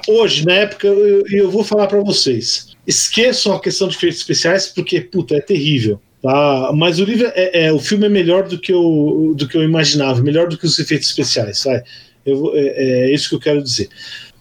hoje, 0.07 0.45
na 0.45 0.53
época, 0.53 0.87
eu, 0.87 1.23
eu 1.27 1.51
vou 1.51 1.63
falar 1.63 1.87
para 1.87 1.99
vocês. 2.01 2.71
Esqueçam 2.85 3.53
a 3.53 3.59
questão 3.59 3.87
de 3.87 3.95
efeitos 3.95 4.19
especiais, 4.19 4.67
porque, 4.67 5.01
puta, 5.01 5.35
é 5.35 5.41
terrível. 5.41 5.99
Tá? 6.21 6.71
Mas 6.75 6.99
o 6.99 7.03
livro 7.03 7.31
é, 7.35 7.65
é, 7.65 7.73
o 7.73 7.79
filme 7.79 8.05
é 8.05 8.09
melhor 8.09 8.47
do 8.47 8.59
que 8.59 8.71
eu, 8.71 9.33
do 9.35 9.47
que 9.47 9.57
eu 9.57 9.63
imaginava, 9.63 10.21
melhor 10.21 10.47
do 10.47 10.57
que 10.57 10.65
os 10.65 10.77
efeitos 10.77 11.07
especiais, 11.07 11.59
sabe? 11.59 11.83
Eu, 12.25 12.51
é, 12.55 13.09
é 13.09 13.13
isso 13.13 13.29
que 13.29 13.35
eu 13.35 13.39
quero 13.39 13.63
dizer. 13.63 13.89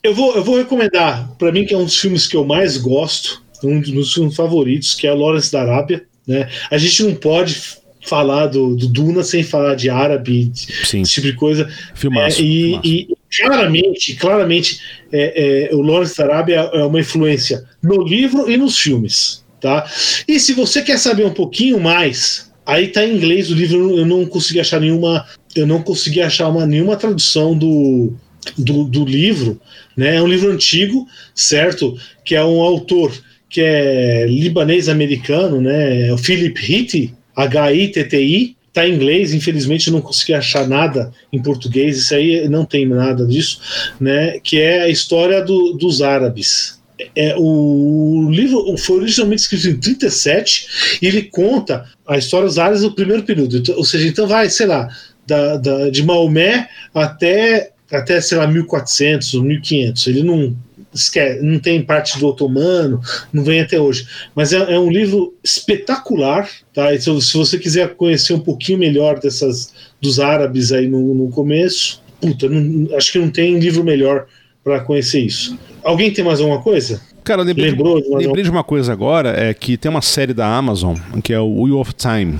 Eu 0.02 0.14
vou, 0.14 0.34
eu 0.34 0.44
vou 0.44 0.56
recomendar, 0.56 1.30
para 1.38 1.52
mim, 1.52 1.64
que 1.64 1.74
é 1.74 1.76
um 1.76 1.84
dos 1.84 1.98
filmes 1.98 2.26
que 2.26 2.36
eu 2.36 2.44
mais 2.44 2.76
gosto, 2.76 3.42
um 3.62 3.80
dos 3.80 3.90
meus 3.90 4.12
filmes 4.12 4.34
favoritos, 4.34 4.94
que 4.94 5.06
é 5.06 5.12
Lawrence 5.12 5.52
da 5.52 5.62
Arábia. 5.62 6.04
Né? 6.26 6.48
A 6.70 6.78
gente 6.78 7.02
não 7.02 7.14
pode 7.14 7.60
falar 8.06 8.46
do, 8.46 8.74
do 8.74 8.88
Duna 8.88 9.22
sem 9.22 9.42
falar 9.42 9.74
de 9.74 9.90
árabe, 9.90 10.50
Sim. 10.84 11.02
esse 11.02 11.12
tipo 11.12 11.26
de 11.26 11.34
coisa. 11.34 11.70
Filmaço, 11.94 12.40
é, 12.40 12.44
e, 12.44 12.62
filmaço. 12.62 12.86
e, 12.86 13.08
claramente, 13.36 14.14
claramente, 14.16 14.80
é, 15.12 15.68
é, 15.70 15.74
o 15.74 15.80
Lawrence 15.80 16.20
Arabia 16.20 16.70
é 16.72 16.84
uma 16.84 17.00
influência 17.00 17.64
no 17.82 18.02
livro 18.02 18.50
e 18.50 18.56
nos 18.56 18.78
filmes. 18.78 19.44
Tá? 19.60 19.88
E 20.26 20.40
se 20.40 20.54
você 20.54 20.82
quer 20.82 20.98
saber 20.98 21.24
um 21.24 21.34
pouquinho 21.34 21.78
mais, 21.78 22.50
aí 22.64 22.88
tá 22.88 23.04
em 23.04 23.14
inglês 23.14 23.50
o 23.50 23.54
livro, 23.54 23.98
eu 23.98 24.06
não 24.06 24.24
consegui 24.26 24.60
achar 24.60 24.80
nenhuma. 24.80 25.26
Eu 25.54 25.66
não 25.66 25.82
consegui 25.82 26.22
achar 26.22 26.48
uma, 26.48 26.64
nenhuma 26.64 26.96
tradução 26.96 27.56
do, 27.56 28.14
do, 28.56 28.84
do 28.84 29.04
livro. 29.04 29.60
Né? 29.96 30.16
É 30.16 30.22
um 30.22 30.26
livro 30.26 30.50
antigo, 30.50 31.06
certo? 31.34 31.98
Que 32.24 32.34
é 32.34 32.44
um 32.44 32.60
autor 32.60 33.12
que 33.50 33.60
é 33.60 34.26
libanês-americano, 34.26 35.60
né? 35.60 36.06
É 36.06 36.12
o 36.12 36.16
Philip 36.16 36.72
Hitti, 36.72 37.12
H-I-T-T-I, 37.34 38.56
tá 38.72 38.86
em 38.86 38.94
inglês, 38.94 39.34
infelizmente 39.34 39.90
não 39.90 40.00
consegui 40.00 40.34
achar 40.34 40.68
nada 40.68 41.12
em 41.32 41.42
português, 41.42 41.98
isso 41.98 42.14
aí 42.14 42.48
não 42.48 42.64
tem 42.64 42.86
nada 42.86 43.26
disso, 43.26 43.60
né? 44.00 44.38
Que 44.40 44.60
é 44.60 44.82
a 44.82 44.88
história 44.88 45.42
do, 45.42 45.72
dos 45.74 46.02
árabes. 46.02 46.80
É, 47.16 47.34
o 47.38 48.28
livro 48.30 48.76
foi 48.76 48.98
originalmente 48.98 49.42
escrito 49.42 49.68
em 49.68 49.80
37 49.80 50.98
e 51.00 51.06
ele 51.06 51.22
conta 51.22 51.86
a 52.06 52.18
história 52.18 52.46
dos 52.46 52.58
árabes 52.58 52.82
do 52.82 52.94
primeiro 52.94 53.22
período. 53.22 53.56
Então, 53.56 53.76
ou 53.76 53.84
seja, 53.84 54.06
então 54.06 54.26
vai, 54.26 54.50
sei 54.50 54.66
lá, 54.66 54.88
da, 55.26 55.56
da, 55.56 55.90
de 55.90 56.02
Maomé 56.02 56.68
até, 56.94 57.70
até, 57.90 58.20
sei 58.20 58.38
lá, 58.38 58.46
1400 58.46 59.34
ou 59.34 59.42
1500. 59.42 60.06
Ele 60.08 60.22
não 60.22 60.54
esquece, 60.92 61.42
não 61.42 61.58
tem 61.58 61.82
parte 61.82 62.18
do 62.18 62.26
otomano, 62.26 63.00
não 63.32 63.44
vem 63.44 63.60
até 63.60 63.80
hoje. 63.80 64.06
Mas 64.34 64.52
é, 64.52 64.74
é 64.74 64.78
um 64.78 64.90
livro 64.90 65.34
espetacular, 65.42 66.48
tá? 66.74 66.90
se, 66.98 67.20
se, 67.20 67.36
você 67.36 67.58
quiser 67.58 67.94
conhecer 67.94 68.32
um 68.32 68.40
pouquinho 68.40 68.78
melhor 68.78 69.18
dessas 69.18 69.72
dos 70.00 70.18
árabes 70.18 70.72
aí 70.72 70.88
no, 70.88 71.14
no 71.14 71.28
começo, 71.30 72.02
puta, 72.20 72.48
não, 72.48 72.96
acho 72.96 73.12
que 73.12 73.18
não 73.18 73.30
tem 73.30 73.58
livro 73.58 73.84
melhor 73.84 74.26
para 74.62 74.80
conhecer 74.80 75.20
isso. 75.20 75.58
Alguém 75.82 76.12
tem 76.12 76.24
mais 76.24 76.40
alguma 76.40 76.60
coisa? 76.60 77.00
Cara, 77.24 77.42
lembrei, 77.42 77.70
Lembrou 77.70 78.00
de, 78.00 78.08
lembrei 78.08 78.44
de 78.44 78.50
uma 78.50 78.64
coisa 78.64 78.92
agora, 78.92 79.30
é 79.30 79.54
que 79.54 79.76
tem 79.76 79.90
uma 79.90 80.02
série 80.02 80.34
da 80.34 80.46
Amazon, 80.46 80.96
que 81.22 81.32
é 81.32 81.38
o 81.38 81.62
Wheel 81.62 81.78
of 81.78 81.92
Time, 81.94 82.38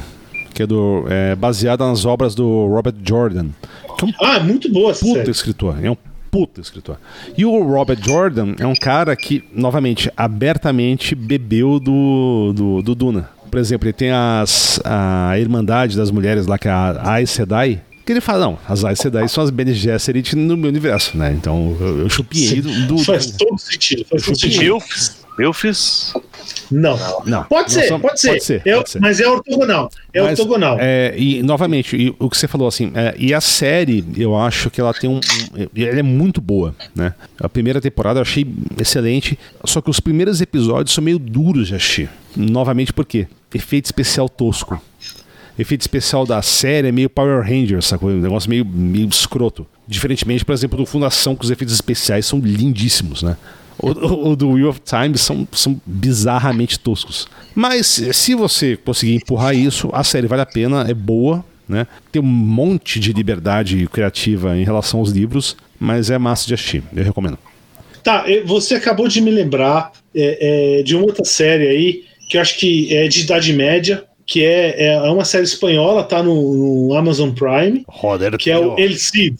que 0.54 0.62
é, 0.62 0.66
do, 0.66 1.04
é 1.08 1.34
baseada 1.34 1.86
nas 1.86 2.04
obras 2.04 2.34
do 2.34 2.66
Robert 2.66 2.94
Jordan. 3.06 3.48
É 4.00 4.04
um 4.04 4.12
ah, 4.20 4.40
muito 4.40 4.70
boa 4.72 4.90
essa 4.90 5.04
puta 5.04 5.18
série. 5.18 5.30
escritor. 5.30 5.84
É 5.84 5.90
um 5.90 5.96
puta 6.30 6.60
escritor. 6.60 6.98
E 7.36 7.44
o 7.44 7.62
Robert 7.62 7.98
Jordan 8.02 8.54
é 8.58 8.66
um 8.66 8.74
cara 8.74 9.14
que, 9.16 9.44
novamente, 9.52 10.10
abertamente 10.16 11.14
bebeu 11.14 11.80
do, 11.80 12.52
do, 12.54 12.82
do 12.82 12.94
Duna. 12.94 13.30
Por 13.50 13.58
exemplo, 13.58 13.86
ele 13.88 13.92
tem 13.92 14.12
as, 14.12 14.80
a 14.84 15.38
Irmandade 15.38 15.96
das 15.96 16.10
Mulheres 16.10 16.46
lá, 16.46 16.56
que 16.56 16.68
é 16.68 16.70
a 16.70 17.14
Aes 17.14 17.30
Sedai, 17.30 17.82
que 18.06 18.12
ele 18.12 18.20
fala, 18.20 18.46
não, 18.46 18.58
as 18.68 18.84
Aes 18.84 18.98
Sedai 18.98 19.28
são 19.28 19.42
as 19.42 19.50
Bene 19.50 19.72
Gesserit 19.72 20.34
no 20.36 20.56
meu 20.56 20.68
universo, 20.68 21.16
né? 21.16 21.32
Então 21.32 21.76
eu, 21.80 22.00
eu 22.00 22.08
chupinhei 22.08 22.60
do, 22.60 22.86
do... 22.86 22.98
Faz 22.98 23.26
todo 23.32 23.58
sentido. 23.58 24.04
Faz 24.04 24.24
todo 24.24 24.38
sentido. 24.38 24.78
Milfs? 25.40 26.12
Não. 26.70 26.98
não. 27.24 27.44
Pode, 27.44 27.72
ser, 27.72 27.88
são, 27.88 27.98
pode, 27.98 28.20
ser, 28.20 28.28
pode 28.28 28.44
ser. 28.44 28.62
pode 28.62 28.90
ser. 28.90 29.00
Mas 29.00 29.20
é 29.20 29.28
ortogonal. 29.28 29.90
É 30.12 30.20
mas, 30.20 30.38
ortogonal. 30.38 30.76
É, 30.78 31.14
e, 31.16 31.42
novamente, 31.42 31.96
e, 31.96 32.14
o 32.18 32.28
que 32.28 32.36
você 32.36 32.46
falou 32.46 32.68
assim, 32.68 32.92
é, 32.94 33.14
e 33.18 33.34
a 33.34 33.40
série, 33.40 34.04
eu 34.16 34.36
acho 34.36 34.70
que 34.70 34.80
ela 34.80 34.92
tem 34.92 35.08
um, 35.08 35.16
um. 35.16 35.20
Ela 35.76 36.00
é 36.00 36.02
muito 36.02 36.40
boa, 36.40 36.74
né? 36.94 37.14
A 37.40 37.48
primeira 37.48 37.80
temporada 37.80 38.18
eu 38.18 38.22
achei 38.22 38.46
excelente, 38.78 39.38
só 39.64 39.80
que 39.80 39.90
os 39.90 39.98
primeiros 39.98 40.40
episódios 40.40 40.94
são 40.94 41.02
meio 41.02 41.18
duros 41.18 41.68
de 41.68 41.74
assistir. 41.74 42.10
Novamente, 42.36 42.92
por 42.92 43.04
quê? 43.04 43.26
Efeito 43.52 43.86
especial 43.86 44.28
tosco 44.28 44.80
efeito 45.58 45.82
especial 45.82 46.24
da 46.24 46.40
série 46.40 46.88
é 46.88 46.92
meio 46.92 47.10
Power 47.10 47.42
Rangers, 47.42 47.86
sacou? 47.86 48.10
Um 48.10 48.20
negócio 48.20 48.48
meio, 48.48 48.64
meio 48.64 49.08
escroto. 49.08 49.66
Diferentemente, 49.86 50.44
por 50.44 50.52
exemplo, 50.52 50.78
do 50.78 50.86
Fundação, 50.86 51.36
que 51.36 51.44
os 51.44 51.50
efeitos 51.50 51.74
especiais 51.74 52.24
são 52.24 52.38
lindíssimos, 52.38 53.22
né? 53.22 53.36
O, 53.82 54.36
do 54.36 54.50
Wheel 54.50 54.68
of 54.68 54.80
Time 54.80 55.16
são, 55.16 55.46
são 55.52 55.80
bizarramente 55.86 56.78
toscos. 56.78 57.26
Mas 57.54 57.86
se 58.12 58.34
você 58.34 58.76
conseguir 58.76 59.14
empurrar 59.14 59.54
isso, 59.54 59.88
a 59.92 60.04
série 60.04 60.26
vale 60.26 60.42
a 60.42 60.46
pena, 60.46 60.86
é 60.88 60.94
boa, 60.94 61.44
né? 61.68 61.86
Tem 62.12 62.20
um 62.20 62.26
monte 62.26 62.98
de 62.98 63.12
liberdade 63.12 63.88
criativa 63.92 64.56
em 64.56 64.64
relação 64.64 65.00
aos 65.00 65.10
livros, 65.10 65.56
mas 65.78 66.10
é 66.10 66.18
massa 66.18 66.46
de 66.46 66.54
assistir, 66.54 66.82
eu 66.94 67.04
recomendo. 67.04 67.38
Tá, 68.02 68.24
você 68.44 68.74
acabou 68.74 69.08
de 69.08 69.20
me 69.20 69.30
lembrar 69.30 69.92
é, 70.14 70.80
é, 70.80 70.82
de 70.82 70.96
uma 70.96 71.04
outra 71.04 71.24
série 71.24 71.68
aí, 71.68 72.04
que 72.28 72.36
eu 72.36 72.40
acho 72.40 72.58
que 72.58 72.94
é 72.94 73.08
de 73.08 73.20
Idade 73.20 73.52
Média, 73.52 74.04
que 74.26 74.44
é, 74.44 74.94
é 74.94 75.00
uma 75.10 75.24
série 75.24 75.44
espanhola, 75.44 76.04
tá 76.04 76.22
no, 76.22 76.88
no 76.88 76.94
Amazon 76.94 77.30
Prime, 77.30 77.84
Roder, 77.88 78.36
que 78.36 78.50
é 78.50 78.58
o 78.58 78.78
El 78.78 78.96
Cid. 78.96 79.36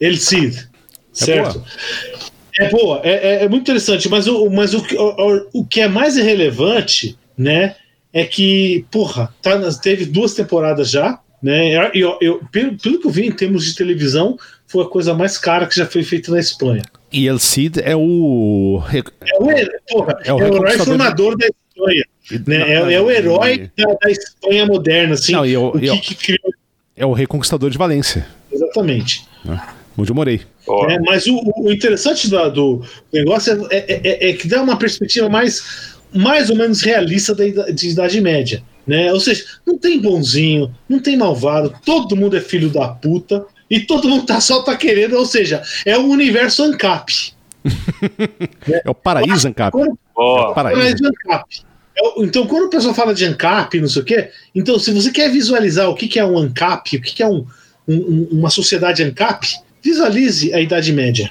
El 0.00 0.16
Cid, 0.16 0.68
certo? 1.12 1.62
É 2.58 2.68
boa, 2.70 3.00
é, 3.04 3.10
é, 3.10 3.44
é, 3.44 3.48
muito 3.48 3.62
interessante, 3.62 4.08
mas, 4.08 4.26
o, 4.26 4.50
mas 4.50 4.74
o, 4.74 4.78
o, 4.78 5.60
o 5.60 5.64
que 5.64 5.80
é 5.80 5.88
mais 5.88 6.16
irrelevante, 6.16 7.16
né, 7.36 7.76
é 8.12 8.24
que, 8.24 8.84
porra, 8.90 9.32
tá, 9.40 9.58
teve 9.80 10.04
duas 10.04 10.34
temporadas 10.34 10.90
já, 10.90 11.20
né? 11.42 11.76
Eu, 11.94 12.18
eu, 12.20 12.40
pelo, 12.50 12.76
pelo 12.76 13.00
que 13.00 13.06
eu 13.06 13.10
vi 13.10 13.26
em 13.26 13.32
termos 13.32 13.64
de 13.64 13.74
televisão, 13.74 14.36
foi 14.66 14.84
a 14.84 14.88
coisa 14.88 15.14
mais 15.14 15.38
cara 15.38 15.66
que 15.66 15.76
já 15.76 15.86
foi 15.86 16.02
feita 16.02 16.32
na 16.32 16.40
Espanha. 16.40 16.82
E 17.12 17.26
El 17.26 17.38
Cid 17.38 17.80
é 17.80 17.96
o. 17.96 18.82
É 18.92 18.98
o, 19.38 19.46
porra, 19.88 20.18
é 20.24 20.32
o, 20.32 20.40
é 20.40 20.50
o 20.50 20.54
herói 20.56 20.78
formador 20.78 21.36
da 21.38 21.46
Espanha. 21.46 22.04
Né? 22.46 22.58
Não, 22.58 22.66
é, 22.88 22.94
é, 22.94 23.00
o 23.00 23.10
herói 23.10 23.70
da, 23.76 23.84
da, 24.02 24.10
Espanha 24.10 24.66
moderna, 24.66 25.14
assim. 25.14 25.32
Não, 25.32 25.68
o, 25.68 25.78
que, 25.78 25.98
que 26.00 26.14
criou... 26.14 26.52
É 26.94 27.06
o 27.06 27.12
reconquistador 27.12 27.70
de 27.70 27.78
Valência. 27.78 28.26
Exatamente. 28.52 29.26
É, 29.48 29.77
onde 29.98 30.10
eu 30.10 30.14
morei. 30.14 30.40
É, 30.88 30.98
mas 31.00 31.26
o, 31.26 31.40
o 31.56 31.72
interessante 31.72 32.28
do, 32.28 32.48
do 32.50 32.82
negócio 33.12 33.66
é, 33.70 33.76
é, 33.76 34.00
é, 34.04 34.30
é, 34.30 34.32
que 34.32 34.46
dá 34.46 34.62
uma 34.62 34.78
perspectiva 34.78 35.28
mais, 35.28 35.96
mais 36.14 36.48
ou 36.50 36.56
menos 36.56 36.82
realista 36.82 37.34
da, 37.34 37.70
de 37.70 37.88
Idade 37.88 38.20
Média. 38.20 38.62
Né? 38.86 39.12
Ou 39.12 39.20
seja, 39.20 39.44
não 39.66 39.76
tem 39.76 40.00
bonzinho, 40.00 40.74
não 40.88 41.00
tem 41.00 41.16
malvado, 41.16 41.74
todo 41.84 42.16
mundo 42.16 42.36
é 42.36 42.40
filho 42.40 42.70
da 42.70 42.88
puta 42.88 43.44
e 43.68 43.80
todo 43.80 44.08
mundo 44.08 44.24
tá, 44.24 44.40
só 44.40 44.62
tá 44.62 44.76
querendo, 44.76 45.16
ou 45.16 45.26
seja, 45.26 45.62
é 45.84 45.98
o 45.98 46.06
universo 46.06 46.62
ANCAP. 46.62 47.34
é 48.66 48.88
o 48.88 48.94
paraíso 48.94 49.48
ANCAP. 49.48 49.72
Quando, 49.72 49.98
oh. 50.16 50.38
é 50.38 50.40
o 50.42 50.54
paraíso 50.54 51.04
ANCAP. 51.04 51.60
É 51.94 52.22
então, 52.22 52.46
quando 52.46 52.66
o 52.66 52.70
pessoal 52.70 52.94
fala 52.94 53.12
de 53.12 53.24
ANCAP, 53.24 53.80
não 53.80 53.88
sei 53.88 54.02
o 54.02 54.04
quê, 54.04 54.30
então, 54.54 54.78
se 54.78 54.92
você 54.92 55.10
quer 55.10 55.30
visualizar 55.30 55.90
o 55.90 55.94
que, 55.94 56.06
que 56.06 56.18
é 56.18 56.24
um 56.24 56.38
ANCAP, 56.38 56.96
o 56.96 57.02
que, 57.02 57.14
que 57.14 57.22
é 57.22 57.26
um, 57.26 57.44
um, 57.86 58.28
uma 58.30 58.48
sociedade 58.48 59.02
ANCAP, 59.02 59.48
visualize 59.82 60.52
a 60.54 60.60
Idade 60.60 60.92
Média. 60.92 61.30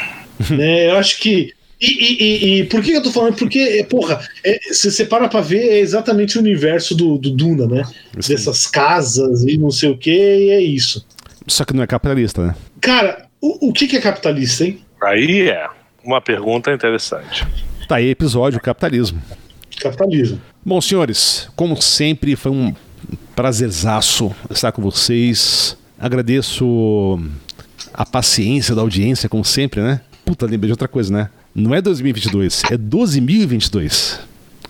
né? 0.50 0.90
Eu 0.90 0.96
acho 0.96 1.18
que. 1.20 1.52
E, 1.80 1.86
e, 1.86 2.22
e, 2.22 2.60
e, 2.60 2.64
por 2.64 2.80
que 2.80 2.92
eu 2.92 3.02
tô 3.02 3.10
falando? 3.10 3.34
Porque, 3.34 3.84
porra, 3.90 4.20
é, 4.44 4.56
se 4.70 4.88
você 4.88 5.04
para 5.04 5.28
pra 5.28 5.40
ver, 5.40 5.66
é 5.68 5.78
exatamente 5.80 6.38
o 6.38 6.40
universo 6.40 6.94
do, 6.94 7.18
do 7.18 7.30
Duna, 7.30 7.66
né? 7.66 7.82
Sim. 8.20 8.34
Dessas 8.34 8.68
casas 8.68 9.42
e 9.42 9.58
não 9.58 9.72
sei 9.72 9.90
o 9.90 9.98
que, 9.98 10.10
e 10.10 10.50
é 10.50 10.60
isso. 10.60 11.04
Só 11.48 11.64
que 11.64 11.74
não 11.74 11.82
é 11.82 11.86
capitalista, 11.88 12.46
né? 12.46 12.54
Cara, 12.80 13.26
o, 13.40 13.70
o 13.70 13.72
que, 13.72 13.88
que 13.88 13.96
é 13.96 14.00
capitalista, 14.00 14.64
hein? 14.64 14.78
Aí 15.02 15.48
é 15.48 15.66
uma 16.04 16.20
pergunta 16.20 16.72
interessante. 16.72 17.44
Tá 17.88 17.96
aí 17.96 18.10
episódio 18.10 18.60
Capitalismo. 18.60 19.20
Capitalismo. 19.80 20.40
Bom, 20.64 20.80
senhores, 20.80 21.48
como 21.56 21.80
sempre, 21.82 22.36
foi 22.36 22.52
um 22.52 22.72
prazerzaço 23.34 24.32
estar 24.50 24.70
com 24.70 24.80
vocês. 24.80 25.76
Agradeço 25.98 27.20
a 27.92 28.04
paciência 28.04 28.74
da 28.74 28.80
audiência, 28.80 29.28
como 29.28 29.44
sempre, 29.44 29.80
né? 29.80 30.00
Puta, 30.24 30.46
lembrei 30.46 30.68
de 30.68 30.72
outra 30.72 30.88
coisa, 30.88 31.12
né? 31.12 31.30
Não 31.54 31.74
é 31.74 31.82
2022, 31.82 32.62
é 32.70 32.78
12.022, 32.78 34.18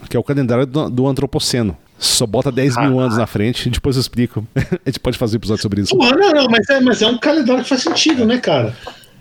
que 0.08 0.16
é 0.16 0.20
o 0.20 0.22
calendário 0.22 0.66
do, 0.66 0.90
do 0.90 1.06
Antropoceno. 1.06 1.76
Só 1.98 2.26
bota 2.26 2.50
10 2.50 2.76
mil 2.78 2.98
anos 2.98 3.16
na 3.16 3.28
frente 3.28 3.68
e 3.68 3.70
depois 3.70 3.94
eu 3.94 4.00
explico. 4.00 4.44
a 4.56 4.88
gente 4.88 4.98
pode 4.98 5.16
fazer 5.16 5.36
um 5.36 5.38
episódio 5.38 5.62
sobre 5.62 5.82
isso. 5.82 5.96
Não, 5.96 6.10
não, 6.10 6.32
não, 6.32 6.46
mas 6.48 6.68
é, 6.68 6.80
mas 6.80 7.00
é 7.00 7.06
um 7.06 7.16
calendário 7.16 7.62
que 7.62 7.68
faz 7.68 7.82
sentido, 7.82 8.26
né, 8.26 8.38
cara? 8.38 8.76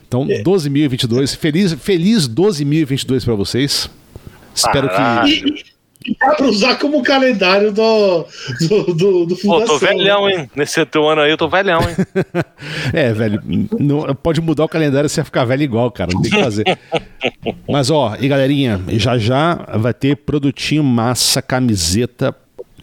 Então, 0.07 0.25
é. 0.27 0.41
12.022. 0.41 1.37
Feliz, 1.37 1.73
feliz 1.73 2.27
12.022 2.27 3.23
para 3.23 3.35
vocês. 3.35 3.87
Espero 4.55 4.89
ah, 4.91 5.23
que. 5.23 5.70
Dá 6.19 6.33
pra 6.33 6.47
usar 6.47 6.79
como 6.79 7.03
calendário 7.03 7.71
do, 7.71 8.25
do, 8.67 8.93
do, 8.93 9.25
do 9.27 9.35
Pô, 9.35 9.61
tô 9.61 9.77
velhão, 9.77 10.27
hein? 10.27 10.49
Nesse 10.55 10.83
teu 10.85 11.07
ano 11.07 11.21
aí 11.21 11.29
eu 11.29 11.37
tô 11.37 11.47
velhão, 11.47 11.79
hein? 11.81 11.95
é, 12.91 13.13
velho. 13.13 13.41
Não, 13.79 14.15
pode 14.15 14.41
mudar 14.41 14.65
o 14.65 14.69
calendário 14.69 15.07
se 15.07 15.15
você 15.15 15.23
ficar 15.23 15.45
velho 15.45 15.61
igual, 15.61 15.91
cara. 15.91 16.11
Não 16.11 16.21
tem 16.21 16.31
o 16.31 16.35
que 16.35 16.43
fazer. 16.43 16.79
Mas, 17.69 17.91
ó, 17.91 18.15
e 18.19 18.27
galerinha, 18.27 18.81
já 18.93 19.17
já 19.17 19.55
vai 19.75 19.93
ter 19.93 20.17
produtinho 20.17 20.83
massa, 20.83 21.41
camiseta. 21.41 22.35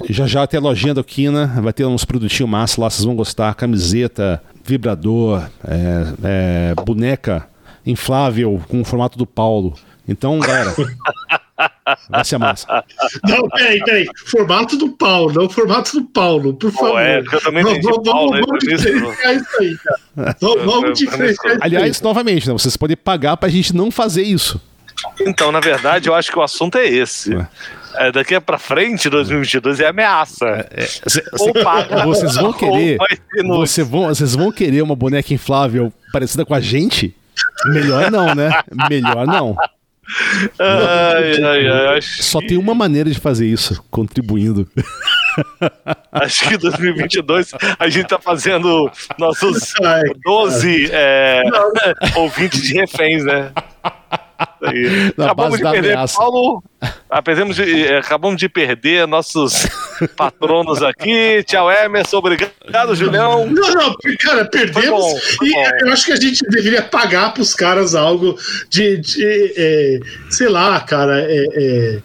Já 0.08 0.28
já 0.28 0.46
tem 0.46 0.58
a 0.58 0.62
lojinha 0.62 0.94
do 0.94 1.02
Quina, 1.02 1.60
vai 1.60 1.72
ter 1.72 1.84
uns 1.84 2.04
produtinhos 2.04 2.48
massa 2.48 2.80
lá, 2.80 2.88
vocês 2.88 3.04
vão 3.04 3.16
gostar. 3.16 3.52
Camiseta, 3.56 4.40
vibrador, 4.64 5.42
é, 5.66 6.72
é, 6.72 6.74
boneca 6.84 7.48
inflável 7.84 8.60
com 8.68 8.80
o 8.80 8.84
formato 8.84 9.18
do 9.18 9.26
Paulo. 9.26 9.74
Então, 10.06 10.38
galera. 10.38 10.72
Vai 12.08 12.24
ser 12.24 12.38
massa. 12.38 12.84
Não, 13.24 13.48
peraí, 13.48 13.82
peraí. 13.84 14.06
Formato 14.26 14.76
do 14.76 14.92
Paulo, 14.92 15.32
não 15.32 15.48
formato 15.48 16.00
do 16.00 16.06
Paulo, 16.06 16.54
por 16.54 16.70
favor. 16.70 16.94
Oh, 16.94 16.98
é, 16.98 17.18
eu 17.18 17.40
também 17.40 17.62
entendi 17.62 17.82
vamos, 17.82 18.08
Paulo, 18.08 18.30
vamos, 18.30 18.46
vamos 18.46 18.64
diferenciar 18.64 19.34
isso 19.34 19.56
aí, 19.60 19.78
cara. 19.78 20.36
Vamos, 20.40 20.64
vamos 20.64 20.98
diferenciar 20.98 21.54
isso 21.54 21.64
Aliás, 21.64 22.00
novamente, 22.00 22.46
né, 22.46 22.52
vocês 22.52 22.76
podem 22.76 22.96
pagar 22.96 23.36
pra 23.36 23.48
gente 23.48 23.74
não 23.74 23.90
fazer 23.90 24.22
isso. 24.22 24.60
Então, 25.20 25.52
na 25.52 25.60
verdade, 25.60 26.08
eu 26.08 26.14
acho 26.14 26.30
que 26.30 26.38
o 26.38 26.42
assunto 26.42 26.76
é 26.78 26.86
esse. 26.86 27.36
É, 27.94 28.12
daqui 28.12 28.38
pra 28.40 28.58
frente, 28.58 29.08
2022, 29.08 29.80
é 29.80 29.88
ameaça. 29.88 30.46
É, 30.70 30.84
é, 30.84 31.22
ou 31.40 31.52
paga, 31.52 32.02
vocês 32.06 32.34
vão 32.36 32.52
querer. 32.52 32.98
Você 33.46 33.82
vão, 33.82 34.06
vocês 34.06 34.34
vão 34.34 34.52
querer 34.52 34.82
uma 34.82 34.94
boneca 34.94 35.32
inflável 35.32 35.92
parecida 36.12 36.44
com 36.44 36.54
a 36.54 36.60
gente? 36.60 37.14
Melhor 37.66 38.10
não, 38.10 38.34
né? 38.34 38.50
Melhor 38.88 39.26
não. 39.26 39.56
Ai, 40.58 41.42
ai, 41.42 41.68
ai, 41.68 42.00
Só 42.02 42.40
tem 42.40 42.56
uma 42.56 42.74
maneira 42.74 43.10
de 43.10 43.18
fazer 43.18 43.46
isso, 43.46 43.82
contribuindo. 43.90 44.66
Acho 46.10 46.48
que 46.48 46.54
em 46.54 46.58
2022 46.58 47.52
a 47.78 47.88
gente 47.88 48.08
tá 48.08 48.18
fazendo 48.18 48.90
nossos 49.18 49.74
12 50.24 50.90
é, 50.90 51.42
ouvintes 52.16 52.62
de 52.62 52.74
reféns, 52.74 53.24
né? 53.24 53.52
Acabamos 54.38 55.58
de 55.58 55.64
perder 55.64 55.92
ameaça. 55.92 56.18
Paulo. 56.18 56.62
Acabamos 57.10 57.56
de, 57.56 57.86
é, 57.86 57.98
acabamos 57.98 58.38
de 58.38 58.48
perder 58.48 59.06
nossos 59.06 59.66
patronos 60.16 60.82
aqui. 60.82 61.42
Tchau, 61.44 61.70
Emerson. 61.70 62.18
Obrigado, 62.18 62.94
Julião. 62.94 63.46
Não, 63.46 63.74
não, 63.74 63.96
cara, 64.20 64.44
perdemos. 64.44 64.84
Foi 64.84 64.90
bom, 64.90 65.18
foi 65.38 65.48
e 65.48 65.82
eu 65.82 65.92
acho 65.92 66.06
que 66.06 66.12
a 66.12 66.16
gente 66.16 66.40
deveria 66.50 66.82
pagar 66.82 67.34
pros 67.34 67.52
caras 67.52 67.94
algo 67.94 68.38
de, 68.70 68.98
de 68.98 69.54
é, 69.56 70.00
sei 70.30 70.48
lá, 70.48 70.80
cara, 70.80 71.20
é, 71.20 71.46
é 71.52 72.02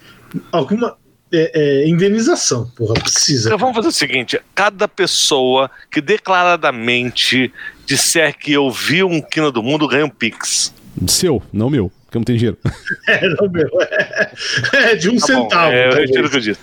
alguma. 0.51 0.97
É, 1.35 1.81
é, 1.81 1.87
indenização, 1.87 2.71
porra, 2.77 2.93
precisa. 2.93 3.49
Então 3.49 3.57
vamos 3.57 3.75
fazer 3.75 3.87
o 3.87 3.91
seguinte: 3.91 4.39
cada 4.53 4.87
pessoa 4.87 5.69
que 5.89 5.99
declaradamente 5.99 7.51
disser 7.87 8.37
que 8.37 8.53
eu 8.53 8.69
vi 8.69 9.03
um 9.03 9.19
Quina 9.19 9.51
do 9.51 9.63
Mundo 9.63 9.87
ganha 9.87 10.05
um 10.05 10.09
Pix. 10.11 10.71
Seu, 11.07 11.41
não 11.51 11.71
meu 11.71 11.91
porque 12.13 12.19
não 12.19 12.23
tem 12.23 12.35
dinheiro. 12.37 12.57
É, 13.07 13.27
não, 13.27 13.49
meu. 13.49 13.69
É, 13.81 14.31
é 14.91 14.95
de 14.95 15.09
um 15.09 15.17
tá 15.17 15.25
centavo. 15.25 15.71
Bom, 15.71 15.77
é, 15.77 15.87
eu 15.89 15.95
retiro 15.95 16.27
o 16.27 16.29
que 16.29 16.37
eu 16.37 16.41
disse. 16.41 16.61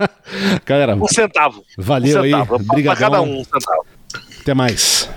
Galera, 0.64 0.94
um 0.94 1.08
centavo. 1.08 1.64
Valeu 1.76 2.20
um 2.20 2.22
centavo. 2.22 2.54
aí. 2.54 2.62
Obrigado. 2.62 2.98
cada 2.98 3.20
um, 3.20 3.40
um 3.40 3.44
centavo. 3.44 3.86
Até 4.40 4.54
mais. 4.54 5.10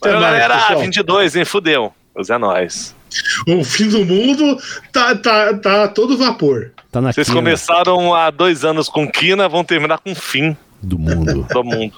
Até 0.00 0.12
mais, 0.12 0.22
galera, 0.22 0.58
pessoal. 0.58 0.80
22, 0.80 1.36
hein? 1.36 1.44
Fudeu. 1.44 1.92
Mas 2.14 2.30
é 2.30 2.38
nóis. 2.38 2.94
O 3.48 3.64
fim 3.64 3.88
do 3.88 4.04
mundo 4.04 4.58
tá, 4.92 5.16
tá, 5.16 5.54
tá 5.54 5.88
todo 5.88 6.16
vapor. 6.16 6.72
Tá 6.92 7.00
Vocês 7.00 7.26
quina. 7.26 7.40
começaram 7.40 8.14
há 8.14 8.30
dois 8.30 8.64
anos 8.64 8.88
com 8.88 9.10
quina, 9.10 9.48
vão 9.48 9.64
terminar 9.64 9.98
com 9.98 10.14
fim. 10.14 10.56
Do 10.80 10.98
mundo. 10.98 11.46
do 11.50 11.64
mundo. 11.64 11.94